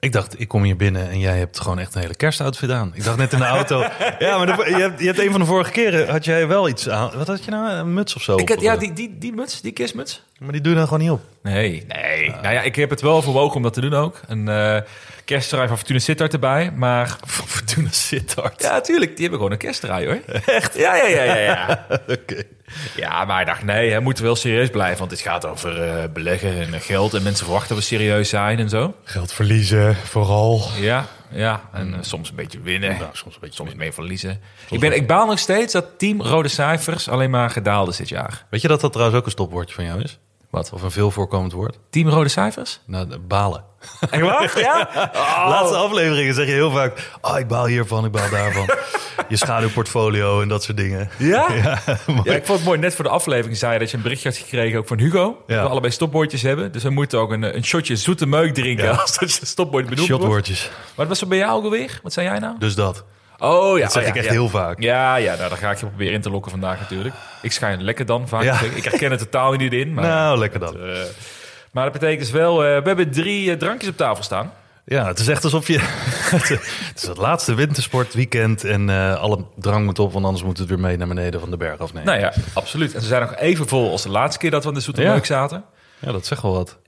Ik 0.00 0.12
dacht, 0.12 0.40
ik 0.40 0.48
kom 0.48 0.62
hier 0.62 0.76
binnen 0.76 1.10
en 1.10 1.18
jij 1.18 1.38
hebt 1.38 1.60
gewoon 1.60 1.78
echt 1.78 1.94
een 1.94 2.00
hele 2.00 2.14
kerstoutfit 2.14 2.70
aan. 2.70 2.90
Ik 2.94 3.04
dacht 3.04 3.16
net 3.16 3.32
in 3.32 3.38
de 3.38 3.44
auto. 3.44 3.80
ja, 4.18 4.36
maar 4.38 4.46
de- 4.46 4.64
je, 4.70 4.76
hebt, 4.76 5.00
je 5.00 5.06
hebt 5.06 5.18
een 5.18 5.30
van 5.30 5.40
de 5.40 5.46
vorige 5.46 5.70
keren, 5.70 6.08
had 6.08 6.24
jij 6.24 6.46
wel 6.48 6.68
iets 6.68 6.88
aan. 6.88 7.10
Wat 7.16 7.26
had 7.26 7.44
je 7.44 7.50
nou? 7.50 7.70
Een 7.70 7.94
muts 7.94 8.14
of 8.14 8.22
zo? 8.22 8.36
Ik 8.36 8.50
of 8.50 8.60
ja, 8.62 8.76
die, 8.76 8.92
die, 8.92 9.18
die 9.18 9.32
muts, 9.32 9.60
die 9.60 9.72
kerstmuts. 9.72 10.22
Maar 10.38 10.52
die 10.52 10.60
doe 10.60 10.72
je 10.72 10.78
dan 10.78 10.86
gewoon 10.88 11.02
niet 11.02 11.10
op. 11.10 11.20
Nee, 11.42 11.84
nee. 11.88 12.30
Nou 12.30 12.54
ja, 12.54 12.60
ik 12.60 12.76
heb 12.76 12.90
het 12.90 13.00
wel 13.00 13.14
overwogen 13.14 13.56
om 13.56 13.62
dat 13.62 13.72
te 13.72 13.80
doen 13.80 13.94
ook. 13.94 14.20
Eh 14.28 14.76
kerstdraai 15.30 15.68
van 15.68 15.76
Fortuna 15.76 15.98
Sittard 15.98 16.32
erbij. 16.32 16.72
Maar 16.72 17.16
Fortuna 17.46 17.88
Sittard. 17.90 18.62
ja, 18.62 18.80
tuurlijk, 18.80 19.10
die 19.10 19.20
hebben 19.20 19.38
gewoon 19.38 19.52
een 19.52 19.58
kerstdraai 19.58 20.06
hoor. 20.06 20.20
Echt? 20.56 20.74
Ja, 20.74 20.96
ja, 20.96 21.06
ja, 21.06 21.24
ja. 21.24 21.36
Ja, 21.38 21.86
Oké. 22.20 22.42
ja 22.96 23.24
maar 23.24 23.40
ik 23.40 23.46
dacht, 23.46 23.64
nee, 23.64 23.94
we 23.94 24.00
moeten 24.00 24.24
wel 24.24 24.36
serieus 24.36 24.70
blijven. 24.70 24.98
Want 24.98 25.10
dit 25.10 25.20
gaat 25.20 25.46
over 25.46 25.82
eh, 25.82 26.04
beleggen 26.12 26.72
en 26.72 26.80
geld. 26.80 27.14
En 27.14 27.22
mensen 27.22 27.44
verwachten 27.44 27.74
dat 27.74 27.78
we 27.78 27.94
serieus 27.94 28.28
zijn 28.28 28.58
en 28.58 28.68
zo. 28.68 28.94
Geld 29.04 29.32
verliezen, 29.32 29.96
vooral. 29.96 30.62
Ja, 30.80 31.06
ja. 31.30 31.68
En 31.72 31.94
eh, 31.94 31.98
soms 32.00 32.28
een 32.30 32.36
beetje 32.36 32.60
winnen. 32.60 32.96
Soms 33.12 33.34
een 33.34 33.40
beetje 33.40 33.56
Soms 33.56 33.74
mee 33.74 33.92
verliezen. 33.92 34.40
Ik, 34.70 34.80
ben, 34.80 34.92
ik 34.92 35.06
baal 35.06 35.26
nog 35.26 35.38
steeds 35.38 35.72
dat 35.72 35.98
team 35.98 36.22
Rode 36.22 36.48
Cijfers 36.48 37.08
alleen 37.08 37.30
maar 37.30 37.50
gedaald 37.50 37.88
is 37.88 37.96
dit 37.96 38.08
jaar. 38.08 38.46
Weet 38.50 38.60
je 38.62 38.68
dat 38.68 38.80
dat 38.80 38.92
trouwens 38.92 39.18
ook 39.18 39.24
een 39.26 39.32
stopwoordje 39.32 39.74
van 39.74 39.84
jou 39.84 40.02
is? 40.02 40.18
Wat? 40.50 40.70
Of 40.72 40.82
een 40.82 40.90
veel 40.90 41.10
voorkomend 41.10 41.52
woord? 41.52 41.78
Team 41.90 42.08
Rode 42.08 42.28
Cijfers? 42.28 42.80
Nou, 42.86 43.18
balen. 43.18 43.64
Echt 44.10 44.22
waar? 44.22 44.58
Ja? 44.58 44.88
Laatste 45.48 45.76
afleveringen 45.76 46.34
zeg 46.34 46.46
je 46.46 46.52
heel 46.52 46.70
vaak... 46.70 47.10
Oh, 47.20 47.38
ik 47.38 47.48
baal 47.48 47.66
hiervan, 47.66 48.04
ik 48.04 48.12
baal 48.12 48.30
daarvan. 48.30 48.68
je 49.28 49.36
schaduwportfolio 49.36 50.42
en 50.42 50.48
dat 50.48 50.62
soort 50.62 50.76
dingen. 50.76 51.10
Ja? 51.18 51.46
Ja, 52.24 52.34
ik 52.34 52.46
vond 52.46 52.58
het 52.58 52.64
mooi. 52.64 52.78
Net 52.78 52.94
voor 52.94 53.04
de 53.04 53.10
aflevering 53.10 53.56
zei 53.56 53.72
je 53.72 53.78
dat 53.78 53.90
je 53.90 53.96
een 53.96 54.02
berichtje 54.02 54.28
had 54.28 54.38
gekregen 54.38 54.78
ook 54.78 54.86
van 54.86 54.98
Hugo. 54.98 55.42
Dat 55.46 55.56
we 55.62 55.68
allebei 55.68 55.92
stopbordjes 55.92 56.42
hebben. 56.42 56.72
Dus 56.72 56.82
we 56.82 56.90
moeten 56.90 57.18
ook 57.18 57.30
een, 57.30 57.56
een 57.56 57.64
shotje 57.64 57.96
zoete 57.96 58.26
meuk 58.26 58.54
drinken 58.54 58.84
Ja. 58.84 58.90
als 59.00 59.18
dat 59.18 59.30
je 59.36 59.54
benoemd 59.66 59.88
wordt. 59.88 60.00
Shotwoordjes. 60.00 60.68
Maar 60.68 60.92
wat 60.94 61.08
was 61.08 61.20
er 61.20 61.28
bij 61.28 61.38
jou 61.38 61.52
ook 61.58 61.64
alweer? 61.64 62.00
Wat 62.02 62.12
zei 62.12 62.26
jij 62.26 62.38
nou? 62.38 62.54
Dus 62.58 62.74
dat. 62.74 63.04
Oh 63.40 63.76
ja. 63.78 63.82
Dat 63.82 63.92
zeg 63.92 64.02
oh, 64.02 64.08
ik 64.08 64.14
echt 64.14 64.24
ja. 64.24 64.30
heel 64.30 64.48
vaak. 64.48 64.80
Ja, 64.80 65.16
ja 65.16 65.36
nou, 65.36 65.48
daar 65.48 65.58
ga 65.58 65.70
ik 65.70 65.78
je 65.80 65.86
proberen 65.86 66.12
in 66.12 66.20
te 66.20 66.30
lokken 66.30 66.50
vandaag 66.50 66.80
natuurlijk. 66.80 67.14
Ik 67.42 67.52
schijn 67.52 67.82
lekker 67.82 68.06
dan 68.06 68.28
vaak. 68.28 68.42
Ja. 68.42 68.60
Ik 68.74 68.84
herken 68.84 69.10
het 69.10 69.18
totaal 69.20 69.52
niet 69.52 69.72
in. 69.72 69.94
Maar, 69.94 70.04
Nou, 70.04 70.38
lekker 70.38 70.60
dan. 70.60 70.74
eh, 70.80 70.98
maar 71.72 71.84
dat 71.84 71.92
betekent 71.92 72.20
dus 72.20 72.30
wel, 72.30 72.64
eh, 72.64 72.82
we 72.82 72.86
hebben 72.86 73.10
drie 73.10 73.50
eh, 73.50 73.56
drankjes 73.58 73.90
op 73.90 73.96
tafel 73.96 74.22
staan. 74.24 74.52
Ja, 74.84 75.06
het 75.06 75.18
is 75.18 75.28
echt 75.28 75.44
alsof 75.44 75.66
je... 75.66 75.78
het 76.30 76.92
is 76.96 77.02
het 77.06 77.16
laatste 77.16 77.54
wintersportweekend 77.54 78.64
en 78.64 78.88
alle 79.18 79.44
drang 79.56 79.84
moet 79.84 79.98
op, 79.98 80.12
want 80.12 80.24
anders 80.24 80.44
moet 80.44 80.58
het 80.58 80.68
weer 80.68 80.80
mee 80.80 80.96
naar 80.96 81.08
beneden 81.08 81.40
van 81.40 81.50
de 81.50 81.56
berg 81.56 81.78
afnemen. 81.78 82.06
Nou 82.08 82.18
ja, 82.20 82.32
absoluut. 82.52 82.94
En 82.94 83.00
ze 83.00 83.06
zijn 83.06 83.20
nog 83.20 83.34
even 83.36 83.68
vol 83.68 83.90
als 83.90 84.02
de 84.02 84.08
laatste 84.08 84.38
keer 84.38 84.50
dat 84.50 84.62
we 84.62 84.68
aan 84.68 84.74
de 84.74 84.80
zoete 84.80 85.02
Ja. 85.02 85.12
meuk 85.12 85.26
zaten. 85.26 85.64
Ja, 85.98 86.12
dat 86.12 86.26
zegt 86.26 86.42
wel 86.42 86.52
wat. 86.52 86.78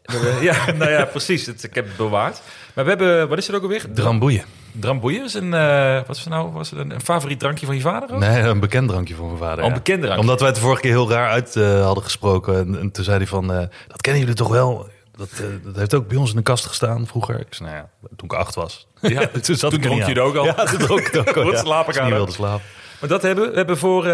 Ja, 0.40 0.56
nou 0.78 0.90
ja, 0.90 1.04
precies. 1.04 1.46
Het, 1.46 1.62
ik 1.62 1.74
heb 1.74 1.86
het 1.86 1.96
bewaard. 1.96 2.40
Maar 2.74 2.84
we 2.84 2.90
hebben, 2.90 3.28
wat 3.28 3.38
is 3.38 3.46
het 3.46 3.56
ook 3.56 3.62
alweer? 3.62 3.84
Dramboeien. 3.94 4.44
Dramboeien 4.72 5.24
is 5.24 5.34
een, 5.34 5.54
eh, 5.54 6.00
wat 6.06 6.16
is 6.16 6.26
nou? 6.26 6.52
Was 6.52 6.70
het 6.70 6.78
een, 6.78 6.90
een 6.90 7.00
favoriet 7.00 7.38
drankje 7.38 7.66
van 7.66 7.74
je 7.74 7.80
vader? 7.80 8.12
Ook? 8.12 8.20
Nee, 8.20 8.42
een 8.42 8.60
bekend 8.60 8.88
drankje 8.88 9.14
van 9.14 9.26
mijn 9.26 9.38
vader. 9.38 9.58
Oh, 9.58 9.64
een 9.64 9.68
ja. 9.68 9.74
bekend 9.74 10.00
drankje. 10.00 10.20
Omdat 10.20 10.38
wij 10.38 10.48
het 10.48 10.56
de 10.56 10.62
vorige 10.62 10.82
keer 10.82 10.90
heel 10.90 11.10
raar 11.10 11.30
uit 11.30 11.56
eh, 11.56 11.84
hadden 11.84 12.04
gesproken. 12.04 12.56
En, 12.56 12.78
en 12.80 12.90
toen 12.90 13.04
zei 13.04 13.16
hij 13.16 13.26
van, 13.26 13.52
eh, 13.52 13.58
dat 13.88 14.00
kennen 14.00 14.20
jullie 14.20 14.36
toch 14.36 14.48
wel? 14.48 14.88
Dat, 15.16 15.30
dat 15.64 15.76
heeft 15.76 15.94
ook 15.94 16.08
bij 16.08 16.16
ons 16.16 16.30
in 16.30 16.36
de 16.36 16.42
kast 16.42 16.66
gestaan 16.66 17.06
vroeger. 17.06 17.40
Ik 17.40 17.54
zei, 17.54 17.68
nou 17.68 17.82
ja, 17.82 18.08
toen 18.16 18.28
ik 18.28 18.32
acht 18.32 18.54
was. 18.54 18.86
Ja, 19.00 19.26
toen 19.42 19.56
zat 19.56 19.70
toen 19.70 19.80
dronk 19.80 20.00
je 20.02 20.08
het 20.08 20.18
ook 20.18 20.34
al. 20.34 20.44
Ja, 20.44 20.54
toen 20.54 20.78
dronk 20.78 21.00
ik 21.00 21.16
ook 21.16 21.36
al. 21.36 21.50
Ja. 21.52 21.58
slapen 21.58 21.94
gaan 21.94 22.10
wilde 22.10 22.32
slapen. 22.32 22.64
Maar 23.00 23.08
dat 23.08 23.22
hebben 23.22 23.50
we. 23.50 23.56
Hebben 23.56 23.78
voor, 23.78 24.06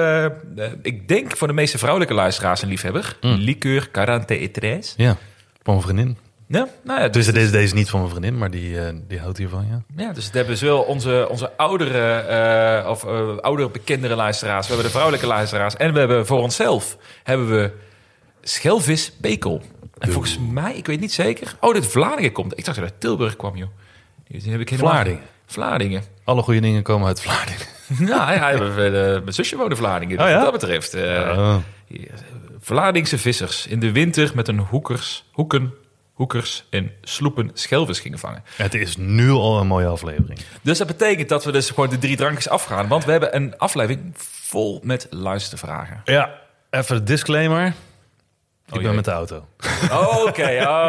ik 0.83 1.09
denk 1.09 1.37
voor 1.37 1.47
de 1.47 1.53
meeste 1.53 1.79
vrouwelijke 1.79 2.15
luisteraars 2.15 2.63
en 2.63 2.69
liefhebber, 2.69 3.17
liqueur 3.21 3.91
43. 3.91 4.95
Ja, 4.97 5.17
van 5.63 5.75
mijn 5.75 5.83
vriendin. 5.83 6.19
Ja, 6.49 6.69
nou 6.83 7.01
ja, 7.01 7.09
Dus 7.09 7.27
deze, 7.27 7.51
deze 7.51 7.63
is 7.63 7.73
niet 7.73 7.91
van 7.91 8.01
mijn 8.01 8.11
vriendin, 8.11 8.39
maar 8.39 8.51
die, 8.51 8.81
eh, 8.81 8.95
die 9.09 9.19
houdt 9.19 9.39
hiervan, 9.39 9.67
ja. 9.71 10.05
ja, 10.05 10.13
dus 10.13 10.25
het 10.25 10.35
hebben 10.35 10.57
zowel 10.57 10.83
onze, 10.83 11.27
onze 11.31 11.57
oudere, 11.57 12.15
eh, 12.15 12.91
of, 12.91 13.05
eh, 13.05 13.37
oudere, 13.37 13.71
bekendere 13.71 14.15
luisteraars, 14.15 14.61
we 14.61 14.67
hebben 14.67 14.85
de 14.85 14.91
vrouwelijke 14.91 15.27
luisteraars 15.27 15.77
en 15.77 15.93
we 15.93 15.99
hebben 15.99 16.27
voor 16.27 16.39
onszelf 16.39 16.97
hebben 17.23 17.51
we 17.51 17.73
schelvis 18.43 19.13
pekel. 19.21 19.63
En 19.99 20.13
volgens 20.13 20.39
mij, 20.51 20.75
ik 20.75 20.87
weet 20.87 21.01
niet 21.01 21.13
zeker, 21.13 21.57
oh, 21.61 21.75
dat 21.75 21.87
Vlaardingen 21.87 22.33
komt. 22.33 22.59
Ik 22.59 22.65
dacht 22.65 22.77
dat 22.77 22.91
uit 22.91 23.01
Tilburg 23.01 23.37
kwam, 23.37 23.57
joh. 23.57 23.69
Die 24.29 24.51
heb 24.51 24.61
ik 24.61 24.69
helemaal... 24.69 24.93
Vlaardingen. 24.93 25.23
Vlaardingen. 25.47 26.03
Alle 26.25 26.43
goede 26.43 26.61
dingen 26.61 26.83
komen 26.83 27.07
uit 27.07 27.21
Vlaardingen. 27.21 27.67
Nou 27.99 28.33
ja, 28.33 28.69
mijn 29.21 29.33
zusje 29.33 29.57
woont 29.57 29.71
in 29.71 29.77
Vlaardingen. 29.77 30.17
Dus 30.17 30.27
Oh 30.27 30.33
ja? 30.33 30.37
Wat 30.37 30.61
dat 30.61 30.61
betreft. 30.61 30.95
Oh. 30.95 31.57
Vlaardingse 32.61 33.19
vissers 33.19 33.67
in 33.67 33.81
de 33.81 33.93
winter 33.93 34.33
met 34.35 34.49
een 34.49 34.59
hoekers, 34.59 35.25
hoeken, 35.33 35.73
hoekers 36.19 36.65
en 36.71 36.93
sloepen 37.03 37.51
schelvis 37.55 38.01
gingen 38.01 38.19
vangen. 38.19 38.43
Het 38.57 38.75
is 38.75 38.97
nu 38.97 39.31
al 39.31 39.61
een 39.61 39.67
mooie 39.67 39.87
aflevering. 39.87 40.39
Dus 40.63 40.79
dat 40.79 40.87
betekent 40.87 41.29
dat 41.29 41.45
we 41.45 41.53
dus 41.53 41.69
gewoon 41.71 41.89
de 41.91 41.99
drie 41.99 42.17
drankjes 42.17 42.49
afgaan. 42.49 42.89
Want 42.89 43.05
we 43.05 43.11
hebben 43.11 43.37
een 43.37 43.59
aflevering 43.59 44.13
vol 44.17 44.81
met 44.83 45.07
luistervragen. 45.11 46.01
Ja, 46.05 46.35
even 46.71 46.97
de 46.97 47.03
disclaimer. 47.03 47.67
Ik 47.67 47.75
ben 48.75 48.83
jee. 48.83 48.93
met 48.93 49.05
de 49.05 49.11
auto. 49.11 49.47
Oh, 49.91 50.25
Oké, 50.25 50.43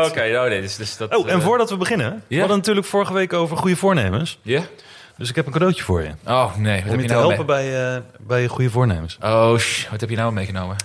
oké. 0.08 0.40
oh, 0.40 0.44
nee, 0.48 0.62
dus, 0.62 0.76
dus 0.76 0.98
dat, 0.98 1.16
Oh, 1.16 1.30
en 1.30 1.36
eh, 1.40 1.44
voordat 1.46 1.70
we 1.70 1.78
beginnen, 1.78 2.24
we 2.28 2.40
hadden 2.40 2.58
natuurlijk 2.58 2.86
vorige 2.88 3.14
week 3.14 3.34
over 3.34 3.58
goede 3.58 3.76
voornemens. 3.76 4.40
Ja? 4.42 4.62
Dus 5.20 5.30
ik 5.30 5.36
heb 5.36 5.46
een 5.46 5.52
cadeautje 5.52 5.84
voor 5.84 6.02
je. 6.04 6.12
Oh 6.26 6.56
nee, 6.56 6.76
wat 6.76 6.84
Om 6.84 6.90
heb 6.90 6.96
je 6.96 7.02
je 7.02 7.08
te 7.08 7.14
nou 7.14 7.28
helpen 7.28 7.46
bij, 7.46 7.96
eh, 7.96 8.02
bij 8.20 8.42
je 8.42 8.48
goede 8.48 8.70
voornemens. 8.70 9.18
Moet? 9.22 9.30
Oh, 9.30 9.58
sh, 9.58 9.90
wat 9.90 10.00
heb 10.00 10.10
je 10.10 10.16
nou 10.16 10.34
meegenomen? 10.34 10.76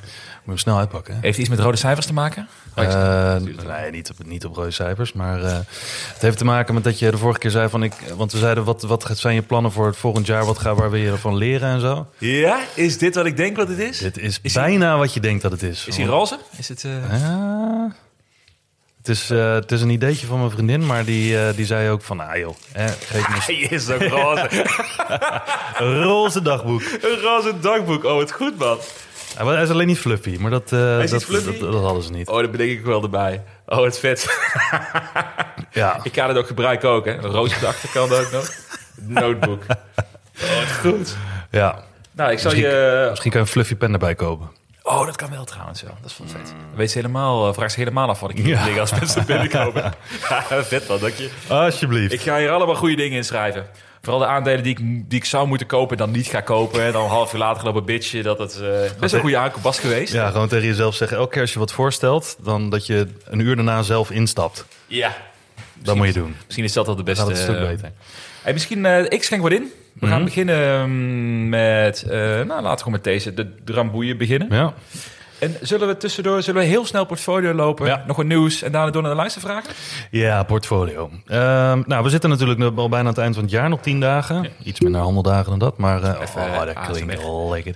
je 0.45 0.51
hem 0.51 0.59
snel 0.59 0.79
uitpakken. 0.79 1.15
hè? 1.15 1.21
Heeft 1.21 1.39
iets 1.39 1.49
met 1.49 1.59
rode 1.59 1.77
cijfers 1.77 2.07
te 2.07 2.13
maken? 2.13 2.49
Oh, 2.77 2.85
Eh, 2.85 3.37
nee, 3.67 3.91
niet 3.91 4.11
op, 4.11 4.27
niet 4.27 4.45
op 4.45 4.55
rode 4.55 4.71
cijfers. 4.71 5.13
Maar 5.13 5.43
eh, 5.43 5.53
het 6.13 6.23
heeft 6.23 6.39
te 6.39 6.45
maken 6.45 6.75
met 6.75 6.85
dat 6.85 6.99
je 6.99 7.11
de 7.11 7.19
vorige 7.19 7.39
keer 7.39 7.51
zei 7.51 7.69
van 7.69 7.83
ik. 7.83 7.93
Want 8.17 8.33
we 8.33 8.39
zeiden, 8.39 8.65
wat, 8.65 8.83
wat 8.83 9.11
zijn 9.19 9.35
je 9.35 9.43
plannen 9.43 9.73
voor 9.73 9.87
het 9.87 9.97
volgend 9.97 10.27
jaar? 10.27 10.45
Wat 10.45 10.59
ga, 10.59 10.75
waar 10.75 10.91
wil 10.91 11.01
je 11.01 11.11
ervan 11.11 11.37
leren 11.37 11.69
en 11.69 11.81
zo? 11.81 12.07
ja, 12.19 12.61
is 12.75 12.99
dit 12.99 13.15
wat 13.15 13.27
ik 13.27 13.37
denk 13.37 13.57
wat 13.57 13.69
het 13.69 13.79
is? 13.79 13.99
Dit 13.99 14.19
is, 14.19 14.39
Is 14.43 14.55
hij- 14.55 14.65
bijna 14.65 14.97
wat 14.99 15.15
je 15.15 15.21
denkt 15.21 15.43
dat 15.43 15.53
het 15.53 15.63
is. 15.63 15.87
Is 15.87 15.97
hij 15.97 16.07
roze? 16.07 16.39
Is 16.57 16.69
het... 16.69 16.85
Ah, 17.11 17.91
het, 19.05 19.17
is, 19.17 19.31
eh, 19.31 19.53
het 19.53 19.73
is 19.73 19.81
een 19.81 19.91
ideetje 19.91 20.27
van 20.27 20.39
mijn 20.39 20.51
vriendin, 20.51 20.87
maar 20.87 21.05
die, 21.05 21.39
eh, 21.39 21.57
die 21.57 21.67
zei 21.67 21.91
ook 21.91 22.03
van, 22.03 22.21
ah 22.21 22.37
joh, 22.37 22.55
hè, 22.73 22.89
geef 22.89 23.29
me 23.29 23.35
Hij 23.55 23.55
is 23.71 23.91
ook 23.91 24.03
roze. 24.03 24.49
een 25.79 26.03
roze 26.03 26.43
dagboek. 26.43 26.83
Een 27.01 27.21
roze 27.23 27.59
dagboek. 27.61 28.05
Oh, 28.05 28.19
het 28.19 28.33
goed, 28.33 28.59
man. 28.59 28.79
Hij 29.37 29.63
is 29.63 29.71
alleen 29.71 29.87
niet 29.87 29.99
fluffy, 29.99 30.37
maar 30.41 30.51
dat, 30.51 30.73
is 31.03 31.11
dat, 31.11 31.25
fluffy? 31.25 31.59
dat, 31.59 31.73
dat 31.73 31.83
hadden 31.83 32.03
ze 32.03 32.11
niet. 32.11 32.29
Oh, 32.29 32.41
dat 32.41 32.51
bedenk 32.51 32.71
ik 32.71 32.85
wel 32.85 33.03
erbij. 33.03 33.43
Oh, 33.67 33.85
het 33.85 33.99
vet. 33.99 34.27
Ja, 35.71 36.01
ik 36.03 36.15
ga 36.15 36.29
het 36.29 36.37
ook 36.37 36.47
gebruiken 36.47 36.89
ook, 36.89 37.05
hè. 37.05 37.13
Een 37.13 37.31
roze 37.31 37.55
op 37.55 37.61
de 37.61 37.67
achterkant 37.67 38.13
ook 38.13 38.33
nog. 38.33 38.51
Notebook. 39.01 39.63
Oh, 39.63 40.61
het 40.61 40.73
goed. 40.81 41.17
ja. 41.51 41.83
Nou, 42.13 42.33
ik 42.33 42.39
zal 42.39 42.51
Misschien- 42.51 42.71
je... 42.73 43.07
Misschien 43.11 43.31
kan 43.31 43.41
je 43.41 43.47
een 43.47 43.53
fluffy 43.53 43.75
pen 43.75 43.93
erbij 43.93 44.15
kopen. 44.15 44.51
Oh, 44.87 45.07
dat 45.07 45.17
kan 45.17 45.31
wel 45.31 45.45
trouwens, 45.45 45.81
ja. 45.81 45.87
Dat 46.03 46.11
is 46.11 46.19
wel 46.19 46.29
vet. 46.29 46.47
Dan 46.47 46.77
weet 46.77 46.91
ze 46.91 46.99
helemaal, 46.99 47.49
uh, 47.49 47.55
vraagt 47.55 47.73
ze 47.73 47.79
helemaal 47.79 48.09
af 48.09 48.21
wat 48.21 48.31
ik 48.31 48.37
hier 48.39 48.61
liggen 48.65 48.81
als 48.81 48.91
mensen 49.01 49.27
binnenkomen. 49.27 49.93
Ja, 50.29 50.65
vet 50.65 50.87
wel, 50.87 50.99
dank 50.99 51.15
je. 51.15 51.31
Alsjeblieft. 51.49 52.13
Ik 52.13 52.21
ga 52.21 52.39
hier 52.39 52.51
allemaal 52.51 52.75
goede 52.75 52.97
dingen 52.97 53.17
inschrijven. 53.17 53.67
Vooral 54.03 54.21
de 54.21 54.27
aandelen 54.27 54.63
die 54.63 54.73
ik, 54.79 55.11
die 55.11 55.19
ik 55.19 55.25
zou 55.25 55.47
moeten 55.47 55.67
kopen 55.67 55.97
en 55.99 56.05
dan 56.05 56.15
niet 56.15 56.27
ga 56.27 56.41
kopen. 56.41 56.83
En 56.83 56.93
dan 56.93 57.03
een 57.03 57.09
half 57.11 57.33
uur 57.33 57.39
later 57.39 57.65
lopen 57.65 57.85
bitchen. 57.85 58.23
Dat 58.23 58.39
het 58.39 58.61
eh, 58.61 58.69
best 59.01 59.15
een 59.15 59.21
goede 59.21 59.37
aankoop 59.37 59.63
was 59.63 59.79
geweest. 59.79 60.13
Ja, 60.13 60.31
gewoon 60.31 60.49
tegen 60.49 60.67
jezelf 60.67 60.95
zeggen, 60.95 61.17
elke 61.17 61.31
keer 61.33 61.41
als 61.41 61.53
je 61.53 61.59
wat 61.59 61.73
voorstelt, 61.73 62.37
dan 62.43 62.71
dat 62.71 62.87
je 62.87 63.07
een 63.25 63.39
uur 63.39 63.57
daarna 63.57 63.83
zelf 63.83 64.11
instapt. 64.11 64.65
Ja. 64.87 65.17
Dat 65.75 65.97
moet 65.97 66.07
je 66.07 66.13
doen. 66.13 66.37
Misschien 66.45 66.65
is 66.65 66.73
dat 66.73 66.89
al 66.89 66.97
de 66.97 67.03
Dan 67.03 67.15
beste. 67.15 67.21
gaat 67.25 67.31
het 67.39 67.49
een 67.49 67.55
stuk 67.55 67.63
eh, 67.69 67.75
beter. 67.75 67.93
Hey, 68.43 68.53
misschien, 68.53 68.87
eh, 68.87 69.05
ik 69.09 69.23
schenk 69.25 69.43
wat 69.43 69.53
in. 69.53 69.73
We 70.01 70.07
gaan 70.07 70.25
beginnen 70.25 70.91
mm, 70.91 71.49
met, 71.49 72.03
eh, 72.03 72.19
nou 72.21 72.47
laten 72.47 72.71
we 72.71 72.79
gewoon 72.79 72.93
met 72.93 73.05
deze, 73.05 73.35
de 73.35 73.55
Dramboeien 73.65 74.17
beginnen. 74.19 74.49
Ja. 74.51 74.75
En 75.39 75.57
zullen 75.61 75.89
we 75.89 75.97
tussendoor, 75.97 76.43
zullen 76.43 76.61
we 76.61 76.67
heel 76.67 76.87
snel 76.87 77.05
portfolio 77.05 77.53
lopen, 77.53 77.87
Ja. 77.87 78.05
nog 78.07 78.17
wat 78.17 78.27
nieuws 78.27 78.63
en 78.63 78.73
daarna 78.73 78.91
door 78.91 79.03
naar 79.03 79.11
de 79.11 79.17
luistervragen? 79.17 79.71
Ja, 80.11 80.43
portfolio. 80.43 81.11
Ehm, 81.27 81.83
nou, 81.87 82.03
we 82.05 82.09
zitten 82.11 82.31
natuurlijk 82.31 82.61
al 82.79 82.89
bijna 82.89 83.05
aan 83.09 83.15
het 83.15 83.19
eind 83.23 83.35
van 83.35 83.43
het 83.45 83.53
jaar, 83.53 83.69
nog 83.69 83.81
tien 83.81 84.01
dagen. 84.01 84.49
Iets 84.63 84.81
minder 84.81 85.01
handeldagen 85.01 85.51
dan 85.51 85.59
dat, 85.59 85.79
maar 85.79 86.03
uh, 86.03 86.09
Even, 86.21 86.41
oh, 86.43 86.65
dat 86.65 86.81
klinkt 86.91 87.23
lekker. 87.51 87.75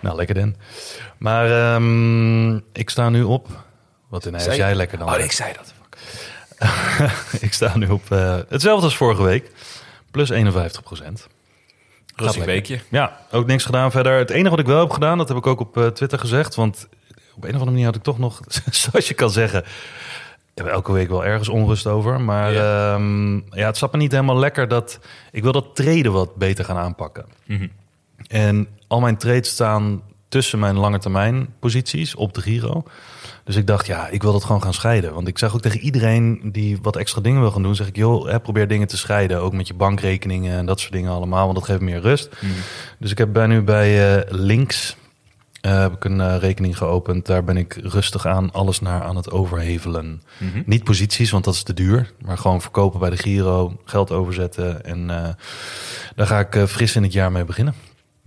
Nou, 0.00 0.16
lekker 0.16 0.34
dan. 0.34 0.54
Maar 1.18 1.74
ehm, 1.74 2.54
ik 2.56 2.90
sta 2.90 3.08
nu 3.08 3.22
op... 3.22 3.48
Wat 4.08 4.32
als 4.32 4.42
Zei- 4.42 4.56
jij 4.56 4.74
lekker 4.74 4.98
dan. 4.98 5.08
Oh, 5.14 5.18
ik 5.18 5.32
zei 5.32 5.52
dat. 5.56 5.74
ik 7.40 7.52
sta 7.52 7.76
nu 7.76 7.86
op 7.88 8.02
eh, 8.12 8.36
hetzelfde 8.48 8.84
als 8.84 8.96
vorige 8.96 9.22
week. 9.22 9.50
Plus 10.10 10.28
51 10.30 10.82
procent. 10.82 11.28
Rustig 12.16 12.44
weekje. 12.44 12.80
Ja, 12.88 13.18
ook 13.30 13.46
niks 13.46 13.64
gedaan 13.64 13.90
verder. 13.90 14.18
Het 14.18 14.30
enige 14.30 14.50
wat 14.50 14.58
ik 14.58 14.66
wel 14.66 14.80
heb 14.80 14.90
gedaan, 14.90 15.18
dat 15.18 15.28
heb 15.28 15.36
ik 15.36 15.46
ook 15.46 15.60
op 15.60 15.76
eh, 15.76 15.86
Twitter 15.86 16.18
gezegd. 16.18 16.54
Want 16.54 16.88
op 17.34 17.42
een 17.44 17.48
of 17.48 17.54
andere 17.54 17.70
manier 17.70 17.84
had 17.84 17.94
ik 17.96 18.02
toch 18.02 18.18
nog, 18.18 18.40
zoals 18.70 19.08
je 19.08 19.14
kan 19.14 19.30
zeggen, 19.30 19.60
ik 20.54 20.64
heb 20.64 20.66
elke 20.66 20.92
week 20.92 21.08
wel 21.08 21.24
ergens 21.24 21.48
onrust 21.48 21.86
over. 21.86 22.20
Maar 22.20 22.52
Ja. 22.52 22.96
ja, 22.96 23.00
ja 23.50 23.66
het 23.66 23.76
zat 23.76 23.92
me 23.92 23.98
niet 23.98 24.12
helemaal 24.12 24.38
lekker 24.38 24.68
dat 24.68 24.98
ik 25.32 25.42
wil 25.42 25.52
dat 25.52 25.76
treden 25.76 26.12
wat 26.12 26.34
beter 26.36 26.64
gaan 26.64 26.76
aanpakken. 26.76 27.24
Mhm. 27.44 27.68
En 28.26 28.68
al 28.86 29.00
mijn 29.00 29.16
trades 29.16 29.48
staan 29.50 30.02
tussen 30.28 30.58
mijn 30.58 30.76
lange 30.76 30.98
termijn 30.98 31.48
posities 31.58 32.14
op 32.14 32.34
de 32.34 32.40
Giro. 32.40 32.84
Dus 33.44 33.56
ik 33.56 33.66
dacht, 33.66 33.86
ja, 33.86 34.08
ik 34.08 34.22
wil 34.22 34.32
dat 34.32 34.44
gewoon 34.44 34.62
gaan 34.62 34.74
scheiden. 34.74 35.14
Want 35.14 35.28
ik 35.28 35.38
zeg 35.38 35.54
ook 35.54 35.60
tegen 35.60 35.80
iedereen 35.80 36.40
die 36.52 36.78
wat 36.82 36.96
extra 36.96 37.20
dingen 37.20 37.40
wil 37.40 37.50
gaan 37.50 37.62
doen, 37.62 37.74
zeg 37.74 37.86
ik, 37.86 37.96
joh, 37.96 38.28
hè, 38.28 38.40
probeer 38.40 38.68
dingen 38.68 38.86
te 38.86 38.96
scheiden. 38.96 39.40
Ook 39.40 39.52
met 39.52 39.66
je 39.66 39.74
bankrekeningen 39.74 40.56
en 40.58 40.66
dat 40.66 40.80
soort 40.80 40.92
dingen 40.92 41.10
allemaal, 41.10 41.44
want 41.44 41.58
dat 41.58 41.64
geeft 41.64 41.80
meer 41.80 42.00
rust. 42.00 42.28
Dus 42.98 43.10
ik 43.10 43.18
heb 43.18 43.32
bij 43.32 43.46
nu 43.46 43.62
bij 43.62 44.16
eh, 44.16 44.22
Links 44.28 44.96
eh, 45.60 45.80
heb 45.80 45.92
ik 45.92 46.04
een 46.04 46.20
eh, 46.20 46.36
rekening 46.38 46.76
geopend. 46.76 47.26
Daar 47.26 47.44
ben 47.44 47.56
ik 47.56 47.78
rustig 47.82 48.26
aan 48.26 48.52
alles 48.52 48.80
naar 48.80 49.02
aan 49.02 49.16
het 49.16 49.30
overhevelen. 49.30 50.22
Mhm. 50.38 50.62
Niet 50.66 50.84
posities, 50.84 51.30
want 51.30 51.44
dat 51.44 51.54
is 51.54 51.62
te 51.62 51.74
duur. 51.74 52.12
Maar 52.24 52.38
gewoon 52.38 52.60
verkopen 52.60 53.00
bij 53.00 53.10
de 53.10 53.16
Giro, 53.16 53.80
geld 53.84 54.12
overzetten. 54.12 54.84
En 54.84 55.06
daar 56.16 56.26
ga 56.26 56.38
ik 56.38 56.68
fris 56.68 56.96
in 56.96 57.02
het 57.02 57.12
jaar 57.12 57.32
mee 57.32 57.44
beginnen. 57.44 57.74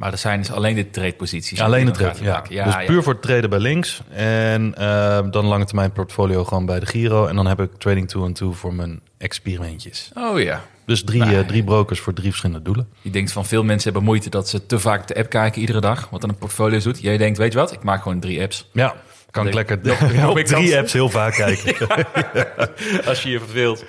Maar 0.01 0.11
er 0.11 0.17
zijn 0.17 0.39
dus 0.39 0.51
alleen 0.51 0.75
de 0.75 0.89
trade-posities. 0.89 1.61
Alleen 1.61 1.85
Die 1.85 1.93
trade, 1.93 2.23
ja. 2.23 2.31
maken. 2.31 2.49
Dus 2.65 2.73
ja. 2.73 2.85
puur 2.85 3.03
voor 3.03 3.13
het 3.13 3.21
treden 3.21 3.49
bij 3.49 3.59
links. 3.59 4.01
En 4.09 4.75
eh, 4.77 5.19
dan 5.31 5.45
lange 5.45 5.65
termijn 5.65 5.91
portfolio 5.91 6.43
gewoon 6.43 6.65
bij 6.65 6.79
de 6.79 6.85
Giro. 6.85 7.25
En 7.25 7.35
dan 7.35 7.47
heb 7.47 7.59
ik 7.59 7.69
trading 7.77 8.09
two 8.09 8.25
en 8.25 8.33
two 8.33 8.51
voor 8.51 8.73
mijn 8.73 9.01
experimentjes. 9.17 10.11
Oh 10.13 10.39
ja. 10.39 10.61
Dus 10.85 11.03
drie, 11.03 11.23
eh, 11.23 11.39
drie 11.39 11.63
brokers 11.63 11.99
voor 11.99 12.13
drie 12.13 12.29
verschillende 12.29 12.61
doelen. 12.61 12.87
Je 13.01 13.09
denkt 13.09 13.31
van 13.31 13.45
veel 13.45 13.63
mensen 13.63 13.83
hebben 13.83 14.03
moeite 14.03 14.29
dat 14.29 14.49
ze 14.49 14.65
te 14.65 14.79
vaak 14.79 15.07
de 15.07 15.15
app 15.15 15.29
kijken 15.29 15.61
iedere 15.61 15.81
dag. 15.81 16.09
Wat 16.09 16.21
dan 16.21 16.29
een 16.29 16.37
portfolio 16.37 16.79
doet. 16.79 17.01
Jij 17.01 17.17
denkt, 17.17 17.37
weet 17.37 17.53
je 17.53 17.59
wat, 17.59 17.71
ik 17.71 17.83
maak 17.83 18.01
gewoon 18.01 18.19
drie 18.19 18.41
apps. 18.41 18.69
Ja, 18.73 18.95
kan 19.31 19.47
ik 19.47 19.53
lekker 19.53 19.77
op 20.29 20.37
drie 20.37 20.77
apps 20.77 20.93
heel 20.93 21.09
vaak 21.09 21.33
kijken. 21.33 21.87
Als 23.09 23.23
je 23.23 23.29
je 23.29 23.39
verveelt. 23.39 23.85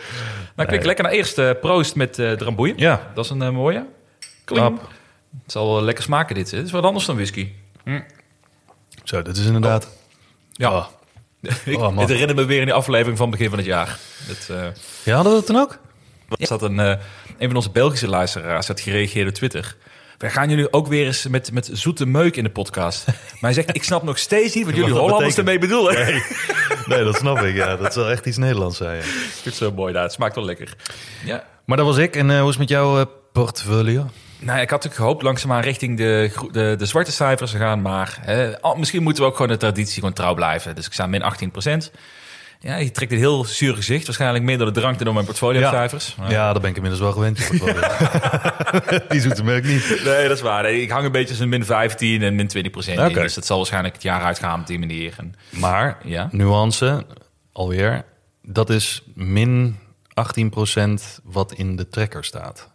Nou, 0.56 0.68
klik 0.68 0.84
lekker 0.84 1.04
naar 1.04 1.12
eerst 1.12 1.60
proost 1.60 1.94
met 1.96 2.18
eh 2.18 2.32
Dramboeien. 2.32 2.74
Ja, 2.76 3.10
Dat 3.14 3.24
is 3.24 3.30
een 3.30 3.42
eh, 3.42 3.50
mooie. 3.50 3.86
Kling. 4.44 4.78
Het 5.42 5.52
zal 5.52 5.72
wel 5.72 5.82
lekker 5.82 6.04
smaken 6.04 6.34
dit. 6.34 6.50
hè. 6.50 6.56
Het 6.56 6.66
is 6.66 6.72
wat 6.72 6.84
anders 6.84 7.04
dan 7.06 7.14
whisky. 7.14 7.48
Zo, 9.04 9.22
dit 9.22 9.36
is 9.36 9.46
inderdaad... 9.46 9.88
Ja. 10.52 10.70
Oh. 10.76 10.86
Ik, 11.64 11.78
Oh, 11.78 11.98
herinnert 11.98 12.38
me 12.38 12.44
weer 12.44 12.58
in 12.58 12.64
die 12.64 12.74
aflevering 12.74 13.18
van 13.18 13.30
begin 13.30 13.48
van 13.48 13.58
het 13.58 13.66
jaar. 13.66 13.98
Het, 14.26 14.48
eh, 14.50 14.66
Ja, 15.02 15.14
hadden 15.14 15.32
we 15.32 15.38
dat 15.38 15.46
dan 15.46 15.56
ook? 15.56 15.78
Er 16.38 16.46
zat 16.46 16.62
een, 16.62 16.80
eh, 16.80 16.88
een 17.38 17.46
van 17.46 17.56
onze 17.56 17.70
Belgische 17.70 18.08
luisteraars 18.08 18.66
had 18.68 18.80
gereageerd 18.80 19.28
op 19.28 19.34
Twitter. 19.34 19.76
Wij 20.18 20.30
gaan 20.30 20.48
jullie 20.48 20.72
ook 20.72 20.86
weer 20.86 21.06
eens 21.06 21.26
met, 21.26 21.52
met 21.52 21.70
zoete 21.72 22.06
meuk 22.06 22.36
in 22.36 22.44
de 22.44 22.50
podcast. 22.50 23.06
Maar 23.06 23.16
hij 23.40 23.52
zegt, 23.52 23.74
ik 23.76 23.82
snap 23.84 24.02
nog 24.02 24.18
steeds 24.18 24.54
niet 24.54 24.64
wat 24.64 24.74
jullie 24.76 24.90
dat 24.92 24.98
Hollanders 25.02 25.36
ermee 25.36 25.58
bedoelen. 25.58 26.22
Nee, 26.86 27.04
dat 27.04 27.16
snap 27.16 27.38
ik. 27.38 27.54
Ja, 27.54 27.76
dat 27.76 27.92
zal 27.92 28.10
echt 28.10 28.26
iets 28.26 28.36
Nederlands 28.36 28.76
zijn. 28.76 28.96
ja. 28.96 29.02
Ik 29.02 29.08
vind 29.08 29.44
het 29.44 29.54
zo 29.54 29.72
mooi, 29.72 29.92
nou, 29.92 30.04
het 30.04 30.12
smaakt 30.14 30.34
wel 30.34 30.44
lekker. 30.44 30.76
Ja. 31.24 31.44
Maar 31.64 31.76
dat 31.76 31.86
was 31.86 31.96
ik. 31.96 32.16
En 32.16 32.30
eh, 32.30 32.36
hoe 32.38 32.44
is 32.44 32.50
het 32.50 32.58
met 32.58 32.68
jouw 32.68 33.04
portfolio? 33.32 34.10
Nou, 34.42 34.56
ja, 34.56 34.62
ik 34.62 34.70
had 34.70 34.82
natuurlijk 34.82 34.94
gehoopt 34.94 35.22
langzaamaan 35.22 35.62
richting 35.62 35.96
de, 35.96 36.30
de, 36.52 36.74
de 36.78 36.86
zwarte 36.86 37.12
cijfers 37.12 37.50
te 37.50 37.56
gaan. 37.56 37.82
Maar 37.82 38.18
hè, 38.20 38.52
misschien 38.76 39.02
moeten 39.02 39.22
we 39.22 39.28
ook 39.28 39.36
gewoon 39.36 39.50
de 39.50 39.56
traditie 39.56 39.94
gewoon 39.94 40.12
trouw 40.12 40.34
blijven. 40.34 40.74
Dus 40.74 40.86
ik 40.86 40.92
sta 40.92 41.06
min 41.06 41.22
18% 41.22 41.90
Ja, 42.60 42.76
je 42.76 42.90
trekt 42.90 43.12
een 43.12 43.18
heel 43.18 43.44
zuur 43.44 43.74
gezicht. 43.74 44.06
Waarschijnlijk 44.06 44.44
meer 44.44 44.58
door 44.58 44.66
de 44.72 44.80
drank 44.80 44.94
dan 44.96 45.04
door 45.04 45.14
mijn 45.14 45.26
portfolio-cijfers. 45.26 46.14
Maar- 46.18 46.30
Ja, 46.30 46.52
daar 46.52 46.60
ben 46.60 46.70
ik 46.70 46.76
inmiddels 46.76 47.02
wel 47.02 47.12
gewend. 47.12 47.38
Die 49.10 49.20
zoete 49.20 49.44
merk 49.44 49.64
niet. 49.64 50.00
Nee, 50.04 50.28
dat 50.28 50.36
is 50.36 50.42
waar. 50.42 50.62
Nee, 50.62 50.82
ik 50.82 50.90
hang 50.90 51.04
een 51.04 51.12
beetje 51.12 51.28
tussen 51.28 51.48
min 51.48 51.64
15 51.64 52.22
en 52.22 52.34
min 52.34 52.46
20 52.48 52.72
procent. 52.72 53.14
Dus 53.14 53.34
dat 53.34 53.46
zal 53.46 53.56
waarschijnlijk 53.56 53.94
het 53.94 54.02
jaar 54.02 54.22
uitgaan 54.22 54.60
op 54.60 54.66
die 54.66 54.78
manier. 54.78 55.14
En, 55.18 55.34
Maar, 55.50 55.98
Ja? 56.04 56.28
nuance, 56.32 57.04
alweer. 57.52 58.04
Dat 58.42 58.70
is 58.70 59.02
min 59.14 59.78
18% 60.14 61.20
wat 61.24 61.52
in 61.52 61.76
de 61.76 61.88
tracker 61.88 62.24
staat. 62.24 62.70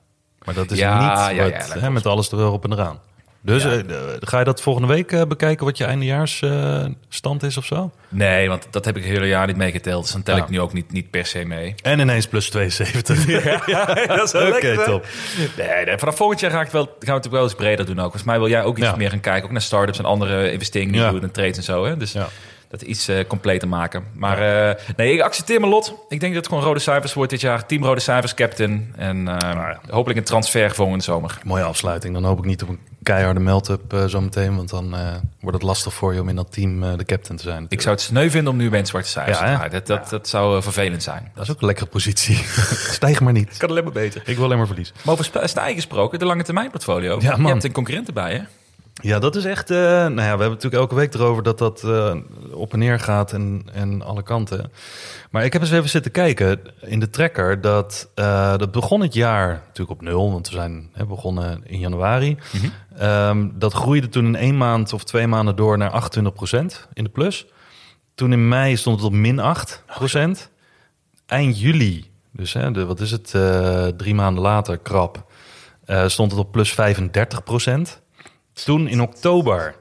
Maar 0.47 0.55
dat 0.55 0.71
is 0.71 0.77
Ja, 0.77 0.99
niet 1.29 1.37
ja, 1.37 1.43
wat, 1.43 1.67
ja, 1.73 1.79
hè, 1.79 1.89
met 1.89 2.05
alles 2.05 2.31
erop 2.31 2.63
en 2.63 2.71
eraan. 2.71 2.99
Dus 3.41 3.63
Ja. 3.63 3.69
eh, 3.69 3.79
eh, 3.79 3.85
ga 4.19 4.39
je 4.39 4.45
dat 4.45 4.61
volgende 4.61 4.87
week 4.87 5.11
eh, 5.11 5.21
bekijken 5.25 5.65
wat 5.65 5.77
je 5.77 5.83
eindejaarsstand 5.85 6.95
stand 7.09 7.43
is 7.43 7.57
of 7.57 7.65
zo? 7.65 7.91
Nee, 8.09 8.49
want 8.49 8.67
dat 8.71 8.85
heb 8.85 8.97
ik 8.97 9.03
het 9.03 9.11
hele 9.11 9.27
jaar 9.27 9.47
niet 9.47 9.55
meegeteld. 9.55 10.03
Dus 10.03 10.11
dan 10.11 10.23
tel 10.23 10.35
Ja. 10.35 10.43
ik 10.43 10.49
nu 10.49 10.59
ook 10.59 10.73
niet, 10.73 10.91
niet 10.91 11.09
per 11.09 11.25
se 11.25 11.45
mee. 11.45 11.75
En 11.83 11.99
ineens 11.99 12.27
plus 12.27 12.49
72. 12.49 13.25
dat 14.07 14.33
is 14.33 14.33
Oké, 14.55 14.83
top. 14.85 15.05
Nee, 15.57 15.85
nee, 15.85 15.97
vanaf 15.97 16.15
volgend 16.15 16.39
jaar 16.39 16.51
ga 16.51 16.61
ik 16.61 16.69
wel, 16.69 16.83
gaan 16.83 16.93
we 16.99 17.05
natuurlijk 17.05 17.33
wel 17.33 17.43
eens 17.43 17.55
breder 17.55 17.85
doen 17.85 17.95
ook. 17.95 18.01
Volgens 18.01 18.23
mij 18.23 18.37
wil 18.39 18.49
jij 18.49 18.63
ook 18.63 18.77
iets 18.77 18.87
Ja. 18.87 18.95
meer 18.95 19.09
gaan 19.09 19.19
kijken. 19.19 19.43
Ook 19.43 19.51
naar 19.51 19.61
startups 19.61 19.97
en 19.99 20.05
andere 20.05 20.51
investeringen 20.51 20.93
die 20.93 21.01
Ja. 21.01 21.11
doet 21.11 21.23
en 21.23 21.31
trades 21.31 21.57
en 21.57 21.63
zo. 21.63 21.85
Hè? 21.85 21.97
Dus 21.97 22.11
Ja. 22.11 22.27
Dat 22.69 22.81
iets 22.81 23.07
eh, 23.07 23.27
completer 23.27 23.67
maken. 23.67 24.03
Maar 24.13 24.69
eh, 24.69 24.83
nee, 24.95 25.13
ik 25.13 25.21
accepteer 25.21 25.59
mijn 25.59 25.71
lot. 25.71 25.93
Ik 26.09 26.19
denk 26.19 26.33
dat 26.33 26.43
het 26.43 26.53
gewoon 26.53 26.63
rode 26.63 26.79
cijfers 26.79 27.13
wordt 27.13 27.31
dit 27.31 27.41
jaar. 27.41 27.65
Team 27.65 27.83
rode 27.83 27.99
cijfers, 27.99 28.33
captain. 28.33 28.93
En 28.95 29.27
eh, 29.27 29.75
hopelijk 29.89 30.19
een 30.19 30.25
transfer 30.25 30.71
volgende 30.71 31.03
zomer. 31.03 31.39
Mooie 31.43 31.63
afsluiting. 31.63 32.13
Dan 32.13 32.23
hoop 32.23 32.37
ik 32.37 32.45
niet 32.45 32.61
op 32.63 32.69
een 32.69 32.79
keiharde 33.03 33.39
melt-up 33.39 33.93
eh, 33.93 34.05
zometeen. 34.05 34.55
Want 34.55 34.69
dan 34.69 34.95
eh, 34.95 35.15
wordt 35.39 35.57
het 35.57 35.65
lastig 35.65 35.93
voor 35.93 36.13
je 36.13 36.21
om 36.21 36.29
in 36.29 36.35
dat 36.35 36.51
team 36.51 36.97
de 36.97 37.05
captain 37.05 37.37
te 37.37 37.43
zijn. 37.43 37.65
Ik 37.69 37.81
zou 37.81 37.95
het 37.95 38.03
sneu 38.03 38.29
vinden 38.29 38.51
om 38.51 38.57
nu 38.57 38.69
bij 38.69 38.79
het 38.79 38.87
zwarte 38.87 39.09
cijfers 39.09 39.39
Ja, 39.39 39.63
te. 39.63 39.69
Dat, 39.69 39.87
dat, 39.87 40.09
dat 40.09 40.27
zou 40.27 40.61
vervelend 40.61 41.03
zijn. 41.03 41.31
Dat 41.35 41.43
is 41.43 41.51
ook 41.51 41.59
een 41.61 41.65
lekkere 41.65 41.89
positie. 41.89 42.35
Stijg 42.99 43.19
maar 43.19 43.33
niet. 43.33 43.57
kan 43.57 43.69
alleen 43.69 43.83
maar 43.83 43.93
beter. 43.93 44.21
Ik 44.25 44.35
wil 44.35 44.45
alleen 44.45 44.57
maar 44.57 44.67
verliezen. 44.67 44.95
Maar 45.03 45.13
over 45.13 45.25
stijgen 45.43 45.75
gesproken, 45.75 46.19
de 46.19 46.25
lange 46.25 46.43
termijn 46.43 46.71
portfolio. 46.71 47.17
Ja, 47.21 47.31
man. 47.31 47.41
Je 47.41 47.47
hebt 47.47 47.63
een 47.63 47.71
concurrent 47.71 48.07
erbij, 48.07 48.33
hè? 48.33 48.41
Ja, 49.01 49.19
dat 49.19 49.35
is 49.35 49.45
echt. 49.45 49.71
eh, 49.71 49.77
nou 49.77 50.15
ja, 50.15 50.21
we 50.21 50.27
hebben 50.27 50.49
natuurlijk 50.49 50.81
elke 50.81 50.95
week 50.95 51.13
erover 51.13 51.43
dat 51.43 51.57
dat 51.57 51.83
eh, 51.83 52.15
op 52.51 52.73
en 52.73 52.79
neer 52.79 52.99
gaat 52.99 53.33
en, 53.33 53.63
en 53.73 54.01
alle 54.01 54.23
kanten. 54.23 54.71
Maar 55.31 55.45
ik 55.45 55.53
heb 55.53 55.61
eens 55.61 55.71
even 55.71 55.89
zitten 55.89 56.11
kijken 56.11 56.59
in 56.81 56.99
de 56.99 57.09
tracker. 57.09 57.61
Dat, 57.61 58.09
eh, 58.15 58.57
dat 58.57 58.71
begon 58.71 59.01
het 59.01 59.13
jaar 59.13 59.47
natuurlijk 59.47 59.99
op 59.99 60.01
nul, 60.01 60.31
want 60.31 60.49
we 60.49 60.55
zijn 60.55 60.89
hè, 60.93 61.05
begonnen 61.05 61.61
in 61.65 61.79
januari. 61.79 62.37
Ehm, 62.97 63.49
dat 63.53 63.73
groeide 63.73 64.09
toen 64.09 64.25
in 64.25 64.35
één 64.35 64.57
maand 64.57 64.93
of 64.93 65.03
twee 65.03 65.27
maanden 65.27 65.55
door 65.55 65.77
naar 65.77 65.91
28% 65.91 66.87
in 66.93 67.03
de 67.03 67.09
plus. 67.09 67.45
Toen 68.15 68.31
in 68.31 68.47
mei 68.47 68.77
stond 68.77 68.95
het 68.95 69.05
op 69.05 69.13
min 69.13 69.39
8%. 69.39 70.51
Eind 71.25 71.59
juli, 71.59 72.11
dus 72.31 72.53
hè, 72.53 72.71
de, 72.71 72.85
wat 72.85 72.99
is 72.99 73.11
het, 73.11 73.35
drie 73.97 74.15
maanden 74.15 74.43
later, 74.43 74.77
krap, 74.77 75.31
stond 76.05 76.31
het 76.31 76.39
op 76.39 76.51
plus 76.51 76.75
35%. 76.75 78.01
Toen 78.65 78.87
in 78.87 79.01
oktober 79.01 79.75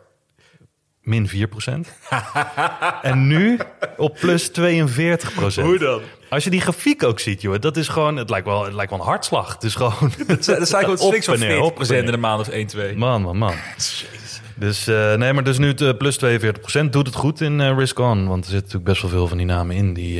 min 1.02 1.28
4%. 1.28 1.32
en 3.02 3.26
nu 3.26 3.58
op 3.96 4.16
plus 4.20 4.50
42%. 4.50 4.54
dan? 5.78 6.00
Als 6.28 6.44
je 6.44 6.50
die 6.50 6.60
grafiek 6.60 7.02
ook 7.02 7.20
ziet, 7.20 7.42
joh, 7.42 7.60
dat 7.60 7.76
is 7.76 7.88
gewoon, 7.88 8.16
het 8.16 8.30
lijkt 8.30 8.46
wel, 8.46 8.64
het 8.64 8.74
lijkt 8.74 8.90
wel 8.90 9.00
een 9.00 9.06
hartslag. 9.06 9.52
Het 9.52 9.62
is 9.62 9.74
gewoon. 9.74 10.12
Dat 10.26 10.44
zijn 10.44 10.66
gewoon 10.66 10.98
swings 10.98 11.26
van 11.26 11.34
en 11.34 11.40
neer, 11.40 11.56
40% 11.56 11.60
op 11.60 11.80
en 11.80 11.86
neer. 11.88 12.04
in 12.04 12.12
een 12.12 12.20
maand 12.20 12.40
of 12.40 12.48
1, 12.48 12.66
2. 12.66 12.96
Man, 12.96 13.22
man, 13.22 13.36
man. 13.36 13.54
Dus 14.58 14.86
eh, 14.86 15.14
nee, 15.14 15.32
maar 15.32 15.44
dus 15.44 15.58
nu 15.58 15.66
het 15.66 15.80
eh, 15.80 15.96
plus 15.96 16.18
42% 16.24 16.90
doet 16.90 17.06
het 17.06 17.14
goed 17.14 17.40
in 17.40 17.60
eh, 17.60 17.76
Risk 17.76 17.98
On. 17.98 18.28
Want 18.28 18.44
er 18.44 18.50
zitten 18.50 18.54
natuurlijk 18.54 18.84
best 18.84 19.02
wel 19.02 19.10
veel 19.10 19.28
van 19.28 19.36
die 19.36 19.46
namen 19.46 19.76
in 19.76 19.94
die, 19.94 20.14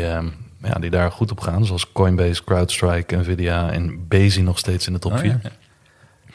ja, 0.63 0.79
die 0.81 0.91
daar 0.91 1.13
goed 1.13 1.31
op 1.31 1.41
gaan. 1.41 1.65
Zoals 1.65 1.93
Coinbase, 1.93 2.45
CrowdStrike, 2.45 3.17
Nvidia 3.17 3.71
en 3.71 4.09
Bezi 4.09 4.43
nog 4.43 4.59
steeds 4.59 4.87
in 4.87 4.93
de 4.93 4.99
top 4.99 5.13
Oh, 5.13 5.19
4. 5.19 5.41
ja. 5.43 5.51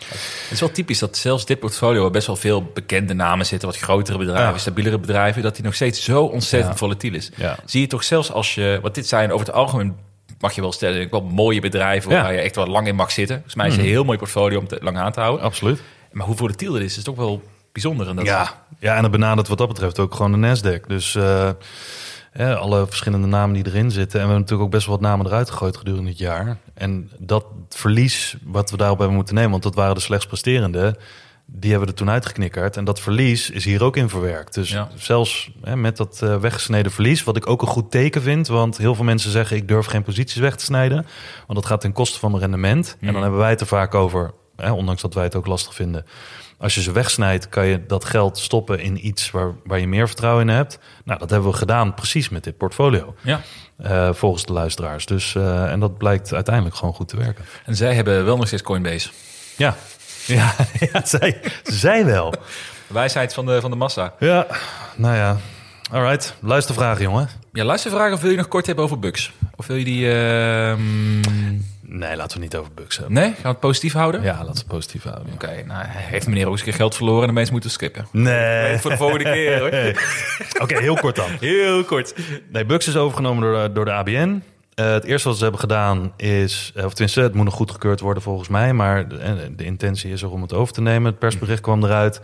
Het 0.10 0.51
is 0.51 0.60
wel 0.60 0.72
typisch 0.72 1.00
dat 1.00 1.17
zelfs 1.17 1.46
dit 1.46 1.60
portfolio 1.60 2.01
waar 2.01 2.12
best 2.12 2.27
wel 2.27 2.36
veel 2.36 2.63
bekende 2.63 3.13
namen 3.13 3.46
zitten, 3.46 3.67
wat 3.67 3.77
grotere 3.77 4.17
bedrijven, 4.17 4.51
Ja. 4.53 4.58
stabielere 4.58 4.98
bedrijven, 5.00 5.41
dat 5.41 5.55
die 5.55 5.63
nog 5.63 5.75
steeds 5.75 6.03
zo 6.03 6.24
ontzettend 6.24 6.72
Ja. 6.74 6.77
volatiel 6.79 7.13
is. 7.13 7.29
Ja. 7.36 7.58
Zie 7.65 7.81
je 7.81 7.88
toch 7.88 8.03
zelfs 8.03 8.31
als 8.31 8.55
je, 8.55 8.79
wat 8.81 8.96
dit 8.96 9.08
zijn 9.08 9.31
over 9.31 9.46
het 9.46 9.55
algemeen 9.55 9.96
mag 10.39 10.53
je 10.55 10.62
wel 10.62 10.72
stellen, 10.72 11.08
wel 11.12 11.22
mooie 11.22 11.62
bedrijven 11.62 12.12
Ja. 12.12 12.22
Waar 12.22 12.34
je 12.34 12.39
echt 12.39 12.55
wel 12.55 12.67
lang 12.67 12.88
in 12.88 12.96
mag 12.96 13.12
zitten. 13.12 13.36
Volgens 13.36 13.55
mij 13.55 13.67
is 13.67 13.74
het 13.74 13.81
een 13.81 13.89
heel 13.89 14.03
mooi 14.03 14.17
portfolio 14.17 14.60
om 14.60 14.67
te 14.67 14.77
lang 14.81 14.98
aan 14.98 15.12
te 15.12 15.20
houden. 15.20 15.46
Absoluut. 15.46 15.81
Maar 16.12 16.25
hoe 16.25 16.36
volatiel 16.36 16.74
het 16.74 16.84
is, 16.84 16.98
is 16.98 17.03
toch 17.03 17.15
wel 17.15 17.41
bijzonder. 17.72 18.08
En 18.08 18.15
dat 18.15 18.25
Ja, 18.25 18.63
ja, 18.79 18.96
en 18.96 19.01
dat 19.01 19.12
benadert 19.12 19.48
wat 19.48 19.58
dat 19.58 19.67
betreft 19.67 20.00
ook 20.00 20.15
gewoon 20.15 20.41
de 20.41 20.48
Nasdaq. 20.58 20.88
Dus 20.88 21.17
eh, 22.31 22.55
alle 22.59 22.85
verschillende 22.88 23.27
namen 23.27 23.55
die 23.55 23.65
erin 23.65 23.91
zitten. 23.91 24.19
En 24.19 24.25
we 24.25 24.31
hebben 24.31 24.38
natuurlijk 24.39 24.61
ook 24.63 24.71
best 24.71 24.85
wel 24.85 24.95
wat 24.95 25.05
namen 25.05 25.25
eruit 25.25 25.50
gegooid 25.50 25.77
gedurende 25.77 26.09
het 26.09 26.17
jaar. 26.17 26.57
En 26.73 27.11
dat 27.19 27.45
verlies 27.69 28.35
wat 28.43 28.71
we 28.71 28.77
daarop 28.77 28.97
hebben 28.97 29.15
moeten 29.15 29.35
nemen, 29.35 29.51
want 29.51 29.63
dat 29.63 29.75
waren 29.75 29.95
de 29.95 30.01
slechts 30.01 30.25
presterende, 30.25 30.97
die 31.45 31.69
hebben 31.69 31.88
we 31.88 31.93
er 31.93 32.00
toen 32.00 32.09
uitgeknikkerd. 32.09 32.77
En 32.77 32.83
dat 32.83 33.00
verlies 33.00 33.50
is 33.50 33.65
hier 33.65 33.83
ook 33.83 33.97
in 33.97 34.09
verwerkt. 34.09 34.53
Dus 34.53 34.69
Ja. 34.69 34.88
zelfs 34.95 35.51
hè, 35.61 35.75
met 35.75 35.97
dat 35.97 36.21
eh, 36.21 36.38
weggesneden 36.38 36.91
verlies, 36.91 37.23
wat 37.23 37.38
ik 37.38 37.47
ook 37.50 37.61
een 37.61 37.67
goed 37.67 37.91
teken 37.91 38.21
vind, 38.21 38.47
want 38.47 38.77
heel 38.77 38.95
veel 38.95 39.03
mensen 39.05 39.31
zeggen 39.31 39.57
ik 39.57 39.67
durf 39.67 39.85
geen 39.85 40.03
posities 40.03 40.41
weg 40.41 40.55
te 40.55 40.63
snijden, 40.63 41.05
want 41.47 41.59
dat 41.59 41.65
gaat 41.65 41.81
ten 41.81 41.91
koste 41.93 42.19
van 42.19 42.29
mijn 42.31 42.43
rendement. 42.43 42.97
En 43.01 43.13
dan 43.13 43.21
hebben 43.21 43.39
wij 43.39 43.50
het 43.50 43.61
er 43.61 43.67
vaak 43.67 43.93
over, 43.95 44.31
hè, 44.55 44.71
ondanks 44.71 45.01
dat 45.01 45.13
wij 45.13 45.23
het 45.23 45.35
ook 45.35 45.45
lastig 45.47 45.73
vinden. 45.73 46.05
Als 46.61 46.75
je 46.75 46.81
ze 46.81 46.91
wegsnijdt, 46.91 47.49
kan 47.49 47.65
je 47.65 47.85
dat 47.85 48.05
geld 48.05 48.37
stoppen 48.37 48.79
in 48.79 49.07
iets 49.07 49.31
waar, 49.31 49.51
waar 49.63 49.79
je 49.79 49.87
meer 49.87 50.07
vertrouwen 50.07 50.49
in 50.49 50.55
hebt. 50.55 50.79
Nou, 51.03 51.19
dat 51.19 51.29
hebben 51.29 51.51
we 51.51 51.57
gedaan 51.57 51.93
precies 51.93 52.29
met 52.29 52.43
dit 52.43 52.57
portfolio. 52.57 53.15
Ja. 53.21 53.41
eh, 53.77 54.09
volgens 54.13 54.45
de 54.45 54.53
luisteraars. 54.53 55.05
Dus, 55.05 55.35
eh, 55.35 55.71
en 55.71 55.79
dat 55.79 55.97
blijkt 55.97 56.33
uiteindelijk 56.33 56.75
gewoon 56.75 56.93
goed 56.93 57.07
te 57.07 57.17
werken. 57.17 57.45
En 57.65 57.75
zij 57.75 57.93
hebben 57.93 58.25
wel 58.25 58.37
nog 58.37 58.47
steeds 58.47 58.61
Coinbase. 58.61 59.09
Ja, 59.57 59.75
ja, 60.25 60.53
ja 60.79 61.01
zij, 61.05 61.41
zij 61.63 62.05
wel. 62.05 62.33
Wijsheid 62.87 63.33
van 63.33 63.45
de, 63.45 63.61
van 63.61 63.69
de 63.71 63.77
massa. 63.77 64.13
Ja, 64.19 64.47
nou 64.95 65.15
ja. 65.15 65.37
Alright, 65.91 66.35
luistervragen, 66.41 67.01
jongen. 67.03 67.29
Ja, 67.53 67.63
luistervraag 67.63 68.13
of 68.13 68.21
wil 68.21 68.31
je 68.31 68.37
nog 68.37 68.47
kort 68.47 68.65
hebben 68.65 68.83
over 68.85 68.99
bugs? 68.99 69.31
Of 69.55 69.67
wil 69.67 69.75
je 69.75 69.83
die... 69.83 70.11
ehm, 70.13 71.59
Nee, 71.93 72.15
laten 72.15 72.38
we 72.38 72.43
niet 72.43 72.55
over 72.55 72.71
bugs 72.74 72.98
hebben. 72.98 73.15
Nee? 73.15 73.31
Gaan 73.31 73.41
we 73.41 73.48
het 73.48 73.60
positief 73.60 73.93
houden? 73.93 74.21
Ja, 74.21 74.31
laten 74.31 74.51
we 74.51 74.60
het 74.60 74.67
positief 74.67 75.03
houden. 75.03 75.33
Oké, 75.33 75.63
nou 75.65 75.86
heeft 75.88 76.27
meneer 76.27 76.45
ook 76.45 76.51
eens 76.51 76.60
een 76.60 76.65
keer 76.65 76.75
geld 76.75 76.95
verloren 76.95 77.21
en 77.21 77.27
de 77.27 77.33
mensen 77.33 77.53
moeten 77.53 77.71
skippen. 77.71 78.07
Nee. 78.12 78.77
Voor 78.77 78.91
de 78.91 78.98
volgende 78.98 79.24
keer 79.24 79.60
hoor. 79.60 80.01
Oké, 80.63 80.79
heel 80.79 80.95
kort 80.95 81.15
dan. 81.15 81.29
Heel 81.39 81.83
kort. 81.83 82.13
Nee, 82.51 82.65
Bugs 82.65 82.88
is 82.88 82.95
overgenomen 82.95 83.43
door, 83.43 83.74
door 83.74 83.86
de 83.86 83.91
ABN. 83.91 84.41
Eh, 84.74 84.91
het 84.91 85.03
eerste 85.03 85.27
wat 85.27 85.38
ze 85.38 85.43
hebben 85.43 85.62
gedaan 85.62 86.13
is, 86.17 86.71
eh, 86.75 86.86
of 86.86 86.91
tenminste, 86.91 87.21
het 87.21 87.33
moet 87.33 87.45
nog 87.45 87.53
goedgekeurd 87.53 88.00
worden 88.00 88.24
volgens 88.24 88.50
mij, 88.50 88.74
maar 88.74 89.07
de, 89.07 89.17
eh, 89.17 89.33
de 89.51 89.63
intentie 89.63 90.12
is 90.12 90.21
er 90.21 90.31
om 90.31 90.41
het 90.41 90.53
over 90.53 90.74
te 90.74 90.81
nemen. 90.81 91.10
Het 91.10 91.19
persbericht 91.19 91.62
kwam 91.62 91.83
eruit. 91.83 92.21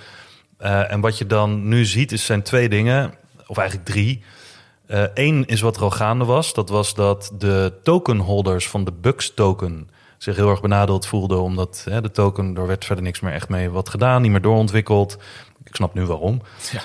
En 0.58 1.00
wat 1.00 1.18
je 1.18 1.26
dan 1.26 1.68
nu 1.68 1.86
ziet, 1.86 2.12
is, 2.12 2.26
zijn 2.26 2.42
twee 2.42 2.70
dingen, 2.70 3.14
of 3.48 3.58
eigenlijk 3.58 3.90
drie. 3.90 4.24
Eén 5.13 5.46
is 5.46 5.62
wat 5.62 5.75
er 5.75 5.82
al 5.82 5.91
gaande 5.91 6.25
was. 6.25 6.53
Dat 6.53 6.70
was 6.70 6.94
dat 6.94 7.32
de 7.38 7.74
tokenholders 7.84 8.70
van 8.70 8.84
de 8.84 8.91
Bugs 8.91 9.34
token 9.34 9.89
zich 10.17 10.36
heel 10.36 10.50
erg 10.50 10.62
benadeeld 10.62 11.06
voelden, 11.06 11.41
omdat 11.41 11.86
hè, 11.89 12.01
de 12.01 12.12
token, 12.12 12.56
er 12.56 12.67
werd 12.67 12.86
verder 12.86 13.03
niks 13.03 13.20
meer 13.20 13.34
echt 13.34 13.50
mee 13.50 13.70
wat 13.70 13.89
gedaan, 13.89 14.22
niet 14.22 14.32
meer 14.32 14.41
doorontwikkeld. 14.41 15.17
Ik 15.63 15.75
snap 15.75 15.94
nu 15.94 16.06
waarom. 16.06 16.41
Ja. 16.72 16.82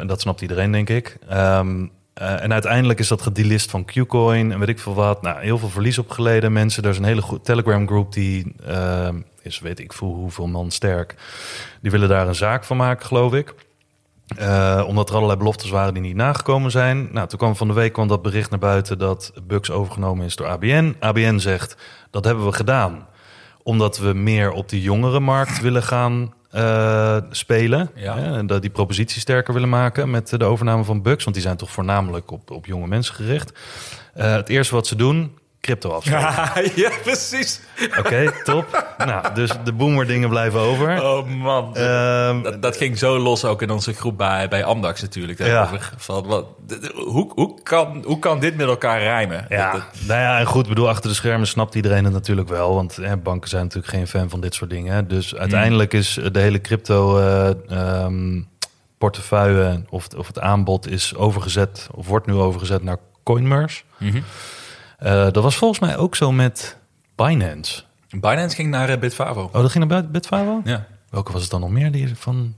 Eh, 0.00 0.06
dat 0.06 0.20
snapt 0.20 0.40
iedereen, 0.40 0.72
denk 0.72 0.88
ik. 0.88 1.18
Ehm, 1.28 1.86
eh, 2.14 2.42
en 2.42 2.52
uiteindelijk 2.52 2.98
is 2.98 3.08
dat 3.08 3.22
gedelist 3.22 3.70
van 3.70 3.84
Qcoin 3.84 4.52
en 4.52 4.58
weet 4.58 4.68
ik 4.68 4.78
veel 4.78 4.94
wat. 4.94 5.22
Nou, 5.22 5.40
heel 5.40 5.58
veel 5.58 5.68
verlies 5.68 5.98
opgeleden. 5.98 6.52
Mensen, 6.52 6.82
er 6.82 6.90
is 6.90 6.98
een 6.98 7.04
hele 7.04 7.22
goed 7.22 7.44
Telegram 7.44 7.86
groep 7.86 8.12
die 8.12 8.54
ehm, 8.66 9.20
is, 9.42 9.60
weet 9.60 9.78
ik 9.78 9.92
veel 9.92 10.08
hoeveel 10.08 10.46
man 10.46 10.70
sterk. 10.70 11.14
Die 11.80 11.90
willen 11.90 12.08
daar 12.08 12.28
een 12.28 12.34
zaak 12.34 12.64
van 12.64 12.76
maken, 12.76 13.06
geloof 13.06 13.34
ik. 13.34 13.54
Eh, 14.36 14.84
omdat 14.86 15.08
er 15.08 15.14
allerlei 15.14 15.38
beloftes 15.38 15.70
waren 15.70 15.94
die 15.94 16.02
niet 16.02 16.16
nagekomen 16.16 16.70
zijn. 16.70 17.08
Nou, 17.12 17.28
toen 17.28 17.38
kwam 17.38 17.56
van 17.56 17.68
de 17.68 17.74
week 17.74 17.92
kwam 17.92 18.08
dat 18.08 18.22
bericht 18.22 18.50
naar 18.50 18.58
buiten 18.58 18.98
dat 18.98 19.32
Bucks 19.42 19.70
overgenomen 19.70 20.26
is 20.26 20.36
door 20.36 20.46
ABN. 20.46 20.96
ABN 21.00 21.38
zegt 21.38 21.76
dat 22.10 22.24
hebben 22.24 22.44
we 22.44 22.52
gedaan 22.52 23.06
omdat 23.62 23.98
we 23.98 24.12
meer 24.12 24.50
op 24.50 24.68
de 24.68 24.80
jongere 24.80 25.20
markt 25.20 25.60
willen 25.60 25.82
gaan 25.82 26.34
eh, 26.50 27.16
spelen. 27.30 27.90
Ja. 27.94 28.16
Hè, 28.16 28.36
en 28.36 28.46
dat 28.46 28.60
die 28.60 28.70
propositie 28.70 29.20
sterker 29.20 29.52
willen 29.52 29.68
maken 29.68 30.10
met 30.10 30.28
de 30.28 30.44
overname 30.44 30.84
van 30.84 31.02
Bucks. 31.02 31.24
Want 31.24 31.36
die 31.36 31.44
zijn 31.44 31.56
toch 31.56 31.70
voornamelijk 31.70 32.30
op, 32.30 32.50
op 32.50 32.66
jonge 32.66 32.86
mensen 32.86 33.14
gericht. 33.14 33.52
Eh, 34.14 34.34
het 34.34 34.48
eerste 34.48 34.74
wat 34.74 34.86
ze 34.86 34.96
doen, 34.96 35.38
crypto 35.64 35.90
afsluiten. 35.96 36.72
ja, 36.76 36.90
precies. 37.02 37.60
Oké, 37.98 38.32
top. 38.42 38.94
nou, 38.98 39.34
dus 39.34 39.50
de 39.64 39.72
boomer 39.72 40.06
dingen 40.06 40.28
blijven 40.28 40.60
over. 40.60 41.02
Oh 41.02 41.26
man. 41.28 41.76
Ehm, 41.76 42.42
dat, 42.42 42.62
dat 42.62 42.76
ging 42.76 42.98
zo 42.98 43.18
los 43.18 43.44
ook 43.44 43.62
in 43.62 43.70
onze 43.70 43.92
groep 43.92 44.16
bij, 44.16 44.48
bij 44.48 44.64
Amdax 44.64 45.02
natuurlijk. 45.02 45.38
Ja. 45.38 45.44
daarover. 45.46 45.92
Van, 45.96 46.26
wat, 46.26 46.44
hoe, 46.94 47.32
hoe, 47.34 47.62
kan, 47.62 48.02
hoe 48.06 48.18
kan 48.18 48.40
dit 48.40 48.56
met 48.56 48.66
elkaar 48.66 49.00
rijmen? 49.00 49.46
Ja, 49.48 49.72
Dat- 49.72 49.80
dat- 49.80 50.06
nou 50.06 50.20
ja, 50.20 50.38
en 50.38 50.46
goed, 50.46 50.68
bedoel, 50.68 50.88
achter 50.88 51.10
de 51.10 51.16
schermen 51.16 51.46
snapt 51.46 51.74
iedereen 51.74 52.04
het 52.04 52.12
natuurlijk 52.12 52.48
wel. 52.48 52.74
Want 52.74 52.96
hè, 52.96 53.16
banken 53.16 53.48
zijn 53.50 53.62
natuurlijk 53.62 53.92
geen 53.92 54.06
fan 54.06 54.30
van 54.30 54.40
dit 54.40 54.54
soort 54.54 54.70
dingen. 54.70 55.08
Dus 55.08 55.34
uiteindelijk 55.34 55.92
is 55.92 56.18
de 56.32 56.40
hele 56.40 56.60
crypto 56.60 57.18
eh, 57.18 57.50
ehm, 57.68 58.40
portefeuille 58.98 59.82
of, 59.88 60.06
of 60.16 60.26
het 60.26 60.40
aanbod 60.40 60.90
is 60.90 61.14
overgezet, 61.16 61.88
of 61.94 62.06
wordt 62.06 62.26
nu 62.26 62.32
overgezet 62.34 62.82
naar 62.82 62.96
Coinmerce. 63.22 63.82
Mhm. 63.98 64.16
Eh, 64.16 64.22
dat 65.10 65.42
was 65.42 65.56
volgens 65.56 65.80
mij 65.80 65.96
ook 65.96 66.16
zo 66.16 66.32
met 66.32 66.76
Binance. 67.16 67.82
Binance 68.10 68.56
ging 68.56 68.70
naar 68.70 68.88
eh, 68.88 68.98
Bitfavo. 68.98 69.42
Oh, 69.42 69.52
dat 69.62 69.70
ging 69.70 69.84
naar 69.88 70.02
Bit- 70.02 70.12
Bitfavo? 70.12 70.60
Ja. 70.64 70.86
Welke 71.10 71.32
was 71.32 71.42
het 71.42 71.50
dan 71.50 71.60
nog 71.60 71.70
meer 71.70 71.92
die 71.92 72.16
van... 72.16 72.54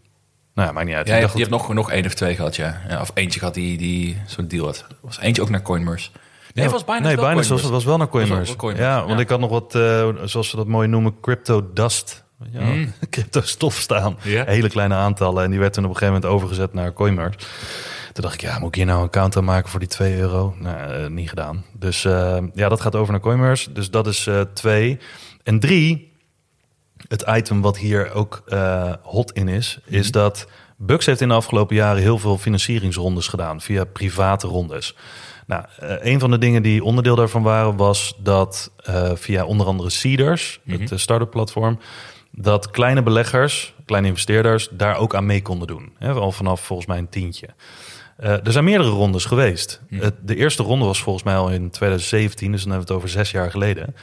Nou 0.55 0.69
ja, 0.69 0.75
maakt 0.75 0.87
niet 0.87 0.95
uit. 0.97 1.07
Ja, 1.07 1.15
je, 1.15 1.21
dacht 1.21 1.33
hebt, 1.35 1.45
je 1.49 1.51
hebt 1.55 1.67
nog, 1.67 1.75
nog 1.75 1.91
één 1.91 2.07
of 2.07 2.15
twee 2.15 2.35
gehad, 2.35 2.57
ja. 2.57 2.81
ja. 2.89 3.01
Of 3.01 3.11
eentje 3.15 3.39
gehad 3.39 3.55
die, 3.55 3.79
die 3.79 4.23
zo'n 4.27 4.49
deal 4.49 4.65
had. 4.65 4.87
Was 5.01 5.19
eentje 5.21 5.43
ook 5.43 5.51
naar 5.51 5.63
Coinmerce. 5.63 6.11
Nee, 6.55 6.65
Ja, 6.65 6.71
was 6.71 6.85
Binance 6.85 7.07
nee, 7.07 7.17
Binance 7.17 7.51
was, 7.53 7.63
was 7.63 7.85
wel 7.85 7.97
naar 7.97 8.09
wel- 8.13 8.27
Coinmerce, 8.27 8.83
Ja, 8.83 8.99
want 8.99 9.11
ja. 9.13 9.19
ik 9.19 9.29
had 9.29 9.41
nog 9.41 9.51
wat, 9.51 9.75
eh, 9.75 10.09
zoals 10.25 10.49
ze 10.51 10.57
dat 10.57 10.67
mooi 10.67 10.89
noemen, 10.89 11.21
crypto 11.21 11.73
dust. 11.73 12.25
Ja, 12.53 12.61
Mm. 12.61 12.93
crypto 13.11 13.41
stof 13.41 13.75
staan. 13.75 14.17
Hele 14.21 14.69
kleine 14.69 14.95
aantallen. 14.95 15.45
En 15.45 15.51
die 15.51 15.59
werd 15.61 15.73
toen 15.73 15.85
op 15.85 15.91
een 15.91 15.97
gegeven 15.97 16.21
moment 16.21 16.35
overgezet 16.35 16.73
naar 16.75 16.93
Coinmerce. 16.93 17.39
Toen 18.17 18.25
dacht 18.25 18.43
ik, 18.43 18.49
ja, 18.49 18.59
moet 18.59 18.69
ik 18.69 18.75
hier 18.75 18.87
nou 18.87 18.99
een 18.99 19.07
account 19.07 19.37
aan 19.37 19.45
maken 19.45 19.71
voor 19.71 19.81
die 19.81 19.89
2 19.89 20.17
euro? 20.17 20.55
Nou, 20.59 21.11
niet 21.11 21.29
gedaan. 21.29 21.65
Dus 21.73 22.05
eh, 22.05 22.39
ja, 22.55 22.69
dat 22.69 22.81
gaat 22.81 22.95
over 22.95 23.13
naar 23.13 23.21
Coinmerce. 23.21 23.73
Dus 23.73 23.91
dat 23.91 24.07
is 24.07 24.27
eh, 24.27 24.41
twee. 24.41 24.99
En 25.43 25.61
drie, 25.61 26.13
het 27.09 27.25
item 27.29 27.61
wat 27.61 27.79
hier 27.79 28.13
ook 28.13 28.43
hot 29.03 29.33
in 29.33 29.49
is, 29.49 29.79
is 29.85 30.11
dat 30.11 30.49
Bucks 30.77 31.07
heeft 31.07 31.21
in 31.21 31.29
de 31.29 31.35
afgelopen 31.35 31.77
jaren 31.77 32.03
heel 32.03 32.19
veel 32.19 32.39
financieringsrondes 32.39 33.29
gedaan 33.29 33.61
via 33.61 33.85
private 33.85 34.47
rondes. 34.47 34.97
Nou, 35.47 35.65
een 35.79 36.21
van 36.21 36.31
de 36.31 36.39
dingen 36.39 36.63
die 36.63 36.85
onderdeel 36.85 37.17
daarvan 37.17 37.43
waren, 37.43 37.77
was 37.77 38.15
dat 38.19 38.71
via 39.15 39.45
onder 39.45 39.67
andere 39.67 39.91
Seeders, 39.91 40.61
het 40.67 40.93
eh, 40.93 40.99
start-up 40.99 41.31
platform, 41.31 41.79
dat 42.31 42.71
kleine 42.71 43.03
beleggers, 43.03 43.75
kleine 43.85 44.09
investeerders, 44.09 44.69
daar 44.71 44.97
ook 44.97 45.15
aan 45.15 45.27
mee 45.27 45.43
konden 45.43 45.67
doen. 45.67 45.93
Hè, 45.99 46.13
al 46.13 46.33
vanaf 46.33 46.61
volgens 46.61 46.89
mij 46.89 46.99
een 46.99 47.09
tientje. 47.09 47.49
Eh, 48.17 48.31
er 48.47 48.53
zijn 48.53 48.65
meerdere 48.65 48.91
rondes 48.91 49.25
geweest. 49.25 49.81
Het- 49.91 50.15
de 50.23 50.37
eerste 50.37 50.63
ronde 50.63 50.85
was 50.85 51.03
volgens 51.03 51.25
mij 51.25 51.37
al 51.37 51.49
in 51.51 51.71
2017, 51.71 52.53
dus 52.53 52.63
dan 52.63 52.71
hebben 52.71 52.89
we 52.89 52.95
het 52.95 53.03
over 53.05 53.17
zes 53.19 53.31
jaar 53.31 53.51
geleden. 53.51 53.97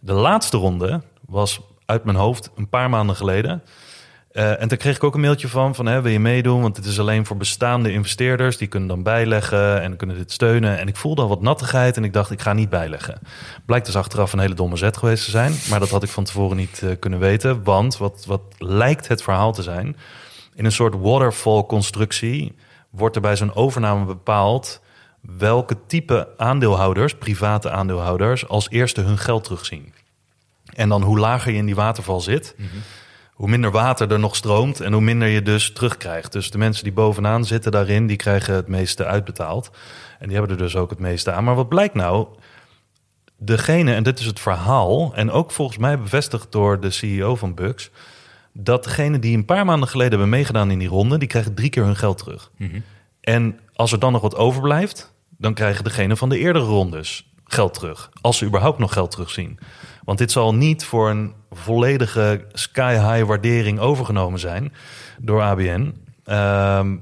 De 0.00 0.12
laatste 0.12 0.56
ronde 0.56 1.02
was 1.26 1.60
uit 1.86 2.04
mijn 2.04 2.16
hoofd 2.16 2.50
een 2.56 2.68
paar 2.68 2.90
maanden 2.90 3.16
geleden. 3.16 3.62
Eh, 4.32 4.60
en 4.62 4.68
toen 4.68 4.78
kreeg 4.78 4.96
ik 4.96 5.04
ook 5.04 5.14
een 5.14 5.20
mailtje 5.20 5.48
van, 5.48 5.74
van 5.74 5.86
hè, 5.86 6.00
wil 6.02 6.12
je 6.12 6.20
meedoen? 6.20 6.60
Want 6.62 6.76
dit 6.76 6.84
is 6.84 7.00
alleen 7.00 7.26
voor 7.26 7.36
bestaande 7.36 7.92
investeerders. 7.92 8.56
Die 8.56 8.68
kunnen 8.68 8.88
dan 8.88 9.02
bijleggen 9.02 9.82
en 9.82 9.96
kunnen 9.96 10.16
dit 10.16 10.32
steunen. 10.32 10.78
En 10.78 10.88
ik 10.88 10.96
voelde 10.96 11.22
al 11.22 11.28
wat 11.28 11.40
nattigheid 11.42 11.96
en 11.96 12.04
ik 12.04 12.12
dacht, 12.12 12.30
ik 12.30 12.40
ga 12.40 12.52
niet 12.52 12.68
bijleggen. 12.70 13.18
Blijkt 13.66 13.86
dus 13.86 13.96
achteraf 13.96 14.32
een 14.32 14.38
hele 14.38 14.54
domme 14.54 14.76
zet 14.76 14.96
geweest 14.96 15.24
te 15.24 15.30
zijn. 15.30 15.52
Maar 15.70 15.80
dat 15.80 15.90
had 15.90 16.02
ik 16.02 16.08
van 16.08 16.24
tevoren 16.24 16.56
niet 16.56 16.82
eh, 16.82 16.90
kunnen 16.98 17.18
weten. 17.18 17.62
Want 17.62 17.96
wat, 17.96 18.24
wat 18.26 18.42
lijkt 18.58 19.08
het 19.08 19.22
verhaal 19.22 19.52
te 19.52 19.62
zijn... 19.62 19.96
in 20.54 20.64
een 20.64 20.72
soort 20.72 20.94
waterfall 21.00 21.62
constructie... 21.64 22.54
wordt 22.90 23.16
er 23.16 23.22
bij 23.22 23.36
zo'n 23.36 23.54
overname 23.54 24.04
bepaald... 24.04 24.80
welke 25.20 25.76
type 25.86 26.28
aandeelhouders, 26.36 27.14
private 27.14 27.70
aandeelhouders... 27.70 28.48
als 28.48 28.70
eerste 28.70 29.00
hun 29.00 29.18
geld 29.18 29.44
terugzien. 29.44 29.92
En 30.74 30.88
dan 30.88 31.02
hoe 31.02 31.18
lager 31.18 31.52
je 31.52 31.58
in 31.58 31.66
die 31.66 31.74
waterval 31.74 32.20
zit, 32.20 32.56
hoe 33.32 33.48
minder 33.48 33.70
water 33.70 34.12
er 34.12 34.18
nog 34.18 34.36
stroomt 34.36 34.80
en 34.80 34.92
hoe 34.92 35.02
minder 35.02 35.28
je 35.28 35.42
dus 35.42 35.72
terugkrijgt. 35.72 36.32
Dus 36.32 36.50
de 36.50 36.58
mensen 36.58 36.84
die 36.84 36.92
bovenaan 36.92 37.44
zitten 37.44 37.72
daarin, 37.72 38.06
die 38.06 38.16
krijgen 38.16 38.54
het 38.54 38.68
meeste 38.68 39.04
uitbetaald. 39.04 39.70
En 40.18 40.28
die 40.28 40.36
hebben 40.36 40.56
er 40.56 40.62
dus 40.62 40.76
ook 40.76 40.90
het 40.90 40.98
meeste 40.98 41.32
aan. 41.32 41.44
Maar 41.44 41.54
wat 41.54 41.68
blijkt 41.68 41.94
nou? 41.94 42.26
Degene, 43.36 43.94
en 43.94 44.02
dit 44.02 44.18
is 44.18 44.26
het 44.26 44.40
verhaal, 44.40 45.14
en 45.14 45.30
ook 45.30 45.50
volgens 45.50 45.78
mij 45.78 45.98
bevestigd 45.98 46.52
door 46.52 46.80
de 46.80 46.90
CEO 46.90 47.36
van 47.36 47.54
Bucks, 47.54 47.90
dat 48.60 48.84
degene 48.84 49.18
die 49.18 49.36
een 49.36 49.44
paar 49.44 49.64
maanden 49.64 49.88
geleden 49.88 50.12
hebben 50.12 50.28
meegedaan 50.28 50.70
in 50.70 50.78
die 50.78 50.88
ronde, 50.88 51.18
die 51.18 51.28
krijgen 51.28 51.54
drie 51.54 51.70
keer 51.70 51.84
hun 51.84 51.96
geld 51.96 52.18
terug. 52.18 52.50
En 53.20 53.58
als 53.74 53.92
er 53.92 53.98
dan 53.98 54.12
nog 54.12 54.22
wat 54.22 54.36
overblijft, 54.36 55.14
dan 55.36 55.54
krijgen 55.54 55.84
degene 55.84 56.16
van 56.16 56.28
de 56.28 56.38
eerdere 56.38 56.64
rondes 56.64 57.32
geld 57.44 57.74
terug. 57.74 58.10
Als 58.20 58.38
ze 58.38 58.44
überhaupt 58.44 58.78
nog 58.78 58.92
geld 58.92 59.10
terugzien. 59.10 59.58
Want 60.04 60.18
dit 60.18 60.32
zal 60.32 60.54
niet 60.54 60.84
voor 60.84 61.10
een 61.10 61.34
volledige 61.50 62.44
sky-high 62.52 63.26
waardering 63.26 63.78
overgenomen 63.78 64.40
zijn 64.40 64.72
door 65.18 65.42
ABN. 65.42 65.94
Ehm, 66.24 66.96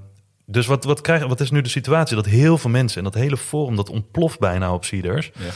dus 0.47 0.67
wat, 0.67 0.85
wat, 0.85 1.01
krijgen, 1.01 1.29
wat 1.29 1.41
is 1.41 1.51
nu 1.51 1.61
de 1.61 1.69
situatie? 1.69 2.17
Dat 2.17 2.27
heel 2.27 2.59
veel 2.59 2.71
mensen, 2.71 2.99
en 2.99 3.05
dat 3.05 3.15
hele 3.15 3.37
forum, 3.37 3.77
dat 3.77 3.91
ontploft 3.91 4.39
bijna 4.39 4.73
op 4.75 4.85
Seeders. 4.85 5.31
Ja. 5.39 5.51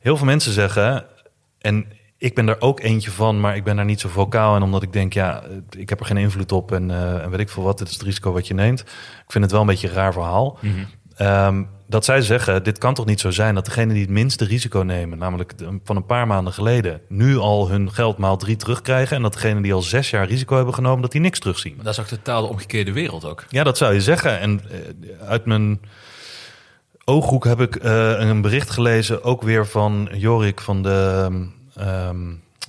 Heel 0.00 0.16
veel 0.16 0.26
mensen 0.26 0.52
zeggen, 0.52 1.04
en 1.58 1.86
ik 2.18 2.34
ben 2.34 2.48
er 2.48 2.60
ook 2.60 2.80
eentje 2.80 3.10
van, 3.10 3.40
maar 3.40 3.56
ik 3.56 3.64
ben 3.64 3.76
daar 3.76 3.84
niet 3.84 4.00
zo 4.00 4.08
vocaal 4.08 4.56
in, 4.56 4.62
omdat 4.62 4.82
ik 4.82 4.92
denk, 4.92 5.12
ja, 5.12 5.42
ik 5.76 5.88
heb 5.88 6.00
er 6.00 6.06
geen 6.06 6.16
invloed 6.16 6.52
op 6.52 6.72
en, 6.72 6.90
eh, 6.90 7.22
en 7.22 7.30
weet 7.30 7.40
ik 7.40 7.48
veel 7.48 7.62
wat, 7.62 7.78
dit 7.78 7.88
is 7.88 7.92
het 7.92 8.02
risico 8.02 8.32
wat 8.32 8.46
je 8.46 8.54
neemt. 8.54 8.80
Ik 8.80 9.32
vind 9.32 9.44
het 9.44 9.52
wel 9.52 9.60
een 9.60 9.66
beetje 9.66 9.88
een 9.88 9.94
raar 9.94 10.12
verhaal. 10.12 10.58
ehm, 11.16 11.64
dat 11.86 12.04
zij 12.04 12.20
zeggen, 12.22 12.62
dit 12.62 12.78
kan 12.78 12.94
toch 12.94 13.06
niet 13.06 13.20
zo 13.20 13.30
zijn 13.30 13.54
dat 13.54 13.64
degene 13.64 13.92
die 13.92 14.02
het 14.02 14.10
minste 14.10 14.44
risico 14.44 14.80
nemen, 14.80 15.18
namelijk 15.18 15.54
van 15.84 15.96
een 15.96 16.06
paar 16.06 16.26
maanden 16.26 16.52
geleden, 16.52 17.00
nu 17.08 17.36
al 17.36 17.68
hun 17.68 17.92
geld 17.92 18.18
maal 18.18 18.36
drie 18.36 18.56
terugkrijgen 18.56 19.16
en 19.16 19.22
dat 19.22 19.32
degene 19.32 19.62
die 19.62 19.74
al 19.74 19.82
zes 19.82 20.10
jaar 20.10 20.26
risico 20.26 20.56
hebben 20.56 20.74
genomen, 20.74 21.02
dat 21.02 21.12
die 21.12 21.20
niks 21.20 21.38
terugzien. 21.38 21.74
Maar 21.76 21.84
dat 21.84 21.92
is 21.92 22.00
ook 22.00 22.06
totaal 22.06 22.42
de 22.42 22.48
omgekeerde 22.48 22.92
wereld 22.92 23.24
ook. 23.24 23.44
Ja, 23.48 23.64
dat 23.64 23.78
zou 23.78 23.94
je 23.94 24.00
zeggen. 24.00 24.40
En 24.40 24.60
eh, 24.70 25.28
uit 25.28 25.44
mijn 25.44 25.80
ooghoek 27.04 27.44
heb 27.44 27.60
ik 27.60 27.76
eh, 27.76 28.18
een 28.18 28.40
bericht 28.40 28.70
gelezen, 28.70 29.24
ook 29.24 29.42
weer 29.42 29.66
van 29.66 30.08
Jorik 30.12 30.60
van 30.60 30.82
de 30.82 31.26
ehm, 31.78 32.16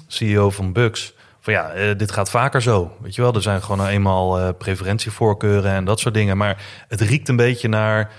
CEO 0.07 0.49
van 0.49 0.73
Bucks. 0.73 1.13
Van 1.41 1.53
ja, 1.53 1.69
eh, 1.71 1.97
dit 1.97 2.11
gaat 2.11 2.29
vaker 2.29 2.61
zo. 2.61 2.91
Weet 3.01 3.15
je 3.15 3.21
wel, 3.21 3.33
er 3.33 3.41
zijn 3.41 3.61
gewoon 3.61 3.77
nou 3.77 3.89
eenmaal 3.89 4.39
eh, 4.39 4.49
preferentievoorkeuren 4.57 5.71
en 5.71 5.85
dat 5.85 5.99
soort 5.99 6.13
dingen. 6.13 6.37
Maar 6.37 6.63
het 6.87 7.01
riekt 7.01 7.27
een 7.29 7.35
beetje 7.35 7.67
naar 7.67 8.11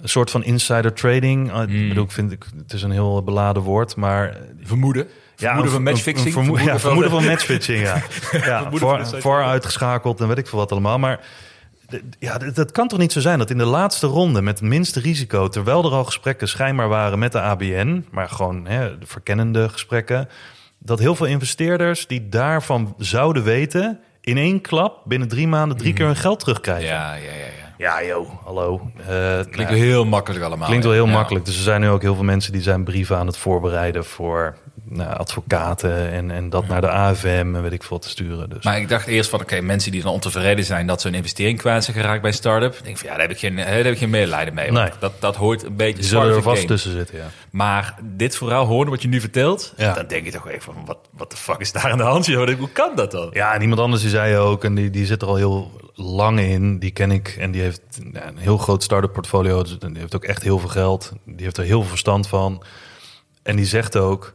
een 0.00 0.08
soort 0.08 0.30
van 0.30 0.44
insider 0.44 0.92
trading. 0.92 1.52
Mm. 1.52 1.60
Ik 1.62 1.88
bedoel, 1.88 2.04
ik 2.04 2.10
vind 2.10 2.32
ik, 2.32 2.44
het 2.56 2.72
is 2.72 2.82
een 2.82 2.90
heel 2.90 3.22
beladen 3.22 3.62
woord, 3.62 3.96
maar 3.96 4.36
Vermoeden. 4.62 5.06
Vermoeden 5.36 5.64
een- 5.66 5.70
van 5.72 5.82
matchfixing. 5.82 6.26
een 6.36 6.44
vermo- 6.44 6.58
ja, 6.58 6.78
vermoeden 6.78 7.10
van 7.10 7.24
matchfixing, 7.24 7.80
ja. 7.82 8.02
ja 8.44 8.70
voor, 8.72 8.98
insider 8.98 9.20
voor 9.20 9.42
uitgeschakeld 9.42 10.20
en 10.20 10.28
weet 10.28 10.38
ik 10.38 10.46
veel 10.46 10.58
wat 10.58 10.72
allemaal. 10.72 10.98
Maar 10.98 11.20
ja, 12.18 12.38
dat, 12.38 12.70
kan 12.72 12.88
toch 12.88 12.98
niet 12.98 13.12
zo 13.12 13.20
zijn 13.20 13.38
dat 13.38 13.50
in 13.50 13.58
de 13.58 13.64
laatste 13.64 14.06
ronde 14.06 14.42
met 14.42 14.58
het 14.60 14.68
minste 14.68 15.00
risico, 15.00 15.48
terwijl 15.48 15.84
er 15.84 15.90
al 15.92 16.04
gesprekken 16.04 16.48
schijnbaar 16.48 16.88
waren 16.88 17.18
met 17.18 17.32
de 17.32 17.40
ABN, 17.40 18.04
maar 18.10 18.28
gewoon 18.28 18.66
hè, 18.66 18.98
de 18.98 19.06
verkennende 19.06 19.68
gesprekken, 19.68 20.28
dat 20.78 20.98
heel 20.98 21.14
veel 21.14 21.26
investeerders 21.26 22.06
die 22.06 22.28
daarvan 22.28 22.94
zouden 22.98 23.42
weten, 23.42 24.00
in 24.20 24.36
één 24.36 24.60
klap 24.60 25.02
binnen 25.04 25.28
drie 25.28 25.48
maanden 25.48 25.76
drie 25.76 25.92
keer 25.92 26.06
hun 26.06 26.16
geld 26.16 26.40
terugkrijgen. 26.40 26.88
Ja, 26.88 27.14
ja, 27.14 27.22
ja. 27.22 27.30
ja. 27.32 27.68
Ja, 27.80 28.04
joh, 28.04 28.28
hallo. 28.44 28.90
Eh, 28.96 29.06
Klinkt 29.50 29.56
nou, 29.56 29.74
heel 29.74 30.04
makkelijk 30.04 30.44
allemaal. 30.44 30.66
Klinkt 30.66 30.84
wel 30.84 30.94
heel 30.94 31.06
Ja. 31.06 31.12
makkelijk. 31.12 31.44
Dus 31.44 31.56
er 31.56 31.62
zijn 31.62 31.80
nu 31.80 31.88
ook 31.88 32.02
heel 32.02 32.14
veel 32.14 32.24
mensen 32.24 32.52
die 32.52 32.62
zijn 32.62 32.84
brieven 32.84 33.16
aan 33.16 33.26
het 33.26 33.36
voorbereiden 33.36 34.04
voor 34.04 34.56
nou, 34.90 35.16
advocaten 35.16 36.10
en, 36.10 36.30
en 36.30 36.50
dat 36.50 36.68
naar 36.68 36.80
de 36.80 36.88
AFM 36.90 37.26
en 37.54 37.62
weet 37.62 37.72
ik 37.72 37.82
veel 37.82 37.98
te 37.98 38.08
sturen. 38.08 38.50
Dus. 38.50 38.64
Maar 38.64 38.78
ik 38.78 38.88
dacht 38.88 39.06
eerst 39.06 39.30
van, 39.30 39.40
oké, 39.40 39.60
mensen 39.60 39.92
die 39.92 40.02
dan 40.02 40.12
ontevreden 40.12 40.64
zijn 40.64 40.86
dat 40.86 41.00
ze 41.00 41.08
een 41.08 41.14
investering 41.14 41.58
kwijt 41.58 41.84
zijn 41.84 41.96
geraakt 41.96 42.20
bij 42.20 42.30
een 42.30 42.36
start-up. 42.36 42.74
Ik 42.74 42.84
denk 42.84 42.96
van, 42.98 43.06
ja, 43.08 43.12
daar 43.12 43.22
heb 43.22 43.30
ik 43.30 43.38
geen, 43.38 43.56
daar 43.56 43.66
heb 43.66 43.86
ik 43.86 43.98
geen 43.98 44.10
medelijden 44.10 44.54
mee. 44.54 44.72
Nee. 44.72 44.90
Dat, 44.98 45.12
dat 45.20 45.36
hoort 45.36 45.62
een 45.64 45.76
beetje 45.76 45.94
die 45.94 46.04
zullen 46.04 46.34
er 46.34 46.42
vast 46.42 46.56
game. 46.56 46.68
tussen 46.68 46.90
zitten, 46.90 47.16
ja. 47.16 47.30
Maar 47.50 47.94
dit 48.02 48.36
verhaal 48.36 48.64
horen 48.66 48.90
wat 48.90 49.02
je 49.02 49.08
nu 49.08 49.20
vertelt, 49.20 49.72
Ja. 49.76 49.94
dan 49.94 50.06
denk 50.06 50.24
je 50.24 50.30
toch 50.30 50.48
even 50.48 50.62
van, 50.62 50.82
wat, 50.86 50.98
wat 51.10 51.30
de 51.30 51.36
fuck 51.36 51.58
is 51.58 51.72
daar 51.72 51.90
aan 51.90 51.98
de 51.98 52.04
hand? 52.04 52.26
joh? 52.26 52.58
Hoe 52.58 52.70
kan 52.72 52.90
dat 52.94 53.10
dan? 53.10 53.30
Ja, 53.32 53.54
en 53.54 53.60
iemand 53.60 53.80
anders 53.80 54.02
die 54.02 54.10
zei 54.10 54.36
ook, 54.36 54.64
en 54.64 54.74
die, 54.74 54.90
die 54.90 55.06
zit 55.06 55.22
er 55.22 55.28
al 55.28 55.36
heel 55.36 55.70
lang 55.94 56.40
in, 56.40 56.78
die 56.78 56.90
ken 56.90 57.10
ik. 57.10 57.36
En 57.38 57.50
die 57.50 57.62
heeft 57.62 57.80
een 58.12 58.36
heel 58.36 58.58
groot 58.58 58.82
start-up 58.82 59.12
portfolio. 59.12 59.62
Dus 59.62 59.78
die 59.78 59.90
heeft 59.98 60.14
ook 60.14 60.24
echt 60.24 60.42
heel 60.42 60.58
veel 60.58 60.68
geld. 60.68 61.12
Die 61.24 61.44
heeft 61.44 61.56
er 61.56 61.64
heel 61.64 61.80
veel 61.80 61.90
verstand 61.90 62.28
van. 62.28 62.62
En 63.42 63.56
die 63.56 63.64
zegt 63.66 63.96
ook, 63.96 64.34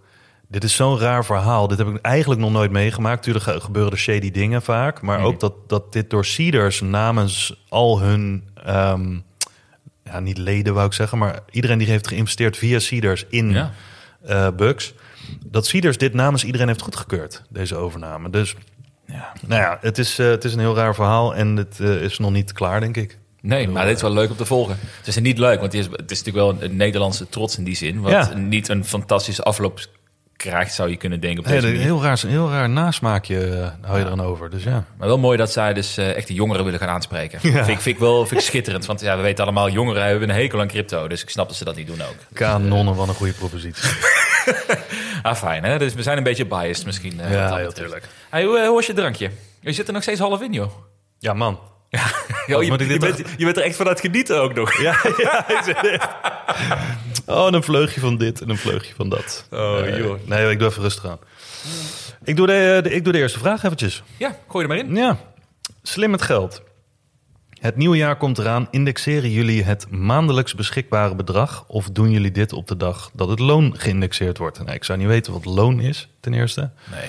dit 0.56 0.64
is 0.64 0.76
zo'n 0.76 1.00
raar 1.00 1.26
verhaal. 1.26 1.68
Dit 1.68 1.78
heb 1.78 1.88
ik 1.88 2.02
eigenlijk 2.02 2.42
nog 2.42 2.52
nooit 2.52 2.72
meegemaakt. 2.72 3.24
Tuurlijk 3.24 3.46
ge- 3.46 3.62
gebeuren 3.62 3.92
er 3.92 3.98
shady 3.98 4.32
dingen 4.32 4.62
vaak. 4.62 5.02
Maar 5.02 5.20
ook 5.22 5.40
dat, 5.40 5.54
dat 5.70 5.94
dit 5.94 6.10
door 6.10 6.26
Seeders 6.26 6.82
namens 6.82 7.64
al 7.70 8.00
hun... 8.02 8.44
ehm, 8.66 9.18
ja, 10.04 10.20
niet 10.20 10.38
leden 10.38 10.74
wou 10.74 10.86
ik 10.86 10.94
zeggen, 10.94 11.18
maar 11.18 11.40
iedereen 11.52 11.78
die 11.78 11.88
heeft 11.88 12.08
geïnvesteerd 12.08 12.58
via 12.58 12.80
Seeders 12.80 13.26
in 13.30 13.52
Ja. 13.52 13.72
eh 14.26 14.48
Bucks. 14.56 14.94
Dat 15.46 15.66
Seeders 15.68 15.98
dit 15.98 16.14
namens 16.14 16.44
iedereen 16.44 16.68
heeft 16.68 16.82
goedgekeurd, 16.82 17.44
deze 17.50 17.76
overname. 17.76 18.30
Dus 18.30 18.56
Ja. 19.06 19.32
nou 19.48 19.62
ja, 19.62 19.78
het 19.82 19.98
is, 19.98 20.20
eh, 20.20 20.28
het 20.28 20.44
is 20.44 20.54
een 20.54 20.60
heel 20.60 20.76
raar 20.76 20.96
verhaal 20.96 21.36
en 21.36 21.56
het 21.56 21.80
eh, 21.80 22.02
is 22.02 22.18
nog 22.20 22.32
niet 22.32 22.52
klaar, 22.54 22.80
denk 22.80 22.98
ik. 22.98 23.18
Nee, 23.42 23.68
maar 23.68 23.86
dit 23.86 23.96
is 23.96 24.02
wel 24.02 24.14
leuk 24.14 24.30
om 24.30 24.36
te 24.36 24.46
volgen. 24.46 24.78
Het 24.98 25.08
is 25.08 25.20
niet 25.20 25.38
leuk, 25.38 25.60
want 25.60 25.74
het 25.74 25.82
is, 25.82 25.88
het 25.92 26.12
is 26.12 26.24
natuurlijk 26.24 26.36
wel 26.36 26.50
een, 26.50 26.72
een 26.72 26.76
Nederlandse 26.78 27.30
trots 27.30 27.58
in 27.58 27.64
die 27.64 27.76
zin. 27.76 28.02
Wat 28.02 28.12
Ja. 28.12 28.34
niet 28.34 28.68
een 28.70 28.86
fantastische 28.86 29.44
afloop 29.44 29.80
krijgt, 30.38 30.74
zou 30.74 30.90
je 30.90 30.96
kunnen 30.96 31.20
denken 31.20 31.40
op 31.40 31.46
Hey, 31.46 31.54
deze 31.56 31.68
een 31.68 31.74
manier. 31.74 31.88
heel 31.88 32.04
raar, 32.04 32.20
heel 32.28 32.50
raar 32.50 32.70
nasmaakje 32.70 33.46
eh, 33.48 33.68
hou 33.88 34.00
je 34.00 34.06
eraan 34.06 34.22
over. 34.22 34.50
Dus 34.50 34.64
ja. 34.64 34.84
Maar 34.98 35.08
wel 35.08 35.18
mooi 35.18 35.38
dat 35.38 35.52
zij 35.52 35.74
dus 35.74 35.98
eh, 35.98 36.16
echt 36.16 36.28
de 36.28 36.34
jongeren 36.34 36.64
willen 36.66 36.80
gaan 36.80 36.90
aanspreken. 36.90 37.40
Vind, 37.52 37.56
ik, 37.56 37.64
vind 37.64 37.86
ik 37.86 38.00
wel 38.00 38.26
vind 38.26 38.40
ik 38.42 38.46
schitterend. 38.48 38.86
Want 38.86 39.02
ja, 39.02 39.16
we 39.16 39.22
weten 39.22 39.44
allemaal, 39.44 39.70
jongeren 39.70 40.04
hebben 40.06 40.30
een 40.30 40.36
hekel 40.36 40.60
aan 40.60 40.68
crypto. 40.68 41.08
Dus 41.08 41.22
ik 41.24 41.30
snap 41.30 41.48
dat 41.48 41.58
ze 41.58 41.64
dat 41.66 41.76
niet 41.76 41.88
doen 41.88 42.02
ook. 42.02 42.16
Kanonnen, 42.34 42.96
wat 42.96 43.08
een 43.08 43.14
goede 43.14 43.34
propositie. 43.34 43.90
Ah, 45.24 45.36
fijn 45.36 45.64
hè. 45.64 45.78
Dus 45.78 45.94
we 45.94 46.04
zijn 46.04 46.18
een 46.18 46.24
beetje 46.24 46.46
biased 46.46 46.86
misschien. 46.86 47.20
eh, 47.20 47.32
Ja, 47.32 47.40
wat 47.40 47.50
dat 47.50 47.58
heel 47.58 47.68
betreft. 47.68 47.76
tuurlijk. 47.92 48.08
Hey, 48.30 48.44
hoe, 48.44 48.66
hoe 48.66 48.76
was 48.76 48.86
je 48.86 48.94
drankje? 48.94 49.30
Je 49.60 49.72
zit 49.72 49.88
er 49.88 49.94
nog 49.94 50.02
steeds 50.02 50.20
half 50.20 50.42
in, 50.42 50.54
joh. 50.54 50.72
Ja, 51.20 51.34
man. 51.34 51.60
Yo, 52.48 52.62
je, 52.62 52.72
je, 52.88 52.98
bent, 53.00 53.18
je 53.38 53.46
bent 53.46 53.58
er 53.58 53.64
echt 53.64 53.76
van 53.76 53.86
aan 53.86 53.92
het 53.92 54.02
genieten 54.02 54.42
ook 54.42 54.54
nog. 54.54 54.82
Ja, 54.82 54.96
ja. 55.18 55.46
Oh, 57.26 57.48
en 57.48 57.54
een 57.54 57.64
vleugje 57.64 58.00
van 58.00 58.18
dit 58.18 58.42
en 58.42 58.50
een 58.50 58.58
vleugje 58.58 58.94
van 58.96 59.10
dat. 59.10 59.48
Oh, 59.52 59.80
Eh, 59.88 59.98
joh. 59.98 60.20
Nee, 60.28 60.50
ik 60.52 60.60
doe 60.60 60.68
even 60.68 60.82
rustig 60.82 61.06
aan. 61.06 61.20
Ik 62.24 62.36
doe 62.36 62.48
de, 62.48 62.80
de- 62.84 62.92
ik 62.94 63.04
doe 63.04 63.14
de 63.14 63.20
eerste 63.20 63.40
vraag 63.40 63.64
eventjes. 63.64 64.04
Ja, 64.18 64.36
gooi 64.48 64.64
er 64.64 64.70
maar 64.70 64.80
in. 64.86 64.96
Ja, 64.96 65.18
slim 65.84 66.10
met 66.10 66.22
geld. 66.22 66.62
Het 67.60 67.76
nieuwe 67.76 67.98
jaar 67.98 68.16
komt 68.18 68.38
eraan. 68.38 68.68
Indexeren 68.72 69.30
jullie 69.32 69.64
het 69.64 69.90
maandelijks 69.92 70.56
beschikbare 70.56 71.16
bedrag? 71.16 71.64
Of 71.68 71.90
doen 71.90 72.12
jullie 72.12 72.32
dit 72.32 72.54
op 72.54 72.68
de 72.68 72.78
dag 72.78 73.10
dat 73.14 73.30
het 73.30 73.40
loon 73.40 73.74
geïndexeerd 73.78 74.38
wordt? 74.38 74.60
Nou, 74.60 74.72
ik 74.72 74.84
zou 74.84 74.98
niet 74.98 75.08
weten 75.08 75.34
wat 75.34 75.46
loon 75.46 75.80
is, 75.80 76.10
ten 76.20 76.34
eerste. 76.34 76.72
Nee, 76.92 77.04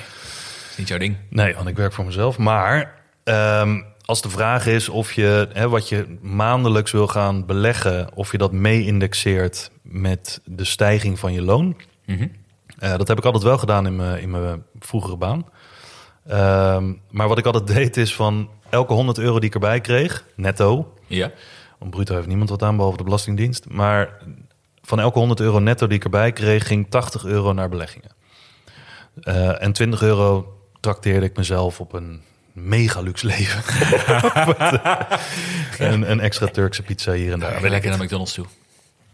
is 0.71 0.77
niet 0.77 0.89
jouw 0.89 0.99
ding. 0.99 1.17
Nee, 1.31 1.55
want 1.55 1.69
ik 1.69 1.77
werk 1.77 1.93
voor 1.93 2.05
mezelf. 2.05 2.39
Maar 2.39 2.95
ehm, 3.25 3.81
als 4.07 4.23
de 4.23 4.31
vraag 4.31 4.67
is 4.67 4.89
of 4.89 5.13
je 5.13 5.49
hè, 5.53 5.69
wat 5.69 5.89
je 5.89 6.19
maandelijks 6.21 6.93
wil 6.93 7.07
gaan 7.07 7.47
beleggen, 7.47 8.15
of 8.15 8.33
je 8.33 8.39
dat 8.39 8.53
mee 8.53 8.87
indexeert 8.87 9.71
met 9.83 10.41
de 10.45 10.65
stijging 10.65 11.19
van 11.19 11.33
je 11.33 11.43
loon. 11.43 11.77
Mhm. 12.05 12.27
Eh, 12.79 12.97
dat 12.97 13.09
heb 13.09 13.19
ik 13.19 13.25
altijd 13.25 13.43
wel 13.43 13.59
gedaan 13.59 13.87
in 13.87 13.97
mijn, 13.97 14.21
in 14.21 14.31
mijn 14.31 14.63
vroegere 14.79 15.17
baan. 15.17 15.47
Ehm, 16.27 16.93
maar 17.11 17.29
wat 17.29 17.39
ik 17.39 17.47
altijd 17.47 17.67
deed 17.77 17.97
is 17.97 18.15
van 18.15 18.51
elke 18.69 18.93
100 18.93 19.19
euro 19.19 19.39
die 19.39 19.49
ik 19.49 19.55
erbij 19.55 19.81
kreeg, 19.81 20.25
netto. 20.35 20.93
Ja. 21.07 21.33
Want 21.79 21.91
bruto 21.91 22.15
heeft 22.15 22.27
niemand 22.27 22.51
wat 22.51 22.63
aan 22.63 22.77
behalve 22.77 22.97
de 22.97 23.05
Belastingdienst. 23.05 23.69
Maar 23.69 24.19
van 24.83 25.01
elke 25.01 25.19
100 25.19 25.41
euro 25.41 25.59
netto 25.59 25.87
die 25.87 25.97
ik 25.97 26.05
erbij 26.05 26.33
kreeg, 26.33 26.67
ging 26.67 26.91
80 26.91 27.25
euro 27.25 27.53
naar 27.53 27.69
beleggingen. 27.69 28.11
Eh, 29.21 29.63
en 29.63 29.73
20 29.73 30.03
euro 30.03 30.59
trakteerde 30.81 31.27
ik 31.27 31.37
mezelf 31.37 31.81
op 31.81 31.93
een 31.93 32.21
mega 32.57 33.01
luxe 33.01 33.27
leven. 33.27 33.63
een, 35.93 36.11
een 36.11 36.21
extra 36.21 36.47
Turkse 36.47 36.83
pizza 36.83 37.13
hier 37.13 37.33
en 37.33 37.41
daar. 37.41 37.51
Ja, 37.51 37.57
ik 37.57 37.69
lekker 37.69 37.91
naar 37.91 38.05
McDonald's 38.05 38.33
toe. 38.33 38.47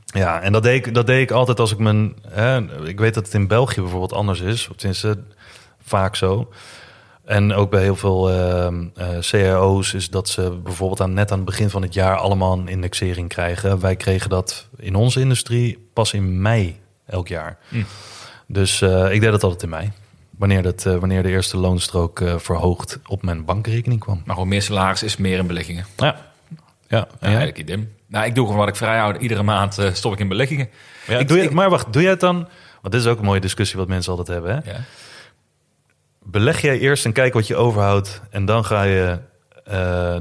Ja, 0.04 0.40
en 0.40 0.52
dat 0.52 0.62
deed 0.62 0.86
ik, 0.86 0.94
dat 0.94 1.06
deed 1.06 1.22
ik 1.22 1.30
altijd 1.30 1.60
als 1.60 1.72
ik 1.72 1.78
mijn... 1.78 2.14
Hè, 2.28 2.60
ik 2.86 2.98
weet 2.98 3.14
dat 3.14 3.24
het 3.24 3.34
in 3.34 3.46
België 3.46 3.80
bijvoorbeeld 3.80 4.12
anders 4.12 4.40
is. 4.40 4.68
Of 4.68 4.76
tenminste, 4.76 5.18
vaak 5.84 6.16
zo. 6.16 6.52
En 7.24 7.52
ook 7.52 7.70
bij 7.70 7.82
heel 7.82 7.96
veel 7.96 8.30
ehm, 8.30 8.86
eh, 8.94 9.18
cao's 9.18 9.92
is 9.92 10.10
dat 10.10 10.28
ze 10.28 10.50
bijvoorbeeld 10.62 11.00
aan, 11.00 11.12
net 11.12 11.30
aan 11.30 11.36
het 11.36 11.46
begin 11.46 11.70
van 11.70 11.82
het 11.82 11.94
jaar 11.94 12.16
allemaal 12.16 12.58
een 12.58 12.68
indexering 12.68 13.28
krijgen. 13.28 13.80
Wij 13.80 13.96
kregen 13.96 14.30
dat 14.30 14.68
in 14.76 14.94
onze 14.94 15.20
industrie 15.20 15.88
pas 15.92 16.12
in 16.12 16.42
mei 16.42 16.80
elk 17.06 17.28
jaar. 17.28 17.58
Hm. 17.68 17.82
Dus 18.46 18.82
eh, 18.82 19.12
ik 19.12 19.20
deed 19.20 19.30
dat 19.30 19.42
altijd 19.42 19.62
in 19.62 19.68
mei. 19.68 19.92
Wanneer, 20.38 20.62
dat, 20.62 20.86
eh, 20.86 20.96
wanneer 20.96 21.22
de 21.22 21.28
eerste 21.28 21.56
loonstrook 21.56 22.20
eh, 22.20 22.38
verhoogd 22.38 22.98
op 23.06 23.22
mijn 23.22 23.44
bankrekening 23.44 24.00
kwam. 24.00 24.22
Maar 24.24 24.34
gewoon 24.34 24.48
meer 24.50 24.62
salaris 24.62 25.02
is 25.02 25.16
meer 25.16 25.38
in 25.38 25.46
beleggingen. 25.46 25.84
Ja, 25.96 26.16
ja. 26.88 27.06
Eigenlijk 27.20 27.58
idem. 27.58 27.92
Nou, 28.06 28.26
ik 28.26 28.34
doe 28.34 28.44
gewoon 28.44 28.60
wat 28.60 28.68
ik 28.68 28.76
vrij 28.76 28.98
houd. 28.98 29.20
Iedere 29.20 29.42
maand 29.42 29.78
eh, 29.78 29.92
stop 29.92 30.12
ik 30.12 30.18
in 30.18 30.28
beleggingen. 30.28 30.68
Ja, 31.06 31.18
Ik- 31.18 31.28
doe 31.28 31.36
je, 31.36 31.42
ik- 31.44 31.52
maar 31.52 31.70
wacht, 31.70 31.92
doe 31.92 32.02
jij 32.02 32.10
het 32.10 32.20
dan? 32.20 32.36
Want 32.80 32.94
dit 32.94 33.02
is 33.02 33.06
ook 33.06 33.18
een 33.18 33.24
mooie 33.24 33.40
discussie 33.40 33.78
wat 33.78 33.88
mensen 33.88 34.10
altijd 34.16 34.28
hebben. 34.28 34.54
Hè? 34.64 34.70
Ja. 34.72 34.80
Beleg 36.22 36.60
jij 36.60 36.78
eerst 36.78 37.04
en 37.04 37.12
kijk 37.12 37.32
wat 37.34 37.46
je 37.46 37.56
overhoudt 37.56 38.20
en 38.30 38.44
dan 38.44 38.64
ga 38.64 38.82
je 38.82 39.18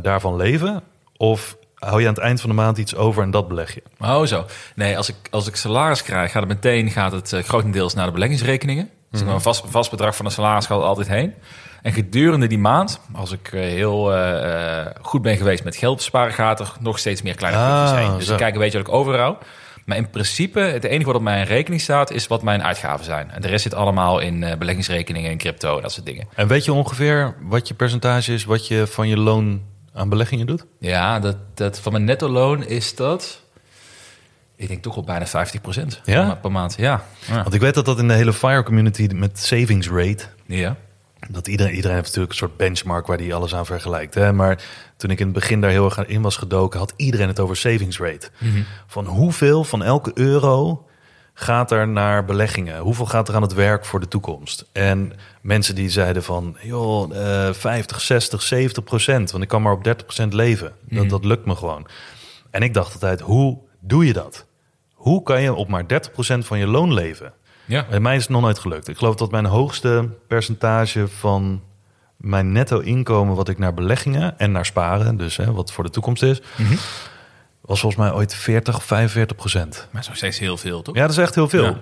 daarvan 0.01 0.35
leven? 0.35 0.83
Of 1.17 1.57
hou 1.75 2.01
je 2.01 2.07
aan 2.07 2.13
het 2.13 2.23
eind 2.23 2.41
van 2.41 2.49
de 2.49 2.55
maand 2.55 2.77
iets 2.77 2.95
over 2.95 3.23
en 3.23 3.31
dat 3.31 3.47
beleg 3.47 3.73
je? 3.73 3.83
Oh, 3.99 4.23
zo. 4.25 4.45
Nee, 4.75 4.97
als 4.97 5.09
ik, 5.09 5.15
als 5.29 5.47
ik 5.47 5.55
salaris 5.55 6.03
krijg, 6.03 6.31
gaat 6.31 6.43
het 6.43 6.51
meteen 6.51 6.89
gaat 6.89 7.11
het, 7.11 7.35
grotendeels 7.45 7.93
naar 7.93 8.05
de 8.05 8.11
beleggingsrekeningen. 8.11 8.89
Dus 9.11 9.21
een 9.21 9.41
vast, 9.41 9.63
vast 9.67 9.91
bedrag 9.91 10.15
van 10.15 10.25
een 10.25 10.31
salaris 10.31 10.65
gaat 10.65 10.81
altijd 10.81 11.07
heen. 11.07 11.33
En 11.81 11.93
gedurende 11.93 12.47
die 12.47 12.57
maand, 12.57 12.99
als 13.13 13.31
ik 13.31 13.49
eh, 13.53 13.61
heel 13.61 14.13
eh, 14.13 14.79
eh, 14.79 14.87
goed 15.01 15.21
ben 15.21 15.37
geweest 15.37 15.63
met 15.63 15.75
geld 15.75 15.95
besparen, 15.95 16.33
gaat 16.33 16.59
er 16.59 16.73
nog 16.79 16.99
steeds 16.99 17.21
meer 17.21 17.35
kleine 17.35 17.59
Ah, 17.59 17.75
puntjes 17.75 17.99
heen. 17.99 18.17
Dus 18.17 18.25
zo. 18.25 18.31
ik 18.31 18.37
kijk 18.37 18.53
een 18.53 18.59
beetje 18.59 18.77
wat 18.77 18.87
ik 18.87 18.93
overhoud. 18.93 19.45
Maar 19.85 19.97
in 19.97 20.09
principe, 20.09 20.59
het 20.59 20.83
enige 20.83 21.05
wat 21.05 21.15
op 21.15 21.21
mijn 21.21 21.45
rekening 21.45 21.81
staat, 21.81 22.11
is 22.11 22.27
wat 22.27 22.43
mijn 22.43 22.63
uitgaven 22.63 23.05
zijn. 23.05 23.31
En 23.31 23.41
de 23.41 23.47
rest 23.47 23.63
zit 23.63 23.73
allemaal 23.73 24.19
in 24.19 24.39
beleggingsrekeningen, 24.59 25.31
in 25.31 25.37
crypto 25.37 25.75
en 25.75 25.81
dat 25.81 25.91
soort 25.91 26.05
dingen. 26.05 26.27
En 26.35 26.47
weet 26.47 26.65
je 26.65 26.73
ongeveer 26.73 27.35
wat 27.41 27.67
je 27.67 27.73
percentage 27.73 28.33
is 28.33 28.45
wat 28.45 28.67
je 28.67 28.87
van 28.87 29.07
je 29.07 29.17
loon 29.17 29.61
aan 29.93 30.09
beleggingen 30.09 30.45
doet? 30.47 30.65
Ja, 30.79 31.19
dat, 31.19 31.37
dat, 31.53 31.79
van 31.79 31.91
mijn 31.91 32.03
netto 32.03 32.27
loon 32.27 32.65
is 32.65 32.95
dat, 32.95 33.41
ik 34.61 34.67
denk 34.67 34.81
toch 34.81 34.95
wel 34.95 35.03
bijna 35.03 35.27
50 35.27 35.61
Ja? 36.03 36.25
per, 36.27 36.37
per 36.37 36.51
maand. 36.51 36.75
Ja. 36.77 37.03
ja. 37.27 37.35
Want 37.35 37.53
ik 37.53 37.61
weet 37.61 37.73
dat 37.73 37.85
dat 37.85 37.99
in 37.99 38.07
de 38.07 38.13
hele 38.13 38.33
FIRE 38.33 38.63
community 38.63 39.09
met 39.13 39.39
savings 39.39 39.89
rate, 39.89 40.23
ja. 40.45 40.75
dat 41.29 41.47
iedereen, 41.47 41.73
iedereen 41.73 41.95
heeft 41.95 42.07
natuurlijk 42.07 42.31
een 42.33 42.39
soort 42.39 42.57
benchmark 42.57 43.07
waar 43.07 43.17
die 43.17 43.35
alles 43.35 43.55
aan 43.55 43.65
vergelijkt. 43.65 44.13
Hè? 44.13 44.33
Maar 44.33 44.63
toen 44.97 45.09
ik 45.09 45.19
in 45.19 45.25
het 45.25 45.33
begin 45.33 45.61
daar 45.61 45.69
heel 45.69 45.85
erg 45.85 46.05
in 46.05 46.21
was 46.21 46.37
gedoken, 46.37 46.79
had 46.79 46.93
iedereen 46.95 47.27
het 47.27 47.39
over 47.39 47.55
savings 47.55 47.99
rate. 47.99 48.29
Van 48.87 49.05
hoeveel 49.05 49.63
van 49.63 49.83
elke 49.83 50.11
euro 50.13 50.85
gaat 51.33 51.71
er 51.71 51.87
naar 51.87 52.25
beleggingen? 52.25 52.79
Hoeveel 52.79 53.05
gaat 53.05 53.27
er 53.27 53.35
aan 53.35 53.41
het 53.41 53.53
werk 53.53 53.85
voor 53.85 53.99
de 53.99 54.07
toekomst? 54.07 54.65
En 54.71 55.13
mensen 55.41 55.75
die 55.75 55.89
zeiden 55.89 56.23
van, 56.23 56.57
joh, 56.61 57.47
eh 57.47 57.53
50, 57.53 58.01
60, 58.01 58.41
70 58.41 58.83
procent. 58.83 59.31
Want 59.31 59.43
ik 59.43 59.49
kan 59.49 59.61
maar 59.61 59.73
op 59.73 59.83
30 59.83 60.05
procent 60.05 60.33
leven. 60.33 60.73
Dat, 60.89 61.09
dat 61.09 61.25
lukt 61.25 61.45
me 61.45 61.55
gewoon. 61.55 61.87
En 62.51 62.61
ik 62.61 62.73
dacht 62.73 62.93
altijd, 62.93 63.21
hoe 63.21 63.57
doe 63.79 64.05
je 64.05 64.13
dat? 64.13 64.45
Hoe 65.01 65.23
kan 65.23 65.41
je 65.41 65.53
op 65.53 65.67
maar 65.67 65.87
30 65.87 66.11
procent 66.11 66.45
van 66.45 66.59
je 66.59 66.67
loon 66.67 66.93
leven? 66.93 67.33
Ja. 67.65 67.85
Bij 67.89 67.99
mij 67.99 68.15
is 68.15 68.21
het 68.21 68.31
nog 68.31 68.41
nooit 68.41 68.59
gelukt. 68.59 68.87
Ik 68.87 68.97
geloof 68.97 69.15
dat 69.15 69.31
mijn 69.31 69.45
hoogste 69.45 70.09
percentage 70.27 71.07
van 71.07 71.61
mijn 72.17 72.51
netto 72.51 72.79
inkomen... 72.79 73.35
wat 73.35 73.49
ik 73.49 73.57
naar 73.57 73.73
beleggingen 73.73 74.39
en 74.39 74.51
naar 74.51 74.65
sparen, 74.65 75.17
dus 75.17 75.37
hè, 75.37 75.51
wat 75.51 75.71
voor 75.71 75.83
de 75.83 75.89
toekomst 75.89 76.23
is... 76.23 76.41
was 77.61 77.79
volgens 77.79 78.01
mij 78.01 78.11
ooit 78.11 78.35
40 78.35 78.75
of 78.75 78.83
45 78.83 79.37
procent. 79.37 79.75
Maar 79.75 79.87
dat 79.91 80.01
is 80.01 80.07
nog 80.07 80.17
steeds 80.17 80.39
heel 80.39 80.57
veel, 80.57 80.81
toch? 80.81 80.95
Ja, 80.95 81.01
dat 81.01 81.11
is 81.11 81.17
echt 81.17 81.35
heel 81.35 81.49
veel. 81.49 81.63
Ja. 81.63 81.77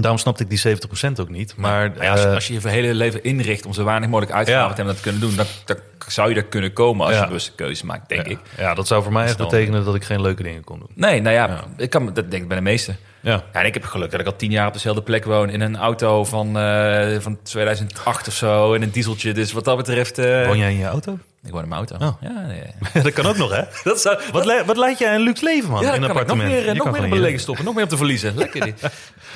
Daarom 0.00 0.18
snapte 0.18 0.42
ik 0.42 0.48
die 0.48 0.58
70 0.58 0.88
procent 0.88 1.20
ook 1.20 1.28
niet. 1.28 1.56
Maar 1.56 2.02
ja, 2.02 2.10
als, 2.10 2.20
je, 2.20 2.26
eh, 2.28 2.34
als 2.34 2.46
je 2.46 2.52
je 2.60 2.68
hele 2.68 2.94
leven 2.94 3.22
inricht 3.24 3.66
om 3.66 3.72
zo 3.72 3.84
weinig 3.84 4.08
mogelijk 4.08 4.36
Ja. 4.36 4.44
te 4.44 4.74
hebben 4.74 4.86
dat 4.86 4.96
te 4.96 5.02
kunnen 5.02 5.20
doen, 5.20 5.36
dan, 5.36 5.46
dan 5.64 5.76
zou 6.08 6.28
je 6.28 6.34
daar 6.34 6.44
kunnen 6.44 6.72
komen 6.72 7.06
als 7.06 7.14
Ja. 7.14 7.20
je 7.20 7.26
bewuste 7.26 7.52
keuze 7.54 7.86
maakt, 7.86 8.08
denk 8.08 8.26
ja, 8.26 8.32
ik. 8.32 8.38
ja, 8.56 8.74
dat 8.74 8.86
zou 8.86 9.02
voor 9.02 9.12
mij 9.12 9.24
echt 9.24 9.38
Dan- 9.38 9.48
betekenen 9.48 9.84
dat 9.84 9.94
ik 9.94 10.04
geen 10.04 10.20
leuke 10.20 10.42
dingen 10.42 10.64
kon 10.64 10.78
doen. 10.78 10.88
Nee, 10.94 11.20
nou 11.20 11.34
ja, 11.34 11.64
ik 11.76 11.90
kan, 11.90 12.06
dat 12.06 12.30
denk 12.30 12.42
ik 12.42 12.48
bij 12.48 12.56
de 12.56 12.62
meesten. 12.62 12.96
Ja. 13.22 13.42
En 13.52 13.66
ik 13.66 13.74
heb 13.74 13.84
geluk 13.84 14.10
dat 14.10 14.20
ik 14.20 14.26
al 14.26 14.36
tien 14.36 14.50
jaar 14.50 14.66
op 14.66 14.72
dezelfde 14.72 15.02
plek 15.02 15.24
woon 15.24 15.50
in 15.50 15.60
een 15.60 15.76
auto 15.76 16.24
van, 16.24 16.58
eh, 16.58 17.16
van 17.18 17.38
2008 17.42 18.28
of 18.28 18.34
zo 18.34 18.72
in 18.72 18.82
een 18.82 18.90
dieseltje. 18.90 19.32
Dus 19.32 19.52
wat 19.52 19.64
dat 19.64 19.76
betreft, 19.76 20.18
eh, 20.18 20.46
Woon 20.46 20.58
jij 20.58 20.70
in 20.70 20.78
je 20.78 20.86
auto? 20.86 21.18
ik 21.44 21.50
woon 21.50 21.62
in 21.62 21.68
mijn 21.68 21.86
auto. 21.88 22.06
Oh. 22.06 22.22
Ja, 22.22 22.46
nee. 22.46 22.62
dat 23.02 23.12
kan 23.12 23.26
ook 23.26 23.36
nog, 23.36 23.50
hè? 23.50 23.62
dat 23.90 24.00
zou, 24.00 24.18
Wat, 24.32 24.44
le- 24.44 24.64
wat 24.64 24.76
leidt 24.76 24.98
jij 24.98 25.14
een 25.14 25.20
luxe 25.20 25.44
leven, 25.44 25.70
man, 25.70 25.82
ja, 25.82 25.86
in 25.86 25.94
een 25.94 25.94
ik 25.94 26.00
nog 26.00 26.10
appartement? 26.10 26.48
meer, 26.48 26.58
eh, 26.58 26.66
Je 26.66 26.74
nog 26.74 27.10
meer 27.10 27.32
op 27.32 27.38
stoppen, 27.38 27.64
nog 27.64 27.74
meer 27.74 27.84
op 27.84 27.88
te 27.90 27.96
verliezen. 27.96 28.34
Lekker 28.44 28.64
dit. 28.64 28.82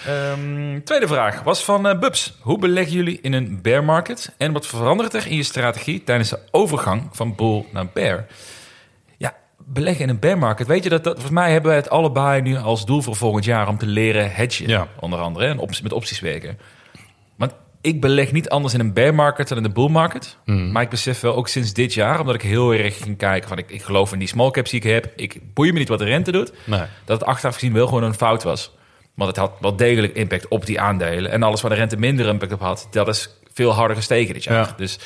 Ehm, 0.06 0.80
tweede 0.84 1.06
vraag 1.06 1.42
was 1.42 1.64
van 1.64 1.82
Bubs. 1.82 2.36
Hoe 2.40 2.58
beleggen 2.58 2.92
jullie 2.92 3.18
in 3.22 3.32
een 3.32 3.58
bear 3.62 3.84
market? 3.84 4.32
En 4.36 4.52
wat 4.52 4.66
verandert 4.66 5.14
er 5.14 5.26
in 5.26 5.36
je 5.36 5.42
strategie 5.42 6.04
tijdens 6.04 6.28
de 6.30 6.38
overgang 6.50 7.08
van 7.12 7.34
bull 7.34 7.64
naar 7.72 7.86
bear? 7.92 8.26
Beleggen 9.68 10.04
in 10.04 10.10
een 10.10 10.18
bear 10.18 10.38
market. 10.38 10.66
Weet 10.66 10.82
je 10.82 10.88
dat, 10.88 11.04
dat 11.04 11.12
volgens 11.12 11.34
mij 11.34 11.52
hebben 11.52 11.70
wij 11.70 11.80
het 11.80 11.90
allebei 11.90 12.42
nu 12.42 12.56
als 12.56 12.84
doel 12.84 13.02
voor 13.02 13.16
volgend 13.16 13.44
jaar 13.44 13.68
om 13.68 13.78
te 13.78 13.86
leren 13.86 14.32
hedgen. 14.32 14.68
Ja. 14.68 14.88
Onder 15.00 15.18
andere 15.18 15.46
en 15.46 15.58
op, 15.58 15.70
met 15.82 15.92
opties 15.92 16.20
werken. 16.20 16.58
Want 17.36 17.52
ik 17.80 18.00
beleg 18.00 18.32
niet 18.32 18.48
anders 18.48 18.74
in 18.74 18.80
een 18.80 18.92
bear 18.92 19.14
market 19.14 19.48
dan 19.48 19.56
in 19.56 19.62
de 19.62 19.70
bull 19.70 19.88
market. 19.88 20.36
Hmm. 20.44 20.72
Maar 20.72 20.82
ik 20.82 20.88
besef 20.88 21.20
wel 21.20 21.34
ook 21.34 21.48
sinds 21.48 21.72
dit 21.72 21.94
jaar, 21.94 22.20
omdat 22.20 22.34
ik 22.34 22.42
heel 22.42 22.74
erg 22.74 23.02
ging 23.02 23.16
kijken 23.16 23.48
van 23.48 23.58
ik, 23.58 23.70
ik 23.70 23.82
geloof 23.82 24.12
in 24.12 24.18
die 24.18 24.28
small 24.28 24.50
caps 24.50 24.70
die 24.70 24.80
ik 24.80 24.90
heb. 24.90 25.12
Ik 25.16 25.40
boei 25.54 25.72
me 25.72 25.78
niet 25.78 25.88
wat 25.88 25.98
de 25.98 26.04
rente 26.04 26.32
doet 26.32 26.52
Nee. 26.64 26.82
dat 27.04 27.20
het 27.20 27.28
achteraf 27.28 27.54
gezien 27.54 27.72
wel 27.72 27.86
gewoon 27.86 28.02
een 28.02 28.14
fout 28.14 28.42
was. 28.42 28.74
Want 29.14 29.28
het 29.28 29.38
had 29.38 29.52
wel 29.60 29.76
degelijk 29.76 30.14
impact 30.14 30.48
op 30.48 30.66
die 30.66 30.80
aandelen. 30.80 31.30
En 31.30 31.42
alles 31.42 31.60
waar 31.60 31.70
de 31.70 31.76
rente 31.76 31.96
minder 31.96 32.26
impact 32.26 32.52
op 32.52 32.60
had, 32.60 32.88
dat 32.90 33.08
is 33.08 33.30
veel 33.52 33.70
harder 33.70 33.96
gestegen 33.96 34.34
dit 34.34 34.44
jaar. 34.44 34.66
Ja. 34.66 34.74
Dus 34.76 34.98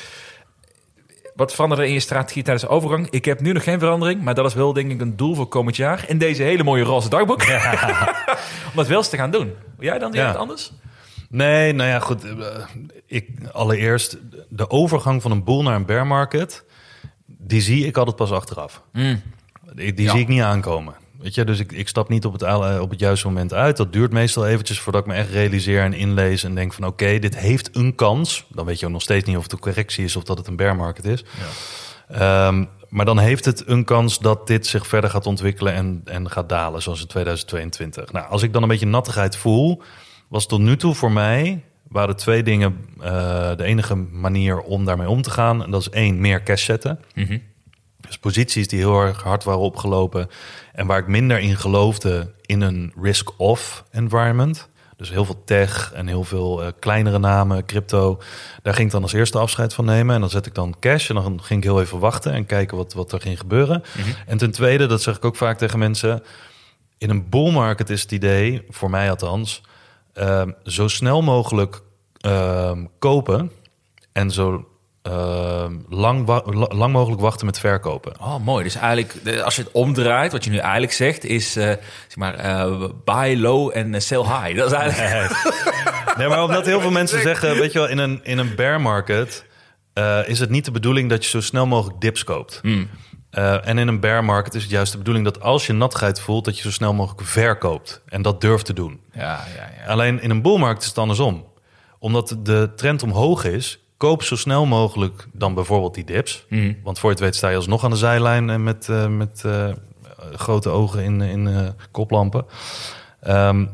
wat 1.35 1.53
veranderde 1.53 1.87
in 1.87 1.93
je 1.93 1.99
strategie 1.99 2.43
tijdens 2.43 2.65
de 2.65 2.71
overgang? 2.71 3.09
Ik 3.09 3.25
heb 3.25 3.41
nu 3.41 3.51
nog 3.51 3.63
geen 3.63 3.79
verandering, 3.79 4.21
maar 4.21 4.33
dat 4.35 4.45
is 4.45 4.53
wel 4.53 4.73
denk 4.73 4.91
ik 4.91 5.01
een 5.01 5.15
doel 5.15 5.35
voor 5.35 5.47
komend 5.47 5.75
jaar. 5.75 6.05
In 6.07 6.17
deze 6.17 6.43
hele 6.43 6.63
mooie 6.63 6.83
roze 6.83 7.09
dagboek. 7.09 7.41
Om 8.69 8.75
dat 8.75 8.87
wel 8.87 8.97
eens 8.97 9.09
te 9.09 9.17
gaan 9.17 9.31
doen. 9.31 9.53
Jij 9.79 9.99
dan? 9.99 10.11
Ja. 10.13 10.31
anders? 10.31 10.71
Nee, 11.29 11.73
nou 11.73 11.89
ja, 11.89 11.99
goed. 11.99 12.23
eh, 12.23 12.33
Ik, 13.05 13.29
allereerst, 13.51 14.17
de 14.49 14.69
overgang 14.69 15.21
van 15.21 15.31
een 15.31 15.43
bull 15.43 15.63
naar 15.63 15.75
een 15.75 15.85
bear 15.85 16.07
market... 16.07 16.63
die 17.25 17.61
zie 17.61 17.85
ik 17.85 17.97
altijd 17.97 18.15
pas 18.15 18.31
achteraf. 18.31 18.81
Die, 18.93 19.93
die 19.93 20.05
Ja. 20.05 20.11
zie 20.11 20.19
ik 20.19 20.27
niet 20.27 20.41
aankomen. 20.41 20.93
Weet 21.21 21.35
je, 21.35 21.43
dus 21.43 21.59
ik, 21.59 21.71
ik 21.71 21.87
stap 21.87 22.09
niet 22.09 22.25
op 22.25 22.33
het, 22.33 22.41
eh, 22.41 22.77
op 22.81 22.89
het 22.89 22.99
juiste 22.99 23.27
moment 23.27 23.53
uit. 23.53 23.77
Dat 23.77 23.93
duurt 23.93 24.11
meestal 24.11 24.47
eventjes 24.47 24.79
voordat 24.79 25.01
ik 25.01 25.07
me 25.07 25.13
echt 25.13 25.29
realiseer 25.29 25.81
en 25.81 25.93
inlees... 25.93 26.43
en 26.43 26.55
denk 26.55 26.73
van 26.73 26.85
oké, 26.85 27.19
dit 27.19 27.37
heeft 27.37 27.75
een 27.75 27.95
kans. 27.95 28.45
Dan 28.49 28.65
weet 28.65 28.79
je 28.79 28.85
ook 28.85 28.91
nog 28.91 29.01
steeds 29.01 29.27
niet 29.27 29.37
of 29.37 29.43
het 29.43 29.51
een 29.51 29.59
correctie 29.59 30.03
is... 30.03 30.15
of 30.15 30.23
dat 30.23 30.37
het 30.37 30.47
een 30.47 30.55
bear 30.55 30.75
market 30.75 31.05
is. 31.05 31.23
Ehm, 32.07 32.65
maar 32.89 33.05
dan 33.05 33.19
heeft 33.19 33.45
het 33.45 33.67
een 33.67 33.83
kans 33.83 34.19
dat 34.19 34.47
dit 34.47 34.67
zich 34.67 34.87
verder 34.87 35.09
gaat 35.09 35.25
ontwikkelen 35.25 35.73
en, 35.73 36.01
en 36.05 36.31
gaat 36.31 36.49
dalen, 36.49 36.81
zoals 36.81 37.01
in 37.01 37.07
2022. 37.07 38.11
Nou, 38.11 38.29
als 38.29 38.43
ik 38.43 38.53
dan 38.53 38.61
een 38.61 38.67
beetje 38.67 38.85
nattigheid 38.85 39.35
voel, 39.35 39.81
was 40.27 40.47
tot 40.47 40.59
nu 40.59 40.77
toe 40.77 40.95
voor 40.95 41.11
mij 41.11 41.63
waren 41.91 42.15
twee 42.15 42.43
dingen 42.43 42.77
eh, 42.99 43.55
de 43.55 43.63
enige 43.63 43.95
manier 43.95 44.61
om 44.61 44.85
daarmee 44.85 45.09
om 45.09 45.21
te 45.21 45.29
gaan. 45.29 45.63
En 45.63 45.71
dat 45.71 45.81
is 45.81 45.89
één, 45.89 46.21
meer 46.21 46.43
cash 46.43 46.63
zetten. 46.63 46.99
Dus 48.11 48.19
posities 48.19 48.67
die 48.67 48.79
heel 48.79 49.01
erg 49.01 49.23
hard 49.23 49.43
waren 49.43 49.61
opgelopen 49.61 50.29
en 50.73 50.87
waar 50.87 50.99
ik 50.99 51.07
minder 51.07 51.39
in 51.39 51.57
geloofde 51.57 52.33
in 52.41 52.61
een 52.61 52.93
risk-off 53.01 53.83
environment. 53.91 54.69
Dus 54.97 55.09
heel 55.09 55.25
veel 55.25 55.41
tech 55.45 55.91
en 55.93 56.07
heel 56.07 56.23
veel 56.23 56.63
eh, 56.63 56.71
kleinere 56.79 57.19
namen, 57.19 57.65
crypto. 57.65 58.21
Daar 58.61 58.73
ging 58.73 58.85
ik 58.85 58.93
dan 58.93 59.01
als 59.01 59.13
eerste 59.13 59.37
afscheid 59.37 59.73
van 59.73 59.85
nemen. 59.85 60.15
En 60.15 60.21
dan 60.21 60.29
zet 60.29 60.45
ik 60.45 60.55
dan 60.55 60.75
cash 60.79 61.09
en 61.09 61.15
dan 61.15 61.41
ging 61.43 61.59
ik 61.59 61.69
heel 61.69 61.81
even 61.81 61.99
wachten 61.99 62.33
en 62.33 62.45
kijken 62.45 62.77
wat, 62.77 62.93
wat 62.93 63.11
er 63.11 63.21
ging 63.21 63.39
gebeuren. 63.39 63.83
En 64.25 64.37
ten 64.37 64.51
tweede, 64.51 64.85
dat 64.85 65.01
zeg 65.01 65.15
ik 65.15 65.25
ook 65.25 65.35
vaak 65.35 65.57
tegen 65.57 65.79
mensen. 65.79 66.23
In 66.97 67.09
een 67.09 67.29
bull 67.29 67.51
market 67.51 67.89
is 67.89 68.01
het 68.01 68.11
idee, 68.11 68.65
voor 68.69 68.89
mij 68.89 69.09
althans, 69.09 69.61
ehm, 70.13 70.51
zo 70.63 70.87
snel 70.87 71.21
mogelijk 71.21 71.81
ehm, 72.19 72.85
kopen 72.99 73.51
en 74.11 74.31
zo 74.31 74.70
ehm, 75.01 75.75
lang, 75.89 76.25
wa- 76.25 76.43
lang 76.69 76.93
mogelijk 76.93 77.21
wachten 77.21 77.45
met 77.45 77.59
verkopen. 77.59 78.19
Oh, 78.19 78.37
mooi. 78.37 78.63
Dus 78.63 78.75
eigenlijk, 78.75 79.39
als 79.43 79.55
je 79.55 79.61
het 79.61 79.71
omdraait, 79.71 80.31
wat 80.31 80.43
je 80.43 80.49
nu 80.49 80.57
eigenlijk 80.57 80.93
zegt, 80.93 81.23
is 81.25 81.55
eh, 81.55 81.63
zeg 82.07 82.15
maar, 82.15 82.33
eh, 82.35 82.83
buy 83.05 83.35
low 83.39 83.71
en 83.73 83.93
eh, 83.95 84.01
sell 84.01 84.19
high. 84.23 84.55
Dat 84.57 84.71
is 84.71 84.77
eigenlijk... 84.77 85.33
Nee, 86.17 86.27
maar 86.27 86.43
omdat 86.43 86.65
heel 86.65 86.81
veel 86.81 86.91
mensen 86.91 87.21
zeggen, 87.21 87.55
weet 87.57 87.71
je 87.71 87.79
wel, 87.79 87.87
in 87.87 87.97
een, 87.97 88.19
in 88.23 88.37
een 88.37 88.55
bear 88.55 88.81
market 88.81 89.45
is 90.25 90.39
het 90.39 90.49
niet 90.49 90.65
de 90.65 90.71
bedoeling 90.71 91.09
dat 91.09 91.23
je 91.23 91.29
zo 91.29 91.41
snel 91.41 91.65
mogelijk 91.67 92.01
dips 92.01 92.23
koopt. 92.23 92.61
Eh, 93.29 93.67
en 93.67 93.77
in 93.77 93.87
een 93.87 93.99
bear 93.99 94.23
market 94.23 94.53
is 94.55 94.61
het 94.61 94.71
juist 94.71 94.91
de 94.91 94.97
bedoeling 94.97 95.25
dat 95.25 95.41
als 95.41 95.67
je 95.67 95.73
nattigheid 95.73 96.19
voelt, 96.19 96.45
dat 96.45 96.55
je 96.57 96.61
zo 96.61 96.71
snel 96.71 96.93
mogelijk 96.93 97.27
verkoopt. 97.27 98.01
En 98.05 98.21
dat 98.21 98.41
durft 98.41 98.65
te 98.65 98.73
doen. 98.73 98.99
Ja, 99.13 99.21
ja, 99.55 99.69
ja. 99.77 99.85
Alleen 99.91 100.21
in 100.21 100.29
een 100.29 100.41
bullmarkt 100.41 100.81
is 100.81 100.87
het 100.87 100.97
andersom. 100.97 101.45
Omdat 101.99 102.35
de 102.43 102.71
trend 102.75 103.03
omhoog 103.03 103.43
is, 103.43 103.80
koop 104.01 104.23
zo 104.23 104.35
snel 104.35 104.65
mogelijk 104.65 105.27
dan 105.33 105.53
bijvoorbeeld 105.53 105.93
die 105.93 106.03
dips. 106.03 106.45
Want 106.83 106.99
voor 106.99 107.09
je 107.09 107.15
het 107.15 107.23
weet 107.23 107.35
sta 107.35 107.49
je 107.49 107.55
alsnog 107.55 107.83
aan 107.83 107.89
de 107.89 107.97
zijlijn 107.97 108.49
en 108.49 108.63
met, 108.63 108.89
eh, 108.89 109.07
met 109.07 109.41
eh, 109.45 109.69
grote 110.35 110.69
ogen 110.69 111.03
in, 111.03 111.21
in 111.21 111.47
eh, 111.47 111.67
koplampen. 111.91 112.45
Ehm, 113.21 113.65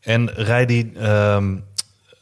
en 0.00 0.30
rij 0.34 0.66
die 0.66 0.92
ehm, 0.98 1.56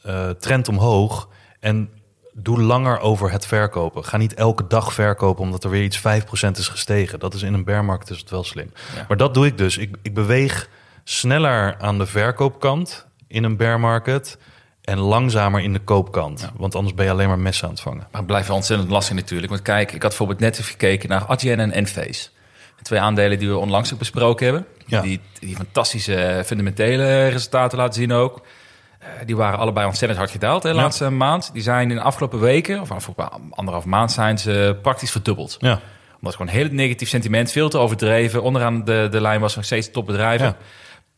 eh, 0.01 0.29
trend 0.29 0.67
omhoog 0.67 1.29
en 1.59 1.89
doe 2.33 2.61
langer 2.61 2.99
over 2.99 3.31
het 3.31 3.45
verkopen. 3.45 4.05
Ga 4.05 4.17
niet 4.17 4.33
elke 4.33 4.67
dag 4.67 4.93
verkopen 4.93 5.43
omdat 5.43 5.63
er 5.63 5.69
weer 5.69 5.83
iets 5.83 5.99
5% 5.99 6.57
is 6.57 6.67
gestegen. 6.67 7.19
Dat 7.19 7.33
is 7.33 7.41
in 7.41 7.53
een 7.53 7.63
bear 7.63 7.85
market 7.85 8.09
is 8.09 8.19
het 8.19 8.29
wel 8.29 8.43
slim. 8.43 8.71
Ja. 8.95 9.05
Maar 9.07 9.17
dat 9.17 9.33
doe 9.33 9.45
ik 9.45 9.57
dus. 9.57 9.77
Ik, 9.77 9.95
ik 10.01 10.13
beweeg 10.13 10.69
sneller 11.03 11.77
aan 11.79 11.97
de 11.97 12.05
verkoopkant 12.05 13.07
in 13.27 13.43
een 13.43 13.57
bear 13.57 13.79
market 13.79 14.37
en 14.85 14.97
langzamer 14.99 15.61
in 15.61 15.73
de 15.73 15.79
koopkant. 15.79 16.51
Want 16.57 16.75
anders 16.75 16.93
ben 16.95 17.05
je 17.05 17.11
alleen 17.11 17.27
maar 17.27 17.39
messen 17.39 17.65
aan 17.67 17.73
het 17.73 17.81
vangen. 17.81 17.97
Maar 18.11 18.21
het 18.21 18.25
blijft 18.25 18.47
wel 18.47 18.55
ontzettend 18.55 18.89
lastig 18.89 19.15
natuurlijk. 19.15 19.49
Want 19.49 19.61
kijk, 19.61 19.87
ik 19.87 20.01
had 20.01 20.09
bijvoorbeeld 20.09 20.39
net 20.39 20.53
even 20.53 20.65
gekeken 20.71 21.09
naar 21.09 21.25
Adyen 21.25 21.59
en 21.59 21.71
Enphase. 21.71 22.29
Twee 22.81 22.99
aandelen 22.99 23.39
die 23.39 23.47
we 23.49 23.57
onlangs 23.57 23.93
ook 23.93 23.99
besproken 23.99 24.45
hebben. 24.45 24.65
Ja. 24.85 25.01
Die, 25.01 25.19
die 25.39 25.55
fantastische 25.55 26.41
fundamentele 26.45 27.27
resultaten 27.27 27.77
laten 27.77 27.93
zien 27.93 28.11
ook. 28.11 28.41
Eh, 28.99 29.07
die 29.25 29.35
waren 29.35 29.59
allebei 29.59 29.85
ontzettend 29.87 30.19
hard 30.19 30.31
gedaald 30.31 30.61
de 30.61 30.67
Ja. 30.67 30.73
laatste 30.73 31.09
maand. 31.09 31.49
Die 31.53 31.61
zijn 31.63 31.89
in 31.89 31.95
de 31.95 32.01
afgelopen 32.01 32.39
weken, 32.39 32.81
of 32.81 32.91
afgelopen 32.91 33.29
anderhalf 33.49 33.85
maand, 33.85 34.11
zijn 34.11 34.37
ze 34.37 34.77
praktisch 34.81 35.11
verdubbeld. 35.11 35.57
Ja, 35.59 35.79
Omdat 36.15 36.35
gewoon 36.35 36.51
heel 36.51 36.67
negatief 36.71 37.09
sentiment, 37.09 37.51
veel 37.51 37.69
te 37.69 37.77
overdreven. 37.77 38.41
Onderaan 38.41 38.83
de, 38.83 39.07
de 39.11 39.21
lijn 39.21 39.41
was 39.41 39.55
nog 39.55 39.65
steeds 39.65 39.91
topbedrijven. 39.91 40.47
Ja. 40.47 40.55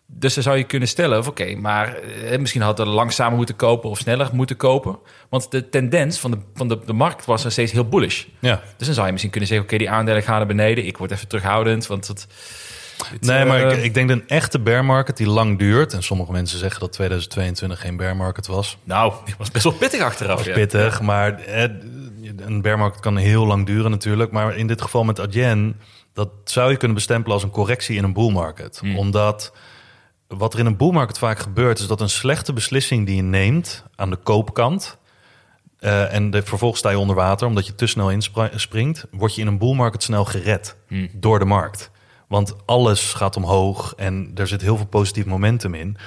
Dus 0.10 0.34
dan 0.34 0.44
zou 0.44 0.58
je 0.58 0.64
kunnen 0.64 0.88
stellen, 0.88 1.18
of 1.18 1.28
oké, 1.28 1.56
maar 1.56 1.96
eh, 1.96 2.40
misschien 2.40 2.62
had 2.62 2.80
er 2.80 2.88
langzamer 2.88 3.38
moeten 3.38 3.56
kopen 3.56 3.90
of 3.90 3.98
sneller 3.98 4.30
moeten 4.34 4.58
kopen. 4.58 5.00
Want 5.30 5.52
de 5.52 5.70
tendens 5.70 6.20
van 6.20 6.32
de, 6.32 6.38
van 6.54 6.68
de, 6.68 6.80
de 6.86 6.94
markt 6.94 7.26
was 7.26 7.44
nog 7.44 7.52
steeds 7.52 7.72
heel 7.72 7.88
bullish. 7.88 8.26
ja. 8.40 8.62
Dus 8.78 8.86
dan 8.86 8.96
zou 8.96 9.06
je 9.06 9.12
misschien 9.12 9.32
kunnen 9.32 9.50
zeggen, 9.50 9.68
oké, 9.68 9.78
die 9.78 9.90
aandelen 9.90 10.24
gaan 10.24 10.38
naar 10.38 10.48
beneden. 10.48 10.86
Ik 10.86 10.98
word 10.98 11.12
even 11.12 11.28
terughoudend, 11.28 11.88
want 11.88 12.08
het, 12.08 12.28
Nee, 13.20 13.46
maar 13.46 13.64
eh, 13.64 13.78
ik, 13.78 13.84
ik 13.84 13.94
denk 13.94 14.10
dat 14.10 14.18
een 14.18 14.28
echte 14.28 14.60
bear 14.60 14.86
market 14.86 15.18
die 15.18 15.28
lang 15.28 15.60
duurt... 15.60 15.94
en 15.94 16.04
sommige 16.04 16.32
mensen 16.32 16.60
zeggen 16.60 16.80
dat 16.80 16.92
2022 16.92 17.80
geen 17.80 17.98
bear 17.98 18.16
market 18.16 18.48
was. 18.48 18.78
Nou, 18.84 19.14
die 19.26 19.36
was 19.38 19.52
best 19.52 19.64
wel 19.64 19.74
pittig 19.74 20.02
achteraf. 20.02 20.38
was 20.38 20.46
ja. 20.46 20.54
pittig, 20.54 21.02
maar 21.02 21.40
eh, 21.40 21.64
een 22.38 22.62
bear 22.62 22.78
market 22.78 23.00
kan 23.00 23.18
heel 23.18 23.46
lang 23.46 23.66
duren 23.66 23.92
natuurlijk. 23.92 24.32
Maar 24.32 24.56
in 24.56 24.68
dit 24.68 24.82
geval 24.82 25.04
met 25.04 25.20
Adyen, 25.20 25.80
dat 26.14 26.30
zou 26.44 26.72
je 26.72 26.78
kunnen 26.78 26.96
bestempelen 26.96 27.34
als 27.34 27.44
een 27.44 27.50
correctie 27.50 27.98
in 27.98 28.04
een 28.04 28.14
bull 28.14 28.32
market. 28.32 28.82
Omdat 28.96 29.54
wat 30.28 30.54
er 30.54 30.60
in 30.60 30.66
een 30.66 30.78
bull 30.78 30.92
market 30.92 31.18
vaak 31.18 31.40
gebeurt, 31.40 31.80
is 31.80 31.88
dat 31.88 32.02
een 32.02 32.10
slechte 32.10 32.54
beslissing 32.54 33.06
die 33.06 33.16
je 33.16 33.22
neemt 33.22 33.84
aan 33.96 34.10
de 34.10 34.16
koopkant, 34.16 34.98
eh, 35.80 36.14
en 36.14 36.30
de, 36.30 36.44
vervolgens 36.44 36.80
sta 36.80 36.90
je 36.90 37.00
onder 37.00 37.16
water 37.16 37.48
omdat 37.48 37.66
je 37.66 37.76
te 37.76 37.88
snel 37.88 38.12
inspringt, 38.12 39.06
word 39.12 39.36
je 39.36 39.42
in 39.42 39.48
een 39.48 39.58
bull 39.58 39.76
market 39.76 40.04
snel 40.04 40.26
gered 40.26 40.76
Hmm. 40.88 41.10
door 41.14 41.40
de 41.40 41.46
markt. 41.46 41.92
Want 42.28 42.56
alles 42.66 43.14
gaat 43.14 43.36
omhoog 43.36 43.94
en 43.96 44.32
er 44.36 44.48
zit 44.48 44.62
heel 44.62 44.78
veel 44.78 44.86
positief 44.86 45.26
momentum 45.26 45.74
in. 45.74 45.98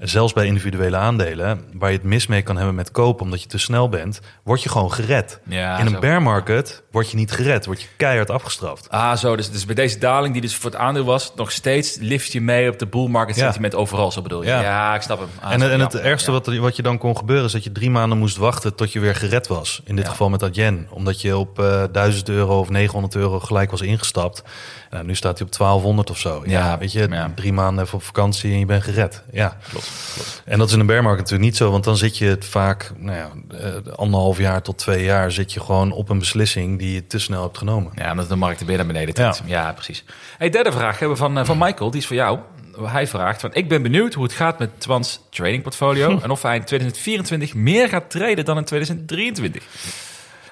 Zelfs 0.00 0.32
bij 0.32 0.46
individuele 0.46 0.96
aandelen, 0.96 1.64
waar 1.72 1.90
je 1.90 1.96
het 1.96 2.06
mis 2.06 2.26
mee 2.26 2.42
kan 2.42 2.56
hebben 2.56 2.74
met 2.74 2.90
kopen 2.90 3.24
omdat 3.24 3.42
je 3.42 3.48
te 3.48 3.58
snel 3.58 3.88
bent, 3.88 4.20
word 4.44 4.62
je 4.62 4.68
gewoon 4.68 4.92
gered. 4.92 5.40
Ja, 5.48 5.78
in 5.78 5.86
een 5.86 5.92
zo. 5.92 5.98
bear 5.98 6.22
market 6.22 6.82
word 6.90 7.10
je 7.10 7.16
niet 7.16 7.32
gered, 7.32 7.66
word 7.66 7.80
je 7.82 7.88
keihard 7.96 8.30
afgestraft. 8.30 8.88
Ah, 8.90 9.16
zo. 9.16 9.36
Dus, 9.36 9.50
dus 9.50 9.64
bij 9.64 9.74
deze 9.74 9.98
daling 9.98 10.32
die 10.32 10.42
dus 10.42 10.56
voor 10.56 10.70
het 10.70 10.78
aandeel 10.80 11.04
was, 11.04 11.32
nog 11.36 11.50
steeds 11.50 11.96
lift 12.00 12.32
je 12.32 12.40
mee 12.40 12.70
op 12.70 12.78
de 12.78 12.86
bull 12.86 13.08
market 13.08 13.36
Ja. 13.36 13.42
sentiment 13.42 13.74
overal, 13.74 14.10
zo 14.12 14.22
bedoel 14.22 14.42
je. 14.42 14.48
Ja, 14.48 14.60
Ja. 14.62 14.94
ik 14.94 15.02
snap 15.02 15.18
hem. 15.18 15.28
Ah, 15.40 15.52
en 15.52 15.70
en 15.70 15.80
het 15.80 15.94
ergste 15.96 16.30
wat, 16.30 16.46
wat 16.56 16.76
je 16.76 16.82
dan 16.82 16.98
kon 16.98 17.16
gebeuren 17.16 17.44
is 17.46 17.52
dat 17.52 17.64
je 17.64 17.72
drie 17.72 17.90
maanden 17.90 18.18
moest 18.18 18.36
wachten 18.36 18.74
tot 18.74 18.92
je 18.92 19.00
weer 19.00 19.14
gered 19.14 19.46
was. 19.46 19.80
In 19.84 19.96
dit 19.96 20.08
geval 20.08 20.28
met 20.28 20.40
dat 20.40 20.54
yen. 20.54 20.86
Omdat 20.90 21.20
je 21.20 21.36
op 21.36 21.58
eh 21.58 21.82
1000 21.92 22.28
euro 22.28 22.58
of 22.58 22.68
900 22.68 23.14
euro 23.14 23.40
gelijk 23.40 23.70
was 23.70 23.80
ingestapt. 23.80 24.42
Nou, 24.90 25.04
nu 25.04 25.14
staat 25.14 25.38
hij 25.38 25.46
op 25.46 25.56
1200 25.56 26.10
of 26.10 26.18
zo. 26.18 26.42
Ja, 26.46 26.58
Ja, 26.58 26.78
weet 26.78 26.92
je, 26.92 27.06
ja. 27.10 27.32
drie 27.34 27.52
maanden 27.52 27.84
even 27.84 27.96
op 27.96 28.02
vakantie 28.02 28.52
en 28.52 28.58
je 28.58 28.66
bent 28.66 28.82
gered. 28.82 29.22
Ja. 29.32 29.56
Klopt, 29.70 29.90
klopt. 30.14 30.42
En 30.44 30.58
dat 30.58 30.68
is 30.68 30.74
in 30.74 30.80
een 30.80 30.86
bear 30.86 31.02
market 31.02 31.18
natuurlijk 31.20 31.48
niet 31.50 31.56
zo. 31.56 31.70
Want 31.70 31.84
dan 31.84 31.96
zit 31.96 32.18
je 32.18 32.24
het 32.26 32.44
vaak, 32.44 32.90
nou 32.96 33.16
ja, 33.16 33.30
eh, 33.58 33.92
anderhalf 33.96 34.38
jaar 34.38 34.62
tot 34.62 34.78
twee 34.78 35.04
jaar... 35.04 35.32
zit 35.32 35.52
je 35.52 35.60
gewoon 35.60 35.92
op 35.92 36.08
een 36.08 36.18
beslissing 36.18 36.78
die 36.78 36.94
je 36.94 37.06
te 37.06 37.18
snel 37.18 37.42
hebt 37.42 37.58
genomen. 37.58 37.92
Ja, 37.94 38.10
omdat 38.10 38.28
de 38.28 38.36
markt 38.36 38.60
er 38.60 38.66
weer 38.66 38.76
naar 38.76 38.86
beneden 38.86 39.14
trekt. 39.14 39.42
Ja, 39.44 39.72
precies. 39.72 40.04
Hey, 40.38 40.50
derde 40.50 40.72
vraag 40.72 40.98
hebben 40.98 41.16
we 41.16 41.22
van, 41.22 41.38
eh, 41.38 41.44
van 41.44 41.58
Michael. 41.58 41.90
Die 41.90 42.00
is 42.00 42.06
voor 42.06 42.16
jou. 42.16 42.38
Hij 42.82 43.06
vraagt 43.06 43.40
van, 43.40 43.50
ik 43.54 43.68
ben 43.68 43.82
benieuwd 43.82 44.14
hoe 44.14 44.24
het 44.24 44.32
gaat 44.32 44.58
met 44.58 44.70
Twans 44.80 45.20
trading 45.30 45.62
portfolio... 45.62 46.18
en 46.22 46.30
of 46.30 46.42
hij 46.42 46.56
in 46.56 46.64
2024 46.64 47.54
meer 47.54 47.88
gaat 47.88 48.10
traden 48.10 48.44
dan 48.44 48.56
in 48.56 48.64
2023. 48.64 49.62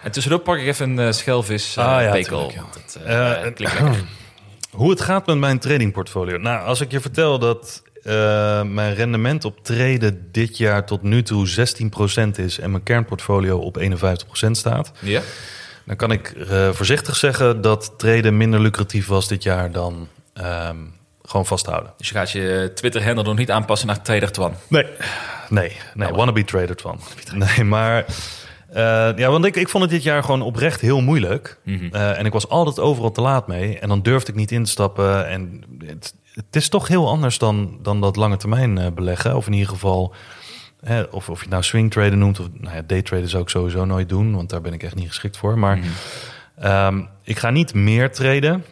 En 0.02 0.12
tussendoor 0.12 0.40
pak 0.40 0.56
ik 0.56 0.66
even 0.66 0.90
een 0.90 1.06
eh, 1.06 1.12
schelvis 1.12 1.76
uh, 1.78 1.84
Ah, 1.96 2.02
ja, 2.02 2.10
pekel. 2.10 2.46
tuurlijk, 2.48 2.68
ja. 3.06 3.34
klinkt 3.40 3.58
lekker. 3.58 3.94
Hoe 4.76 4.90
het 4.90 5.00
gaat 5.00 5.26
met 5.26 5.36
mijn 5.36 5.58
tradingportfolio? 5.58 6.38
Nou, 6.38 6.66
als 6.66 6.80
ik 6.80 6.90
je 6.90 7.00
vertel 7.00 7.38
dat 7.38 7.82
eh, 8.02 8.12
mijn 8.62 8.94
rendement 8.94 9.44
op 9.44 9.64
traden 9.64 10.28
dit 10.32 10.58
jaar 10.58 10.86
tot 10.86 11.02
nu 11.02 11.22
toe 11.22 11.48
16% 11.48 12.30
is 12.36 12.58
en 12.58 12.70
mijn 12.70 12.82
kernportfolio 12.82 13.58
op 13.58 13.78
51% 13.78 14.50
staat, 14.50 14.92
Ja? 15.00 15.20
dan 15.84 15.96
kan 15.96 16.12
ik 16.12 16.28
eh, 16.28 16.70
voorzichtig 16.70 17.16
zeggen 17.16 17.60
dat 17.60 17.94
traden 17.96 18.36
minder 18.36 18.60
lucratief 18.60 19.06
was 19.06 19.28
dit 19.28 19.42
jaar 19.42 19.72
dan 19.72 20.08
ehm, 20.32 20.76
gewoon 21.22 21.46
vasthouden. 21.46 21.92
Dus 21.96 22.08
je 22.08 22.14
gaat 22.14 22.30
je 22.30 22.72
Twitter-handle 22.74 23.24
nog 23.24 23.36
niet 23.36 23.50
aanpassen 23.50 23.86
naar 23.88 24.02
Trader 24.02 24.32
Twan. 24.32 24.54
Nee, 24.68 24.86
nee, 25.48 25.76
nee, 25.94 26.08
wannabe 26.12 26.44
trader 26.44 26.76
van. 26.82 27.00
Nee, 27.34 27.64
maar 27.64 28.04
eh, 28.76 29.12
ja, 29.16 29.30
want 29.30 29.44
ik, 29.44 29.56
ik 29.56 29.68
vond 29.68 29.84
het 29.84 29.92
dit 29.92 30.02
jaar 30.02 30.22
gewoon 30.22 30.42
oprecht 30.42 30.80
heel 30.80 31.00
moeilijk. 31.00 31.60
Eh, 31.64 32.18
en 32.18 32.26
ik 32.26 32.32
was 32.32 32.48
altijd 32.48 32.80
overal 32.80 33.10
te 33.10 33.20
laat 33.20 33.46
mee. 33.46 33.78
En 33.78 33.88
dan 33.88 34.02
durfde 34.02 34.32
ik 34.32 34.38
niet 34.38 34.50
in 34.50 34.64
te 34.64 34.70
stappen. 34.70 35.28
En 35.28 35.64
het, 35.84 36.14
het 36.32 36.56
is 36.56 36.68
toch 36.68 36.88
heel 36.88 37.08
anders 37.08 37.38
dan, 37.38 37.78
dan 37.82 38.00
dat 38.00 38.16
lange 38.16 38.36
termijn 38.36 38.78
eh, 38.78 38.92
beleggen. 38.92 39.36
Of 39.36 39.46
in 39.46 39.52
ieder 39.52 39.68
geval, 39.68 40.14
hè, 40.80 41.02
of, 41.02 41.28
of 41.28 41.36
je 41.36 41.42
het 41.42 41.50
nou 41.50 41.62
swing 41.62 41.90
traden 41.90 42.18
noemt. 42.18 42.40
Of 42.40 42.46
nou 42.52 42.74
ja, 42.74 42.82
day 42.86 43.02
traden 43.02 43.28
zou 43.28 43.42
ik 43.42 43.48
sowieso 43.48 43.84
nooit 43.84 44.08
doen. 44.08 44.34
Want 44.34 44.50
daar 44.50 44.60
ben 44.60 44.72
ik 44.72 44.82
echt 44.82 44.94
niet 44.94 45.08
geschikt 45.08 45.36
voor. 45.36 45.58
Maar 45.58 45.78
ehm, 46.58 47.02
ik 47.22 47.38
ga 47.38 47.50
niet 47.50 47.74
meer 47.74 48.12
traden. 48.12 48.64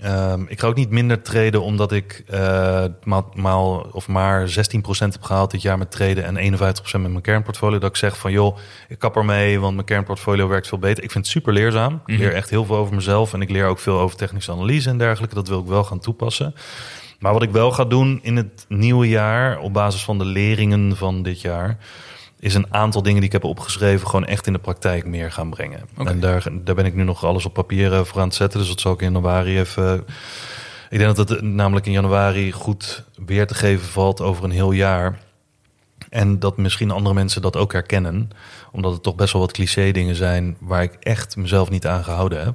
Ehm, 0.00 0.42
ik 0.48 0.60
ga 0.60 0.66
ook 0.66 0.76
niet 0.76 0.90
minder 0.90 1.22
traden 1.22 1.62
omdat 1.62 1.92
ik 1.92 2.22
eh, 2.26 2.84
maal, 3.04 3.32
maal 3.34 3.88
of 3.92 4.08
maar 4.08 4.48
16% 4.48 5.12
heb 5.12 5.22
gehaald 5.22 5.50
dit 5.50 5.62
jaar 5.62 5.78
met 5.78 5.90
traden 5.90 6.24
en 6.24 6.36
51% 6.36 7.02
met 7.02 7.10
mijn 7.10 7.22
kernportfolio. 7.22 7.78
Dat 7.78 7.90
ik 7.90 7.96
zeg 7.96 8.16
van 8.18 8.32
joh, 8.32 8.56
ik 8.88 8.98
kap 8.98 9.16
ermee, 9.16 9.60
want 9.60 9.74
mijn 9.74 9.86
kernportfolio 9.86 10.48
werkt 10.48 10.68
veel 10.68 10.78
beter. 10.78 11.04
Ik 11.04 11.10
vind 11.10 11.24
het 11.24 11.34
super 11.34 11.52
leerzaam. 11.52 12.02
Ik 12.06 12.18
leer 12.18 12.34
echt 12.34 12.50
heel 12.50 12.64
veel 12.64 12.76
over 12.76 12.94
mezelf 12.94 13.32
en 13.32 13.40
ik 13.40 13.50
leer 13.50 13.66
ook 13.66 13.78
veel 13.78 13.98
over 13.98 14.16
technische 14.16 14.52
analyse 14.52 14.88
en 14.88 14.98
dergelijke. 14.98 15.34
Dat 15.34 15.48
wil 15.48 15.60
ik 15.60 15.66
wel 15.66 15.84
gaan 15.84 16.00
toepassen. 16.00 16.54
Maar 17.18 17.32
wat 17.32 17.42
ik 17.42 17.50
wel 17.50 17.70
ga 17.70 17.84
doen 17.84 18.18
in 18.22 18.36
het 18.36 18.64
nieuwe 18.68 19.08
jaar, 19.08 19.58
op 19.58 19.72
basis 19.72 20.04
van 20.04 20.18
de 20.18 20.24
leringen 20.24 20.96
van 20.96 21.22
dit 21.22 21.40
jaar, 21.40 21.78
is 22.44 22.54
een 22.54 22.66
aantal 22.70 23.02
dingen 23.02 23.18
die 23.18 23.26
ik 23.26 23.32
heb 23.32 23.44
opgeschreven 23.44 24.06
gewoon 24.06 24.24
echt 24.24 24.46
in 24.46 24.52
de 24.52 24.58
praktijk 24.58 25.06
meer 25.06 25.32
gaan 25.32 25.50
brengen. 25.50 25.80
En 26.04 26.20
daar, 26.20 26.46
daar 26.52 26.74
ben 26.74 26.84
ik 26.84 26.94
nu 26.94 27.02
nog 27.02 27.24
alles 27.24 27.44
op 27.44 27.52
papier 27.52 27.92
eh, 27.92 28.04
voor 28.04 28.20
aan 28.20 28.26
het 28.26 28.36
zetten. 28.36 28.58
Dus 28.58 28.68
dat 28.68 28.80
zal 28.80 28.92
ik 28.92 29.00
in 29.00 29.12
januari 29.12 29.58
even. 29.58 30.04
Ik 30.90 30.98
denk 30.98 31.16
dat 31.16 31.28
het 31.28 31.42
namelijk 31.42 31.86
in 31.86 31.92
januari 31.92 32.52
goed 32.52 33.04
weer 33.26 33.46
te 33.46 33.54
geven 33.54 33.86
valt 33.86 34.20
over 34.20 34.44
een 34.44 34.50
heel 34.50 34.72
jaar. 34.72 35.18
En 36.10 36.38
dat 36.38 36.56
misschien 36.56 36.90
andere 36.90 37.14
mensen 37.14 37.42
dat 37.42 37.56
ook 37.56 37.72
herkennen. 37.72 38.30
Omdat 38.72 38.92
het 38.92 39.02
toch 39.02 39.14
best 39.14 39.32
wel 39.32 39.42
wat 39.42 39.52
cliché 39.52 39.90
dingen 39.90 40.14
zijn 40.14 40.56
waar 40.60 40.82
ik 40.82 40.94
echt 41.00 41.36
mezelf 41.36 41.70
niet 41.70 41.86
aan 41.86 42.04
gehouden 42.04 42.44
heb. 42.44 42.54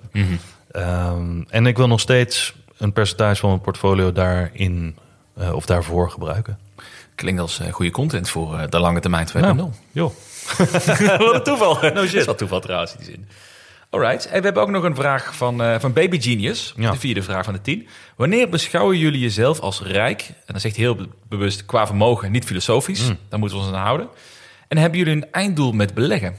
Ehm, 0.71 1.41
en 1.47 1.65
ik 1.65 1.78
wil 1.78 1.88
nog 1.88 1.99
steeds 1.99 2.56
een 2.78 2.93
percentage 2.93 3.39
van 3.39 3.49
mijn 3.49 3.62
portfolio 3.62 4.12
daarin 4.12 4.97
eh, 5.36 5.54
of 5.54 5.65
daarvoor 5.65 6.12
gebruiken. 6.12 6.60
Klinkt 7.19 7.41
als 7.41 7.60
eh, 7.60 7.71
goede 7.73 7.91
content 7.91 8.29
voor 8.29 8.58
eh, 8.60 8.67
de 8.69 8.79
lange 8.79 8.99
termijn 8.99 9.27
2.0. 9.27 9.34
Ja. 9.41 9.55
Joh. 9.91 10.12
Wat 11.17 11.34
een 11.34 11.43
toeval. 11.43 11.77
No 11.93 12.01
shit. 12.05 12.12
Dat 12.12 12.13
is 12.13 12.25
wel 12.25 12.36
toeval 12.36 12.60
trouwens 12.60 12.91
in 12.91 12.97
die 12.97 13.05
zin. 13.08 13.27
Alright. 13.89 14.25
En 14.25 14.38
we 14.39 14.45
hebben 14.45 14.63
ook 14.63 14.69
nog 14.69 14.84
een 14.84 14.95
vraag 14.95 15.36
van, 15.36 15.62
eh, 15.63 15.79
van 15.79 15.93
Baby 15.93 16.21
Genius. 16.21 16.73
Ja. 16.77 16.91
De 16.91 16.97
vierde 16.97 17.21
vraag 17.23 17.43
van 17.45 17.53
de 17.53 17.62
tien. 17.62 17.88
Wanneer 18.15 18.49
beschouwen 18.49 18.97
jullie 18.97 19.19
jezelf 19.19 19.60
als 19.60 19.82
rijk? 19.82 20.21
En 20.29 20.36
dan 20.53 20.60
zegt 20.60 20.75
hij 20.75 20.84
heel 20.86 20.95
be- 20.95 21.08
bewust 21.29 21.65
qua 21.65 21.86
vermogen, 21.86 22.32
niet 22.32 22.45
filosofisch. 22.45 23.08
Daar 23.29 23.39
moeten 23.39 23.58
we 23.58 23.63
ons 23.63 23.73
aan 23.73 23.82
houden. 23.84 24.08
En 24.67 24.77
hebben 24.77 24.99
jullie 24.99 25.13
een 25.13 25.32
einddoel 25.32 25.71
met 25.71 25.93
beleggen? 25.93 26.36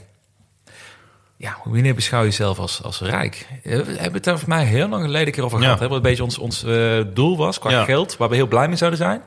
Ja, 1.37 1.57
wanneer 1.63 1.95
beschouw 1.95 2.19
je 2.19 2.25
jezelf 2.25 2.59
als, 2.59 2.83
als 2.83 2.99
rijk? 3.01 3.47
We 3.63 3.69
hebben 3.71 4.13
het 4.13 4.23
daar 4.23 4.39
voor 4.39 4.49
mij 4.49 4.65
heel 4.65 4.87
lang 4.87 5.03
geleden 5.03 5.33
keer 5.33 5.43
over 5.43 5.57
Ja. 5.59 5.63
gehad. 5.63 5.79
Hè, 5.79 5.87
wat 5.87 5.95
een 5.97 6.03
beetje 6.03 6.23
ons, 6.23 6.37
ons 6.37 6.63
eh, 6.63 7.01
doel 7.13 7.37
was 7.37 7.59
qua 7.59 7.69
Ja. 7.71 7.83
geld. 7.83 8.17
Waar 8.17 8.29
we 8.29 8.35
heel 8.35 8.47
blij 8.47 8.67
mee 8.67 8.77
zouden 8.77 8.99
zijn. 8.99 9.21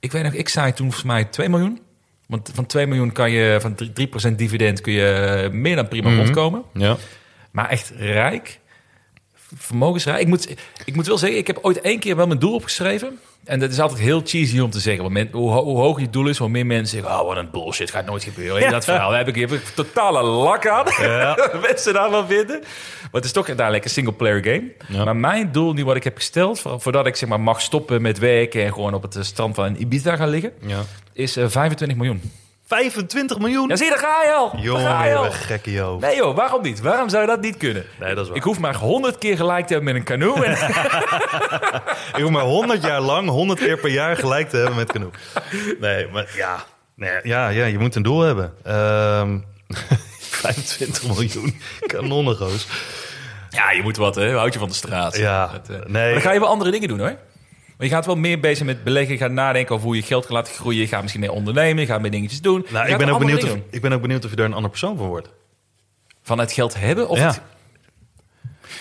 Ik 0.00 0.12
weet 0.12 0.22
nog, 0.22 0.32
ik 0.32 0.48
zei 0.48 0.72
toen 0.72 0.86
volgens 0.92 1.04
mij 1.04 1.24
2 1.24 1.48
miljoen. 1.48 1.80
Want 2.26 2.50
van 2.54 2.66
2 2.66 2.86
miljoen 2.86 3.12
kan 3.12 3.30
je 3.30 3.58
van 3.60 3.74
3%, 3.74 3.92
3% 3.92 4.34
dividend 4.38 4.80
kun 4.80 4.92
je 4.92 5.06
eh, 5.44 5.50
meer 5.50 5.76
dan 5.76 5.88
prima 5.88 6.08
Mhm. 6.08 6.18
rondkomen. 6.18 6.62
Ja. 6.72 6.96
Maar 7.50 7.68
echt 7.68 7.92
rijk, 7.96 8.60
vermogensrijk. 9.56 10.20
Ik 10.20 10.26
moet, 10.26 10.48
ik 10.84 10.94
moet 10.94 11.06
wel 11.06 11.18
zeggen, 11.18 11.38
ik 11.38 11.46
heb 11.46 11.58
ooit 11.62 11.80
één 11.80 11.98
keer 11.98 12.16
wel 12.16 12.26
mijn 12.26 12.38
doel 12.38 12.54
opgeschreven. 12.54 13.18
En 13.44 13.58
dat 13.58 13.70
is 13.70 13.80
altijd 13.80 14.00
heel 14.00 14.20
cheesy 14.24 14.58
om 14.58 14.70
te 14.70 14.80
zeggen. 14.80 15.02
Want 15.02 15.14
men- 15.14 15.28
hoe, 15.32 15.50
ho- 15.50 15.64
hoe 15.64 15.78
hoog 15.78 16.00
je 16.00 16.10
doel 16.10 16.26
is, 16.26 16.38
hoe 16.38 16.48
meer 16.48 16.66
mensen 16.66 16.98
zeggen... 17.00 17.20
oh, 17.20 17.26
wat 17.26 17.36
een 17.36 17.50
bullshit, 17.50 17.90
gaat 17.90 18.06
nooit 18.06 18.24
gebeuren. 18.24 18.64
En 18.64 18.70
dat 18.70 18.84
verhaal 18.84 19.08
daar 19.10 19.18
heb 19.18 19.28
ik, 19.28 19.34
heb 19.36 19.52
ik 19.52 19.64
totale 19.74 20.22
lak 20.22 20.66
aan. 20.68 20.84
mensen 21.68 21.92
daarvan 21.92 22.26
vinden. 22.26 22.58
Maar 23.00 23.10
het 23.12 23.24
is 23.24 23.32
toch 23.32 23.46
uiteindelijk 23.46 23.84
een 23.84 23.90
single-player 23.90 24.44
game. 24.44 24.72
Ja. 24.88 25.04
Maar 25.04 25.16
mijn 25.16 25.52
doel, 25.52 25.72
nu 25.72 25.84
wat 25.84 25.96
ik 25.96 26.04
heb 26.04 26.16
gesteld... 26.16 26.60
voor- 26.60 26.80
voordat 26.80 27.06
ik 27.06 27.16
zeg 27.16 27.28
maar, 27.28 27.40
mag 27.40 27.60
stoppen 27.60 28.02
met 28.02 28.18
werken... 28.18 28.64
en 28.64 28.72
gewoon 28.72 28.94
op 28.94 29.02
het 29.02 29.16
eh, 29.16 29.22
strand 29.22 29.54
van 29.54 29.76
Ibiza 29.78 30.16
gaan 30.16 30.28
liggen... 30.28 30.52
ja. 30.66 30.82
is 31.12 31.36
eh, 31.36 31.44
25 31.48 31.96
miljoen. 31.96 32.22
25 32.66 33.38
miljoen? 33.38 33.68
Ja, 33.68 33.76
zie 33.76 33.84
je, 33.84 33.90
daar 33.90 34.00
ga 34.00 34.22
je 34.24 34.32
al. 34.32 34.50
Daar 34.52 34.60
Jongen, 34.60 34.86
ga 34.86 35.04
je 35.04 35.14
al. 35.14 35.22
bent 35.22 35.34
gek 35.34 35.66
in 35.66 35.72
je 35.72 35.80
hoofd. 35.80 36.00
Nee 36.04 36.16
joh, 36.16 36.36
waarom 36.36 36.62
niet? 36.62 36.80
Waarom 36.80 37.08
zou 37.08 37.22
je 37.22 37.28
dat 37.28 37.40
niet 37.40 37.56
kunnen? 37.56 37.84
Nee, 38.00 38.14
dat 38.14 38.22
is 38.22 38.28
waar. 38.28 38.36
Ik 38.36 38.42
hoef 38.42 38.58
maar 38.58 38.74
100 38.74 39.18
keer 39.18 39.36
gelijk 39.36 39.66
te 39.66 39.72
hebben 39.74 39.92
met 39.92 40.02
een 40.02 40.08
canoe. 40.18 40.44
En 40.44 40.52
Ik 42.14 42.22
hoef 42.22 42.30
maar 42.30 42.42
100 42.44 42.82
jaar 42.82 43.00
lang, 43.00 43.28
100 43.28 43.58
keer 43.58 43.78
per 43.78 43.90
jaar 43.90 44.16
gelijk 44.16 44.48
te 44.48 44.56
hebben 44.56 44.76
met 44.76 44.90
genoeg. 44.90 45.10
Nee, 45.80 46.08
maar 46.12 46.26
ja, 46.36 46.64
nee, 46.94 47.20
ja, 47.22 47.48
ja 47.48 47.64
je 47.64 47.78
moet 47.78 47.94
een 47.94 48.02
doel 48.02 48.20
hebben. 48.20 48.54
Ehm 48.64 49.38
25 50.18 51.06
miljoen, 51.06 51.60
kanonnengoos. 51.86 52.66
ja, 53.50 53.70
je 53.70 53.82
moet 53.82 53.96
wat, 53.96 54.14
hè? 54.14 54.32
Houd 54.34 54.52
je 54.52 54.58
van 54.58 54.68
de 54.68 54.74
straat. 54.74 55.16
Ja, 55.16 55.46
Dat, 55.46 55.68
eh, 55.68 55.86
nee. 55.86 56.02
Maar 56.04 56.12
dan 56.12 56.20
ga 56.20 56.32
je 56.32 56.40
wel 56.40 56.48
andere 56.48 56.70
dingen 56.70 56.88
doen, 56.88 56.98
hoor. 56.98 57.16
Maar 57.76 57.86
je 57.86 57.92
gaat 57.92 58.06
wel 58.06 58.16
meer 58.16 58.40
bezig 58.40 58.66
met 58.66 58.84
beleggen. 58.84 59.12
Je 59.12 59.18
gaat 59.20 59.30
nadenken 59.30 59.74
over 59.74 59.86
hoe 59.86 59.96
je 59.96 60.02
geld 60.02 60.22
gaat 60.24 60.32
laten 60.32 60.54
groeien. 60.54 60.80
Je 60.80 60.86
gaat 60.86 61.00
misschien 61.00 61.20
meer 61.22 61.32
ondernemen. 61.32 61.80
Je 61.82 61.86
gaat 61.88 62.00
meer 62.00 62.10
dingetjes 62.10 62.40
doen. 62.40 62.66
Nou, 62.70 62.88
ik 62.88 62.96
ben, 62.98 63.08
ook 63.08 63.18
benieuwd 63.18 63.44
of, 63.44 63.56
ik 63.70 63.80
ben 63.80 63.92
ook 63.92 64.00
benieuwd 64.02 64.24
of 64.24 64.30
je 64.30 64.36
daar 64.36 64.46
een 64.46 64.52
ander 64.52 64.70
persoon 64.70 64.96
van 64.96 65.06
wordt. 65.06 65.28
Van 66.22 66.38
het 66.38 66.52
geld 66.52 66.74
hebben? 66.78 67.08
Of 67.08 67.18
Ja. 67.18 67.26
het... 67.26 67.40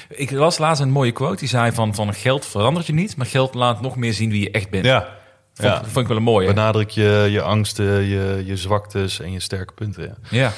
Ik 0.09 0.31
las 0.31 0.57
laatst 0.57 0.81
een 0.81 0.89
mooie 0.89 1.11
quote. 1.11 1.37
Die 1.39 1.47
zei 1.47 1.71
van, 1.71 1.95
van 1.95 2.13
geld 2.13 2.45
verandert 2.45 2.85
je 2.87 2.93
niet. 2.93 3.17
Maar 3.17 3.25
geld 3.25 3.53
laat 3.53 3.81
nog 3.81 3.95
meer 3.95 4.13
zien 4.13 4.29
wie 4.29 4.41
je 4.41 4.51
echt 4.51 4.69
bent. 4.69 4.85
Ja, 4.85 5.17
Vond, 5.53 5.69
ja. 5.73 5.81
vond 5.83 5.97
ik 5.97 6.07
wel 6.07 6.17
een 6.17 6.23
mooie. 6.23 6.47
benadruk 6.47 6.89
je, 6.89 7.27
je 7.31 7.41
angsten, 7.41 7.85
je, 8.03 8.43
je 8.45 8.57
zwaktes 8.57 9.19
en 9.19 9.31
je 9.31 9.39
sterke 9.39 9.73
punten. 9.73 10.03
Ja, 10.03 10.15
Ja. 10.29 10.51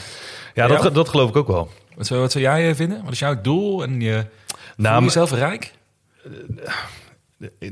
ja 0.54 0.68
dat, 0.68 0.94
dat 0.96 1.10
geloof 1.10 1.30
ik 1.30 1.36
ook 1.36 1.48
wel. 1.48 1.70
Wat 1.96 2.08
zou, 2.08 2.20
wat 2.20 2.32
zou 2.32 2.44
jij 2.44 2.70
eh, 2.70 2.76
vinden? 2.76 3.04
Wat 3.04 3.14
is 3.14 3.20
jouw 3.20 3.42
doel? 3.42 3.84
En 3.84 4.02
je, 4.02 4.12
voel 4.12 4.56
je 4.76 4.82
Nou, 4.82 5.04
jezelf 5.04 5.32
rijk? 5.32 5.74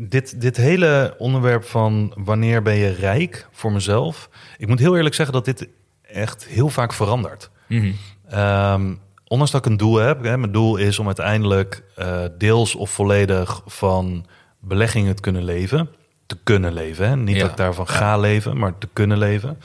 Dit, 0.02 0.42
dit 0.42 0.58
hele 0.58 1.16
onderwerp 1.18 1.64
van 1.64 2.14
wanneer 2.18 2.62
ben 2.62 2.76
je 2.76 2.90
rijk 2.90 3.48
voor 3.52 3.72
mezelf. 3.72 4.30
Ik 4.58 4.68
moet 4.68 4.80
heel 4.80 4.96
eerlijk 4.96 5.16
zeggen 5.16 5.34
dat 5.36 5.46
dit 5.46 5.68
echt 6.02 6.46
heel 6.46 6.70
vaak 6.70 6.94
verandert. 6.94 7.50
Mhm. 7.68 7.92
Ehm, 8.30 8.94
ondanks 9.28 9.52
dat 9.54 9.66
ik 9.66 9.72
een 9.72 9.78
doel 9.78 9.96
heb. 9.96 10.24
Hè, 10.24 10.38
mijn 10.38 10.52
doel 10.52 10.76
is 10.78 11.00
om 11.00 11.06
uiteindelijk 11.06 11.84
eh, 11.96 12.20
deels 12.38 12.76
of 12.76 12.90
volledig 12.90 13.62
van 13.66 14.26
beleggingen 14.60 15.16
te 15.16 15.22
kunnen 15.22 15.44
leven. 15.44 15.90
Te 16.26 16.38
kunnen 16.44 16.74
leven. 16.74 17.08
Hè? 17.10 17.16
Niet 17.16 17.36
Ja. 17.36 17.42
dat 17.42 17.52
ik 17.52 17.58
daarvan 17.58 17.88
ga 17.88 18.18
leven, 18.18 18.58
maar 18.58 18.78
te 18.78 18.88
kunnen 18.94 19.18
leven. 19.18 19.58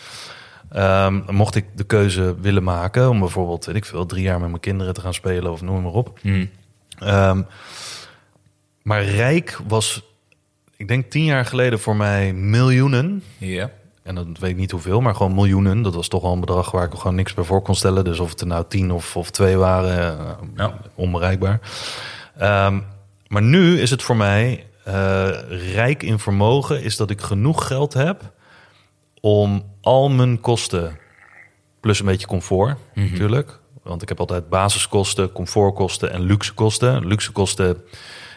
Ehm, 0.71 1.21
mocht 1.31 1.55
ik 1.55 1.65
de 1.75 1.85
keuze 1.85 2.35
willen 2.41 2.63
maken 2.63 3.09
om 3.09 3.19
bijvoorbeeld, 3.19 3.65
weet 3.65 3.77
ik 3.77 3.85
veel, 3.85 4.07
drie 4.07 4.23
jaar 4.23 4.41
met 4.41 4.49
mijn 4.49 4.61
kinderen 4.61 4.95
te 4.95 5.01
gaan 5.01 5.15
spelen 5.15 5.53
of 5.53 5.63
noem 5.63 5.83
maar 5.83 5.93
op. 5.93 6.19
Ehm, 6.99 7.43
maar 8.91 9.05
rijk 9.05 9.59
was, 9.69 10.03
ik 10.77 10.89
denk 10.89 11.11
tien 11.11 11.25
jaar 11.25 11.45
geleden 11.45 11.81
voor 11.81 11.97
mij 11.97 12.33
miljoenen. 12.33 13.23
Ja. 13.39 13.71
En 14.03 14.15
dat 14.15 14.27
weet 14.39 14.51
ik 14.51 14.57
niet 14.57 14.71
hoeveel, 14.71 15.01
maar 15.01 15.15
gewoon 15.15 15.35
miljoenen. 15.35 15.83
Dat 15.83 15.95
was 15.95 16.09
toch 16.09 16.23
wel 16.23 16.33
een 16.33 16.41
bedrag 16.41 16.71
waar 16.71 16.87
ik 16.87 16.95
gewoon 16.95 17.15
niks 17.15 17.35
bij 17.35 17.45
voor 17.45 17.63
kon 17.63 17.75
stellen. 17.75 18.05
Dus 18.05 18.19
of 18.19 18.31
het 18.31 18.41
er 18.41 18.47
nou 18.47 18.65
tien 18.69 18.91
of, 18.93 19.17
of 19.17 19.31
twee 19.31 19.57
waren, 19.57 20.19
eh, 20.19 20.33
Ja. 20.57 20.75
onbereikbaar. 20.95 21.61
Ehm, 22.39 22.81
maar 23.29 23.43
nu 23.43 23.81
is 23.81 23.91
het 23.91 24.03
voor 24.03 24.17
mij 24.17 24.67
eh, 24.85 25.29
rijk 25.73 26.03
in 26.03 26.19
vermogen, 26.19 26.83
is 26.83 26.97
dat 26.97 27.11
ik 27.11 27.21
genoeg 27.21 27.67
geld 27.67 27.93
heb 27.95 28.33
om 29.21 29.65
al 29.81 30.09
mijn 30.11 30.41
kosten, 30.41 30.99
plus 31.81 32.01
een 32.01 32.07
beetje 32.07 32.27
comfort 32.27 32.79
natuurlijk. 32.95 33.59
Want 33.83 34.03
ik 34.03 34.09
heb 34.09 34.21
altijd 34.21 34.49
basiskosten, 34.49 35.33
comfortkosten 35.33 36.13
en 36.13 36.21
luxe 36.21 36.55
kosten. 36.55 37.07
Luxe 37.07 37.33
kosten, 37.33 37.83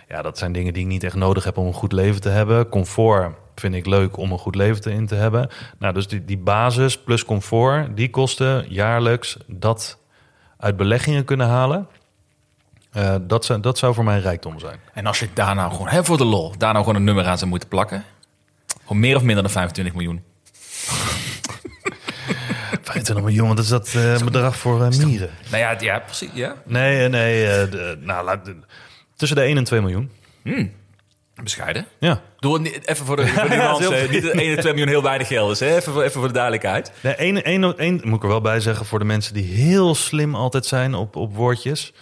ja, 0.07 0.21
dat 0.21 0.37
zijn 0.37 0.51
dingen 0.51 0.73
die 0.73 0.83
ik 0.83 0.89
niet 0.89 1.03
echt 1.03 1.15
nodig 1.15 1.43
heb 1.43 1.57
om 1.57 1.67
een 1.67 1.73
goed 1.73 1.91
leven 1.91 2.21
te 2.21 2.29
hebben. 2.29 2.69
Comfort 2.69 3.35
vind 3.55 3.75
ik 3.75 3.85
leuk 3.85 4.17
om 4.17 4.31
een 4.31 4.37
goed 4.37 4.55
leven 4.55 4.81
te 4.81 4.91
in 4.91 5.07
te 5.07 5.15
hebben. 5.15 5.49
Nou, 5.79 5.93
dus 5.93 6.07
die, 6.07 6.25
die 6.25 6.37
basis 6.37 6.97
plus 6.97 7.25
comfort, 7.25 7.95
die 7.97 8.09
kosten 8.09 8.65
jaarlijks 8.69 9.37
dat 9.47 9.97
uit 10.57 10.77
beleggingen 10.77 11.25
kunnen 11.25 11.47
halen. 11.47 11.87
Eh, 12.91 13.15
dat, 13.21 13.45
zou, 13.45 13.59
dat 13.59 13.77
zou 13.77 13.93
voor 13.93 14.03
mij 14.03 14.19
rijkdom 14.19 14.59
zijn. 14.59 14.79
En 14.93 15.05
als 15.05 15.19
je 15.19 15.27
daar 15.33 15.55
nou 15.55 15.71
gewoon, 15.71 15.87
hè, 15.87 16.03
voor 16.03 16.17
de 16.17 16.25
lol, 16.25 16.53
daar 16.57 16.73
nou 16.73 16.85
gewoon 16.85 16.99
een 16.99 17.05
nummer 17.05 17.25
aan 17.25 17.37
zou 17.37 17.49
moeten 17.49 17.69
plakken. 17.69 18.03
Gewoon 18.81 18.99
meer 18.99 19.15
of 19.15 19.21
minder 19.23 19.43
dan 19.43 19.51
25 19.51 19.93
miljoen. 19.93 20.23
25 22.83 23.25
miljoen, 23.25 23.47
wat 23.47 23.59
is 23.59 23.67
dat 23.67 23.93
eh, 23.95 24.17
bedrag 24.17 24.55
voor 24.57 24.83
eh, 24.83 24.89
mieren? 24.89 25.29
Nou 25.51 25.57
ja, 25.63 25.75
ja 25.79 25.99
precies. 25.99 26.29
Ja. 26.33 26.55
Nee, 26.65 27.09
nee, 27.09 27.45
de- 27.69 27.97
nou, 27.99 28.25
laat, 28.25 28.49
tussen 29.15 29.37
de 29.37 29.43
1 29.43 29.57
en 29.57 29.63
2 29.63 29.81
miljoen. 29.81 30.11
Bescheiden. 31.43 31.85
Ja. 31.99 32.21
Doe 32.39 32.61
het 32.61 32.87
even 32.87 33.05
voor 33.05 33.15
de, 33.15 33.27
voor 33.27 33.49
de 33.49 33.55
nuance, 33.55 33.93
heel- 33.93 34.09
niet 34.09 34.21
dat 34.23 34.31
1 34.31 34.55
en 34.55 34.59
2 34.59 34.73
miljoen 34.73 34.89
heel 34.91 35.03
weinig 35.03 35.27
geld 35.27 35.51
is. 35.51 35.59
Hè? 35.59 35.75
Even, 35.75 35.93
voor, 35.93 36.01
even 36.01 36.11
voor 36.19 36.27
de 36.27 36.33
duidelijkheid. 36.33 36.91
Nee, 37.01 37.13
één, 37.15 37.43
één, 37.43 37.77
één, 37.77 38.01
moet 38.03 38.15
ik 38.17 38.23
er 38.23 38.27
wel 38.29 38.41
bij 38.41 38.59
zeggen 38.59 38.85
voor 38.85 38.99
de 38.99 39.05
mensen 39.05 39.33
die 39.33 39.43
heel 39.43 39.95
slim 39.95 40.35
altijd 40.35 40.65
zijn 40.65 40.93
op, 40.93 41.15
op 41.15 41.35
woordjes. 41.35 41.93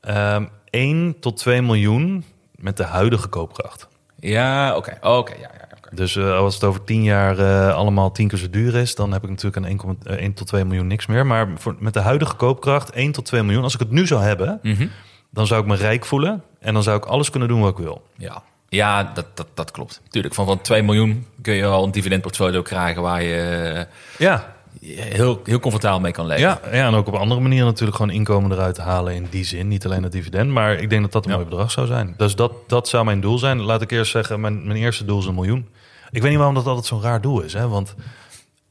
Ehm 0.00 0.44
1 0.70 1.16
tot 1.20 1.36
2 1.36 1.62
miljoen 1.62 2.24
met 2.54 2.76
de 2.76 2.84
huidige 2.84 3.28
koopkracht. 3.28 3.88
Ja, 4.20 4.76
oké. 4.76 4.96
Oké, 5.00 5.32
ja, 5.32 5.40
ja, 5.40 5.68
oké. 5.78 5.94
Dus 5.94 6.16
eh, 6.16 6.36
als 6.36 6.54
het 6.54 6.64
over 6.64 6.84
10 6.84 7.02
jaar 7.02 7.38
eh, 7.38 7.74
allemaal 7.74 8.12
10 8.12 8.28
keer 8.28 8.38
zo 8.38 8.50
duur 8.50 8.74
is, 8.74 8.94
dan 8.94 9.12
heb 9.12 9.22
ik 9.22 9.28
natuurlijk 9.28 9.56
aan 9.56 9.64
1, 9.64 9.98
eh, 10.04 10.16
1 10.16 10.32
tot 10.34 10.46
2 10.46 10.64
miljoen 10.64 10.86
niks 10.86 11.06
meer. 11.06 11.26
Maar 11.26 11.48
voor, 11.56 11.76
met 11.78 11.94
de 11.94 12.00
huidige 12.00 12.34
koopkracht 12.34 12.90
1 12.90 13.12
tot 13.12 13.24
2 13.24 13.42
miljoen, 13.42 13.62
als 13.62 13.74
ik 13.74 13.80
het 13.80 13.90
nu 13.90 14.06
zou 14.06 14.22
hebben, 14.22 14.58
Mhm. 14.62 14.86
Dan 15.30 15.46
zou 15.46 15.60
ik 15.60 15.66
me 15.66 15.76
rijk 15.76 16.04
voelen 16.04 16.42
en 16.58 16.74
dan 16.74 16.82
zou 16.82 16.96
ik 16.96 17.04
alles 17.04 17.30
kunnen 17.30 17.48
doen 17.48 17.60
wat 17.60 17.70
ik 17.70 17.84
wil. 17.84 18.06
Ja, 18.16 18.42
ja 18.68 19.10
dat, 19.14 19.26
dat, 19.34 19.46
dat 19.54 19.70
klopt. 19.70 20.00
Tuurlijk, 20.08 20.34
van, 20.34 20.46
van 20.46 20.60
2 20.60 20.82
miljoen 20.82 21.26
kun 21.42 21.54
je 21.54 21.64
al 21.64 21.84
een 21.84 21.90
dividendportfolio 21.90 22.62
krijgen 22.62 23.02
waar 23.02 23.22
je 23.22 23.36
eh, 23.36 23.84
Ja, 24.18 24.54
heel, 24.80 25.40
heel 25.44 25.58
comfortabel 25.60 26.00
mee 26.00 26.12
kan 26.12 26.26
leven. 26.26 26.42
Ja, 26.42 26.60
ja, 26.72 26.86
en 26.86 26.94
ook 26.94 27.06
op 27.06 27.14
andere 27.14 27.40
manieren 27.40 27.66
natuurlijk 27.66 27.96
gewoon 27.96 28.12
inkomen 28.12 28.52
eruit 28.52 28.78
halen 28.78 29.14
in 29.14 29.26
die 29.30 29.44
zin. 29.44 29.68
Niet 29.68 29.84
alleen 29.84 30.02
het 30.02 30.12
dividend, 30.12 30.50
maar 30.50 30.72
ik 30.74 30.90
denk 30.90 31.02
dat 31.02 31.12
dat 31.12 31.24
een 31.24 31.30
Ja. 31.30 31.36
mooi 31.36 31.48
bedrag 31.48 31.70
zou 31.70 31.86
zijn. 31.86 32.14
Dus 32.16 32.34
dat, 32.36 32.52
dat 32.66 32.88
zou 32.88 33.04
mijn 33.04 33.20
doel 33.20 33.38
zijn. 33.38 33.60
Laat 33.60 33.82
ik 33.82 33.90
eerst 33.90 34.10
zeggen, 34.10 34.40
mijn, 34.40 34.66
mijn 34.66 34.78
eerste 34.78 35.04
doel 35.04 35.18
is 35.18 35.26
een 35.26 35.34
miljoen. 35.34 35.68
Ik 36.10 36.20
weet 36.20 36.28
niet 36.30 36.38
waarom 36.38 36.54
dat 36.54 36.66
altijd 36.66 36.86
zo'n 36.86 37.02
raar 37.02 37.20
doel 37.20 37.40
is, 37.40 37.52
hè? 37.52 37.68
want 37.68 37.94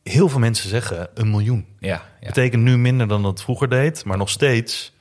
heel 0.04 0.30
veel 0.30 0.40
mensen 0.40 0.70
zeggen 0.70 1.08
een 1.14 1.30
miljoen. 1.30 1.66
ja, 1.80 2.02
ja. 2.20 2.28
Betekent 2.28 2.64
nu 2.64 2.78
minder 2.78 3.08
dan 3.08 3.22
dat 3.22 3.32
het 3.32 3.42
vroeger 3.42 3.70
deed, 3.70 4.06
maar 4.06 4.18
nog 4.18 4.30
steeds 4.30 4.94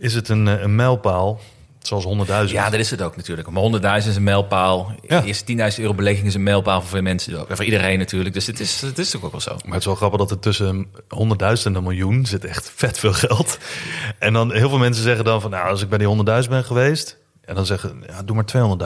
is 0.00 0.14
het 0.14 0.28
een, 0.28 0.48
eh, 0.48 0.60
een 0.60 0.74
mijlpaal, 0.74 1.40
zoals 1.78 2.04
100.000. 2.04 2.58
Ja, 2.58 2.70
dat 2.70 2.80
is 2.80 2.90
het 2.90 3.02
ook 3.02 3.16
natuurlijk. 3.16 3.50
Maar 3.50 3.62
100.000 3.62 4.10
is 4.10 4.16
een 4.16 4.22
mijlpaal. 4.22 4.92
Ja. 5.08 5.22
Eerst 5.22 5.46
10.000 5.46 5.82
euro 5.82 5.94
belegging 5.94 6.26
is 6.26 6.34
een 6.34 6.42
mijlpaal 6.42 6.80
voor 6.80 6.90
veel 6.90 7.02
mensen 7.02 7.40
ook. 7.40 7.48
En 7.48 7.56
voor 7.56 7.64
iedereen 7.64 7.98
natuurlijk. 7.98 8.34
Dus 8.34 8.46
het 8.46 8.60
is, 8.60 8.80
het 8.80 8.98
is 8.98 9.16
ook 9.16 9.30
wel 9.30 9.40
zo. 9.40 9.50
Maar 9.50 9.72
het 9.72 9.80
is 9.80 9.84
wel 9.84 9.94
grappig 9.94 10.18
dat 10.18 10.30
er 10.30 10.38
tussen 10.38 10.86
100.000 11.08 11.66
en 11.66 11.74
een 11.74 11.82
miljoen 11.82 12.26
zit 12.26 12.44
echt 12.44 12.72
vet 12.74 12.98
veel 12.98 13.12
geld. 13.12 13.58
En 14.18 14.32
dan 14.32 14.52
heel 14.52 14.68
veel 14.68 14.78
mensen 14.78 15.02
zeggen 15.02 15.24
dan 15.24 15.40
van, 15.40 15.50
nou, 15.50 15.68
als 15.68 15.82
ik 15.82 15.88
bij 15.88 15.98
die 15.98 16.42
100.000 16.42 16.48
ben 16.48 16.64
geweest, 16.64 17.18
en 17.44 17.54
dan 17.54 17.66
zeggen, 17.66 18.02
ja, 18.06 18.22
doe 18.22 18.36
maar 18.36 18.44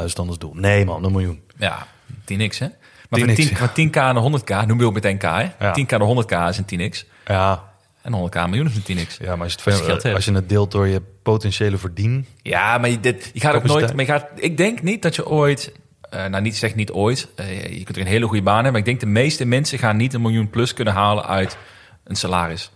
200.000 0.08 0.12
dan 0.12 0.28
als 0.28 0.38
doel. 0.38 0.54
Nee 0.54 0.84
man, 0.84 1.04
een 1.04 1.12
miljoen. 1.12 1.42
Ja, 1.56 1.86
10x 2.20 2.58
hè. 2.58 2.66
Maar 3.08 3.20
10x, 3.20 3.24
van 3.24 3.34
10, 3.34 3.48
ja. 3.48 3.56
van 3.56 3.68
10k 3.68 3.94
naar 3.94 4.40
100k, 4.62 4.66
noem 4.66 4.78
je 4.78 4.86
ook 4.86 4.94
meteen 4.94 5.18
k 5.18 5.22
hè. 5.22 5.50
Ja. 5.58 5.74
10k 5.80 5.98
naar 5.98 6.24
100k 6.24 6.48
is 6.48 6.58
een 6.58 6.92
10x. 6.92 7.08
Ja, 7.26 7.73
En 8.04 8.12
100k 8.12 8.34
een 8.36 8.50
miljoen 8.50 8.66
is 8.66 8.76
een 8.88 8.98
10x. 9.06 9.16
ja 9.20 9.36
maar 9.36 9.44
als 9.44 9.52
je, 9.64 9.70
het, 9.70 9.80
Als 9.94 10.02
je 10.02 10.14
als 10.14 10.24
je 10.24 10.32
het 10.32 10.48
deelt 10.48 10.70
door 10.70 10.86
je 10.88 11.02
potentiële 11.22 11.76
verdien. 11.78 12.26
Ja, 12.42 12.78
maar 12.78 12.90
je, 12.90 13.00
dit, 13.00 13.30
je 13.32 13.40
gaat 13.40 13.54
ook 13.54 13.64
nooit. 13.64 13.90
Maar 13.94 14.04
je 14.04 14.10
gaat, 14.10 14.26
ik 14.36 14.56
denk 14.56 14.82
niet 14.82 15.02
dat 15.02 15.14
je 15.14 15.26
ooit. 15.28 15.72
eh, 16.10 16.24
nou, 16.26 16.42
niet 16.42 16.56
zeg 16.56 16.74
niet 16.74 16.90
ooit. 16.92 17.28
eh, 17.36 17.62
je 17.78 17.84
kunt 17.84 17.96
er 17.96 18.02
een 18.02 18.08
hele 18.08 18.26
goede 18.26 18.42
baan 18.42 18.54
hebben. 18.54 18.72
Maar 18.72 18.80
ik 18.80 18.86
denk 18.86 19.00
de 19.00 19.06
meeste 19.06 19.44
mensen 19.44 19.78
gaan 19.78 19.96
niet 19.96 20.14
een 20.14 20.20
miljoen 20.22 20.50
plus 20.50 20.74
kunnen 20.74 20.94
halen 20.94 21.26
uit 21.26 21.56
een 22.04 22.16
salaris. 22.16 22.70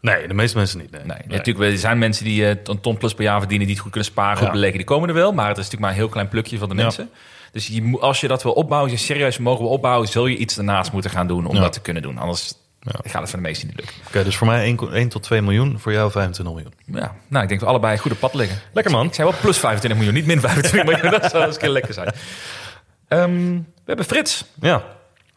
Nee, 0.00 0.28
de 0.28 0.34
meeste 0.34 0.56
mensen 0.56 0.78
niet. 0.78 0.90
Nee. 0.90 1.02
Nee, 1.04 1.18
natuurlijk 1.28 1.72
er 1.72 1.78
zijn 1.78 1.98
mensen 1.98 2.24
die 2.24 2.46
eh, 2.48 2.56
een 2.64 2.80
ton 2.80 2.96
plus 2.96 3.14
per 3.14 3.24
jaar 3.24 3.38
verdienen, 3.38 3.66
die 3.66 3.74
het 3.74 3.84
goed 3.84 3.92
kunnen 3.92 4.10
sparen, 4.10 4.36
goed 4.36 4.46
Ja. 4.46 4.52
beleggen. 4.52 4.78
Die 4.78 4.86
komen 4.86 5.08
er 5.08 5.14
wel, 5.14 5.32
maar 5.32 5.48
het 5.48 5.58
is 5.58 5.64
natuurlijk 5.64 5.80
maar 5.82 5.90
een 5.90 5.96
heel 6.04 6.08
klein 6.08 6.28
plukje 6.28 6.58
van 6.58 6.68
de 6.68 6.74
Ja. 6.74 6.82
mensen. 6.82 7.10
Dus 7.52 7.66
je, 7.66 7.96
als 8.00 8.20
je 8.20 8.28
dat 8.28 8.42
wil 8.42 8.52
opbouwen, 8.52 8.90
als 8.90 9.00
je 9.00 9.06
serieus 9.06 9.36
wil 9.36 9.56
opbouwen, 9.56 10.08
zul 10.08 10.26
je 10.26 10.36
iets 10.36 10.54
daarnaast 10.54 10.92
moeten 10.92 11.10
gaan 11.10 11.26
doen 11.26 11.46
om 11.46 11.54
Ja. 11.54 11.60
dat 11.60 11.72
te 11.72 11.80
kunnen 11.80 12.02
doen. 12.02 12.18
Anders 12.18 12.54
Ja. 12.84 13.10
gaat 13.10 13.20
het 13.20 13.30
voor 13.30 13.38
de 13.38 13.44
meesten 13.44 13.66
niet 13.66 13.76
lukken. 13.76 13.94
Oké, 14.06 14.24
dus 14.24 14.36
voor 14.36 14.46
mij 14.46 14.64
1, 14.64 14.92
1 14.92 15.08
tot 15.08 15.22
2 15.22 15.42
miljoen, 15.42 15.78
voor 15.78 15.92
jou 15.92 16.10
25 16.10 16.54
miljoen. 16.54 16.74
Ja, 16.84 17.14
nou, 17.28 17.42
ik 17.42 17.48
denk 17.48 17.48
dat 17.48 17.60
we 17.60 17.66
allebei 17.66 17.98
goed 17.98 18.12
op 18.12 18.18
pad 18.18 18.34
liggen. 18.34 18.58
Lekker 18.72 18.92
man. 18.92 19.06
Ik 19.06 19.14
zei 19.14 19.28
wel 19.28 19.38
plus 19.40 19.58
25 19.58 19.98
miljoen, 20.00 20.16
niet 20.18 20.26
min 20.26 20.40
25 20.40 20.84
miljoen. 20.92 21.10
Dat 21.20 21.30
zou 21.30 21.44
eens 21.44 21.54
een 21.54 21.60
keer 21.60 21.70
lekker 21.70 21.94
zijn. 21.94 22.12
Ehm, 23.08 23.52
we 23.54 23.62
hebben 23.84 24.04
Frits. 24.04 24.44
Ja. 24.60 24.84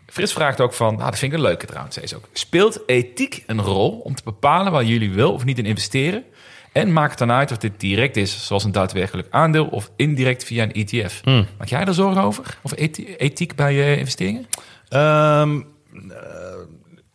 Frits 0.07 0.33
vraagt 0.33 0.61
ook 0.61 0.73
van, 0.73 0.95
nou, 0.95 1.09
dat 1.09 1.19
vind 1.19 1.31
ik 1.31 1.37
een 1.37 1.43
leuke 1.43 1.65
trouwens, 1.65 1.95
zei 1.95 2.07
ze 2.07 2.15
ook. 2.15 2.27
Speelt 2.33 2.79
ethiek 2.85 3.43
een 3.47 3.61
rol 3.61 3.89
om 3.99 4.15
te 4.15 4.23
bepalen 4.23 4.71
waar 4.71 4.83
jullie 4.83 5.13
wel 5.13 5.33
of 5.33 5.45
niet 5.45 5.57
in 5.57 5.65
investeren? 5.65 6.23
En 6.71 6.93
maakt 6.93 7.09
het 7.09 7.19
dan 7.27 7.31
uit 7.37 7.51
of 7.51 7.57
dit 7.57 7.79
direct 7.79 8.17
is, 8.17 8.45
zoals 8.47 8.63
een 8.63 8.71
daadwerkelijk 8.71 9.27
aandeel, 9.31 9.65
of 9.67 9.91
indirect 9.95 10.43
via 10.43 10.63
een 10.63 10.73
ETF? 10.73 11.21
Hmm. 11.23 11.45
Maak 11.57 11.67
jij 11.67 11.85
er 11.85 11.93
zorgen 11.93 12.21
over? 12.21 12.57
Of 12.61 12.71
ethi- 12.75 13.15
ethiek 13.17 13.55
bij 13.55 13.73
je 13.73 13.97
investeringen? 13.97 14.45
Ehm, 14.89 15.61
eh, 15.93 16.15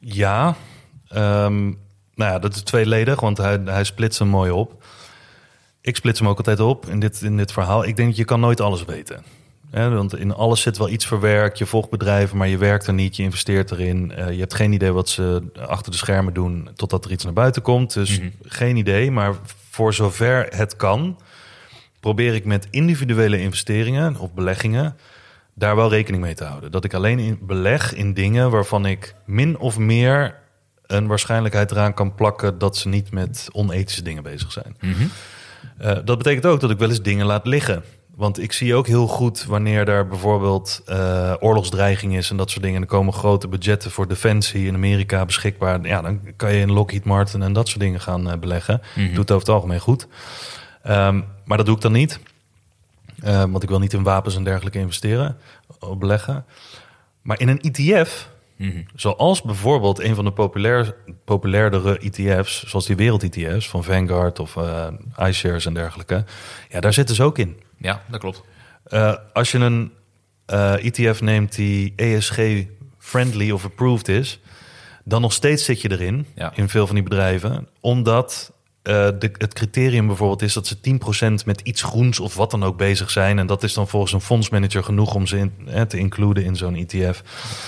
ja. 0.04 0.56
Ehm, 1.08 1.64
nou 2.14 2.32
ja, 2.32 2.38
dat 2.38 2.54
is 2.54 2.62
tweeledig, 2.62 3.20
want 3.20 3.38
hij, 3.38 3.60
hij 3.64 3.84
splitst 3.84 4.18
hem 4.18 4.28
mooi 4.28 4.50
op. 4.50 4.84
Ik 5.80 5.96
splits 5.96 6.18
hem 6.18 6.28
ook 6.28 6.36
altijd 6.36 6.60
op 6.60 6.86
in 6.86 7.00
dit, 7.00 7.22
in 7.22 7.36
dit 7.36 7.52
verhaal. 7.52 7.84
Ik 7.84 7.96
denk 7.96 8.08
dat 8.08 8.16
je 8.16 8.24
kan 8.24 8.40
nooit 8.40 8.60
alles 8.60 8.84
weten. 8.84 9.22
Hè, 9.70 9.90
want 9.90 10.16
in 10.16 10.34
alles 10.34 10.60
zit 10.60 10.78
wel 10.78 10.88
iets 10.88 11.06
verwerkt. 11.06 11.58
Je 11.58 11.66
volgt 11.66 11.90
bedrijven, 11.90 12.36
maar 12.36 12.48
je 12.48 12.58
werkt 12.58 12.86
er 12.86 12.92
niet. 12.92 13.16
Je 13.16 13.22
investeert 13.22 13.70
erin. 13.70 14.12
Eh, 14.12 14.30
je 14.30 14.38
hebt 14.38 14.54
geen 14.54 14.72
idee 14.72 14.92
wat 14.92 15.08
ze 15.08 15.42
achter 15.66 15.92
de 15.92 15.98
schermen 15.98 16.34
doen... 16.34 16.68
totdat 16.74 17.04
er 17.04 17.10
iets 17.10 17.24
naar 17.24 17.32
buiten 17.32 17.62
komt. 17.62 17.94
Dus 17.94 18.20
geen 18.42 18.76
idee. 18.76 19.10
Maar 19.10 19.34
voor 19.70 19.94
zover 19.94 20.46
het 20.50 20.76
kan... 20.76 21.18
probeer 22.00 22.34
ik 22.34 22.44
met 22.44 22.66
individuele 22.70 23.40
investeringen 23.40 24.16
of 24.16 24.32
beleggingen... 24.32 24.96
daar 25.54 25.76
wel 25.76 25.90
rekening 25.90 26.22
mee 26.22 26.34
te 26.34 26.44
houden. 26.44 26.70
Dat 26.70 26.84
ik 26.84 26.94
alleen 26.94 27.18
in 27.18 27.38
beleg 27.42 27.94
in 27.94 28.14
dingen 28.14 28.50
waarvan 28.50 28.86
ik 28.86 29.14
min 29.26 29.58
of 29.58 29.78
meer... 29.78 30.40
een 30.86 31.06
waarschijnlijkheid 31.06 31.70
eraan 31.70 31.94
kan 31.94 32.14
plakken... 32.14 32.58
dat 32.58 32.76
ze 32.76 32.88
niet 32.88 33.10
met 33.10 33.48
onethische 33.52 34.02
dingen 34.02 34.22
bezig 34.22 34.52
zijn. 34.52 34.76
Eh, 35.78 35.96
dat 36.04 36.18
betekent 36.18 36.46
ook 36.46 36.60
dat 36.60 36.70
ik 36.70 36.78
wel 36.78 36.88
eens 36.88 37.02
dingen 37.02 37.26
laat 37.26 37.46
liggen. 37.46 37.84
Want 38.16 38.42
ik 38.42 38.52
zie 38.52 38.74
ook 38.74 38.86
heel 38.86 39.06
goed 39.06 39.44
wanneer 39.44 39.88
er 39.88 40.06
bijvoorbeeld 40.08 40.82
eh, 40.86 41.34
oorlogsdreiging 41.40 42.16
is 42.16 42.30
en 42.30 42.36
dat 42.36 42.50
soort 42.50 42.62
dingen. 42.62 42.76
En 42.76 42.82
er 42.82 42.88
komen 42.88 43.12
grote 43.12 43.48
budgetten 43.48 43.90
voor 43.90 44.08
defensie 44.08 44.66
in 44.66 44.74
Amerika 44.74 45.24
beschikbaar. 45.24 45.86
Ja, 45.86 46.02
dan 46.02 46.20
kan 46.36 46.54
je 46.54 46.60
in 46.60 46.72
Lockheed 46.72 47.04
Martin 47.04 47.42
en 47.42 47.52
dat 47.52 47.68
soort 47.68 47.80
dingen 47.80 48.00
gaan 48.00 48.30
eh, 48.30 48.38
beleggen. 48.38 48.80
Doet 48.94 49.16
het 49.16 49.30
over 49.30 49.46
het 49.46 49.54
algemeen 49.54 49.80
goed. 49.80 50.06
Ehm, 50.82 51.20
maar 51.44 51.56
dat 51.56 51.66
doe 51.66 51.74
ik 51.74 51.82
dan 51.82 51.92
niet. 51.92 52.20
Eh, 53.22 53.40
want 53.40 53.62
ik 53.62 53.68
wil 53.68 53.78
niet 53.78 53.92
in 53.92 54.02
wapens 54.02 54.37
en 54.37 54.44
dergelijke 54.44 54.78
investeren, 54.78 55.37
beleggen. 55.98 56.44
Maar 57.22 57.40
in 57.40 57.48
een 57.48 57.61
ETF, 57.61 58.28
zoals 58.94 59.42
bijvoorbeeld 59.42 60.01
een 60.01 60.14
van 60.14 60.24
de 60.24 60.32
populair, 60.32 60.94
populairdere 61.24 61.99
ETF's, 61.99 62.64
zoals 62.66 62.86
die 62.86 62.97
wereld-ETF's 62.97 63.68
van 63.68 63.84
Vanguard 63.84 64.38
of 64.38 64.57
eh 64.57 64.86
iShares 65.28 65.66
en 65.66 65.74
dergelijke, 65.74 66.24
ja, 66.68 66.80
daar 66.80 66.92
zitten 66.92 67.14
ze 67.14 67.22
ook 67.22 67.38
in. 67.38 67.61
Ja, 67.78 68.03
dat 68.11 68.20
klopt. 68.20 68.42
Eh, 68.84 69.14
als 69.32 69.51
je 69.53 69.59
een 69.59 69.92
ETF 70.80 71.20
neemt 71.20 71.55
die 71.55 71.92
ESG-friendly 71.97 73.51
of 73.51 73.64
approved 73.64 74.09
is, 74.09 74.40
dan 75.05 75.20
nog 75.20 75.32
steeds 75.32 75.64
zit 75.64 75.80
je 75.80 75.90
erin 75.90 76.26
Ja. 76.34 76.53
in 76.55 76.68
veel 76.68 76.86
van 76.86 76.94
die 76.94 77.05
bedrijven, 77.05 77.68
omdat 77.80 78.51
eh, 78.83 79.09
de, 79.18 79.30
het 79.39 79.53
criterium 79.53 80.07
bijvoorbeeld 80.07 80.43
is 80.43 80.53
dat 80.53 80.66
ze 80.66 80.76
10% 81.43 81.45
met 81.47 81.61
iets 81.61 81.83
groens 81.83 82.20
of 82.20 82.35
wat 82.35 82.51
dan 82.51 82.64
ook 82.64 82.76
bezig 82.76 83.11
zijn. 83.11 83.39
En 83.39 83.47
dat 83.47 83.62
is 83.62 83.74
dan 83.74 83.89
volgens 83.89 84.12
een 84.12 84.20
fondsmanager 84.20 84.85
genoeg 84.85 85.14
om 85.14 85.26
ze 85.26 85.39
in, 85.39 85.53
hè, 85.66 85.87
te 85.87 85.99
includen 85.99 86.45
in 86.45 86.57
zo'n 86.57 86.74
E 86.74 86.85
ETF. 86.89 87.22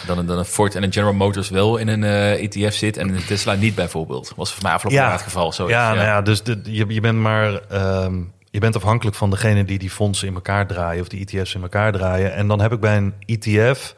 Dan, 0.07 0.19
een- 0.19 0.27
dan 0.27 0.39
een 0.39 0.45
Ford 0.45 0.75
en 0.75 0.83
een 0.83 0.93
General 0.93 1.15
Motors 1.15 1.49
wel 1.49 1.77
in 1.77 1.89
een 1.89 2.05
eh, 2.05 2.43
ETF 2.43 2.75
zit 2.75 2.97
en 2.97 3.09
een 3.09 3.25
Tesla 3.25 3.55
niet 3.55 3.75
bijvoorbeeld. 3.75 4.33
Was 4.37 4.53
voor 4.53 4.63
mij 4.63 4.73
afgelopen 4.73 5.01
jaar 5.03 5.13
het 5.13 5.23
geval. 5.27 5.53
Zo 5.53 5.69
ja, 5.69 5.89
nou 5.95 6.07
ja, 6.07 6.23
dus 6.23 6.43
de, 6.43 6.61
je, 6.65 6.85
je 6.89 7.01
bent 7.01 7.19
maar 7.19 7.61
ehm, 7.69 8.21
je 8.51 8.61
bent 8.61 8.77
afhankelijk 8.77 9.17
van 9.17 9.31
degene 9.31 9.65
die 9.65 9.79
die 9.79 9.91
fondsen 9.91 10.29
in 10.29 10.35
elkaar 10.35 10.67
draaien 10.67 11.01
of 11.03 11.09
die 11.09 11.27
ETF's 11.27 11.55
in 11.55 11.63
elkaar 11.63 11.93
draaien. 11.93 12.35
En 12.35 12.49
dan 12.49 12.61
heb 12.61 12.73
ik 12.73 12.81
bij 12.81 12.97
een 12.97 13.15
ETF, 13.27 13.95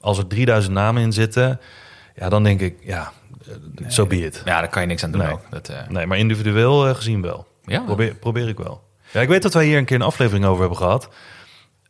als 0.00 0.18
er 0.18 0.26
3000 0.26 0.74
namen 0.74 1.02
in 1.02 1.12
zitten, 1.12 1.60
ja, 2.16 2.28
dan 2.28 2.42
denk 2.42 2.60
ik, 2.60 2.76
ja, 2.80 3.12
zo 3.88 4.06
be 4.06 4.24
it. 4.24 4.42
Ja, 4.44 4.60
daar 4.60 4.68
kan 4.68 4.82
je 4.82 4.88
niks 4.88 5.04
aan 5.04 5.10
doen 5.10 5.20
Nee. 5.20 5.32
ook. 5.32 5.42
Dat, 5.50 5.68
eh, 5.68 5.88
Nee, 5.88 6.06
maar 6.06 6.18
individueel 6.18 6.86
eh, 6.88 6.94
gezien 6.94 7.22
wel. 7.22 7.46
Ja. 7.64 7.80
Probeer, 7.80 8.14
probeer 8.14 8.48
ik 8.48 8.56
wel. 8.58 8.82
Ja, 9.12 9.20
ik 9.20 9.28
weet 9.28 9.42
dat 9.42 9.54
wij 9.54 9.64
hier 9.64 9.78
een 9.78 9.84
keer 9.84 9.96
een 9.96 10.02
aflevering 10.02 10.44
over 10.44 10.60
hebben 10.60 10.78
gehad. 10.78 11.08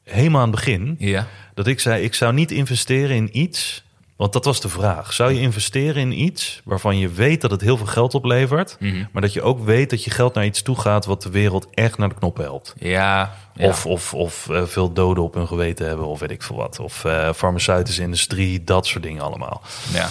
Helemaal 0.04 0.40
aan 0.40 0.46
het 0.50 0.56
begin. 0.56 0.96
ja. 0.98 1.26
Dat 1.54 1.66
ik 1.66 1.80
zei, 1.80 2.02
ik 2.02 2.14
zou 2.14 2.32
niet 2.32 2.50
investeren 2.50 3.16
in 3.16 3.38
iets... 3.38 3.84
Want 4.20 4.32
dat 4.32 4.44
was 4.44 4.60
de 4.60 4.68
vraag. 4.68 5.12
Zou 5.12 5.32
je 5.32 5.40
investeren 5.40 5.96
in 5.96 6.20
iets 6.22 6.60
waarvan 6.64 6.98
je 6.98 7.08
weet 7.08 7.40
dat 7.40 7.50
het 7.50 7.60
heel 7.60 7.76
veel 7.76 7.86
geld 7.86 8.14
oplevert... 8.14 8.76
Mhm. 8.80 9.04
maar 9.12 9.22
dat 9.22 9.32
je 9.32 9.42
ook 9.42 9.64
weet 9.64 9.90
dat 9.90 10.04
je 10.04 10.10
geld 10.10 10.34
naar 10.34 10.44
iets 10.44 10.62
toe 10.62 10.80
gaat... 10.80 11.06
wat 11.06 11.22
de 11.22 11.30
wereld 11.30 11.66
echt 11.70 11.98
naar 11.98 12.08
de 12.08 12.14
knoppen 12.14 12.44
helpt? 12.44 12.74
Ja, 12.78 13.34
ja. 13.54 13.66
Of, 13.66 13.86
of, 13.86 14.14
of 14.14 14.48
eh, 14.48 14.64
veel 14.64 14.92
doden 14.92 15.24
op 15.24 15.34
hun 15.34 15.46
geweten 15.46 15.86
hebben 15.86 16.06
of 16.06 16.20
weet 16.20 16.30
ik 16.30 16.42
veel 16.42 16.56
wat. 16.56 16.78
Of 16.80 17.04
eh, 17.04 17.32
farmaceutische 17.32 18.02
industrie, 18.02 18.64
dat 18.64 18.86
soort 18.86 19.02
dingen 19.02 19.22
allemaal. 19.22 19.62
ja. 19.92 20.08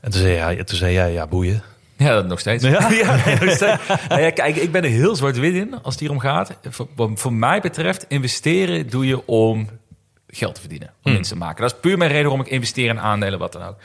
En 0.00 0.10
toen 0.10 0.20
zei, 0.20 0.34
jij, 0.34 0.64
toen 0.64 0.78
zei 0.78 0.92
jij, 0.92 1.12
ja 1.12 1.26
boeien. 1.26 1.62
Ja, 1.96 2.14
dat 2.14 2.26
nog 2.26 2.40
steeds. 2.40 2.64
Ja? 2.68 2.88
nee, 2.88 3.38
nog 3.40 3.54
steeds. 3.54 3.86
Nou 4.08 4.20
ja, 4.20 4.30
kijk, 4.30 4.56
ik 4.56 4.72
ben 4.72 4.84
er 4.84 4.90
heel 4.90 5.16
zwart-wit 5.16 5.54
in 5.54 5.82
als 5.82 5.94
het 5.94 6.00
hier 6.00 6.10
om 6.10 6.18
gaat. 6.18 6.58
Voor, 6.68 6.88
wat 6.96 7.10
voor 7.14 7.32
mij 7.32 7.60
betreft, 7.60 8.04
investeren 8.08 8.90
doe 8.90 9.06
je 9.06 9.26
om 9.26 9.68
geld 10.36 10.54
te 10.54 10.60
verdienen. 10.60 10.90
Om 11.02 11.12
winst 11.12 11.30
te 11.30 11.36
maken. 11.36 11.62
Dat 11.62 11.72
is 11.72 11.80
puur 11.80 11.98
mijn 11.98 12.10
reden 12.10 12.26
waarom 12.26 12.46
ik 12.46 12.52
investeer 12.52 12.88
in 12.88 13.00
aandelen, 13.00 13.38
wat 13.38 13.52
dan 13.52 13.62
ook. 13.62 13.76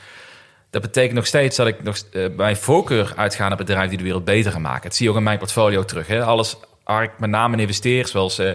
Dat 0.70 0.82
betekent 0.82 1.14
nog 1.14 1.26
steeds 1.26 1.56
dat 1.56 1.66
ik 1.66 1.82
nog, 1.82 1.96
eh, 2.12 2.26
bij 2.36 2.56
voorkeur 2.56 3.12
uitga 3.16 3.48
naar 3.48 3.56
bedrijven 3.56 3.88
die 3.88 3.98
de 3.98 4.04
wereld 4.04 4.24
beter 4.24 4.52
gaan 4.52 4.62
maken. 4.62 4.82
Dat 4.82 4.94
zie 4.94 5.04
je 5.04 5.10
ook 5.10 5.18
in 5.18 5.22
mijn 5.22 5.38
portfolio 5.38 5.84
terug. 5.84 6.06
Hè? 6.06 6.24
Alles 6.24 6.56
waar 6.84 7.02
ik 7.02 7.10
met 7.18 7.30
name 7.30 7.54
in 7.54 7.60
investeer, 7.60 8.06
zoals 8.06 8.38
eh 8.38 8.50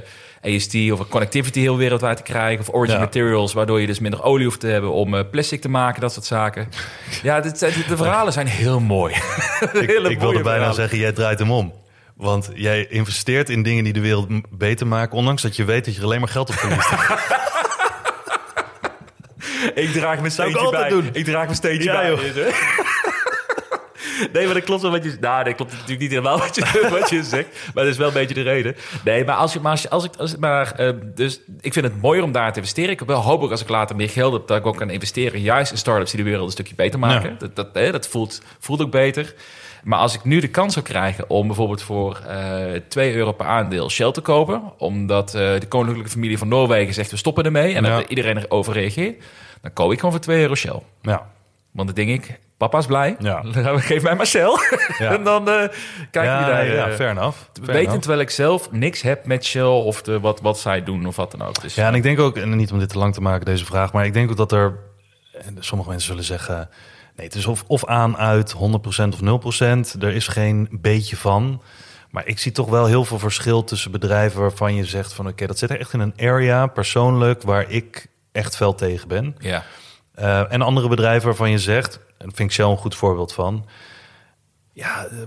AST 0.46 0.92
of 0.92 1.08
connectivity 1.08 1.60
heel 1.60 1.78
wereldwijd 1.78 2.18
te 2.18 2.24
krijgen. 2.24 2.60
Of 2.60 2.74
Origin 2.74 2.96
Ja. 2.96 3.02
Materials, 3.02 3.54
waardoor 3.54 3.82
je 3.82 3.88
dus 3.88 4.00
minder 4.00 4.24
olie 4.24 4.46
hoeft 4.46 4.60
te 4.60 4.68
hebben 4.68 4.92
om 4.92 5.16
eh, 5.16 5.22
plastic 5.32 5.62
te 5.62 5.70
maken, 5.70 6.02
dat 6.02 6.14
soort 6.14 6.26
zaken. 6.26 6.70
Ja, 7.24 7.40
dit, 7.40 7.60
de 7.60 7.98
verhalen 7.98 8.34
zijn 8.34 8.48
heel 8.48 8.80
mooi. 8.80 9.14
Ik, 9.74 9.90
ik 9.90 10.20
wilde 10.20 10.42
bijna 10.42 10.72
zeggen, 10.72 10.98
jij 10.98 11.12
draait 11.12 11.40
hem 11.40 11.52
om. 11.52 11.74
Want 12.16 12.50
jij 12.54 12.88
investeert 12.88 13.50
in 13.50 13.64
dingen 13.64 13.84
die 13.84 13.94
de 13.94 14.00
wereld 14.00 14.28
beter 14.50 14.88
maken... 14.88 15.18
ondanks 15.18 15.42
dat 15.42 15.56
je 15.56 15.64
weet 15.64 15.86
dat 15.86 15.94
je 15.94 16.00
er 16.00 16.06
alleen 16.06 16.20
maar 16.20 16.30
geld 16.30 16.50
op 16.50 16.56
verliest. 16.56 16.90
Ik 19.84 19.92
draag 19.92 20.14
mijn 20.16 20.26
ik 20.26 20.32
steentje 20.32 20.70
bij. 20.72 20.90
doen. 20.90 21.10
Ik 21.14 21.26
draag 21.26 21.44
mijn 21.44 21.56
steentje 21.56 21.84
Ja, 21.92 22.02
bij. 22.02 22.10
joh. 22.10 22.20
Nee, 24.34 24.46
maar 24.46 24.54
dat 24.54 24.64
klopt 24.64 24.82
wel 24.82 24.92
wat 24.92 25.04
je... 25.04 25.18
Nou, 25.20 25.44
dat 25.44 25.56
klopt 25.56 25.72
natuurlijk 25.72 26.00
niet 26.00 26.10
helemaal 26.10 26.38
wat 26.40 26.56
je, 26.56 26.88
wat 27.00 27.10
je 27.10 27.24
zegt. 27.24 27.48
Maar 27.74 27.84
dat 27.84 27.94
is 27.94 28.00
wel 28.00 28.08
een 28.08 28.14
beetje 28.14 28.34
de 28.34 28.42
reden. 28.42 28.76
Nee, 29.04 29.26
maar 29.26 29.36
als, 29.36 29.54
je, 29.54 29.60
maar 29.60 29.72
als, 29.72 29.82
je, 29.82 29.90
als 29.90 30.04
ik... 30.04 30.12
Als, 30.18 30.36
maar, 30.38 30.72
eh, 30.72 30.90
dus 31.16 31.40
ik 31.62 31.74
vind 31.74 31.86
het 31.86 32.02
mooier 32.02 32.24
om 32.24 32.32
daar 32.32 32.52
te 32.52 32.60
investeren. 32.60 32.92
Ik 32.92 33.00
wel 33.00 33.22
hoop 33.22 33.42
ook 33.44 33.52
als 33.52 33.62
ik 33.62 33.70
later 33.70 33.96
meer 33.96 34.10
geld 34.10 34.34
heb... 34.34 34.48
dat 34.48 34.58
ik 34.58 34.66
ook 34.66 34.78
kan 34.78 34.90
investeren 34.90 35.42
juist 35.42 35.72
in 35.72 35.78
startups 35.78 36.12
die 36.12 36.24
de 36.24 36.30
wereld 36.30 36.46
een 36.46 36.52
stukje 36.52 36.76
beter 36.76 37.00
maken. 37.00 37.30
Ja. 37.30 37.36
Dat, 37.40 37.56
dat, 37.56 37.68
hè, 37.74 37.92
dat 37.92 38.08
voelt, 38.08 38.42
voelt 38.60 38.82
ook 38.82 38.92
beter. 38.92 39.34
Maar 39.84 40.00
als 40.00 40.14
ik 40.16 40.24
nu 40.24 40.40
de 40.40 40.48
kans 40.48 40.74
zou 40.74 40.86
krijgen 40.86 41.30
om 41.30 41.48
bijvoorbeeld 41.48 41.82
voor 41.82 42.22
eh 42.28 42.82
2 42.88 43.14
euro 43.16 43.32
per 43.32 43.46
aandeel 43.46 43.90
Shell 43.90 44.12
te 44.12 44.22
kopen... 44.22 44.62
omdat 44.78 45.34
eh, 45.36 45.60
de 45.60 45.68
koninklijke 45.68 46.12
familie 46.12 46.38
van 46.38 46.48
Noorwegen 46.48 46.94
zegt 46.94 47.12
we 47.12 47.18
stoppen 47.18 47.44
ermee... 47.44 47.74
en 47.76 47.84
Ja. 47.84 47.98
dat 47.98 48.10
iedereen 48.10 48.38
erover 48.38 48.74
reageert... 48.74 49.24
dan 49.66 49.74
koop 49.74 49.92
ik 49.92 49.98
gewoon 49.98 50.12
voor 50.12 50.22
2 50.24 50.42
euro 50.42 50.56
Shell. 50.56 50.82
ja. 51.02 51.34
Want 51.72 51.88
dan 51.88 52.06
denk 52.06 52.24
ik, 52.24 52.40
papa 52.58 52.78
is 52.78 52.86
blij. 52.86 53.16
Ja. 53.20 53.44
Geef 53.78 54.04
mij 54.04 54.16
maar 54.16 54.26
Shell. 54.26 54.58
Ja. 55.00 55.14
en 55.14 55.24
dan 55.24 55.50
eh 55.50 55.68
kijk 56.12 56.26
ja, 56.26 56.40
je 56.40 56.46
daar. 56.46 56.66
ja, 56.66 56.88
eh, 56.88 56.96
fair 56.96 57.10
enough. 57.10 57.38
Fair 57.38 57.66
weten 57.66 57.80
enough. 57.80 58.00
terwijl 58.00 58.22
ik 58.22 58.30
zelf 58.30 58.72
niks 58.72 59.02
heb 59.02 59.26
met 59.26 59.46
Shell 59.46 59.64
of 59.64 60.02
de, 60.02 60.20
wat, 60.20 60.42
wat 60.42 60.60
zij 60.60 60.84
doen 60.84 61.06
of 61.06 61.16
wat 61.16 61.32
dan 61.32 61.42
ook. 61.42 61.62
Dus, 61.62 61.76
Ja, 61.76 61.88
en 61.88 61.94
ik 61.94 62.04
denk 62.04 62.20
ook, 62.20 62.38
en 62.38 62.56
niet 62.56 62.72
om 62.72 62.80
dit 62.80 62.90
te 62.90 62.98
lang 62.98 63.14
te 63.14 63.22
maken, 63.22 63.46
deze 63.46 63.66
vraag... 63.66 63.94
maar 63.94 64.06
ik 64.06 64.14
denk 64.14 64.30
ook 64.30 64.38
dat 64.38 64.52
er... 64.52 64.80
sommige 65.60 65.90
mensen 65.90 66.08
zullen 66.08 66.24
zeggen... 66.24 66.70
nee, 67.16 67.26
het 67.26 67.36
is 67.36 67.46
of, 67.46 67.64
of 67.68 67.86
aan, 67.86 68.18
uit, 68.18 68.54
100% 68.54 68.58
of 68.58 69.58
0%. 69.96 70.00
Er 70.00 70.14
is 70.14 70.28
geen 70.28 70.68
beetje 70.72 71.18
van... 71.18 71.62
Maar 72.12 72.28
ik 72.28 72.40
zie 72.40 72.52
toch 72.52 72.70
wel 72.70 72.86
heel 72.86 73.06
veel 73.06 73.20
verschil 73.20 73.64
tussen 73.64 73.92
bedrijven 73.92 74.42
waarvan 74.42 74.76
je 74.76 74.86
zegt 74.86 75.14
van 75.14 75.28
oké, 75.28 75.48
dat 75.48 75.58
zit 75.58 75.70
er 75.70 75.80
echt 75.80 75.94
in 75.94 76.00
een 76.00 76.14
area 76.18 76.68
persoonlijk 76.68 77.42
waar 77.42 77.70
ik 77.70 78.08
echt 78.36 78.56
fel 78.56 78.76
tegen 78.76 79.08
ben. 79.08 79.36
ja. 79.40 79.64
Eh, 80.16 80.52
en 80.52 80.62
andere 80.62 80.88
bedrijven 80.88 81.28
waarvan 81.28 81.50
je 81.50 81.60
zegt, 81.60 82.00
en 82.18 82.36
vind 82.36 82.50
ik 82.50 82.52
Shell 82.52 82.66
een 82.66 82.78
goed 82.78 82.96
voorbeeld 82.96 83.34
van. 83.34 83.66
Ja, 84.74 85.06
eh, 85.06 85.18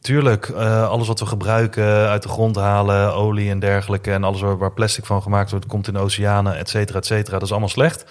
tuurlijk, 0.00 0.48
eh, 0.48 0.88
alles 0.88 1.06
wat 1.06 1.20
we 1.20 1.26
gebruiken, 1.26 1.84
uit 1.84 2.22
de 2.22 2.28
grond 2.28 2.56
halen, 2.56 3.14
olie 3.14 3.50
en 3.50 3.58
dergelijke, 3.58 4.12
en 4.12 4.24
alles 4.24 4.40
waar, 4.40 4.58
waar 4.58 4.72
plastic 4.72 5.06
van 5.06 5.22
gemaakt 5.22 5.50
wordt, 5.50 5.66
komt 5.66 5.86
in 5.86 5.92
de 5.92 5.98
oceanen, 5.98 6.56
et 6.56 6.68
cetera, 6.68 6.98
et 6.98 7.06
cetera. 7.06 7.32
Dat 7.32 7.42
is 7.42 7.50
allemaal 7.50 7.68
slecht. 7.68 8.04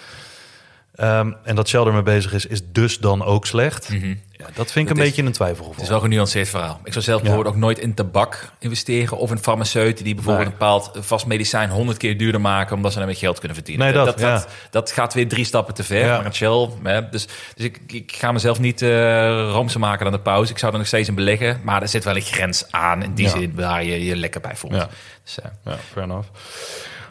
Ehm, 0.98 1.32
en 1.44 1.54
dat 1.54 1.68
Shell 1.68 1.80
ermee 1.84 2.02
bezig 2.02 2.32
is, 2.32 2.46
is 2.46 2.60
dus 2.72 2.98
dan 2.98 3.24
ook 3.24 3.46
slecht. 3.46 3.88
Mhm. 3.90 4.14
Ja, 4.32 4.46
dat 4.54 4.72
vind 4.72 4.76
ik 4.76 4.88
Dat 4.88 4.90
een 4.90 5.02
is- 5.02 5.08
beetje 5.08 5.22
een 5.22 5.32
twijfelgeval. 5.32 5.72
Het 5.72 5.82
is 5.82 5.88
wel 5.88 5.96
een 5.96 6.02
genuanceerd 6.02 6.48
verhaal. 6.48 6.80
Ik 6.84 6.92
zou 6.92 7.04
zelf 7.04 7.22
bijvoorbeeld 7.22 7.54
ook 7.54 7.60
nooit 7.60 7.78
in 7.78 7.94
tabak 7.94 8.52
investeren 8.58 9.18
of 9.18 9.30
in 9.30 9.38
farmaceuten 9.38 10.04
die 10.04 10.14
bijvoorbeeld 10.14 10.44
Nee. 10.46 10.54
een 10.54 10.58
bepaald 10.58 10.90
vast 11.06 11.26
medicijn 11.26 11.70
honderd 11.70 11.98
keer 11.98 12.18
duurder 12.18 12.40
maken 12.40 12.76
omdat 12.76 12.92
ze 12.92 12.98
daarmee 12.98 13.16
geld 13.16 13.38
kunnen 13.38 13.56
verdienen. 13.56 13.84
Nee, 13.84 13.94
dat, 13.94 14.06
dat, 14.06 14.20
ja. 14.20 14.32
dat, 14.32 14.48
dat 14.70 14.90
gaat 14.92 15.14
weer 15.14 15.28
drie 15.28 15.44
stappen 15.44 15.74
te 15.74 15.82
ver. 15.84 16.06
Maar 16.06 16.26
een 16.26 16.34
Shell, 16.34 16.68
hè, 16.82 17.08
dus, 17.08 17.26
dus 17.54 17.64
ik, 17.64 17.80
ik 17.86 18.12
ga 18.16 18.32
mezelf 18.32 18.58
niet 18.60 18.82
roomser 19.52 19.80
maken 19.80 20.04
dan 20.04 20.12
de 20.12 20.20
pauze. 20.20 20.52
Ik 20.52 20.58
zou 20.58 20.72
er 20.72 20.78
nog 20.78 20.86
steeds 20.86 21.08
in 21.08 21.14
beleggen, 21.14 21.60
maar 21.62 21.82
er 21.82 21.88
zit 21.88 22.04
wel 22.04 22.16
een 22.16 22.22
grens 22.22 22.64
aan 22.70 23.02
in 23.02 23.14
die 23.14 23.28
zin 23.28 23.52
waar 23.54 23.84
je 23.84 24.04
je 24.04 24.16
lekker 24.16 24.40
bij 24.40 24.56
voelt. 24.56 24.74
Ja. 24.74 24.88
Dus, 25.24 25.40
eh, 25.40 25.50
Ja, 25.64 25.76
fair 25.92 26.04
enough. 26.06 26.28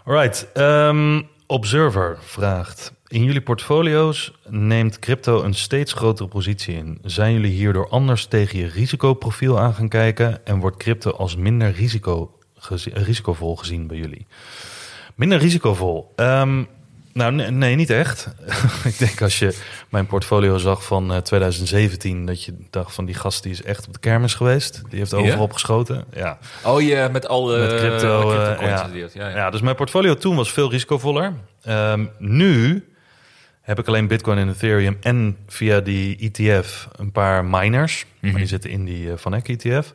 Alright. 0.06 0.48
ehm, 0.54 1.22
Observer 1.50 2.18
vraagt: 2.26 2.92
In 3.08 3.24
jullie 3.24 3.42
portfolio's 3.42 4.32
neemt 4.48 5.00
crypto 5.00 5.44
een 5.44 5.54
steeds 5.54 5.94
grotere 5.94 6.30
positie 6.30 6.76
in. 6.76 7.00
Zijn 7.04 7.34
jullie 7.34 7.52
hierdoor 7.52 7.90
anders 7.90 8.26
tegen 8.26 8.60
je 8.60 8.68
risicoprofiel 8.68 9.60
aan 9.60 9.74
gaan 9.74 9.90
kijken 9.90 10.46
en 10.46 10.60
wordt 10.60 10.78
crypto 10.78 11.12
als 11.12 11.36
minder 11.36 11.72
risico 11.72 12.38
gezi- 12.58 12.92
risicovol 12.94 13.56
gezien 13.56 13.88
bij 13.88 13.98
jullie? 13.98 14.26
Minder 15.16 15.38
risicovol. 15.40 16.14
Ehm, 16.16 16.64
nou, 17.14 17.32
nee, 17.32 17.52
nee, 17.52 17.76
niet 17.76 17.90
echt. 17.90 18.28
ik 18.84 18.98
denk 18.98 19.22
als 19.22 19.40
je 19.40 19.58
mijn 19.90 20.06
portfolio 20.06 20.58
zag 20.58 20.84
van 20.86 21.14
eh, 21.14 21.18
2017, 21.18 22.26
dat 22.26 22.44
je 22.44 22.54
dacht 22.70 22.94
van 22.94 23.06
die 23.06 23.16
gast 23.16 23.44
die 23.44 23.52
is 23.52 23.64
echt 23.64 23.88
op 23.88 23.94
de 23.94 24.00
kermis 24.00 24.34
geweest. 24.34 24.82
Die 24.90 25.00
heeft 25.00 25.14
overal 25.14 25.48
geschoten. 25.48 26.06
Ja. 26.16 26.38
Oh, 26.64 26.82
je 26.82 27.10
met 27.12 27.28
al 27.28 27.46
de 27.46 27.58
Met 27.58 27.68
crypto, 27.80 28.20
crypto 28.20 28.42
eh, 28.52 28.58
coins 28.58 28.80
ja. 28.80 28.86
gedeeld. 28.88 29.14
Ja, 29.14 29.30
ja. 29.30 29.36
Ja, 29.36 29.50
dus 29.50 29.62
mijn 29.62 29.76
portfolio 29.76 30.16
toen 30.16 30.36
was 30.36 30.52
veel 30.52 30.70
risicovoller. 30.72 31.34
Ehm, 31.64 32.06
nu 32.18 32.84
heb 33.68 33.80
ik 33.80 33.88
alleen 33.88 34.08
Bitcoin 34.08 34.38
en 34.38 34.50
Ethereum 34.50 34.98
en 35.02 35.38
via 35.48 35.80
die 35.80 36.32
ETF 36.32 36.88
een 36.96 37.12
paar 37.12 37.46
miners. 37.46 38.06
Maar 38.20 38.34
die 38.34 38.46
zitten 38.46 38.70
in 38.70 38.86
die 38.86 39.12
eh, 39.12 39.18
Van 39.18 39.34
Eck 39.34 39.48
ETF. 39.48 39.94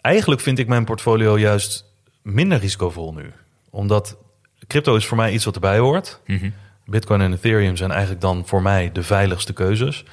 Eigenlijk 0.00 0.40
vind 0.40 0.58
ik 0.58 0.68
mijn 0.68 0.84
portfolio 0.84 1.38
juist 1.38 1.84
minder 2.22 2.58
risicovol 2.58 3.12
nu. 3.12 3.32
Omdat 3.70 4.16
crypto 4.66 4.96
is 4.96 5.06
voor 5.06 5.16
mij 5.16 5.32
iets 5.32 5.44
wat 5.44 5.54
erbij 5.54 5.78
hoort. 5.78 6.20
Mhm. 6.26 6.50
Bitcoin 6.84 7.20
en 7.20 7.32
Ethereum 7.32 7.76
zijn 7.76 7.90
eigenlijk 7.90 8.20
dan 8.20 8.46
voor 8.46 8.62
mij 8.62 8.92
de 8.92 9.02
veiligste 9.02 9.52
keuzes. 9.52 10.04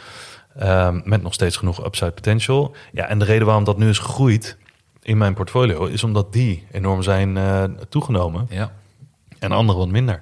Ehm, 0.57 1.01
met 1.03 1.21
nog 1.21 1.33
steeds 1.33 1.57
genoeg 1.57 1.85
upside 1.85 2.11
potential. 2.11 2.75
Ja, 2.91 3.07
en 3.07 3.19
de 3.19 3.25
reden 3.25 3.45
waarom 3.45 3.63
dat 3.63 3.77
nu 3.77 3.89
is 3.89 3.99
gegroeid 3.99 4.57
in 5.01 5.17
mijn 5.17 5.33
portfolio... 5.33 5.85
is 5.85 6.03
omdat 6.03 6.33
die 6.33 6.67
enorm 6.71 7.03
zijn 7.03 7.37
eh, 7.37 7.63
toegenomen. 7.89 8.47
Ja. 8.49 8.71
En 9.39 9.51
andere 9.51 9.77
wat 9.77 9.89
minder. 9.89 10.21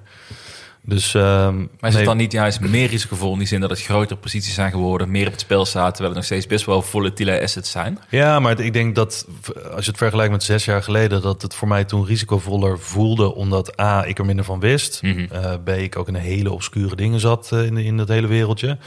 Dus, 0.84 1.14
ehm, 1.14 1.58
Maar 1.58 1.68
is 1.68 1.68
het 1.82 1.94
nee, 1.94 2.06
dan 2.06 2.18
niet 2.18 2.32
juist 2.32 2.60
meer 2.60 2.88
risicovol 2.88 3.34
in 3.34 3.38
die 3.38 3.48
zin 3.48 3.60
dat 3.60 3.70
het 3.70 3.82
grotere 3.82 4.20
posities 4.20 4.54
zijn 4.54 4.72
geworden, 4.72 5.12
meer 5.12 5.26
op 5.26 5.32
het 5.32 5.42
spel 5.42 5.66
staat, 5.66 5.90
terwijl 5.96 6.08
het 6.08 6.16
nog 6.16 6.26
steeds 6.26 6.48
best 6.48 6.66
wel 6.66 6.82
volatiele 6.82 7.42
assets 7.42 7.72
zijn? 7.72 8.00
Ja, 8.10 8.40
maar 8.40 8.60
ik 8.60 8.74
denk 8.74 8.96
dat 8.96 9.28
als 9.72 9.86
je 9.86 9.92
het 9.92 10.00
vergelijkt 10.00 10.32
met 10.32 10.44
zes 10.44 10.66
jaar 10.66 10.84
geleden, 10.84 11.22
dat 11.22 11.42
het 11.42 11.56
voor 11.56 11.68
mij 11.68 11.86
toen 11.86 12.06
risicovoller 12.06 12.80
voelde, 12.80 13.36
omdat 13.36 13.80
A, 13.80 14.06
ik 14.06 14.20
er 14.20 14.26
minder 14.26 14.46
van 14.46 14.60
wist. 14.60 15.02
Mhm. 15.02 15.26
eh, 15.32 15.54
B, 15.64 15.70
ik 15.70 15.98
ook 15.98 16.08
in 16.08 16.16
hele 16.16 16.52
obscure 16.52 16.96
dingen 16.96 17.20
zat 17.20 17.52
eh, 17.52 17.66
in, 17.66 17.78
in 17.78 17.98
dat 17.98 18.08
hele 18.08 18.28
wereldje. 18.28 18.78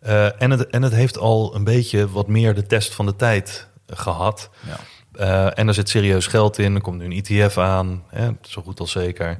Eh, 0.00 0.42
en, 0.42 0.50
het, 0.50 0.66
en 0.66 0.82
het 0.82 0.94
heeft 0.94 1.18
al 1.18 1.54
een 1.54 1.64
beetje 1.64 2.10
wat 2.10 2.28
meer 2.28 2.54
de 2.54 2.66
test 2.66 2.94
van 2.94 3.06
de 3.06 3.16
tijd 3.16 3.68
gehad. 3.86 4.50
Ja. 4.66 4.78
En 5.54 5.68
er 5.68 5.74
zit 5.74 5.88
serieus 5.88 6.26
geld 6.26 6.58
in. 6.58 6.74
Er 6.74 6.80
komt 6.80 6.98
nu 6.98 7.04
een 7.04 7.24
ETF 7.24 7.58
aan, 7.58 8.02
hè, 8.08 8.28
zo 8.42 8.62
goed 8.62 8.80
als 8.80 8.90
zeker. 8.90 9.38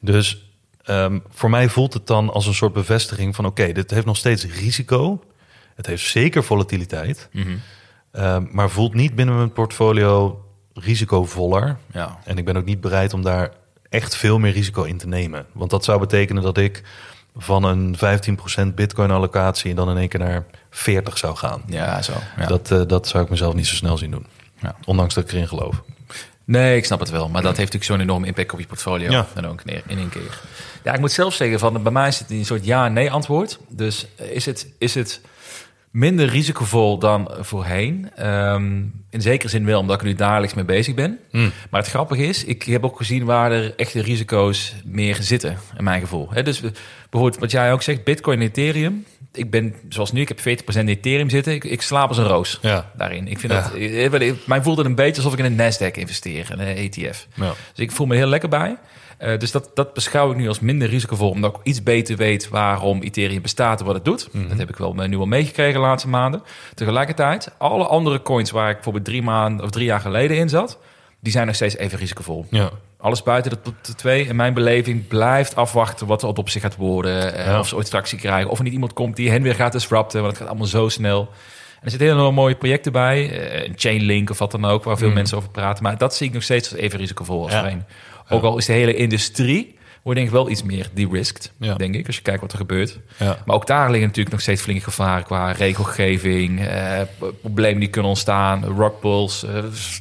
Dus 0.00 0.53
ehm, 0.84 1.18
voor 1.28 1.50
mij 1.50 1.68
voelt 1.68 1.92
het 1.94 2.06
dan 2.06 2.32
als 2.32 2.46
een 2.46 2.54
soort 2.54 2.72
bevestiging 2.72 3.34
van... 3.34 3.46
oké, 3.46 3.72
dit 3.72 3.90
heeft 3.90 4.06
nog 4.06 4.16
steeds 4.16 4.46
risico. 4.46 5.24
Het 5.74 5.86
heeft 5.86 6.04
zeker 6.04 6.44
volatiliteit. 6.44 7.28
Mhm. 7.32 7.56
Eh, 8.10 8.38
maar 8.50 8.70
voelt 8.70 8.94
niet 8.94 9.14
binnen 9.14 9.36
mijn 9.36 9.52
portfolio 9.52 10.44
risicovoller. 10.74 11.76
Ja. 11.92 12.18
En 12.24 12.38
ik 12.38 12.44
ben 12.44 12.56
ook 12.56 12.64
niet 12.64 12.80
bereid 12.80 13.12
om 13.12 13.22
daar 13.22 13.50
echt 13.88 14.16
veel 14.16 14.38
meer 14.38 14.52
risico 14.52 14.82
in 14.82 14.98
te 14.98 15.06
nemen. 15.06 15.46
Want 15.52 15.70
dat 15.70 15.84
zou 15.84 16.00
betekenen 16.00 16.42
dat 16.42 16.58
ik 16.58 16.82
van 17.36 17.64
een 17.64 17.96
15% 18.70 18.74
bitcoin 18.74 19.10
allocatie 19.10 19.74
dan 19.74 19.90
in 19.90 19.96
één 19.96 20.08
keer 20.08 20.20
naar 20.20 20.44
40 20.70 21.18
zou 21.18 21.36
gaan. 21.36 21.62
Ja, 21.66 22.02
zo. 22.02 22.12
Ja. 22.36 22.46
Dat, 22.46 22.70
eh, 22.70 22.82
dat 22.86 23.08
zou 23.08 23.24
ik 23.24 23.30
mezelf 23.30 23.54
niet 23.54 23.66
zo 23.66 23.74
snel 23.74 23.96
zien 23.96 24.10
doen. 24.10 24.26
Ja. 24.60 24.76
Ondanks 24.84 25.14
dat 25.14 25.24
ik 25.24 25.32
erin 25.32 25.48
geloof. 25.48 25.82
Nee, 26.44 26.76
ik 26.76 26.84
snap 26.84 27.00
het 27.00 27.10
wel. 27.10 27.28
Maar 27.28 27.42
dat 27.42 27.56
heeft 27.56 27.72
natuurlijk 27.72 27.84
zo'n 27.84 28.00
enorme 28.00 28.26
impact 28.26 28.52
op 28.52 28.60
je 28.60 28.66
portfolio. 28.66 29.10
Ja. 29.10 29.26
Dan 29.34 29.46
ook 29.46 29.62
in 29.62 29.98
één 29.98 30.08
keer. 30.08 30.40
Ja, 30.84 30.92
ik 30.92 31.00
moet 31.00 31.12
zelf 31.12 31.34
zeggen, 31.34 31.58
van, 31.58 31.82
bij 31.82 31.92
mij 31.92 32.08
is 32.08 32.18
het 32.18 32.30
een 32.30 32.44
soort 32.44 32.64
ja-nee 32.64 33.10
antwoord. 33.10 33.58
Dus 33.68 34.06
is 34.16 34.46
het, 34.46 34.68
is 34.78 34.94
het 34.94 35.20
minder 35.94 36.26
risicovol 36.28 36.98
dan 36.98 37.30
voorheen? 37.40 38.10
Ehm, 38.16 38.82
in 39.10 39.20
zekere 39.22 39.48
zin 39.48 39.64
wel, 39.64 39.80
omdat 39.80 39.94
ik 39.96 40.00
er 40.02 40.06
nu 40.08 40.14
dagelijks 40.14 40.54
mee 40.54 40.64
bezig 40.64 40.94
ben. 40.94 41.18
Maar 41.70 41.80
het 41.80 41.88
grappige 41.90 42.26
is, 42.26 42.44
ik 42.44 42.62
heb 42.62 42.84
ook 42.84 42.96
gezien 42.96 43.24
waar 43.24 43.52
er 43.52 43.72
echte 43.76 44.02
risico's 44.02 44.74
meer 44.84 45.16
zitten, 45.20 45.56
in 45.78 45.84
mijn 45.84 46.00
gevoel. 46.00 46.28
Hè, 46.30 46.42
dus 46.42 46.60
bijvoorbeeld 47.10 47.40
wat 47.40 47.50
jij 47.50 47.72
ook 47.72 47.82
zegt, 47.82 48.04
Bitcoin 48.04 48.40
en 48.40 48.46
Ethereum. 48.46 49.04
Ik 49.32 49.50
ben, 49.50 49.74
zoals 49.88 50.12
nu, 50.12 50.20
ik 50.20 50.28
heb 50.28 50.40
40% 50.40 50.88
Ethereum 50.88 51.30
zitten. 51.30 51.52
Ik, 51.52 51.64
ik 51.64 51.82
slaap 51.82 52.08
als 52.08 52.18
een 52.18 52.26
roos 52.26 52.58
Ja. 52.62 52.90
daarin. 52.96 53.28
Ik 53.28 53.38
vind 53.38 53.52
Ja. 53.52 53.60
dat, 53.62 53.74
eh, 53.74 54.04
eh, 54.28 54.34
mij 54.46 54.62
voelt 54.62 54.76
het 54.76 54.86
een 54.86 54.94
beetje 54.94 55.16
alsof 55.22 55.32
ik 55.38 55.44
in 55.44 55.58
een 55.58 55.72
Nasdaq 55.72 55.94
investeer, 55.98 56.46
een 56.50 56.60
eh, 56.60 56.84
ETF. 56.84 57.26
Ja. 57.34 57.52
Dus 57.74 57.84
ik 57.84 57.92
voel 57.92 58.06
me 58.06 58.16
heel 58.16 58.26
lekker 58.26 58.48
bij. 58.48 58.76
Eh, 59.24 59.38
dus 59.38 59.50
dat, 59.50 59.70
dat 59.74 59.92
beschouw 59.94 60.30
ik 60.30 60.36
nu 60.36 60.48
als 60.48 60.60
minder 60.60 60.88
risicovol, 60.88 61.30
omdat 61.30 61.54
ik 61.56 61.60
iets 61.62 61.82
beter 61.82 62.16
weet 62.16 62.48
waarom 62.48 63.02
Ethereum 63.02 63.42
bestaat 63.42 63.80
en 63.80 63.86
wat 63.86 63.94
het 63.94 64.04
doet. 64.04 64.28
Dat 64.48 64.58
heb 64.58 64.68
ik 64.68 64.76
wel 64.76 64.94
eh, 65.02 65.08
nu 65.08 65.16
al 65.16 65.26
meegekregen 65.26 65.74
de 65.74 65.86
laatste 65.86 66.08
maanden. 66.08 66.42
Tegelijkertijd, 66.74 67.50
alle 67.58 67.84
andere 67.86 68.22
coins 68.22 68.50
waar 68.50 68.68
ik 68.68 68.74
bijvoorbeeld 68.74 69.04
drie 69.04 69.22
maanden 69.22 69.64
of 69.64 69.70
drie 69.70 69.84
jaar 69.84 70.00
geleden 70.00 70.36
in 70.36 70.48
zat, 70.48 70.78
die 71.20 71.32
zijn 71.32 71.46
nog 71.46 71.54
steeds 71.54 71.76
even 71.76 71.98
risicovol. 71.98 72.46
Ja. 72.50 72.70
Alles 72.98 73.22
buiten 73.22 73.50
de 73.50 73.60
top 73.62 73.74
2 73.96 74.26
in 74.26 74.36
mijn 74.36 74.54
beleving 74.54 75.08
blijft 75.08 75.56
afwachten 75.56 76.06
wat 76.06 76.22
er 76.22 76.28
op 76.28 76.48
zich 76.48 76.62
gaat 76.62 76.76
worden. 76.76 77.34
eh, 77.34 77.46
Ja. 77.46 77.58
Of 77.58 77.68
ze 77.68 77.76
ooit 77.76 77.90
tractie 77.90 78.18
krijgen. 78.18 78.50
Of 78.50 78.58
er 78.58 78.64
niet 78.64 78.72
iemand 78.72 78.92
komt 78.92 79.16
die 79.16 79.30
hen 79.30 79.42
weer 79.42 79.54
gaat 79.54 79.72
disrupten. 79.72 80.18
Want 80.20 80.30
het 80.32 80.40
gaat 80.40 80.48
allemaal 80.50 80.66
zo 80.68 80.88
snel. 80.88 81.20
En 81.20 81.80
er 81.84 81.90
zitten 81.90 82.08
hele 82.16 82.30
mooie 82.30 82.54
projecten 82.54 82.92
bij. 82.92 83.30
Een 83.66 83.72
Chainlink 83.76 84.30
of 84.30 84.38
wat 84.38 84.50
dan 84.50 84.64
ook. 84.64 84.84
Waar 84.84 84.98
veel 84.98 85.10
mensen 85.10 85.36
over 85.36 85.50
praten. 85.50 85.82
Maar 85.82 85.98
dat 85.98 86.14
zie 86.14 86.26
ik 86.26 86.32
nog 86.32 86.42
steeds 86.42 86.70
als 86.72 86.80
even 86.80 86.98
risicovol 86.98 87.42
als 87.42 87.52
Ja. 87.52 87.62
Ook 88.28 88.42
al 88.42 88.58
is 88.58 88.66
de 88.66 88.72
hele 88.72 88.94
industrie... 88.94 89.78
wordt 90.02 90.18
denk 90.18 90.30
ik 90.30 90.34
wel 90.36 90.50
iets 90.50 90.62
meer 90.62 90.88
de-risked. 90.94 91.52
Ja. 91.58 91.74
Denk 91.74 91.94
ik. 91.94 92.06
Als 92.06 92.16
je 92.16 92.22
kijkt 92.22 92.40
wat 92.40 92.52
er 92.52 92.58
gebeurt. 92.58 92.98
Ja. 93.18 93.38
Maar 93.46 93.56
ook 93.56 93.66
daar 93.66 93.86
liggen 93.86 94.06
natuurlijk 94.06 94.30
nog 94.30 94.40
steeds 94.40 94.62
flinke 94.62 94.82
gevaren 94.82 95.24
qua 95.24 95.52
regelgeving, 95.52 96.66
eh, 96.66 97.00
problemen 97.40 97.80
die 97.80 97.88
kunnen 97.88 98.10
ontstaan, 98.10 98.64
rockpulls. 98.64 99.44
eh, 99.44 99.54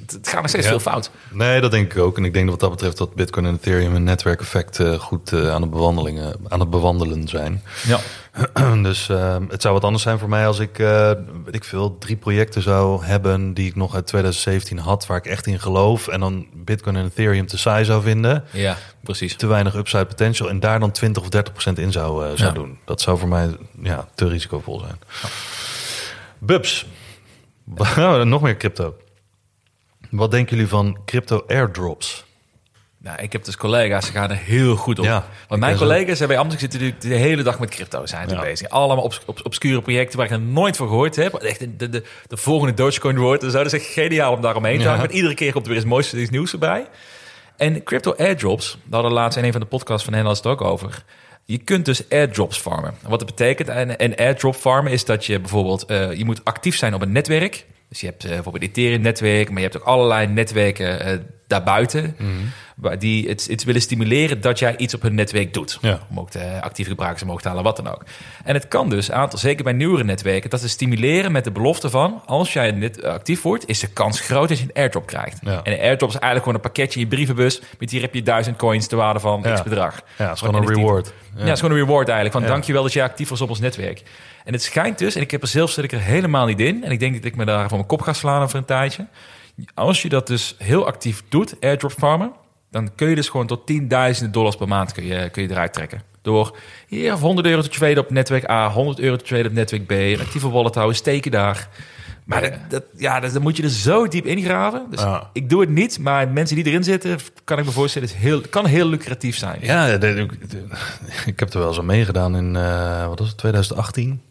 het 0.05 0.27
gaat 0.27 0.41
nog 0.41 0.49
steeds 0.49 0.63
Ja. 0.65 0.69
veel 0.69 0.79
fout. 0.79 1.11
Nee, 1.31 1.61
dat 1.61 1.71
denk 1.71 1.93
ik 1.93 1.99
ook. 1.99 2.17
En 2.17 2.25
ik 2.25 2.33
denk 2.33 2.43
dat 2.49 2.51
wat 2.61 2.69
dat 2.69 2.71
betreft 2.71 2.97
dat 2.97 3.15
Bitcoin 3.15 3.45
en 3.45 3.53
Ethereum 3.53 3.95
een 3.95 4.03
netwerkeffect 4.03 4.79
eh, 4.79 4.93
goed 4.93 5.31
eh, 5.33 5.51
aan, 5.51 5.61
het 5.61 5.71
bewandelingen, 5.71 6.35
aan 6.47 6.59
het 6.59 6.69
bewandelen 6.69 7.27
zijn. 7.27 7.61
Ja. 7.87 7.99
dus 8.83 9.09
eh, 9.09 9.37
het 9.49 9.61
zou 9.61 9.73
wat 9.73 9.83
anders 9.83 10.03
zijn 10.03 10.19
voor 10.19 10.29
mij 10.29 10.47
als 10.47 10.59
ik, 10.59 10.79
eh, 10.79 11.11
weet 11.45 11.55
ik 11.55 11.63
veel, 11.63 11.97
drie 11.97 12.15
projecten 12.15 12.61
zou 12.61 13.05
hebben 13.05 13.53
die 13.53 13.67
ik 13.67 13.75
nog 13.75 13.95
uit 13.95 14.07
2017 14.07 14.77
had, 14.77 15.05
waar 15.05 15.17
ik 15.17 15.25
echt 15.25 15.47
in 15.47 15.59
geloof. 15.59 16.07
En 16.07 16.19
dan 16.19 16.47
Bitcoin 16.53 16.95
en 16.95 17.05
Ethereum 17.05 17.47
te 17.47 17.57
saai 17.57 17.85
zou 17.85 18.01
vinden. 18.01 18.43
Ja, 18.51 18.77
precies. 19.03 19.35
Te 19.35 19.47
weinig 19.47 19.75
upside 19.75 20.05
potential. 20.05 20.49
En 20.49 20.59
daar 20.59 20.79
dan 20.79 20.91
20 20.91 21.23
of 21.23 21.29
30 21.29 21.53
procent 21.53 21.79
in 21.79 21.91
zou, 21.91 22.23
eh, 22.25 22.29
zou 22.37 22.49
Ja. 22.49 22.55
doen. 22.55 22.77
Dat 22.85 23.01
zou 23.01 23.17
voor 23.19 23.27
mij 23.29 23.57
ja, 23.81 24.07
te 24.15 24.27
risicovol 24.27 24.79
zijn. 24.79 24.99
Bubs. 26.39 26.85
nog 28.23 28.41
meer 28.41 28.57
crypto. 28.57 28.95
Wat 30.09 30.31
denken 30.31 30.55
jullie 30.55 30.69
van 30.69 30.97
crypto 31.05 31.43
airdrops? 31.47 32.25
Nou, 33.03 33.21
ik 33.21 33.31
heb 33.31 33.43
dus 33.43 33.57
collega's, 33.57 34.05
ze 34.05 34.11
gaan 34.11 34.29
er 34.29 34.35
heel 34.37 34.75
goed 34.75 34.99
op. 34.99 35.05
Ja, 35.05 35.25
Want 35.47 35.61
mijn 35.61 35.77
collega's 35.77 36.19
hebben 36.19 36.27
bij 36.27 36.37
Amsterdam 36.37 36.59
zitten 36.71 36.79
natuurlijk 36.79 37.01
de 37.01 37.27
hele 37.29 37.43
dag 37.43 37.59
met 37.59 37.69
crypto 37.69 38.05
zijn 38.05 38.29
Ja. 38.29 38.41
bezig. 38.41 38.69
Allemaal 38.69 39.03
obs 39.03 39.21
obs- 39.25 39.41
obscure 39.41 39.81
projecten 39.81 40.17
waar 40.17 40.25
ik 40.25 40.31
er 40.31 40.39
nooit 40.39 40.77
van 40.77 40.87
gehoord 40.87 41.15
heb. 41.15 41.33
Echt 41.33 41.59
de, 41.59 41.75
de, 41.75 41.89
de, 41.89 42.03
de 42.27 42.37
volgende 42.37 42.73
Dogecoin 42.73 43.17
wordt. 43.17 43.43
en 43.43 43.51
zo. 43.51 43.57
Dat 43.63 43.73
is 43.73 43.79
echt 43.79 43.91
geniaal 43.91 44.33
om 44.33 44.41
daaromheen 44.41 44.77
te 44.77 44.83
Ja. 44.83 44.95
hangen. 44.95 45.11
Iedere 45.11 45.33
keer 45.33 45.51
komt 45.51 45.63
er 45.65 45.71
weer 45.71 45.79
eens 45.79 45.89
moois 45.89 46.13
iets 46.13 46.29
nieuws 46.29 46.51
erbij. 46.53 46.87
En 47.57 47.83
crypto 47.83 48.13
airdrops, 48.17 48.71
daar 48.71 48.79
hadden 48.91 49.11
we 49.11 49.17
laatst 49.17 49.37
in 49.37 49.43
een 49.43 49.51
van 49.51 49.61
de 49.61 49.67
podcasts 49.67 50.03
van 50.05 50.13
hen 50.13 50.25
het 50.25 50.45
ook 50.45 50.61
over. 50.61 51.03
Je 51.45 51.57
kunt 51.57 51.85
dus 51.85 52.09
airdrops 52.09 52.57
farmen. 52.57 52.93
En 53.03 53.09
Wat 53.09 53.19
dat 53.19 53.27
betekent, 53.27 53.67
en, 53.69 53.97
en 53.97 54.15
airdrop 54.15 54.55
farmen 54.55 54.91
is 54.91 55.05
dat 55.05 55.25
je 55.25 55.39
bijvoorbeeld, 55.39 55.85
eh, 55.85 56.13
je 56.13 56.25
moet 56.25 56.41
actief 56.45 56.75
zijn 56.77 56.93
op 56.93 57.01
een 57.01 57.11
netwerk. 57.11 57.65
Dus 57.89 57.99
je 58.01 58.05
hebt 58.07 58.23
eh, 58.23 58.29
bijvoorbeeld 58.29 58.63
Ethereum-netwerk, 58.63 59.47
maar 59.49 59.57
je 59.61 59.63
hebt 59.67 59.77
ook 59.77 59.87
allerlei 59.87 60.27
netwerken 60.27 60.99
eh, 60.99 61.17
daarbuiten. 61.53 62.15
Waar 62.75 62.99
die 62.99 63.27
het, 63.29 63.47
het 63.49 63.63
willen 63.63 63.81
stimuleren 63.81 64.41
dat 64.41 64.59
jij 64.59 64.77
iets 64.77 64.93
op 64.93 65.01
hun 65.01 65.15
netwerk 65.15 65.53
doet. 65.53 65.77
Ja. 65.81 65.99
Om 66.09 66.19
ook 66.19 66.31
de 66.31 66.61
actieve 66.61 66.89
gebruikers 66.89 67.23
omhoog 67.23 67.41
te 67.41 67.47
halen, 67.47 67.63
wat 67.63 67.75
dan 67.75 67.87
ook. 67.87 68.03
En 68.43 68.53
het 68.53 68.67
kan 68.67 68.89
dus, 68.89 69.11
aantal, 69.11 69.39
zeker 69.39 69.63
bij 69.63 69.73
nieuwere 69.73 70.03
netwerken, 70.03 70.49
dat 70.49 70.61
ze 70.61 70.69
stimuleren 70.69 71.31
met 71.31 71.43
de 71.43 71.51
belofte 71.51 71.89
van... 71.89 72.21
als 72.25 72.53
jij 72.53 72.71
net 72.71 73.03
actief 73.03 73.41
wordt, 73.41 73.67
is 73.67 73.79
de 73.79 73.87
kans 73.87 74.19
groot 74.19 74.49
dat 74.49 74.57
je 74.57 74.63
een 74.63 74.73
airdrop 74.73 75.05
krijgt. 75.05 75.39
Ja. 75.41 75.61
En 75.63 75.73
een 75.73 75.79
airdrop 75.79 76.09
is 76.09 76.15
eigenlijk 76.15 76.43
gewoon 76.43 76.55
een 76.55 76.71
pakketje 76.71 76.99
in 76.99 77.05
je 77.05 77.15
brievenbus... 77.15 77.61
met 77.79 77.91
hier 77.91 78.01
heb 78.01 78.13
je 78.13 78.23
duizend 78.23 78.57
coins 78.57 78.87
te 78.87 78.95
waarde 78.95 79.19
van 79.19 79.41
Ja. 79.43 79.53
x 79.53 79.63
bedrag. 79.63 80.01
Ja, 80.17 80.25
het 80.25 80.33
is 80.33 80.39
gewoon 80.41 80.61
een 80.61 80.67
reward. 80.67 81.13
Ja. 81.35 81.39
het 81.39 81.49
is 81.49 81.59
gewoon 81.59 81.77
een 81.77 81.85
reward 81.85 82.07
eigenlijk. 82.07 82.37
Van 82.37 82.45
Ja. 82.47 82.53
dankjewel 82.53 82.83
dat 82.83 82.93
je 82.93 83.03
actief 83.03 83.29
was 83.29 83.41
op 83.41 83.49
ons 83.49 83.59
netwerk. 83.59 84.03
En 84.43 84.53
het 84.53 84.63
schijnt 84.63 84.97
dus, 84.97 85.15
en 85.15 85.21
ik 85.21 85.31
heb 85.31 85.41
er 85.41 85.47
zelf 85.47 85.71
zit 85.71 85.83
ik 85.83 85.91
er 85.91 86.01
helemaal 86.01 86.45
niet 86.45 86.59
in... 86.59 86.83
en 86.83 86.91
ik 86.91 86.99
denk 86.99 87.13
dat 87.13 87.25
ik 87.25 87.35
me 87.35 87.45
daar 87.45 87.67
van 87.67 87.77
mijn 87.77 87.87
kop 87.87 88.01
ga 88.01 88.13
slaan 88.13 88.41
over 88.41 88.57
een 88.57 88.65
tijdje... 88.65 89.05
als 89.73 90.01
je 90.01 90.09
dat 90.09 90.27
dus 90.27 90.55
heel 90.57 90.85
actief 90.85 91.23
doet, 91.29 91.55
airdrop 91.59 91.91
farmen... 91.91 92.31
dan 92.71 92.95
kun 92.95 93.09
je 93.09 93.15
dus 93.15 93.29
gewoon 93.29 93.47
tot 93.47 93.65
tienduizenden 93.65 94.31
dollars 94.33 94.55
per 94.55 94.67
maand 94.67 94.91
kun 94.91 95.05
je, 95.05 95.29
kun 95.29 95.43
je 95.43 95.49
eruit 95.49 95.73
trekken. 95.73 96.01
Door 96.21 96.57
hier 96.87 97.11
100 97.13 97.47
euro 97.47 97.61
te 97.61 97.69
traden 97.69 98.03
op 98.03 98.09
netwerk 98.09 98.49
A, 98.49 98.69
100 98.69 98.99
euro 98.99 99.15
te 99.15 99.23
traden 99.23 99.45
op 99.47 99.53
netwerk 99.53 99.85
B... 99.85 99.91
een 99.91 100.19
actieve 100.19 100.49
wallet 100.49 100.75
houden, 100.75 100.95
steken 100.95 101.31
daar... 101.31 101.69
Maar 102.23 102.41
dat, 102.41 102.51
dat- 102.69 102.83
ja, 102.97 103.19
dat, 103.19 103.33
dan 103.33 103.41
moet 103.41 103.57
je 103.57 103.63
er 103.63 103.69
zo 103.69 104.07
diep 104.07 104.25
ingraven. 104.25 104.85
Dus 104.89 104.99
ik 105.33 105.49
doe 105.49 105.61
het 105.61 105.69
niet, 105.69 105.99
maar 105.99 106.27
mensen 106.29 106.55
die 106.55 106.65
erin 106.65 106.83
zitten... 106.83 107.19
kan 107.43 107.59
ik 107.59 107.65
me 107.65 107.71
voorstellen, 107.71 108.07
is 108.07 108.13
heel, 108.13 108.41
kan 108.41 108.65
heel 108.65 108.87
lucratief 108.87 109.37
zijn. 109.37 109.59
Ja, 109.61 109.85
ik 111.25 111.39
heb 111.39 111.53
er 111.53 111.59
wel 111.59 111.67
eens 111.67 111.77
aan 111.77 111.85
meegedaan 111.85 112.35
in, 112.35 112.55
eh, 112.55 113.07
wat 113.07 113.19
was 113.19 113.27
het, 113.27 113.37
2018. 113.37 114.21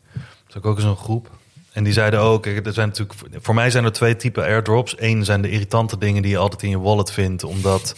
Toen 0.46 0.60
ik 0.62 0.66
ook 0.66 0.76
in 0.76 0.82
zo'n 0.82 0.96
groep. 0.96 1.30
En 1.72 1.84
die 1.84 1.92
zeiden 1.92 2.20
ook, 2.20 2.46
er 2.46 2.72
zijn 2.72 2.88
natuurlijk, 2.88 3.18
voor 3.40 3.54
mij 3.54 3.70
zijn 3.70 3.84
er 3.84 3.92
twee 3.92 4.16
typen 4.16 4.44
airdrops. 4.44 4.94
Eén 4.98 5.24
zijn 5.24 5.42
de 5.42 5.50
irritante 5.50 5.98
dingen 5.98 6.22
die 6.22 6.30
je 6.30 6.38
altijd 6.38 6.62
in 6.62 6.70
je 6.70 6.78
wallet 6.78 7.12
vindt, 7.12 7.44
omdat 7.44 7.94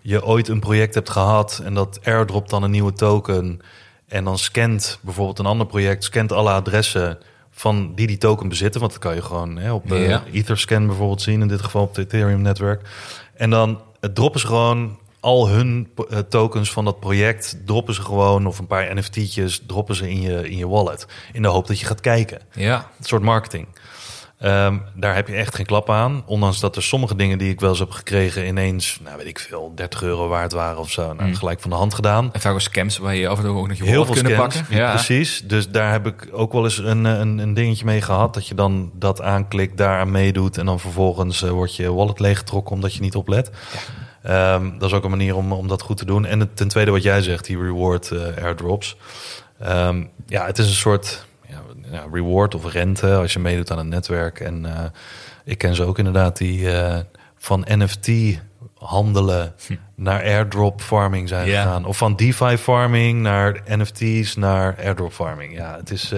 je 0.00 0.24
ooit 0.24 0.48
een 0.48 0.60
project 0.60 0.94
hebt 0.94 1.10
gehad 1.10 1.60
en 1.64 1.74
dat 1.74 2.00
airdrop 2.04 2.48
dan 2.48 2.62
een 2.62 2.70
nieuwe 2.70 2.92
token. 2.92 3.60
En 4.08 4.24
dan 4.24 4.38
scant 4.38 4.98
bijvoorbeeld 5.02 5.38
een 5.38 5.46
ander 5.46 5.66
project, 5.66 6.04
scant 6.04 6.32
alle 6.32 6.50
adressen 6.50 7.18
van 7.50 7.92
die 7.94 8.06
die 8.06 8.18
token 8.18 8.48
bezitten. 8.48 8.80
Want 8.80 8.92
dat 8.92 9.02
kan 9.02 9.14
je 9.14 9.22
gewoon 9.22 9.56
hè, 9.56 9.72
op 9.72 9.88
Ja. 9.88 10.24
Etherscan 10.32 10.86
bijvoorbeeld 10.86 11.22
zien, 11.22 11.40
in 11.40 11.48
dit 11.48 11.62
geval 11.62 11.82
op 11.82 11.96
het 11.96 12.04
Ethereum-netwerk. 12.04 12.88
En 13.34 13.50
dan 13.50 13.80
eh, 14.00 14.10
droppen 14.10 14.40
ze 14.40 14.46
gewoon 14.46 14.98
al 15.24 15.48
hun 15.48 15.88
eh, 16.08 16.18
tokens 16.18 16.70
van 16.72 16.84
dat 16.84 17.00
project, 17.00 17.56
droppen 17.66 17.94
ze 17.94 18.02
gewoon, 18.02 18.46
of 18.46 18.58
een 18.58 18.66
paar 18.66 18.94
NFT'tjes, 18.96 19.62
droppen 19.66 19.94
ze 19.94 20.10
in 20.10 20.20
je, 20.20 20.50
in 20.50 20.56
je 20.56 20.68
wallet. 20.68 21.06
In 21.32 21.42
de 21.42 21.48
hoop 21.48 21.66
dat 21.66 21.80
je 21.80 21.86
gaat 21.86 22.00
kijken. 22.00 22.40
Ja, 22.52 22.90
soort 23.00 23.22
marketing. 23.22 23.66
Ehm, 24.38 24.78
daar 24.94 25.14
heb 25.14 25.28
je 25.28 25.34
echt 25.34 25.54
geen 25.54 25.66
klap 25.66 25.90
aan. 25.90 26.22
Ondanks 26.26 26.60
dat 26.60 26.76
er 26.76 26.82
sommige 26.82 27.16
dingen 27.16 27.38
die 27.38 27.50
ik 27.50 27.60
wel 27.60 27.70
eens 27.70 27.78
heb 27.78 27.90
gekregen 27.90 28.46
ineens, 28.46 28.98
nou 29.04 29.16
weet 29.16 29.26
ik 29.26 29.38
veel, 29.38 29.72
30 29.74 30.02
euro 30.02 30.28
waard 30.28 30.52
waren 30.52 30.78
of 30.78 30.90
zo. 30.90 31.12
Nou, 31.12 31.28
Mm. 31.28 31.34
gelijk 31.34 31.60
van 31.60 31.70
de 31.70 31.76
hand 31.76 31.94
gedaan. 31.94 32.32
En 32.32 32.40
vaak 32.40 32.52
ook 32.52 32.60
scams 32.60 32.98
waar 32.98 33.14
je 33.14 33.28
af 33.28 33.38
en 33.38 33.44
toe 33.44 33.56
ook 33.56 33.68
nog 33.68 33.76
je 33.76 33.84
Heel 33.84 34.04
veel 34.04 34.14
kunnen 34.14 34.32
scams, 34.32 34.56
pakken. 34.56 34.76
ja. 34.76 34.90
precies. 34.94 35.42
Dus 35.46 35.68
daar 35.68 35.92
heb 35.92 36.06
ik 36.06 36.28
ook 36.32 36.52
wel 36.52 36.64
eens 36.64 36.78
een, 36.78 37.06
eh, 37.06 37.18
een, 37.18 37.38
een 37.38 37.54
dingetje 37.54 37.84
mee 37.84 38.00
gehad. 38.00 38.34
Dat 38.34 38.46
je 38.48 38.54
dan 38.54 38.90
dat 38.94 39.20
aanklikt, 39.22 39.76
daaraan 39.76 40.10
meedoet. 40.10 40.58
En 40.58 40.66
dan 40.66 40.80
vervolgens 40.80 41.42
eh, 41.42 41.50
wordt 41.50 41.76
je 41.76 41.92
wallet 41.92 42.20
leeggetrokken 42.20 42.74
omdat 42.74 42.94
je 42.94 43.00
niet 43.00 43.14
oplet. 43.16 43.50
Ehm, 44.24 44.78
dat 44.78 44.88
is 44.90 44.96
ook 44.96 45.04
een 45.04 45.10
manier 45.10 45.36
om, 45.36 45.52
om 45.52 45.68
dat 45.68 45.82
goed 45.82 45.96
te 45.96 46.04
doen. 46.04 46.26
En 46.26 46.40
het- 46.40 46.56
ten 46.56 46.68
tweede 46.68 46.90
wat 46.90 47.02
jij 47.02 47.22
zegt, 47.22 47.44
die 47.44 47.58
reward 47.58 48.10
eh, 48.10 48.44
airdrops. 48.44 48.96
Ehm, 49.60 50.04
ja, 50.26 50.46
het 50.46 50.58
is 50.58 50.66
een 50.66 50.72
soort 50.74 51.26
ja, 51.90 52.04
reward 52.12 52.54
of 52.54 52.72
rente 52.72 53.14
als 53.14 53.32
je 53.32 53.38
meedoet 53.38 53.70
aan 53.70 53.78
een 53.78 53.88
netwerk. 53.88 54.40
En 54.40 54.66
eh, 54.76 54.84
ik 55.44 55.58
ken 55.58 55.74
ze 55.74 55.84
ook 55.84 55.98
inderdaad 55.98 56.36
die 56.36 56.70
eh, 56.72 56.98
van 57.38 57.66
NFT 57.68 58.10
handelen 58.78 59.54
naar 59.94 60.22
airdrop 60.22 60.80
farming 60.80 61.28
zijn 61.28 61.48
Ja. 61.48 61.62
gegaan. 61.62 61.84
Of 61.84 61.96
van 61.96 62.16
DeFi 62.16 62.56
farming 62.56 63.20
naar 63.20 63.60
NFT's 63.66 64.34
naar 64.36 64.76
airdrop 64.84 65.12
farming. 65.12 65.56
Ja, 65.56 65.76
het 65.76 65.90
is... 65.90 66.12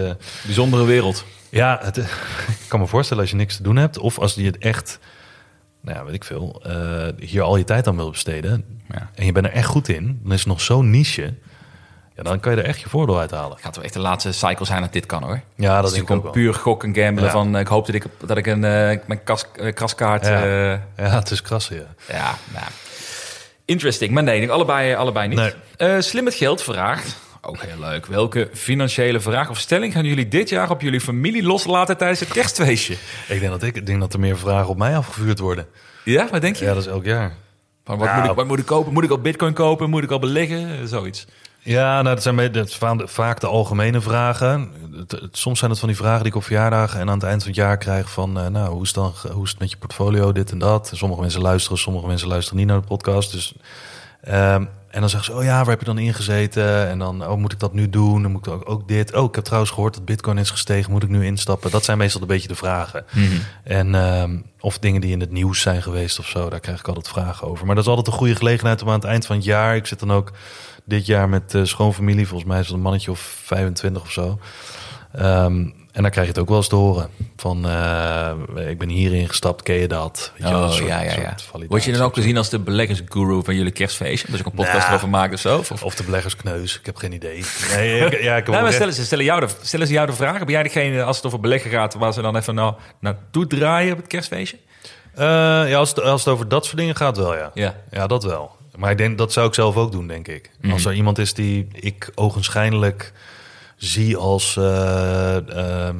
Bijzondere 0.44 0.84
wereld. 0.84 1.24
ja, 1.48 1.78
het, 1.82 1.96
ik 2.62 2.68
kan 2.68 2.80
me 2.80 2.86
voorstellen 2.86 3.22
als 3.22 3.30
je 3.32 3.36
niks 3.38 3.56
te 3.56 3.62
doen 3.62 3.76
hebt... 3.76 3.98
of 3.98 4.18
als 4.18 4.34
je 4.34 4.44
het 4.44 4.58
echt, 4.58 4.98
nou 5.86 5.98
ja, 5.98 6.04
weet 6.04 6.14
ik 6.14 6.24
veel... 6.24 6.62
eh, 6.64 7.08
hier 7.28 7.42
al 7.42 7.56
je 7.56 7.64
tijd 7.64 7.86
aan 7.86 7.96
wil 7.96 8.10
besteden... 8.10 8.64
Ja. 8.92 9.10
en 9.14 9.24
je 9.26 9.32
bent 9.32 9.46
er 9.46 9.52
echt 9.52 9.66
goed 9.66 9.88
in... 9.88 10.20
dan 10.22 10.32
is 10.32 10.38
het 10.38 10.48
nog 10.48 10.60
zo'n 10.60 10.90
niche... 10.90 11.34
Ja, 12.16 12.22
dan 12.22 12.40
kan 12.40 12.54
je 12.54 12.60
er 12.60 12.66
echt 12.66 12.80
je 12.80 12.88
voordeel 12.88 13.18
uit 13.18 13.30
halen. 13.30 13.58
Gaat 13.60 13.74
wel 13.76 13.84
echt 13.84 13.92
de 13.94 14.00
laatste 14.00 14.32
cycle 14.32 14.64
zijn 14.66 14.80
dat 14.80 14.92
dit 14.92 15.06
kan 15.06 15.22
hoor. 15.22 15.40
Ja, 15.56 15.80
dat 15.80 15.90
is 15.92 15.96
natuurlijk 15.98 16.22
wel. 16.22 16.32
puur 16.32 16.54
gok 16.54 16.84
en 16.84 16.94
gamblen 16.94 17.24
Ja. 17.24 17.30
van... 17.30 17.54
eh, 17.54 17.60
ik 17.60 17.66
hoop 17.66 17.86
dat 17.86 17.94
ik, 17.94 18.04
dat 18.26 18.36
ik 18.36 18.46
een, 18.46 18.64
eh, 18.64 18.98
mijn 19.06 19.24
kas, 19.24 19.44
kraskaart... 19.74 20.26
Ja. 20.26 20.44
Ja, 20.46 20.80
het 20.96 21.30
is 21.30 21.42
krassen, 21.42 21.76
ja. 21.76 21.86
Ja, 22.08 22.34
nou. 22.52 22.66
Interesting. 23.64 24.10
Maar 24.12 24.22
nee, 24.22 24.50
allebei, 24.50 24.94
allebei 24.94 25.28
niet. 25.28 25.54
Nee. 25.78 26.02
Slim 26.02 26.24
met 26.24 26.34
geld 26.34 26.62
vraagt, 26.62 27.16
ook 27.46 27.62
heel 27.62 27.78
leuk. 27.80 28.06
Welke 28.06 28.48
financiële 28.52 29.20
vraag 29.20 29.50
of 29.50 29.58
stelling 29.58 29.92
gaan 29.92 30.04
jullie 30.04 30.28
dit 30.28 30.48
jaar 30.48 30.70
op 30.70 30.80
jullie 30.80 31.00
familie 31.00 31.42
loslaten 31.42 31.96
tijdens 31.96 32.20
het 32.20 32.28
kerstfeestje? 32.28 32.94
Ik 33.28 33.40
denk 33.40 33.52
dat, 33.52 33.62
ik, 33.62 33.76
ik 33.76 33.86
denk 33.86 34.00
dat 34.00 34.12
er 34.12 34.20
meer 34.20 34.38
vragen 34.38 34.68
op 34.68 34.78
mij 34.78 34.96
afgevuurd 34.96 35.38
worden. 35.38 35.66
Ja, 36.04 36.28
wat 36.30 36.40
denk 36.40 36.56
je? 36.56 36.64
Ja, 36.64 36.72
dat 36.74 36.82
is 36.82 36.88
elk 36.88 37.04
jaar. 37.04 37.32
Van, 37.84 37.98
wat, 37.98 38.08
Nou. 38.08 38.20
moet 38.20 38.30
ik, 38.30 38.36
wat 38.36 38.46
moet 38.46 38.58
ik 38.58 38.66
kopen? 38.66 38.92
Moet 38.92 39.04
ik 39.04 39.10
al 39.10 39.18
bitcoin 39.20 39.52
kopen? 39.52 39.90
Moet 39.90 40.02
ik 40.02 40.10
al 40.10 40.18
beleggen? 40.18 40.88
Zoiets. 40.88 41.26
Ja, 41.58 42.02
nou, 42.02 42.14
dat 42.14 42.22
zijn 42.22 42.52
dat 42.52 42.70
zijn 42.70 43.08
vaak 43.08 43.40
de 43.40 43.46
algemene 43.46 44.00
vragen. 44.00 44.70
Soms 45.32 45.58
zijn 45.58 45.70
het 45.70 45.80
van 45.80 45.88
die 45.88 45.96
vragen 45.96 46.18
die 46.18 46.28
ik 46.28 46.34
op 46.36 46.44
verjaardagen 46.44 47.00
en 47.00 47.08
aan 47.08 47.14
het 47.18 47.26
eind 47.26 47.42
van 47.42 47.50
het 47.50 47.60
jaar 47.60 47.76
krijg 47.78 48.10
van... 48.10 48.38
eh, 48.38 48.46
nou, 48.46 48.70
hoe 48.72 48.82
is, 48.82 48.86
het 48.88 48.96
dan, 48.96 49.32
hoe 49.32 49.44
is 49.44 49.50
het 49.50 49.58
met 49.58 49.70
je 49.70 49.76
portfolio, 49.76 50.32
dit 50.32 50.50
en 50.50 50.58
dat? 50.58 50.90
Sommige 50.94 51.20
mensen 51.20 51.40
luisteren, 51.40 51.78
sommige 51.78 52.06
mensen 52.06 52.28
luisteren 52.28 52.58
niet 52.58 52.66
naar 52.68 52.80
de 52.80 52.86
podcast. 52.86 53.32
Dus, 53.32 53.54
ehm, 54.20 54.64
en 54.96 55.02
dan 55.02 55.10
zeggen 55.10 55.32
ze, 55.32 55.38
oh 55.38 55.44
ja, 55.44 55.58
waar 55.58 55.68
heb 55.68 55.78
je 55.78 55.84
dan 55.84 55.98
in 55.98 56.14
gezeten? 56.14 56.88
En 56.88 56.98
dan, 56.98 57.26
oh, 57.26 57.36
moet 57.36 57.52
ik 57.52 57.58
dat 57.58 57.72
nu 57.72 57.90
doen? 57.90 58.22
Dan 58.22 58.30
moet 58.30 58.46
ik 58.46 58.52
ook, 58.52 58.70
ook 58.70 58.88
dit. 58.88 59.14
Oh, 59.14 59.24
ik 59.24 59.34
heb 59.34 59.44
trouwens 59.44 59.72
gehoord 59.72 59.94
dat 59.94 60.04
bitcoin 60.04 60.38
is 60.38 60.50
gestegen. 60.50 60.92
Moet 60.92 61.02
ik 61.02 61.08
nu 61.08 61.26
instappen? 61.26 61.70
Dat 61.70 61.84
zijn 61.84 61.98
meestal 61.98 62.20
een 62.20 62.26
beetje 62.26 62.48
de 62.48 62.54
vragen. 62.54 63.04
En, 63.64 63.94
ehm, 63.94 64.36
of 64.60 64.78
dingen 64.78 65.00
die 65.00 65.12
in 65.12 65.20
het 65.20 65.30
nieuws 65.30 65.60
zijn 65.60 65.82
geweest 65.82 66.18
of 66.18 66.26
zo. 66.26 66.48
Daar 66.48 66.60
krijg 66.60 66.78
ik 66.78 66.88
altijd 66.88 67.08
vragen 67.08 67.46
over. 67.46 67.66
Maar 67.66 67.74
dat 67.74 67.84
is 67.84 67.90
altijd 67.90 68.06
een 68.06 68.12
goede 68.12 68.36
gelegenheid 68.36 68.82
om 68.82 68.88
aan 68.88 68.94
het 68.94 69.04
eind 69.04 69.26
van 69.26 69.36
het 69.36 69.44
jaar... 69.44 69.76
Ik 69.76 69.86
zit 69.86 69.98
dan 69.98 70.12
ook 70.12 70.32
dit 70.84 71.06
jaar 71.06 71.28
met 71.28 71.54
eh 71.54 71.64
schoonfamilie. 71.64 72.26
Volgens 72.26 72.50
mij 72.50 72.60
is 72.60 72.66
het 72.66 72.74
een 72.74 72.82
mannetje 72.82 73.10
of 73.10 73.40
25 73.44 74.02
of 74.02 74.12
zo. 74.12 74.38
Ehm, 75.12 75.68
en 75.96 76.02
dan 76.02 76.10
krijg 76.10 76.26
je 76.26 76.32
het 76.32 76.38
ook 76.42 76.48
wel 76.48 76.56
eens 76.56 76.68
te 76.68 76.74
horen. 76.74 77.08
Van, 77.36 77.68
eh, 77.68 78.68
ik 78.68 78.78
ben 78.78 78.88
hierin 78.88 79.28
gestapt, 79.28 79.62
ken 79.62 79.74
je 79.74 79.88
dat? 79.88 80.32
Weet 80.38 80.48
je 80.48 80.54
Oh, 80.54 80.70
soort- 80.70 80.88
ja, 80.88 81.00
ja, 81.02 81.12
ja. 81.20 81.34
Word 81.68 81.84
je 81.84 81.92
dan 81.92 82.00
ook 82.02 82.14
gezien 82.14 82.36
als 82.36 82.48
de 82.48 82.58
beleggersguru 82.58 83.42
van 83.44 83.54
jullie 83.54 83.72
kerstfeestje? 83.72 84.26
Dat 84.30 84.38
je 84.38 84.44
ook 84.44 84.50
een 84.50 84.56
podcast 84.56 84.78
Nou. 84.78 84.88
erover 84.90 85.08
maakt 85.08 85.34
of 85.34 85.40
zo? 85.40 85.58
Of, 85.58 85.82
Of 85.82 85.94
de 85.94 86.04
beleggerskneus, 86.04 86.78
ik 86.78 86.86
heb 86.86 86.96
geen 86.96 87.12
idee. 87.12 87.44
Nee, 87.74 88.00
ik, 88.00 88.22
ja, 88.22 88.36
ik 88.36 88.46
maar 88.50 88.72
stellen 88.72 88.94
ze, 88.94 89.04
stellen, 89.04 89.24
jou 89.24 89.40
de, 89.40 89.48
stellen 89.62 89.86
ze 89.86 89.92
jou 89.92 90.06
de 90.06 90.12
vraag? 90.12 90.38
Ben 90.38 90.48
jij 90.48 90.62
degene, 90.62 91.02
als 91.02 91.16
het 91.16 91.26
over 91.26 91.40
beleggen 91.40 91.70
gaat, 91.70 91.94
waar 91.94 92.12
ze 92.12 92.22
dan 92.22 92.36
even 92.36 92.54
nou, 92.54 92.74
naartoe 93.00 93.46
draaien 93.46 93.92
op 93.92 93.98
het 93.98 94.06
kerstfeestje? 94.06 94.58
Eh, 95.14 95.24
ja, 95.68 95.74
als, 95.76 95.88
het, 95.88 96.00
als 96.00 96.24
het 96.24 96.32
over 96.34 96.48
dat 96.48 96.64
soort 96.64 96.76
dingen 96.76 96.96
gaat, 96.96 97.16
wel 97.16 97.36
ja. 97.36 97.50
Ja. 97.54 97.74
Ja, 97.90 98.06
dat 98.06 98.24
wel. 98.24 98.56
Maar 98.76 98.90
ik 98.90 98.98
denk 98.98 99.18
dat 99.18 99.32
zou 99.32 99.46
ik 99.48 99.54
zelf 99.54 99.76
ook 99.76 99.92
doen, 99.92 100.06
denk 100.06 100.28
ik. 100.28 100.50
Mhm. 100.60 100.72
Als 100.72 100.84
er 100.84 100.92
iemand 100.92 101.18
is 101.18 101.34
die 101.34 101.68
ik 101.72 102.10
ogenschijnlijk 102.14 103.12
zie 103.76 104.16
als 104.16 104.56
eh, 104.56 105.36
eh, 105.36 105.88
eh, 105.88 105.94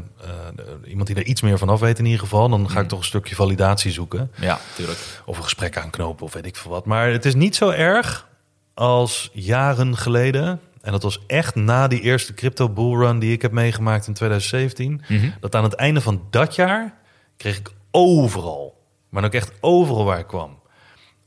iemand 0.87 1.07
die 1.07 1.16
er 1.16 1.24
iets 1.24 1.41
meer 1.41 1.59
van 1.59 1.68
af 1.68 1.81
weet 1.81 1.99
in 1.99 2.05
ieder 2.05 2.20
geval, 2.20 2.49
dan 2.49 2.61
Mhm. 2.61 2.70
ga 2.70 2.81
ik 2.81 2.89
toch 2.89 2.99
een 2.99 3.05
stukje 3.05 3.35
validatie 3.35 3.93
zoeken. 3.93 4.31
Ja, 4.41 4.59
tuurlijk. 4.74 4.99
Of 5.24 5.37
een 5.37 5.43
gesprek 5.43 5.77
aanknopen 5.79 6.27
of 6.27 6.33
weet 6.33 6.47
ik 6.47 6.57
veel 6.57 6.70
wat. 6.70 6.85
Maar 6.85 7.11
het 7.11 7.24
is 7.24 7.35
niet 7.35 7.57
zo 7.57 7.70
erg 7.70 8.29
als 8.74 9.31
jaren 9.33 9.97
geleden. 9.97 10.61
En 10.83 10.93
dat 10.93 11.03
was 11.03 11.20
echt 11.27 11.55
na 11.55 11.89
die 11.89 12.01
eerste 12.01 12.35
crypto 12.35 12.68
bullrun 12.68 13.18
die 13.18 13.33
ik 13.33 13.43
heb 13.43 13.53
meegemaakt 13.53 14.07
in 14.07 14.14
2017. 14.14 15.03
Mhm. 15.09 15.31
Dat 15.41 15.55
aan 15.55 15.64
het 15.64 15.74
einde 15.74 16.01
van 16.01 16.22
dat 16.31 16.55
jaar 16.55 16.95
kreeg 17.37 17.59
ik 17.59 17.70
overal, 17.91 18.83
maar 19.09 19.24
ook 19.24 19.33
echt 19.33 19.53
overal 19.61 20.05
waar 20.05 20.18
ik 20.18 20.27
kwam. 20.27 20.59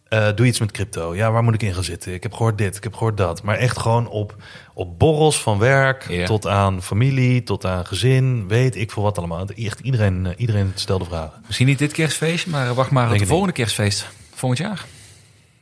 Eh, 0.09 0.27
doe 0.35 0.45
iets 0.45 0.59
met 0.59 0.71
crypto. 0.71 1.15
Ja, 1.15 1.31
waar 1.31 1.43
moet 1.43 1.53
ik 1.53 1.61
in 1.63 1.73
gaan 1.73 1.83
zitten? 1.83 2.13
Ik 2.13 2.23
heb 2.23 2.33
gehoord 2.33 2.57
dit, 2.57 2.75
ik 2.75 2.83
heb 2.83 2.93
gehoord 2.93 3.17
dat. 3.17 3.43
Maar 3.43 3.55
echt 3.57 3.77
gewoon 3.77 4.07
op, 4.07 4.35
op 4.73 4.99
borrels 4.99 5.41
van 5.41 5.57
werk 5.59 6.03
tot 6.25 6.47
aan 6.47 6.81
familie, 6.83 7.43
tot 7.43 7.65
aan 7.65 7.85
gezin. 7.85 8.47
Weet 8.47 8.75
ik 8.75 8.91
veel 8.91 9.03
wat 9.03 9.17
allemaal. 9.17 9.45
Echt 9.55 9.79
iedereen, 9.79 10.25
eh, 10.25 10.33
iedereen 10.37 10.71
stelde 10.75 11.05
vragen. 11.05 11.43
Misschien 11.45 11.67
niet 11.67 11.79
dit 11.79 11.91
kerstfeestje, 11.91 12.49
maar 12.49 12.73
wacht 12.73 12.91
maar 12.91 13.11
op 13.11 13.19
het 13.19 13.27
volgende 13.27 13.53
kerstfeest. 13.53 14.07
Volgend 14.33 14.59
jaar. 14.61 14.85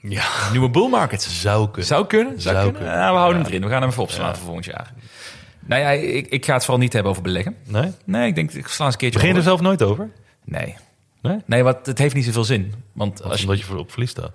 Ja, 0.02 0.26
Nieuwe 0.52 0.70
bull 0.70 0.90
market. 0.90 1.22
zou 1.22 1.66
kunnen. 1.70 1.86
Zou 1.86 2.06
kunnen. 2.08 2.42
Zou, 2.42 2.56
Zou 2.56 2.72
kunnen. 2.72 2.92
Ja, 2.92 3.12
we 3.12 3.18
houden 3.18 3.38
Ja. 3.38 3.44
hem 3.44 3.54
erin. 3.54 3.66
We 3.66 3.72
gaan 3.72 3.82
hem 3.82 3.90
even 3.90 4.04
opslaan 4.04 4.28
Ja. 4.28 4.36
voor 4.36 4.44
volgend 4.46 4.66
jaar. 4.66 4.94
Nou 5.66 5.82
ja, 5.82 5.90
ik, 5.90 6.28
ik 6.28 6.46
ga 6.46 6.54
het 6.54 6.62
vooral 6.66 6.82
niet 6.84 6.94
hebben 6.94 7.12
over 7.12 7.24
beleggen. 7.24 7.56
Nee? 7.66 7.92
Nee, 8.06 8.28
ik 8.28 8.36
denk, 8.36 8.52
ik 8.52 8.68
sla 8.68 8.86
eens 8.86 8.94
een 8.94 9.00
keertje 9.00 9.20
Begin 9.20 9.34
je 9.34 9.40
er 9.40 9.46
zelf 9.48 9.62
nooit 9.62 9.84
over? 9.84 10.10
Nee. 10.46 10.76
Nee? 11.28 11.38
Nee, 11.46 11.64
want 11.64 11.86
het 11.86 11.98
heeft 11.98 12.16
niet 12.16 12.26
zoveel 12.26 12.44
zin. 12.44 12.74
Want 12.94 13.22
Als 13.22 13.32
als 13.32 13.40
je... 13.40 13.46
omdat 13.46 13.60
je 13.60 13.66
voor 13.66 13.78
op 13.78 13.92
verlies 13.92 14.10
staat. 14.10 14.32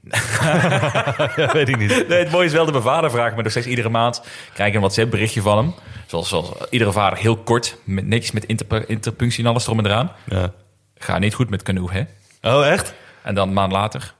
ja, 1.36 1.50
weet 1.52 1.68
ik 1.68 1.76
niet. 1.78 2.08
Nee, 2.08 2.18
het 2.18 2.30
mooie 2.30 2.46
is 2.46 2.52
wel 2.52 2.64
dat 2.64 2.72
mijn 2.72 2.84
vader 2.84 3.10
vraagt 3.10 3.36
me 3.36 3.42
nog 3.42 3.50
steeds 3.50 3.66
iedere 3.66 3.88
maand. 3.88 4.22
Krijg 4.52 4.68
ik 4.68 4.74
een 4.74 4.80
WhatsApp 4.80 5.10
berichtje 5.10 5.40
van 5.42 5.56
hem. 5.56 5.74
Zoals, 6.06 6.28
zoals 6.28 6.50
iedere 6.70 6.92
vader 6.92 7.18
heel 7.18 7.36
kort. 7.36 7.76
Met, 7.84 8.06
netjes 8.06 8.30
met 8.30 8.44
interp- 8.44 8.84
interpunctie 8.88 9.44
en 9.44 9.50
alles 9.50 9.64
erom 9.66 9.78
en 9.78 9.86
eraan. 9.86 10.12
Ja. 10.28 10.52
Ga 10.98 11.18
niet 11.18 11.34
goed 11.34 11.50
met 11.50 11.62
Canoe, 11.62 11.90
hè? 11.92 12.02
Oh, 12.42 12.66
echt? 12.66 12.94
En 13.22 13.34
dan 13.34 13.48
een 13.48 13.54
maand 13.54 13.72
later. 13.72 14.14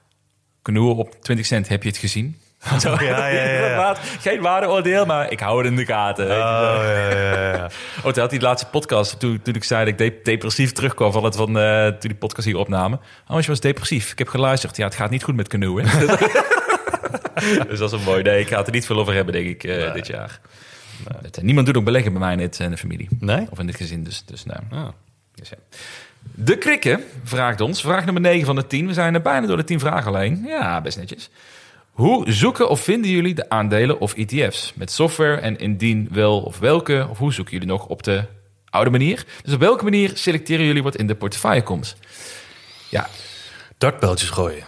Canoe 0.62 0.94
op 0.94 1.14
20 1.22 1.46
cent, 1.46 1.68
heb 1.68 1.82
je 1.82 1.88
het 1.88 1.98
gezien? 1.98 2.40
Zo, 2.80 2.96
Ja, 3.00 3.26
ja, 3.26 3.96
Geen 4.20 4.40
waardeoordeel, 4.40 5.06
maar 5.06 5.30
ik 5.32 5.40
hou 5.40 5.58
het 5.58 5.66
in 5.66 5.76
de 5.76 5.84
gaten. 5.84 6.24
Oh, 6.24 6.30
ja, 6.30 7.10
ja, 7.10 7.54
ja. 7.54 7.70
Oh, 8.04 8.12
toen 8.12 8.22
had 8.22 8.30
de 8.30 8.40
laatste 8.40 8.68
podcast, 8.68 9.20
toen, 9.20 9.42
toen 9.42 9.54
ik 9.54 9.64
zei 9.64 9.90
dat 9.90 10.00
ik 10.00 10.14
de- 10.14 10.20
depressief 10.22 10.72
terugkwam 10.72 11.12
van 11.12 11.24
het 11.24 11.36
van 11.36 11.58
eh, 11.58 11.86
toen 11.86 11.98
die 12.10 12.14
podcast 12.14 12.46
hier 12.46 12.56
opnamen. 12.56 13.00
Oh, 13.28 13.40
je 13.40 13.46
was 13.46 13.60
depressief. 13.60 14.12
Ik 14.12 14.18
heb 14.18 14.28
geluisterd. 14.28 14.76
Ja, 14.76 14.84
het 14.84 14.94
gaat 14.94 15.10
niet 15.10 15.22
goed 15.22 15.36
met 15.36 15.48
Canoe, 15.48 15.82
hè? 15.82 16.06
dus 17.68 17.78
dat 17.78 17.92
is 17.92 17.98
een 17.98 18.04
mooi. 18.04 18.22
Nee, 18.22 18.40
ik 18.40 18.48
ga 18.48 18.56
het 18.56 18.66
er 18.66 18.72
niet 18.72 18.86
veel 18.86 18.98
over 18.98 19.14
hebben, 19.14 19.34
denk 19.34 19.46
ik, 19.46 19.64
eh, 19.64 19.92
dit 19.92 20.06
jaar. 20.06 20.40
Het, 21.22 21.36
eh, 21.36 21.44
niemand 21.44 21.66
doet 21.66 21.76
ook 21.76 21.84
beleggen 21.84 22.12
bij 22.12 22.20
mij 22.20 22.32
in, 22.32 22.38
het, 22.40 22.58
in 22.58 22.70
de 22.70 22.76
familie. 22.76 23.08
Nee? 23.20 23.46
Of 23.50 23.58
in 23.58 23.66
dit 23.66 23.76
gezin, 23.76 24.04
dus, 24.04 24.24
dus 24.24 24.44
nou. 24.44 24.60
Ah. 24.70 24.88
Dus. 25.34 25.50
De 26.34 26.58
Krikken 26.58 27.04
vraagt 27.24 27.60
ons, 27.60 27.80
vraag 27.80 28.04
nummer 28.04 28.22
9 28.22 28.46
van 28.46 28.56
de 28.56 28.66
10. 28.66 28.86
We 28.86 28.92
zijn 28.92 29.14
er 29.14 29.22
bijna 29.22 29.46
door 29.46 29.56
de 29.56 29.64
10 29.64 29.78
vragen 29.80 30.06
alleen. 30.06 30.44
Ja, 30.46 30.80
best 30.80 30.98
netjes. 30.98 31.30
Hoe 31.90 32.32
zoeken 32.32 32.68
of 32.68 32.80
vinden 32.80 33.10
jullie 33.10 33.34
de 33.34 33.48
aandelen 33.48 34.00
of 34.00 34.14
ETF's? 34.14 34.72
Met 34.74 34.90
software 34.90 35.36
en 35.36 35.58
indien 35.58 36.08
wel 36.10 36.40
of 36.40 36.58
welke? 36.58 37.06
Of 37.10 37.18
hoe 37.18 37.32
zoeken 37.32 37.52
jullie 37.52 37.68
nog 37.68 37.86
op 37.86 38.02
de 38.02 38.24
oude 38.70 38.90
manier? 38.90 39.24
Dus 39.42 39.54
op 39.54 39.60
welke 39.60 39.84
manier 39.84 40.10
selecteren 40.14 40.66
jullie 40.66 40.82
wat 40.82 40.96
in 40.96 41.06
de 41.06 41.14
portefeuille 41.14 41.62
komt? 41.62 41.96
Ja, 42.88 43.08
Dartpijltjes 43.78 44.30
gooien. 44.30 44.64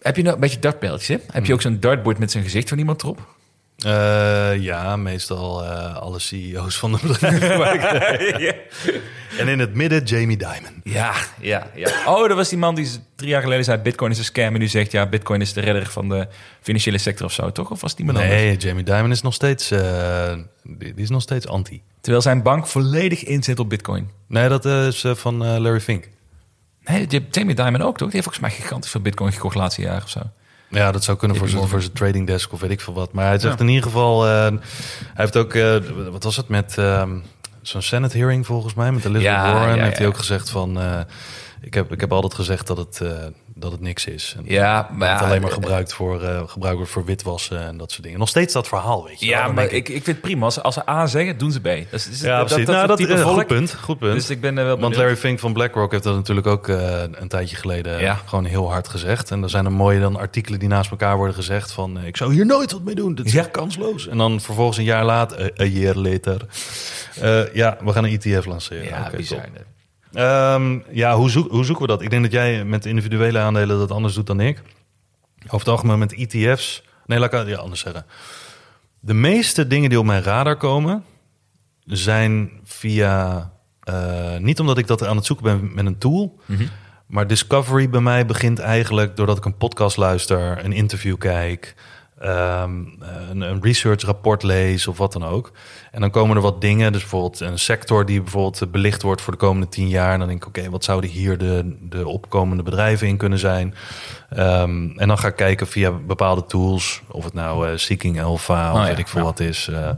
heb 0.00 0.16
je 0.16 0.22
nou 0.22 0.34
een 0.34 0.40
beetje 0.40 0.58
dartpijltjes? 0.58 1.08
Hè? 1.08 1.16
Heb 1.32 1.46
je 1.46 1.52
ook 1.52 1.62
zo'n 1.62 1.80
dartboard 1.80 2.18
met 2.18 2.30
zijn 2.30 2.44
gezicht 2.44 2.68
van 2.68 2.78
iemand 2.78 3.02
erop? 3.02 3.34
Eh, 3.78 4.56
ja, 4.62 4.96
meestal 4.96 5.64
eh, 5.64 5.96
alle 5.96 6.18
CEO's 6.18 6.76
van 6.78 6.92
de 6.92 6.98
bedrijven. 7.06 8.54
En 9.38 9.48
in 9.48 9.58
het 9.58 9.74
midden 9.74 10.04
Jamie 10.04 10.36
Dimon. 10.36 10.80
Ja, 10.82 11.14
ja, 11.40 11.66
ja. 11.74 11.90
Oh, 12.06 12.28
dat 12.28 12.36
was 12.36 12.48
die 12.48 12.58
man 12.58 12.74
die 12.74 12.88
drie 13.16 13.30
jaar 13.30 13.42
geleden 13.42 13.64
zei... 13.64 13.78
Bitcoin 13.78 14.10
is 14.10 14.18
een 14.18 14.24
scam 14.24 14.54
en 14.54 14.60
nu 14.60 14.68
zegt... 14.68 14.92
ja, 14.92 15.06
Bitcoin 15.06 15.40
is 15.40 15.52
de 15.52 15.60
redder 15.60 15.86
van 15.86 16.08
de 16.08 16.28
financiële 16.60 16.98
sector 16.98 17.26
of 17.26 17.32
zo, 17.32 17.52
toch? 17.52 17.70
Of 17.70 17.80
was 17.80 17.94
die 17.94 18.08
anders? 18.08 18.26
Nee, 18.26 18.56
Jamie 18.56 18.84
Dimon 18.84 19.10
is 19.10 19.22
nog 19.22 19.34
steeds, 19.34 19.70
eh, 19.70 20.34
die, 20.62 20.92
is 20.96 21.10
nog 21.10 21.22
steeds 21.22 21.46
anti. 21.46 21.82
Terwijl 22.00 22.22
zijn 22.22 22.42
bank 22.42 22.66
volledig 22.66 23.24
inzet 23.24 23.58
op 23.58 23.68
Bitcoin. 23.68 24.10
Nee, 24.26 24.48
dat 24.48 24.64
is 24.64 25.04
eh, 25.04 25.14
van 25.14 25.44
eh, 25.44 25.56
Larry 25.56 25.80
Fink. 25.80 26.08
Nee, 26.84 27.06
Jamie 27.30 27.54
Dimon 27.54 27.82
ook, 27.82 27.96
toch? 27.98 28.10
Die 28.10 28.20
heeft 28.20 28.32
volgens 28.32 28.40
mij 28.40 28.50
gigantisch 28.50 28.90
veel 28.90 29.00
Bitcoin 29.00 29.32
gekocht 29.32 29.54
laatste 29.54 29.80
jaar 29.80 30.02
of 30.02 30.08
zo. 30.10 30.20
Ja, 30.70 30.92
dat 30.92 31.04
zou 31.04 31.18
kunnen 31.18 31.36
voor 31.36 31.48
zijn, 31.48 31.68
voor 31.68 31.80
zijn 31.80 31.92
trading 31.92 32.26
desk 32.26 32.52
of 32.52 32.60
weet 32.60 32.70
ik 32.70 32.80
veel 32.80 32.94
wat. 32.94 33.12
Maar 33.12 33.26
hij 33.26 33.38
zegt 33.38 33.60
in 33.60 33.68
ieder 33.68 33.82
geval... 33.82 34.22
hij 34.22 34.58
heeft 35.14 35.36
ook... 35.36 35.52
wat 36.10 36.24
was 36.24 36.36
het 36.36 36.48
met... 36.48 36.78
ehm, 36.78 37.18
Zo'n 37.68 37.82
Senate 37.82 38.18
hearing 38.18 38.46
volgens 38.46 38.74
mij 38.74 38.92
met 38.92 39.04
Elizabeth 39.04 39.44
Ja, 39.44 39.52
Warren. 39.52 39.76
ja, 39.76 39.84
heeft 39.84 39.98
hij 39.98 40.06
ook 40.06 40.16
gezegd 40.16 40.50
van... 40.50 40.80
eh, 40.80 41.00
ik, 41.60 41.74
heb, 41.74 41.92
ik 41.92 42.00
heb 42.00 42.12
altijd 42.12 42.34
gezegd 42.34 42.66
dat 42.66 42.76
het, 42.76 43.00
eh, 43.00 43.24
dat 43.58 43.72
het 43.72 43.80
niks 43.80 44.06
is. 44.06 44.34
En 44.38 44.42
Ja, 44.46 44.88
maar 44.92 45.10
het 45.10 45.20
ja, 45.20 45.26
alleen 45.26 45.40
maar 45.40 45.48
eh, 45.50 45.54
gebruikt, 45.56 45.92
voor, 45.92 46.22
eh, 46.22 46.42
gebruikt 46.46 46.76
wordt 46.76 46.92
voor 46.92 47.04
witwassen 47.04 47.60
en 47.66 47.76
dat 47.76 47.90
soort 47.90 48.02
dingen. 48.02 48.18
Nog 48.18 48.28
steeds 48.28 48.52
dat 48.52 48.68
verhaal, 48.68 49.04
weet 49.04 49.20
je. 49.20 49.26
Ja, 49.26 49.46
maar 49.46 49.54
denk 49.68 49.70
ik, 49.70 49.88
ik 49.88 50.04
vind 50.04 50.06
het 50.06 50.20
prima. 50.20 50.44
Als, 50.44 50.62
als 50.62 50.74
ze 50.74 50.88
A 50.90 51.06
zeggen, 51.06 51.38
doen 51.38 51.52
ze 51.52 51.60
B. 51.60 51.66
Is, 51.66 51.86
is- 52.08 52.20
Ja, 52.20 52.36
dat, 52.38 52.46
precies. 52.46 52.66
dat, 52.66 52.74
nou, 52.74 52.86
dat, 52.86 52.96
type 52.96 53.12
eh, 53.14 53.20
volk. 53.22 53.34
goed 53.34 53.46
punt. 53.46 53.74
Goed 53.74 53.98
punt. 53.98 54.12
Dus 54.14 54.30
ik 54.30 54.40
ben 54.40 54.54
wel 54.54 54.78
Want. 54.78 54.96
Larry 54.96 55.16
Fink 55.16 55.38
van 55.38 55.52
BlackRock 55.52 55.90
heeft 55.90 56.04
dat 56.04 56.14
natuurlijk 56.14 56.46
ook 56.46 56.68
eh, 56.68 57.02
een 57.12 57.28
tijdje 57.28 57.56
geleden 57.56 58.00
Ja. 58.00 58.20
gewoon 58.26 58.44
heel 58.44 58.70
hard 58.70 58.88
gezegd. 58.88 59.30
En 59.30 59.42
er 59.42 59.50
zijn 59.50 59.64
er 59.64 59.72
mooie 59.72 60.00
dan 60.00 60.16
artikelen 60.16 60.58
die 60.58 60.68
naast 60.68 60.90
elkaar 60.90 61.16
worden 61.16 61.34
gezegd 61.34 61.72
van... 61.72 61.98
ik 62.04 62.16
zou 62.16 62.32
hier 62.34 62.46
nooit 62.46 62.72
wat 62.72 62.82
mee 62.82 62.94
doen, 62.94 63.14
dit 63.14 63.26
is 63.26 63.32
Ja. 63.32 63.38
echt 63.40 63.50
kansloos. 63.50 64.08
En 64.08 64.18
dan 64.18 64.40
vervolgens 64.40 64.78
een 64.78 64.84
jaar 64.84 65.04
later, 65.04 65.50
een 65.54 65.70
jaar 65.70 65.96
later... 65.96 66.40
ja, 67.52 67.76
we 67.84 67.92
gaan 67.92 68.04
een 68.04 68.20
ETF 68.20 68.44
lanceren. 68.44 68.84
Ja, 68.84 69.04
Oké, 69.06 69.16
bizar. 69.16 69.38
Ehm, 70.16 70.78
ja, 70.90 71.16
hoe, 71.16 71.30
zoek, 71.30 71.50
hoe 71.50 71.64
zoeken 71.64 71.84
we 71.86 71.90
dat? 71.90 72.02
Ik 72.02 72.10
denk 72.10 72.22
dat 72.22 72.32
jij 72.32 72.64
met 72.64 72.86
individuele 72.86 73.38
aandelen 73.38 73.78
dat 73.78 73.90
anders 73.90 74.14
doet 74.14 74.26
dan 74.26 74.40
ik. 74.40 74.62
Over 75.44 75.58
het 75.58 75.68
algemeen 75.68 75.98
met 75.98 76.14
ETF's... 76.14 76.82
Nee, 77.06 77.18
laat 77.18 77.32
ik 77.32 77.38
het 77.38 77.48
ja, 77.48 77.56
anders 77.56 77.80
zeggen. 77.80 78.06
De 79.00 79.14
meeste 79.14 79.66
dingen 79.66 79.88
die 79.88 79.98
op 79.98 80.04
mijn 80.04 80.22
radar 80.22 80.56
komen... 80.56 81.04
zijn 81.84 82.50
via... 82.64 83.50
eh, 83.80 84.36
niet 84.36 84.60
omdat 84.60 84.78
ik 84.78 84.86
dat 84.86 85.06
aan 85.06 85.16
het 85.16 85.26
zoeken 85.26 85.44
ben 85.44 85.74
met 85.74 85.86
een 85.86 85.98
tool... 85.98 86.40
Maar 87.06 87.26
discovery 87.26 87.90
bij 87.90 88.00
mij 88.00 88.26
begint 88.26 88.58
eigenlijk 88.58 89.16
doordat 89.16 89.36
ik 89.36 89.44
een 89.44 89.56
podcast 89.56 89.96
luister, 89.96 90.64
een 90.64 90.72
interview 90.72 91.18
kijk, 91.18 91.74
ehm, 92.18 92.70
een, 93.30 93.40
een 93.40 93.62
research 93.62 94.02
rapport 94.02 94.42
lees 94.42 94.86
of 94.86 94.98
wat 94.98 95.12
dan 95.12 95.24
ook. 95.24 95.52
En 95.90 96.00
dan 96.00 96.10
komen 96.10 96.36
er 96.36 96.42
wat 96.42 96.60
dingen, 96.60 96.92
dus 96.92 97.00
bijvoorbeeld 97.00 97.40
een 97.40 97.58
sector 97.58 98.06
die 98.06 98.20
bijvoorbeeld 98.22 98.70
belicht 98.72 99.02
wordt 99.02 99.20
voor 99.20 99.32
de 99.32 99.38
komende 99.38 99.68
tien 99.68 99.88
jaar. 99.88 100.12
En 100.12 100.18
dan 100.18 100.28
denk 100.28 100.40
ik, 100.42 100.48
oké, 100.48 100.70
wat 100.70 100.84
zouden 100.84 101.10
hier 101.10 101.38
de, 101.38 101.76
de 101.80 102.08
opkomende 102.08 102.62
bedrijven 102.62 103.06
in 103.08 103.16
kunnen 103.16 103.38
zijn? 103.38 103.74
Ehm, 104.30 104.88
en 104.96 105.08
dan 105.08 105.18
ga 105.18 105.28
ik 105.28 105.36
kijken 105.36 105.66
via 105.66 105.90
bepaalde 105.92 106.44
tools, 106.46 107.02
of 107.08 107.24
het 107.24 107.34
nou 107.34 107.68
eh, 107.68 107.76
Seeking 107.76 108.22
Alpha 108.22 108.70
of 108.72 108.76
Oh 108.76 108.82
ja, 108.82 108.88
weet 108.88 108.98
ik 108.98 109.08
veel 109.08 109.20
ja. 109.20 109.26
wat 109.26 109.40
is. 109.40 109.68
Eh, 109.68 109.88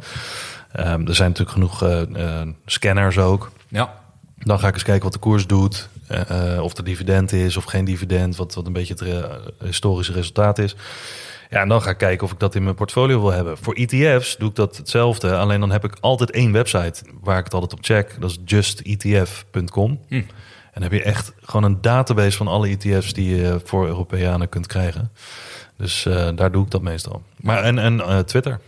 ehm, 0.72 1.06
er 1.06 1.14
zijn 1.14 1.28
natuurlijk 1.28 1.50
genoeg 1.50 1.82
eh, 1.82 2.40
eh, 2.40 2.48
scanners 2.66 3.18
ook. 3.18 3.50
Ja. 3.68 3.94
Dan 4.38 4.58
ga 4.58 4.68
ik 4.68 4.74
eens 4.74 4.82
kijken 4.82 5.04
wat 5.04 5.12
de 5.12 5.18
koers 5.18 5.46
doet. 5.46 5.88
eh, 6.06 6.54
eh, 6.54 6.62
of 6.62 6.76
er 6.76 6.84
dividend 6.84 7.32
is 7.32 7.56
of 7.56 7.64
geen 7.64 7.84
dividend. 7.84 8.36
Wat, 8.36 8.54
wat 8.54 8.66
een 8.66 8.72
beetje 8.72 8.94
het 8.94 9.02
eh, 9.02 9.30
historische 9.66 10.12
resultaat 10.12 10.58
is. 10.58 10.76
Ja, 11.50 11.60
en 11.60 11.68
dan 11.68 11.82
ga 11.82 11.90
ik 11.90 11.98
kijken 11.98 12.26
of 12.26 12.32
ik 12.32 12.38
dat 12.38 12.54
in 12.54 12.62
mijn 12.62 12.74
portfolio 12.74 13.20
wil 13.20 13.32
hebben. 13.32 13.58
Voor 13.58 13.74
ETF's 13.74 14.36
doe 14.36 14.48
ik 14.48 14.54
dat 14.54 14.76
hetzelfde. 14.76 15.36
Alleen 15.36 15.60
dan 15.60 15.70
heb 15.70 15.84
ik 15.84 15.96
altijd 16.00 16.30
één 16.30 16.52
website 16.52 17.02
waar 17.20 17.38
ik 17.38 17.44
het 17.44 17.54
altijd 17.54 17.72
op 17.72 17.78
check. 17.82 18.16
Dat 18.20 18.30
is 18.30 18.38
justetf.com. 18.44 20.00
Hm. 20.08 20.14
En 20.14 20.24
dan 20.72 20.82
heb 20.82 20.92
je 20.92 21.02
echt 21.02 21.32
gewoon 21.42 21.64
een 21.64 21.80
database 21.80 22.36
van 22.36 22.48
alle 22.48 22.68
ETF's 22.68 23.12
die 23.12 23.36
je 23.36 23.60
voor 23.64 23.86
Europeanen 23.86 24.48
kunt 24.48 24.66
krijgen. 24.66 25.12
Dus 25.76 26.06
eh, 26.06 26.28
daar 26.34 26.52
doe 26.52 26.64
ik 26.64 26.70
dat 26.70 26.82
meestal. 26.82 27.22
Maar 27.36 27.62
en, 27.62 27.78
en 27.78 28.00
eh, 28.00 28.18
Twitter. 28.18 28.60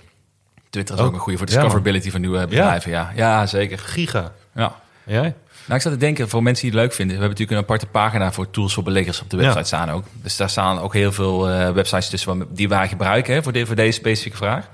Twitter 0.70 0.94
is 0.94 1.00
ook, 1.00 1.06
Ook. 1.06 1.14
een 1.14 1.20
goede 1.20 1.38
voor 1.38 1.48
Ja, 1.48 1.54
discoverability 1.54 2.10
van 2.10 2.20
nieuwe 2.20 2.46
bedrijven. 2.46 2.90
Ja, 2.90 3.12
ja. 3.14 3.46
zeker. 3.46 3.78
Giga. 3.78 4.32
Ja. 4.54 4.74
Jij? 5.04 5.34
Nou, 5.70 5.82
ik 5.82 5.88
zat 5.88 5.98
te 5.98 6.06
denken, 6.06 6.28
voor 6.28 6.42
mensen 6.42 6.64
die 6.64 6.72
het 6.72 6.80
leuk 6.80 6.92
vinden... 6.94 7.16
we 7.16 7.22
hebben 7.22 7.38
natuurlijk 7.38 7.68
een 7.68 7.74
aparte 7.74 7.86
pagina 7.98 8.32
voor 8.32 8.50
tools 8.50 8.74
voor 8.74 8.82
beleggers 8.82 9.20
op 9.20 9.30
de 9.30 9.36
website 9.36 9.58
Ja. 9.58 9.64
staan 9.64 9.90
ook. 9.90 10.04
Dus 10.22 10.36
daar 10.36 10.50
staan 10.50 10.78
ook 10.80 10.92
heel 10.94 11.12
veel 11.12 11.48
eh, 11.48 11.70
websites 11.70 12.08
tussen 12.08 12.38
waar- 12.38 12.46
die 12.50 12.68
wij 12.68 12.88
gebruiken 12.88 13.34
hè, 13.34 13.42
voor, 13.42 13.52
de, 13.52 13.66
voor 13.66 13.74
deze 13.76 13.92
specifieke 13.98 14.36
vraag. 14.36 14.68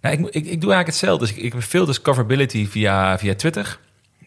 Nou, 0.00 0.14
ik, 0.14 0.20
ik, 0.20 0.34
ik 0.34 0.42
doe 0.42 0.50
eigenlijk 0.72 0.86
hetzelfde. 0.86 1.26
Dus 1.26 1.34
ik, 1.36 1.42
ik 1.42 1.52
heb 1.52 1.62
veel 1.62 1.84
discoverability 1.86 2.68
via, 2.68 3.18
via 3.18 3.34
Twitter. 3.34 3.78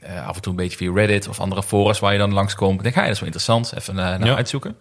Eh, 0.02 0.28
af 0.28 0.36
en 0.36 0.42
toe 0.42 0.52
een 0.52 0.58
beetje 0.58 0.78
via 0.78 0.92
Reddit 0.94 1.28
of 1.28 1.40
andere 1.40 1.64
forums 1.64 2.00
waar 2.00 2.12
je 2.14 2.20
dan 2.20 2.34
langskomt. 2.34 2.78
Ik 2.78 2.84
denk, 2.84 2.96
ja, 2.96 3.02
dat 3.02 3.10
is 3.12 3.18
wel 3.20 3.26
interessant. 3.26 3.74
Even 3.78 4.00
eh, 4.00 4.06
naar 4.06 4.26
Ja. 4.26 4.36
uitzoeken. 4.36 4.76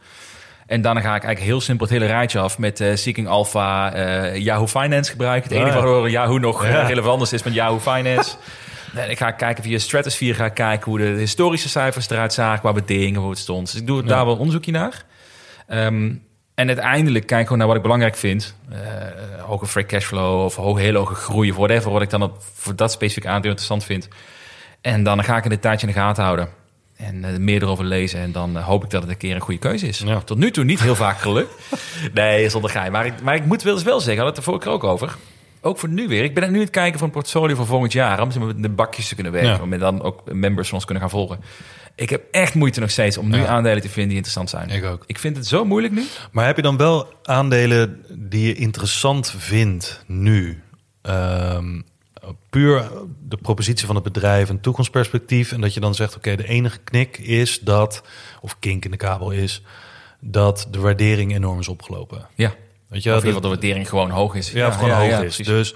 En 0.67 0.83
dan 0.83 0.93
ga 0.95 1.01
ik 1.15 1.23
eigenlijk 1.23 1.41
heel 1.41 1.61
simpel 1.61 1.87
het 1.87 1.95
hele 1.95 2.07
rijtje 2.07 2.39
af 2.39 2.59
met 2.59 2.85
Seeking 2.95 3.29
Alpha, 3.29 3.97
Yahoo 4.35 4.67
Finance 4.67 5.11
gebruiken. 5.11 5.49
Het 5.51 5.59
enige 5.59 5.77
Ah, 5.77 5.83
ja. 5.83 5.89
waardoor 5.89 6.11
Yahoo 6.11 6.39
nog 6.39 6.65
eh, 6.65 6.71
Ja. 6.71 6.83
relevant 6.87 7.23
is, 7.23 7.33
is 7.33 7.43
met 7.43 7.55
Yahoo 7.55 7.79
Finance. 7.81 8.37
En 8.95 9.11
ik 9.11 9.19
ga 9.19 9.31
kijken 9.31 9.65
via 9.65 9.79
Stratosphere, 9.79 10.35
ga 10.35 10.45
ik 10.45 10.55
kijken 10.55 10.91
hoe 10.91 10.99
de 10.99 11.05
historische 11.05 11.69
cijfers 11.69 12.11
eruit 12.11 12.33
zagen, 12.33 12.61
qua 12.61 12.73
waarderingen, 12.73 13.21
hoe 13.21 13.31
het 13.31 13.39
stond. 13.39 13.73
Dus 13.73 13.81
ik 13.81 13.87
doe 13.87 14.03
daar 14.03 14.25
wel 14.25 14.37
onderzoekje 14.37 14.73
naar. 14.73 15.05
Ehm, 15.67 16.13
en 16.55 16.67
uiteindelijk 16.67 17.27
kijk 17.27 17.41
ik 17.41 17.47
gewoon 17.47 17.59
naar 17.59 17.67
wat 17.67 17.77
ik 17.77 17.83
belangrijk 17.83 18.17
vind. 18.17 18.55
Eh, 18.71 18.79
hoge 19.41 19.67
free 19.67 19.87
cashflow 19.87 20.45
of 20.45 20.57
hoge, 20.57 20.81
hele 20.81 20.99
hoge 20.99 21.15
groei 21.15 21.51
of 21.51 21.57
whatever. 21.57 21.91
Wat 21.91 22.03
ik 22.03 22.11
dan 22.11 22.23
op, 22.23 22.43
voor 22.55 22.77
dat 22.77 22.93
specifieke 22.93 23.29
aandeel 23.29 23.51
interessant 23.51 23.85
vind. 23.85 24.09
En 24.81 25.03
dan 25.03 25.25
ga 25.25 25.37
ik 25.37 25.45
in 25.45 25.51
de 25.51 25.59
tijdje 25.59 25.87
in 25.87 25.93
de 25.93 25.99
gaten 25.99 26.25
houden. 26.25 26.49
En 26.97 27.25
eh, 27.25 27.37
meer 27.37 27.63
erover 27.63 27.85
lezen. 27.85 28.21
En 28.21 28.33
dan 28.33 28.57
eh, 28.57 28.65
hoop 28.67 28.85
ik 28.85 28.91
dat 28.91 29.03
het 29.03 29.11
een 29.11 29.17
keer 29.17 29.35
een 29.35 29.41
goede 29.41 29.61
keuze 29.61 29.87
is. 29.87 29.99
Ja. 29.99 30.21
Tot 30.21 30.39
nu 30.39 30.51
toe 30.51 30.65
niet 30.65 30.81
heel 30.81 30.95
vaak 30.95 31.19
gelukt. 31.19 31.53
nee, 32.15 32.49
zonder 32.49 32.71
gein. 32.71 32.93
Maar 32.93 33.07
ik, 33.07 33.23
maar 33.23 33.35
ik 33.35 33.45
moet 33.45 33.63
wel 33.63 33.75
eens 33.75 33.83
wel 33.83 34.01
zeggen, 34.01 34.25
had 34.25 34.29
het 34.29 34.37
er 34.37 34.43
vorige 34.43 34.65
keer 34.65 34.73
ook 34.73 34.85
over. 34.85 35.17
Ook 35.61 35.79
voor 35.79 35.89
nu 35.89 36.09
weer. 36.09 36.25
Ik 36.25 36.35
ben 36.35 36.49
nu 36.51 36.55
aan 36.55 36.61
het 36.63 36.71
kijken 36.71 36.99
voor 36.99 37.07
een 37.09 37.15
portfolio 37.15 37.57
voor 37.57 37.67
volgend 37.67 37.93
jaar. 37.93 38.23
Om 38.23 38.31
ze 38.31 38.41
met 38.41 38.63
de 38.63 38.69
bakjes 38.69 39.09
te 39.09 39.15
kunnen 39.15 39.33
werken. 39.33 39.51
Ja. 39.51 39.63
Om 39.63 39.79
dan 39.79 40.03
ook 40.03 40.33
members 40.33 40.67
van 40.67 40.77
ons 40.77 40.85
kunnen 40.85 41.03
gaan 41.03 41.13
volgen. 41.13 41.41
Ik 41.95 42.11
heb 42.11 42.23
echt 42.31 42.55
moeite 42.55 42.81
nog 42.81 42.91
steeds 42.91 43.19
om 43.19 43.29
nu 43.29 43.37
Ja. 43.37 43.47
aandelen 43.47 43.81
te 43.83 43.89
vinden 43.89 44.07
die 44.09 44.17
interessant 44.17 44.51
zijn. 44.51 44.69
Ik 44.71 44.85
ook. 44.85 45.05
Ik 45.07 45.19
vind 45.19 45.37
het 45.37 45.47
zo 45.47 45.65
moeilijk 45.65 45.95
nu. 45.95 46.05
Maar 46.33 46.47
heb 46.47 46.57
je 46.57 46.63
dan 46.63 46.77
wel 46.77 47.13
aandelen 47.23 48.05
die 48.13 48.47
je 48.47 48.55
interessant 48.55 49.35
vindt 49.39 50.05
nu? 50.07 50.63
Ehm, 51.03 51.81
puur 52.51 52.91
de 53.29 53.37
propositie 53.37 53.87
van 53.87 53.95
het 53.95 54.05
bedrijf, 54.05 54.49
een 54.49 54.61
toekomstperspectief. 54.61 55.53
En 55.53 55.61
dat 55.61 55.75
je 55.75 55.81
dan 55.81 55.95
zegt, 55.95 56.17
oké, 56.17 56.37
de 56.37 56.49
enige 56.49 56.79
knik 56.85 57.19
is 57.19 57.59
dat, 57.61 58.03
of 58.41 58.59
kink 58.59 58.85
in 58.85 58.91
de 58.91 58.97
kabel 58.97 59.31
is, 59.31 59.63
dat 60.21 60.69
de 60.71 60.79
waardering 60.79 61.35
enorm 61.35 61.59
is 61.59 61.69
opgelopen. 61.69 62.27
Ja. 62.35 62.55
Weet 62.89 63.03
je, 63.03 63.15
Of 63.17 63.23
dat- 63.23 63.43
de 63.43 63.49
waardering 63.49 63.89
gewoon 63.89 64.11
hoog 64.11 64.35
is. 64.35 64.53
ja, 64.53 64.71
gewoon 64.71 64.91
hoog 64.91 65.23
is. 65.23 65.37
Dus 65.37 65.75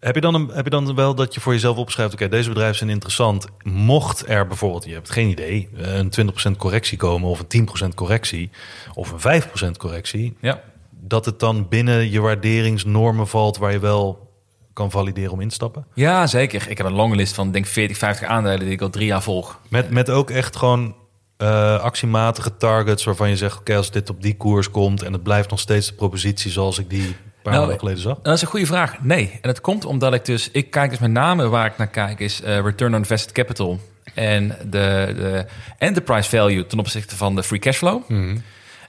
heb 0.00 0.14
je, 0.14 0.20
dan 0.20 0.34
een, 0.34 0.48
heb 0.52 0.64
je 0.64 0.70
dan 0.70 0.94
wel 0.94 1.14
dat 1.14 1.34
je 1.34 1.40
voor 1.40 1.52
jezelf 1.52 1.76
opschrijft... 1.76 2.12
oké, 2.12 2.28
deze 2.28 2.48
bedrijven 2.48 2.76
zijn 2.76 2.90
interessant. 2.90 3.46
Mocht 3.62 4.28
er 4.28 4.46
bijvoorbeeld, 4.46 4.84
je 4.84 4.92
hebt 4.92 5.10
geen 5.10 5.28
idee... 5.28 5.68
een 5.74 6.12
20% 6.50 6.56
correctie 6.56 6.98
komen 6.98 7.28
of 7.28 7.44
een 7.48 7.68
10% 7.90 7.94
correctie... 7.94 8.50
of 8.94 9.24
een 9.24 9.42
5% 9.42 9.76
correctie... 9.76 10.36
Ja. 10.40 10.60
dat 11.00 11.24
het 11.24 11.38
dan 11.40 11.68
binnen 11.68 12.10
je 12.10 12.20
waarderingsnormen 12.20 13.28
valt... 13.28 13.56
waar 13.56 13.72
je 13.72 13.78
wel 13.78 14.30
kan 14.72 14.90
valideren 14.90 15.32
om 15.32 15.40
in 15.40 15.48
te 15.48 15.54
stappen? 15.54 15.86
ja, 15.94 16.26
zeker. 16.26 16.70
Ik 16.70 16.76
heb 16.78 16.86
een 16.86 16.92
lange 16.92 17.16
list 17.16 17.34
van 17.34 17.50
denk 17.50 17.66
40, 17.66 17.96
50 17.98 18.28
aandelen 18.28 18.60
die 18.60 18.70
ik 18.70 18.80
al 18.80 18.90
drie 18.90 19.06
jaar 19.06 19.22
volg. 19.22 19.60
Met, 19.68 19.90
met 19.90 20.10
ook 20.10 20.30
echt 20.30 20.56
gewoon 20.56 20.94
eh, 21.42 21.80
actiematige 21.80 22.56
targets... 22.56 23.04
waarvan 23.04 23.28
je 23.28 23.36
zegt, 23.36 23.58
oké, 23.58 23.76
als 23.76 23.90
dit 23.90 24.10
op 24.10 24.22
die 24.22 24.36
koers 24.36 24.70
komt... 24.70 25.02
en 25.02 25.12
het 25.12 25.22
blijft 25.22 25.50
nog 25.50 25.60
steeds 25.60 25.86
de 25.86 25.94
propositie 25.94 26.50
zoals 26.50 26.78
ik 26.78 26.90
die... 26.90 27.02
een 27.02 27.16
paar 27.42 27.52
Nou, 27.52 27.58
maanden 27.58 27.78
geleden 27.78 28.00
zag. 28.00 28.18
Dat 28.22 28.34
is 28.34 28.42
een 28.42 28.48
goede 28.48 28.66
vraag. 28.66 29.00
Nee. 29.00 29.30
En 29.32 29.48
dat 29.48 29.60
komt 29.60 29.84
omdat 29.84 30.14
ik 30.14 30.24
dus... 30.24 30.50
Ik 30.50 30.70
kijk 30.70 30.90
dus 30.90 30.98
met 30.98 31.10
name 31.10 31.48
waar 31.48 31.66
ik 31.66 31.76
naar 31.76 31.86
kijk 31.86 32.20
is 32.20 32.42
eh, 32.42 32.60
return 32.60 32.92
on 32.92 32.98
invested 32.98 33.32
capital. 33.32 33.80
En 34.14 34.48
de, 34.48 35.12
de 35.16 35.46
enterprise 35.78 36.28
value 36.28 36.66
ten 36.66 36.78
opzichte 36.78 37.16
van 37.16 37.36
de 37.36 37.42
free 37.42 37.60
cashflow. 37.60 38.02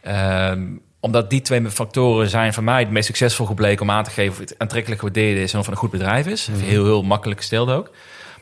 Ehm, 0.01 0.61
omdat 0.99 1.29
die 1.29 1.41
twee 1.41 1.69
factoren 1.69 2.29
zijn 2.29 2.53
voor 2.53 2.63
mij 2.63 2.79
het 2.79 2.91
meest 2.91 3.05
succesvol 3.05 3.45
gebleken 3.45 3.81
om 3.81 3.91
aan 3.91 4.03
te 4.03 4.09
geven 4.09 4.31
of 4.31 4.39
het 4.39 4.55
aantrekkelijk 4.57 5.01
gewaardeerd 5.01 5.37
is 5.37 5.53
en 5.53 5.59
of 5.59 5.65
het 5.65 5.73
een 5.73 5.79
goed 5.79 5.91
bedrijf 5.91 6.27
is. 6.27 6.47
Even 6.47 6.61
Heel, 6.61 6.83
heel 6.83 7.03
makkelijk 7.03 7.39
gesteld 7.39 7.69
ook. 7.69 7.85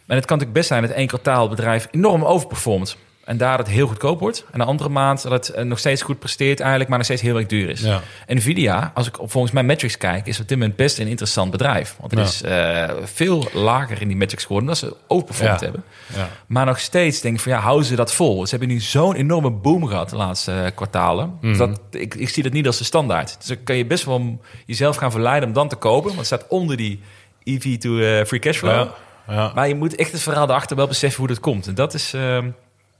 En 0.07 0.15
het 0.15 0.25
kan 0.25 0.37
natuurlijk 0.37 0.53
best 0.53 0.67
zijn 0.67 0.81
dat 0.81 0.91
één 0.91 1.07
kwartaal 1.07 1.49
bedrijf 1.49 1.87
enorm 1.91 2.23
overperformt. 2.23 2.97
En 3.25 3.37
daar 3.37 3.57
het 3.57 3.67
heel 3.67 3.87
goedkoop 3.87 4.19
wordt. 4.19 4.45
En 4.51 4.59
de 4.59 4.65
andere 4.65 4.89
maand 4.89 5.21
dat 5.21 5.31
het 5.31 5.49
eh, 5.49 5.63
nog 5.65 5.79
steeds 5.79 6.01
goed 6.01 6.19
presteert 6.19 6.59
eigenlijk, 6.59 6.89
maar 6.89 6.97
nog 6.97 7.07
steeds 7.07 7.21
heel 7.21 7.37
erg 7.37 7.45
duur 7.47 7.69
is. 7.69 7.81
Ja. 7.81 8.01
Nvidia, 8.27 8.91
als 8.93 9.07
ik 9.07 9.19
op 9.19 9.31
volgens 9.31 9.53
mijn 9.53 9.65
metrics 9.65 9.97
kijk, 9.97 10.27
is 10.27 10.39
op 10.39 10.47
dit 10.47 10.57
moment 10.57 10.75
best 10.77 10.99
een 10.99 11.07
interessant 11.07 11.51
bedrijf. 11.51 11.95
Want 11.99 12.11
het 12.11 12.19
Ja. 12.19 12.25
is 12.25 12.41
eh, 12.89 12.95
veel 13.03 13.47
lager 13.53 14.01
in 14.01 14.07
die 14.07 14.17
metrics 14.17 14.45
geworden 14.45 14.69
omdat 14.69 14.83
ze 14.89 14.95
overperformed 15.07 15.59
Ja. 15.59 15.65
hebben. 15.65 15.83
Ja. 16.15 16.29
Maar 16.47 16.65
nog 16.65 16.79
steeds 16.79 17.21
denk 17.21 17.35
ik 17.35 17.41
van 17.41 17.51
ja, 17.51 17.59
houden 17.59 17.85
ze 17.85 17.95
dat 17.95 18.13
vol? 18.13 18.43
Ze 18.45 18.49
hebben 18.49 18.67
nu 18.75 18.79
zo'n 18.79 19.15
enorme 19.15 19.49
boom 19.51 19.85
gehad 19.87 20.09
de 20.09 20.15
laatste 20.15 20.51
eh, 20.51 20.71
kwartalen. 20.75 21.37
Mhm. 21.41 21.57
Dat, 21.57 21.79
ik, 21.91 22.15
ik 22.15 22.29
zie 22.29 22.43
dat 22.43 22.51
niet 22.51 22.67
als 22.67 22.77
de 22.77 22.83
standaard. 22.83 23.35
Dus 23.37 23.47
dan 23.47 23.63
kan 23.63 23.75
je 23.75 23.85
best 23.85 24.03
wel 24.05 24.41
jezelf 24.65 24.95
gaan 24.95 25.11
verleiden 25.11 25.47
om 25.49 25.55
dan 25.55 25.67
te 25.67 25.75
kopen. 25.75 26.05
Want 26.05 26.17
het 26.17 26.25
staat 26.25 26.45
onder 26.47 26.77
die 26.77 26.99
EV 27.43 27.77
to 27.77 27.89
free 28.25 28.39
cashflow. 28.39 28.71
Ja. 28.71 28.87
Ja. 29.27 29.51
Maar 29.55 29.67
je 29.67 29.75
moet 29.75 29.95
echt 29.95 30.11
het 30.11 30.21
verhaal 30.21 30.47
daarachter 30.47 30.75
wel 30.75 30.87
beseffen 30.87 31.19
hoe 31.19 31.27
dat 31.27 31.39
komt. 31.39 31.67
En 31.67 31.75
dat 31.75 31.93
is... 31.93 32.13
ehm, 32.13 32.49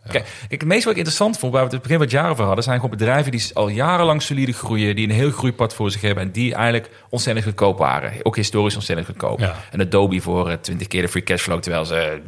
Kijk, 0.10 0.28
het 0.48 0.66
meest 0.66 0.84
wat 0.84 0.92
ik 0.92 0.98
interessant 0.98 1.38
vond, 1.40 1.54
waar 1.54 1.62
we 1.62 1.68
het 1.68 1.74
in 1.74 1.80
het 1.80 1.88
begin 1.88 1.98
van 1.98 2.08
het 2.08 2.16
jaar 2.16 2.32
over 2.32 2.46
hadden, 2.46 2.64
zijn 2.64 2.76
gewoon 2.76 2.98
bedrijven 2.98 3.32
die 3.32 3.50
al 3.54 3.68
jarenlang 3.68 4.22
solide 4.22 4.54
groeien, 4.54 4.96
die 4.96 5.08
een 5.08 5.14
heel 5.16 5.32
groeipad 5.32 5.74
voor 5.74 5.92
zich 5.92 6.02
hebben 6.02 6.24
en 6.24 6.32
die 6.32 6.54
eigenlijk 6.54 6.90
ontzettend 7.10 7.46
goedkoop 7.46 7.78
waren. 7.78 8.14
Ook 8.24 8.36
historisch 8.36 8.76
ontzettend 8.76 9.08
goedkoop. 9.08 9.40
Ja. 9.40 9.56
En 9.72 9.82
Adobe 9.82 10.22
voor 10.22 10.50
eh, 10.50 10.58
20 10.58 10.88
keer 10.88 11.02
de 11.02 11.08
free 11.08 11.24
cashflow, 11.24 11.60
terwijl 11.60 11.86
ze 11.86 12.22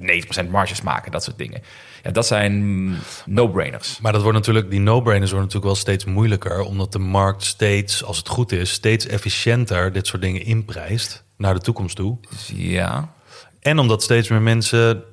90% 0.46 0.50
marges 0.50 0.82
maken, 0.82 1.12
dat 1.12 1.24
soort 1.24 1.38
dingen. 1.38 1.62
Ja, 2.04 2.12
dat 2.12 2.28
zijn 2.28 2.96
no-brainers. 3.26 4.00
Maar 4.02 4.12
dat 4.12 4.22
wordt 4.22 4.38
natuurlijk, 4.38 4.70
die 4.70 4.80
no-brainers 4.80 5.32
worden 5.32 5.48
natuurlijk 5.48 5.74
wel 5.74 5.84
steeds 5.84 6.06
moeilijker, 6.06 6.60
omdat 6.60 6.92
de 6.92 7.00
markt 7.00 7.44
steeds, 7.44 8.04
als 8.04 8.18
het 8.18 8.28
goed 8.28 8.52
is, 8.52 8.72
steeds 8.72 9.08
efficiënter 9.08 9.92
dit 9.92 10.08
soort 10.08 10.22
dingen 10.22 10.46
inprijst 10.46 11.24
naar 11.38 11.54
de 11.54 11.60
toekomst 11.60 11.96
toe. 11.96 12.18
Ja, 12.56 13.14
En 13.60 13.80
omdat 13.80 14.04
steeds 14.04 14.30
meer 14.30 14.42
mensen 14.42 15.04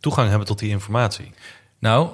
toegang 0.00 0.28
hebben 0.28 0.46
tot 0.46 0.58
die 0.58 0.70
informatie. 0.70 1.32
Nou, 1.78 2.08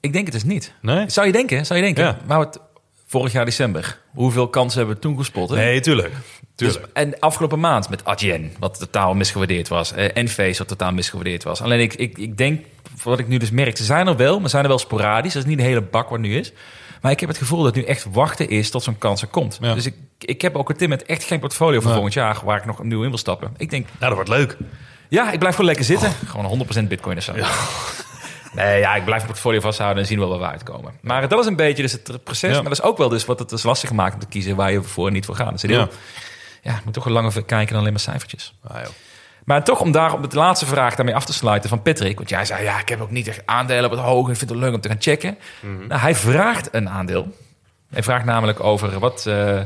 ik 0.00 0.12
denk 0.12 0.24
het 0.24 0.34
dus 0.34 0.44
niet. 0.44 0.72
Nee? 0.82 1.10
Zou 1.10 1.26
je 1.26 1.32
denken, 1.32 1.66
zou 1.66 1.78
je 1.78 1.84
denken. 1.84 2.04
Ja. 2.04 2.18
Maar 2.26 2.38
het, 2.40 2.58
vorig 3.06 3.32
jaar 3.32 3.44
december, 3.44 3.98
hoeveel 4.10 4.48
kansen 4.48 4.78
hebben 4.78 4.96
we 4.96 5.02
toen 5.02 5.16
gespot? 5.16 5.48
hè? 5.48 5.56
Nee, 5.56 5.80
tuurlijk. 5.80 6.12
Dus, 6.54 6.72
tuurlijk. 6.72 6.92
en 6.92 7.18
afgelopen 7.18 7.60
maand 7.60 7.88
met 7.88 8.04
Adyen, 8.04 8.52
wat 8.58 8.78
totaal 8.78 9.14
misgewaardeerd 9.14 9.68
was. 9.68 9.92
Eh 9.92 10.16
Enphase, 10.16 10.58
wat 10.58 10.68
totaal 10.68 10.92
misgewaardeerd 10.92 11.42
was. 11.44 11.62
Alleen 11.62 11.80
ik, 11.80 11.94
ik, 11.94 12.18
ik 12.18 12.36
denk, 12.36 12.64
wat 13.02 13.18
ik 13.18 13.28
nu 13.28 13.36
dus 13.36 13.50
merk, 13.50 13.76
ze 13.76 13.84
zijn 13.84 14.06
er 14.06 14.16
wel, 14.16 14.40
maar 14.40 14.50
zijn 14.50 14.62
er 14.62 14.68
wel 14.68 14.78
sporadisch. 14.78 15.32
Dat 15.32 15.42
is 15.42 15.48
niet 15.48 15.58
de 15.58 15.64
hele 15.64 15.82
bak 15.82 16.08
wat 16.08 16.18
nu 16.18 16.36
is. 16.36 16.52
Maar 17.02 17.12
ik 17.12 17.20
heb 17.20 17.28
het 17.28 17.38
gevoel 17.38 17.62
dat 17.62 17.74
nu 17.74 17.82
echt 17.84 18.06
wachten 18.12 18.48
is 18.48 18.70
tot 18.70 18.82
zo'n 18.82 18.98
kans 18.98 19.22
er 19.22 19.28
komt. 19.28 19.58
Ja. 19.60 19.74
Dus 19.74 19.86
ik, 19.86 19.94
ik 20.18 20.42
heb 20.42 20.56
ook 20.56 20.68
op 20.70 20.78
dit 20.78 20.88
moment 20.88 21.08
echt 21.08 21.24
geen 21.24 21.38
portfolio 21.40 21.74
voor 21.76 21.84
Nee. 21.84 21.92
volgend 21.92 22.14
jaar... 22.14 22.40
waar 22.44 22.56
ik 22.58 22.64
nog 22.64 22.78
opnieuw 22.78 23.02
in 23.02 23.08
wil 23.08 23.18
stappen. 23.18 23.54
Ik 23.56 23.70
denk, 23.70 23.84
Nou, 23.86 23.98
dat 23.98 24.14
wordt 24.14 24.28
leuk. 24.28 24.56
ja, 25.08 25.32
ik 25.32 25.38
blijf 25.38 25.54
gewoon 25.54 25.70
lekker 25.70 25.84
zitten. 25.86 26.12
Gewoon 26.26 26.66
100% 26.84 26.84
bitcoin 26.88 27.16
of 27.16 27.22
zo. 27.22 27.32
Nee, 28.58 28.78
ja, 28.80 28.94
ik 28.94 29.04
blijf 29.04 29.20
mijn 29.20 29.26
portfolio 29.32 29.60
vasthouden 29.60 30.02
en 30.02 30.08
zien 30.08 30.18
wel 30.18 30.28
waar 30.28 30.38
we 30.38 30.46
uitkomen. 30.46 30.92
Maar 31.00 31.28
dat 31.28 31.40
is 31.40 31.46
een 31.46 31.56
beetje 31.56 31.82
dus 31.82 31.92
het 31.92 32.24
proces. 32.24 32.50
Ja. 32.50 32.54
Maar 32.54 32.68
dat 32.70 32.78
is 32.78 32.82
ook 32.82 32.98
wel 32.98 33.08
dus 33.08 33.24
wat 33.24 33.38
het 33.38 33.48
dus 33.48 33.62
lastig 33.62 33.92
maakt 33.92 34.14
om 34.14 34.20
te 34.20 34.26
kiezen 34.26 34.56
waar 34.56 34.72
je 34.72 34.82
voor 34.82 35.06
en 35.06 35.12
niet 35.12 35.24
voor 35.26 35.34
gaat. 35.34 35.60
Dus 35.60 35.70
Ja. 36.62 36.80
moet 36.84 36.94
toch 36.94 37.04
wel 37.04 37.12
langer 37.12 37.44
kijken 37.44 37.68
dan 37.68 37.78
alleen 37.78 37.92
maar 37.92 38.00
cijfertjes. 38.00 38.54
Ah. 38.68 38.76
Maar 39.44 39.64
toch 39.64 39.80
om 39.80 39.92
daar 39.92 40.12
op 40.12 40.30
de 40.30 40.36
laatste 40.36 40.66
vraag 40.66 40.94
daarmee 40.94 41.14
af 41.14 41.24
te 41.24 41.32
sluiten 41.32 41.68
van 41.68 41.82
Patrick. 41.82 42.16
Want 42.16 42.28
jij 42.28 42.44
zei, 42.44 42.62
ja, 42.62 42.78
ik 42.80 42.88
heb 42.88 43.00
ook 43.00 43.10
niet 43.10 43.28
echt 43.28 43.42
aandelen 43.44 43.84
op 43.84 43.90
het 43.90 44.00
hoge. 44.00 44.30
Ik 44.30 44.36
vind 44.36 44.50
het 44.50 44.58
leuk 44.58 44.74
om 44.74 44.80
te 44.80 44.88
gaan 44.88 44.96
checken. 45.00 45.38
Nou, 45.88 46.00
hij 46.00 46.14
vraagt 46.14 46.68
een 46.72 46.88
aandeel. 46.88 47.36
Hij 47.90 48.02
vraagt 48.02 48.24
namelijk 48.24 48.64
over 48.64 48.98
wat... 48.98 49.26
eh, 49.26 49.60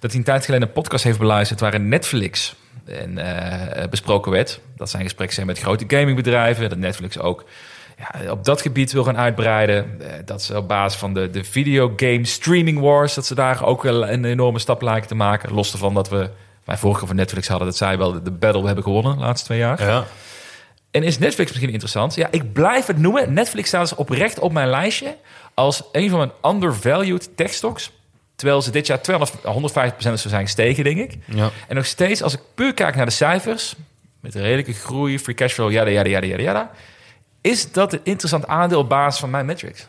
dat 0.00 0.10
hij 0.10 0.20
een 0.20 0.24
tijd 0.26 0.44
geleden 0.44 0.66
een 0.68 0.74
podcast 0.74 1.04
heeft 1.04 1.18
beluisterd 1.18 1.60
waarin 1.60 1.88
Netflix 1.88 2.54
en, 2.84 3.18
eh, 3.18 3.88
besproken 3.88 4.32
werd. 4.32 4.60
Dat 4.76 4.90
zijn 4.90 5.02
gesprekken 5.02 5.34
zijn 5.34 5.46
met 5.46 5.58
grote 5.58 5.84
gamingbedrijven. 5.88 6.68
Dat 6.68 6.78
Netflix 6.78 7.18
ook 7.18 7.44
ja, 7.98 8.30
op 8.30 8.44
dat 8.44 8.62
gebied 8.62 8.92
wil 8.92 9.04
gaan 9.04 9.16
uitbreiden. 9.16 10.00
Eh, 10.00 10.12
dat 10.24 10.42
ze 10.42 10.56
op 10.56 10.68
basis 10.68 10.98
van 10.98 11.14
de, 11.14 11.30
de 11.30 11.44
videogame 11.44 12.24
streaming 12.24 12.80
wars... 12.80 13.14
dat 13.14 13.26
ze 13.26 13.34
daar 13.34 13.64
ook 13.64 13.82
wel 13.82 14.08
een 14.08 14.24
enorme 14.24 14.58
stap 14.58 14.82
lijken 14.82 15.08
te 15.08 15.14
maken. 15.14 15.52
Los 15.52 15.72
ervan 15.72 15.94
dat 15.94 16.08
we 16.08 16.30
bij 16.64 16.76
vorige 16.76 17.06
van 17.06 17.16
Netflix 17.16 17.48
hadden... 17.48 17.66
dat 17.66 17.76
zij 17.76 17.98
wel 17.98 18.22
de, 18.22 18.30
battle 18.30 18.66
hebben 18.66 18.84
gewonnen 18.84 19.16
de 19.16 19.24
laatste 19.24 19.46
twee 19.46 19.58
jaar. 19.58 19.82
Ja. 19.82 20.04
En 20.90 21.02
is 21.02 21.18
Netflix 21.18 21.50
misschien 21.50 21.72
interessant? 21.72 22.14
Ja, 22.14 22.28
ik 22.30 22.52
blijf 22.52 22.86
het 22.86 22.98
noemen. 22.98 23.32
Netflix 23.32 23.68
staat 23.68 23.88
dus 23.88 23.98
oprecht 23.98 24.38
op 24.38 24.52
mijn 24.52 24.68
lijstje... 24.68 25.16
als 25.54 25.82
een 25.92 26.10
van 26.10 26.18
mijn 26.18 26.54
undervalued 26.54 27.36
tech 27.36 27.52
stocks... 27.52 27.92
Terwijl 28.36 28.62
ze 28.62 28.70
dit 28.70 28.86
jaar 28.86 29.02
200, 29.02 29.38
150% 29.38 29.42
zou 29.98 30.16
zijn 30.16 30.44
gestegen, 30.44 30.84
denk 30.84 30.98
ik. 30.98 31.18
Ja. 31.24 31.50
En 31.68 31.76
nog 31.76 31.86
steeds, 31.86 32.22
als 32.22 32.34
ik 32.34 32.40
puur 32.54 32.74
kijk 32.74 32.96
naar 32.96 33.06
de 33.06 33.12
cijfers... 33.12 33.74
met 34.20 34.34
redelijke 34.34 34.72
groei, 34.72 35.18
free 35.18 35.34
cash 35.34 35.52
flow, 35.52 35.70
yada, 35.70 35.90
yada, 35.90 36.08
yada, 36.08 36.26
yada, 36.26 36.42
yada... 36.42 36.70
is 37.52 37.72
dat 37.72 37.92
een 37.92 38.00
interessant 38.02 38.46
aandeel 38.46 38.78
op 38.78 38.88
basis 38.88 39.20
van 39.20 39.30
mijn 39.30 39.46
metrics. 39.46 39.86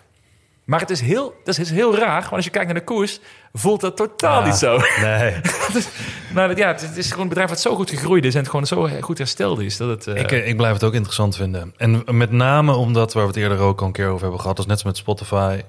Maar 0.63 0.79
het 0.79 0.89
is 0.89 1.01
heel, 1.01 1.33
dat 1.43 1.57
is 1.57 1.69
heel 1.69 1.97
raar, 1.97 2.21
want 2.21 2.31
als 2.33 2.43
je 2.45 2.49
kijkt 2.51 2.65
naar 2.67 2.79
de 2.79 2.83
koers... 2.83 3.19
voelt 3.53 3.81
dat 3.81 3.95
totaal 3.97 4.39
Ah. 4.39 4.45
niet 4.45 4.55
zo. 4.55 4.77
Nee. 5.01 5.35
maar 6.33 6.57
ja, 6.57 6.67
het 6.67 6.97
is- 6.97 7.07
gewoon 7.07 7.21
een 7.23 7.27
bedrijf 7.29 7.49
wat 7.49 7.59
zo 7.59 7.75
goed 7.75 7.89
gegroeid 7.89 8.25
is... 8.25 8.33
en 8.33 8.39
het 8.39 8.49
gewoon 8.49 8.65
zo 8.65 8.89
goed 9.01 9.17
hersteld 9.17 9.59
is. 9.59 9.77
Dat 9.77 9.89
het, 9.89 10.07
eh, 10.07 10.21
Ik, 10.21 10.31
ik 10.31 10.57
blijf 10.57 10.73
het 10.73 10.83
ook 10.83 10.93
interessant 10.93 11.35
vinden. 11.35 11.73
En 11.77 12.03
met 12.17 12.31
name 12.31 12.73
omdat, 12.73 13.13
waar 13.13 13.23
we 13.23 13.29
het 13.29 13.37
eerder 13.37 13.57
ook 13.59 13.79
al 13.81 13.87
een 13.87 13.93
keer 13.93 14.07
over 14.07 14.21
hebben 14.21 14.39
gehad... 14.39 14.55
dat 14.55 14.65
is 14.65 14.71
net 14.71 14.83
als 14.83 14.93
met 14.93 14.97
Spotify. 14.97 15.61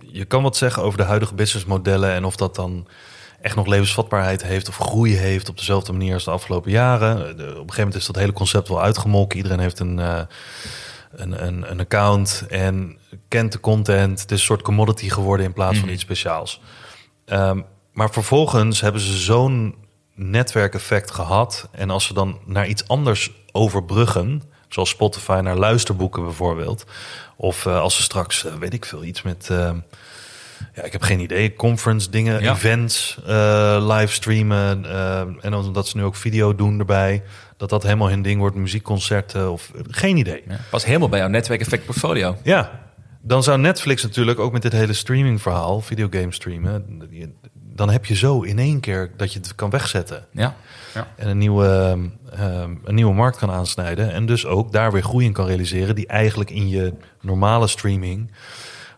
Je 0.00 0.24
kan 0.24 0.42
wat 0.42 0.56
zeggen 0.56 0.82
over 0.82 0.98
de 0.98 1.04
huidige 1.04 1.34
businessmodellen... 1.34 2.10
en 2.12 2.24
of 2.24 2.36
dat 2.36 2.54
dan 2.54 2.86
echt 3.40 3.56
nog 3.56 3.66
levensvatbaarheid 3.66 4.42
heeft 4.42 4.68
of 4.68 4.76
groei 4.76 5.16
heeft... 5.16 5.48
op 5.48 5.56
dezelfde 5.58 5.92
manier 5.92 6.14
als 6.14 6.24
de 6.24 6.30
afgelopen 6.30 6.70
jaren. 6.70 7.16
Op 7.16 7.26
een 7.28 7.36
gegeven 7.36 7.74
moment 7.76 7.94
is 7.94 8.06
dat 8.06 8.16
hele 8.16 8.32
concept 8.32 8.68
wel 8.68 8.82
uitgemolken. 8.82 9.36
Iedereen 9.36 9.58
heeft 9.60 9.78
een, 9.78 9.98
eh, 9.98 10.20
een, 11.12 11.46
een, 11.46 11.70
een 11.70 11.80
account 11.80 12.44
en 12.48 12.98
kent 13.28 13.52
de 13.52 13.60
content. 13.60 14.20
Het 14.20 14.30
is 14.30 14.38
een 14.38 14.44
soort 14.46 14.62
commodity 14.62 15.08
geworden 15.08 15.46
in 15.46 15.52
plaats 15.52 15.78
van 15.78 15.88
iets 15.88 16.02
speciaals. 16.02 16.60
Ehm, 17.24 17.60
maar 17.92 18.10
vervolgens 18.10 18.80
hebben 18.80 19.00
ze 19.00 19.16
zo'n 19.18 19.74
netwerkeffect 20.14 21.10
gehad. 21.10 21.68
En 21.72 21.90
als 21.90 22.04
ze 22.04 22.14
dan 22.14 22.38
naar 22.46 22.66
iets 22.66 22.88
anders 22.88 23.30
overbruggen, 23.52 24.42
zoals 24.68 24.88
Spotify 24.88 25.40
naar 25.42 25.56
luisterboeken 25.56 26.22
bijvoorbeeld. 26.24 26.84
Of 27.36 27.66
eh, 27.66 27.80
als 27.80 27.96
ze 27.96 28.02
straks, 28.02 28.44
eh, 28.44 28.54
weet 28.54 28.72
ik 28.72 28.84
veel, 28.84 29.04
iets 29.04 29.22
met. 29.22 29.48
ehm, 29.50 29.76
ja, 30.74 30.82
ik 30.82 30.92
heb 30.92 31.02
geen 31.02 31.20
idee. 31.20 31.54
Conference 31.54 32.10
dingen, 32.10 32.42
Ja. 32.42 32.52
events, 32.52 33.18
eh 33.26 33.76
livestreamen. 33.88 34.84
en 35.42 35.54
omdat 35.54 35.88
ze 35.88 35.96
nu 35.96 36.04
ook 36.04 36.16
video 36.16 36.54
doen 36.54 36.78
erbij. 36.78 37.22
Dat 37.60 37.68
dat 37.68 37.82
helemaal 37.82 38.08
hun 38.08 38.22
ding 38.22 38.40
wordt, 38.40 38.56
muziekconcerten 38.56 39.52
of 39.52 39.70
geen 39.88 40.16
idee. 40.16 40.42
ja, 40.48 40.58
pas 40.70 40.84
helemaal 40.84 41.08
bij 41.08 41.18
jouw 41.18 41.28
netwerkeffect 41.28 41.84
portfolio. 41.84 42.36
Ja, 42.42 42.80
dan 43.22 43.42
zou 43.42 43.58
Netflix 43.58 44.02
natuurlijk 44.02 44.38
ook 44.38 44.52
met 44.52 44.62
dit 44.62 44.72
hele 44.72 44.92
streamingverhaal, 44.92 45.80
videogame 45.80 46.32
streamen, 46.32 47.02
dan 47.52 47.90
heb 47.90 48.04
je 48.04 48.14
zo 48.16 48.42
in 48.42 48.58
één 48.58 48.80
keer 48.80 49.10
dat 49.16 49.32
je 49.32 49.38
het 49.38 49.54
kan 49.54 49.70
wegzetten 49.70 50.26
Ja. 50.32 50.56
en 51.16 51.28
een 51.28 51.38
nieuwe, 51.38 51.98
ehm, 52.32 52.74
een 52.84 52.94
nieuwe 52.94 53.14
markt 53.14 53.36
kan 53.36 53.50
aansnijden 53.50 54.12
en 54.12 54.26
dus 54.26 54.46
ook 54.46 54.72
daar 54.72 54.92
weer 54.92 55.02
groei 55.02 55.24
in 55.26 55.32
kan 55.32 55.46
realiseren 55.46 55.94
die 55.94 56.06
eigenlijk 56.06 56.50
in 56.50 56.68
je 56.68 56.94
normale 57.20 57.66
streaming 57.66 58.30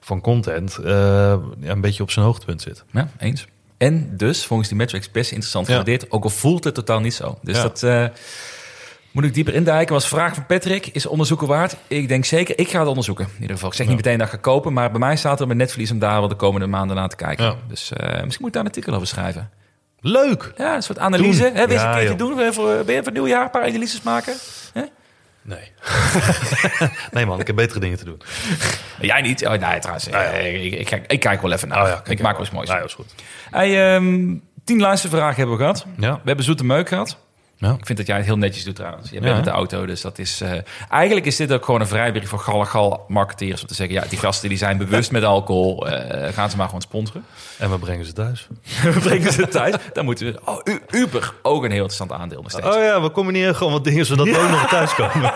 van 0.00 0.20
content 0.20 0.76
eh, 0.78 0.84
ja, 1.60 1.70
een 1.70 1.80
beetje 1.80 2.02
op 2.02 2.10
zijn 2.10 2.24
hoogtepunt 2.24 2.62
zit. 2.62 2.84
Ja, 2.90 3.08
eens. 3.18 3.46
En 3.82 4.16
dus, 4.16 4.46
volgens 4.46 4.68
die 4.68 4.78
metrics, 4.78 5.10
best 5.10 5.30
interessant 5.30 5.66
Ja. 5.66 5.70
gewaardeerd. 5.72 6.10
Ook 6.10 6.24
al 6.24 6.30
voelt 6.30 6.64
het 6.64 6.74
totaal 6.74 7.00
niet 7.00 7.14
zo. 7.14 7.38
Dus 7.42 7.56
Ja. 7.56 7.62
dat 7.62 7.82
eh, 7.82 8.06
moet 9.10 9.24
ik 9.24 9.34
dieper 9.34 9.54
indijken. 9.54 9.94
Was 9.94 10.08
vraag 10.08 10.34
van 10.34 10.46
Patrick, 10.46 10.86
is 10.86 11.06
onderzoeken 11.06 11.46
waard? 11.46 11.76
Ik 11.86 12.08
denk 12.08 12.24
zeker, 12.24 12.58
ik 12.58 12.68
ga 12.70 12.78
het 12.78 12.88
onderzoeken. 12.88 13.24
In 13.24 13.40
ieder 13.40 13.54
geval. 13.54 13.68
Ik 13.70 13.74
zeg 13.76 13.86
niet 13.86 13.96
meteen 13.96 14.18
dat 14.18 14.26
ik 14.26 14.32
ga 14.32 14.38
kopen, 14.38 14.72
maar 14.72 14.90
bij 14.90 15.00
mij 15.00 15.16
staat 15.16 15.40
er 15.40 15.46
met 15.46 15.56
netverlies 15.56 15.90
om 15.90 15.98
daar 15.98 16.18
wel 16.20 16.28
de 16.28 16.34
komende 16.34 16.66
maanden 16.66 16.96
naar 16.96 17.08
te 17.08 17.16
kijken. 17.16 17.56
Dus 17.68 17.92
eh, 17.92 18.06
misschien 18.08 18.24
moet 18.38 18.46
ik 18.46 18.52
daar 18.52 18.62
een 18.62 18.68
artikel 18.68 18.94
over 18.94 19.06
schrijven. 19.06 19.50
Leuk! 20.00 20.52
Ja, 20.56 20.74
een 20.74 20.82
soort 20.82 20.98
analyse. 20.98 21.42
Doen. 21.42 21.52
Hè, 21.54 21.62
een 21.62 21.68
keertje 21.68 22.02
joh. 22.08 22.18
doen? 22.18 22.40
Eh, 22.40 22.50
Voor, 22.50 22.66
ben 22.66 22.94
je 22.94 22.96
voor 22.96 23.04
het 23.04 23.12
nieuwjaar 23.12 23.44
een 23.44 23.50
paar 23.50 23.62
analyses 23.66 24.02
maken? 24.02 24.34
Hè? 24.72 24.82
Nee. 25.44 25.72
nee 27.12 27.26
man, 27.26 27.40
ik 27.40 27.46
heb 27.46 27.56
betere 27.56 27.80
dingen 27.80 27.98
te 27.98 28.04
doen. 28.04 28.20
Jij 29.00 29.20
niet? 29.20 29.46
Oh, 29.46 29.50
nee, 29.50 29.78
trouwens. 29.78 30.08
eh, 30.08 30.64
Ik, 30.64 30.72
ik, 30.72 30.86
kijk, 30.86 31.12
ik 31.12 31.20
kijk 31.20 31.42
wel 31.42 31.52
even 31.52 31.68
naar. 31.68 31.82
Oh 31.82 31.88
ja, 31.88 31.94
kijk 31.94 32.08
ik 32.18 32.22
maak 32.22 32.32
wel 32.32 32.40
eens 32.40 32.50
moois. 32.50 32.68
Nou, 32.68 32.80
ja, 32.80 32.86
is 32.86 32.94
goed. 32.94 33.14
Hey, 33.50 33.94
ehm, 33.94 34.34
tien 34.64 34.80
luistervragen 34.80 35.36
hebben 35.36 35.56
we 35.56 35.60
gehad. 35.62 35.86
Ja. 35.98 36.12
We 36.14 36.20
hebben 36.24 36.44
zoete 36.44 36.64
meuk 36.64 36.88
gehad. 36.88 37.18
Ja. 37.68 37.76
Ik 37.78 37.86
vind 37.86 37.98
dat 37.98 38.06
jij 38.06 38.16
het 38.16 38.24
heel 38.26 38.36
netjes 38.38 38.64
doet 38.64 38.74
trouwens. 38.76 39.10
Je 39.10 39.14
bent 39.14 39.26
Ja. 39.30 39.34
met 39.34 39.44
de 39.44 39.50
auto, 39.50 39.86
dus 39.86 40.00
dat 40.00 40.18
is... 40.18 40.40
eh, 40.40 40.50
eigenlijk 40.90 41.26
is 41.26 41.36
dit 41.36 41.52
ook 41.52 41.64
gewoon 41.64 41.80
een 41.80 41.86
vrijbrief 41.86 42.28
voor 42.28 42.38
gallegal 42.38 43.04
marketeers... 43.08 43.60
om 43.60 43.66
te 43.66 43.74
zeggen, 43.74 43.94
ja, 43.96 44.04
die 44.08 44.18
gasten 44.18 44.48
die 44.48 44.58
zijn 44.58 44.78
bewust 44.78 45.10
met 45.10 45.24
alcohol... 45.24 45.88
eh, 45.88 46.32
gaan 46.32 46.50
ze 46.50 46.56
maar 46.56 46.66
gewoon 46.66 46.80
sponsoren. 46.80 47.24
En 47.58 47.70
we 47.70 47.78
brengen 47.78 48.04
ze 48.06 48.12
thuis. 48.12 48.46
We 48.82 49.00
brengen 49.00 49.32
ze 49.32 49.48
thuis. 49.48 49.74
Dan 49.92 50.04
moeten 50.04 50.26
we... 50.26 50.40
Oh, 50.44 50.60
Uber, 50.90 51.32
ook 51.42 51.64
een 51.64 51.70
heel 51.70 51.86
interessant 51.86 52.12
aandeel 52.12 52.42
nog 52.42 52.50
steeds. 52.50 52.66
Oh 52.66 52.82
ja, 52.82 53.02
we 53.02 53.10
combineren 53.10 53.56
gewoon 53.56 53.72
wat 53.72 53.84
dingen 53.84 54.06
zodat 54.06 54.26
we 54.26 54.38
ook 54.38 54.50
nog 54.50 54.68
thuis 54.68 54.94
komen. 54.94 55.32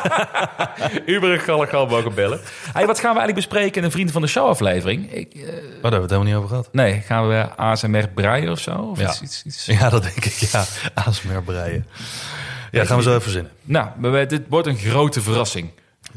Uber 1.14 1.32
en 1.32 1.40
gallegal 1.40 1.86
mogen 1.86 2.14
bellen. 2.14 2.40
Hey, 2.72 2.86
wat 2.86 3.00
gaan 3.00 3.12
we 3.14 3.18
eigenlijk 3.20 3.46
bespreken 3.48 3.76
in 3.78 3.84
een 3.84 3.90
Vrienden 3.90 4.12
van 4.12 4.22
de 4.22 4.28
Show 4.28 4.48
aflevering? 4.48 5.12
Ik, 5.12 5.34
eh, 5.34 5.40
Oh, 5.42 5.46
daar 5.46 5.52
hebben 5.72 5.90
we 5.90 5.96
het 5.96 6.10
helemaal 6.10 6.24
niet 6.24 6.34
over 6.34 6.48
gehad. 6.48 6.68
nee, 6.72 7.00
gaan 7.00 7.28
we 7.28 7.48
ASMR 7.56 8.08
breien 8.14 8.50
of 8.50 8.58
zo? 8.60 8.72
Of 8.74 8.98
Ja. 8.98 9.08
iets, 9.08 9.20
iets, 9.22 9.42
iets? 9.46 9.66
Ja, 9.66 9.88
dat 9.90 10.02
denk 10.02 10.24
ik. 10.24 10.32
Ja, 10.32 10.64
ASMR 10.94 11.42
breien. 11.44 11.86
Ja, 12.70 12.84
gaan 12.84 12.96
we 12.96 13.02
zo 13.02 13.08
even 13.10 13.22
verzinnen. 13.22 13.52
Nou, 13.62 14.26
dit 14.26 14.42
wordt 14.48 14.66
een 14.66 14.76
grote 14.78 15.20
verrassing. 15.20 15.70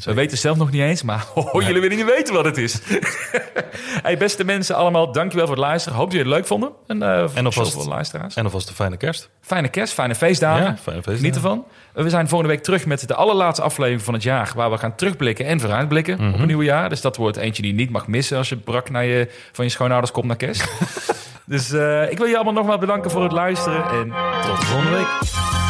We 0.04 0.14
weten 0.14 0.32
het 0.32 0.40
zelf 0.40 0.58
nog 0.58 0.72
niet 0.72 0.82
eens, 0.82 1.04
maar 1.04 1.26
oh, 1.36 1.62
jullie 1.62 1.82
willen 1.82 1.98
niet 1.98 2.06
weten 2.06 2.34
wat 2.34 2.46
het 2.46 2.58
is. 2.58 2.80
hey, 4.06 4.18
beste 4.18 4.44
mensen, 4.44 4.76
allemaal 4.76 5.12
dankjewel 5.12 5.46
voor 5.48 5.56
het 5.56 5.66
luisteren. 5.66 5.98
Hoop 5.98 6.08
dat 6.12 6.18
jullie 6.18 6.32
het 6.32 6.38
leuk 6.40 6.48
vonden. 6.50 6.72
En, 6.88 6.98
uh, 7.02 7.38
En 7.38 7.46
alvast- 7.46 7.74
voor 7.74 7.84
de 7.84 7.90
luisteraars. 7.90 8.36
En 8.36 8.44
alvast 8.44 8.70
een 8.70 8.76
fijne 8.76 8.98
kerst. 8.98 9.30
Fijne 9.42 9.68
kerst, 9.68 9.94
fijne 9.94 10.16
feestdagen. 10.16 10.64
Ja, 10.64 10.78
fijne 10.78 11.02
feestdagen. 11.02 11.18
Geniet 11.20 11.36
ervan. 11.36 11.66
We 11.94 12.10
zijn 12.10 12.28
volgende 12.28 12.54
week 12.54 12.64
terug 12.64 12.86
met 12.86 13.08
de 13.08 13.16
allerlaatste 13.16 13.62
aflevering 13.62 14.02
van 14.02 14.14
het 14.14 14.24
jaar... 14.24 14.52
waar 14.56 14.72
we 14.72 14.78
gaan 14.78 14.96
terugblikken 14.96 15.46
en 15.46 15.60
vooruitblikken 15.60 16.18
Mhm. 16.22 16.34
op 16.34 16.40
een 16.40 16.48
nieuw 16.48 16.62
jaar. 16.62 16.90
Dus 16.90 17.02
dat 17.02 17.18
wordt 17.18 17.38
eentje 17.38 17.62
die 17.62 17.72
je 17.72 17.78
niet 17.78 17.90
mag 17.90 18.08
missen... 18.08 18.38
als 18.38 18.50
je 18.50 18.56
brak 18.58 18.90
naar 18.90 19.06
je, 19.06 19.30
van 19.52 19.66
je 19.66 19.72
schoonouders 19.72 20.12
komt 20.12 20.26
naar 20.28 20.36
kerst. 20.36 20.68
dus 21.46 21.72
eh, 21.72 22.12
ik 22.12 22.18
wil 22.18 22.28
je 22.28 22.36
allemaal 22.36 22.54
nogmaals 22.54 22.80
bedanken 22.80 23.12
voor 23.12 23.24
het 23.24 23.32
luisteren. 23.32 23.84
En 23.90 24.14
Tot 24.46 24.60
de 24.60 24.66
volgende 24.66 24.98
week. 24.98 25.69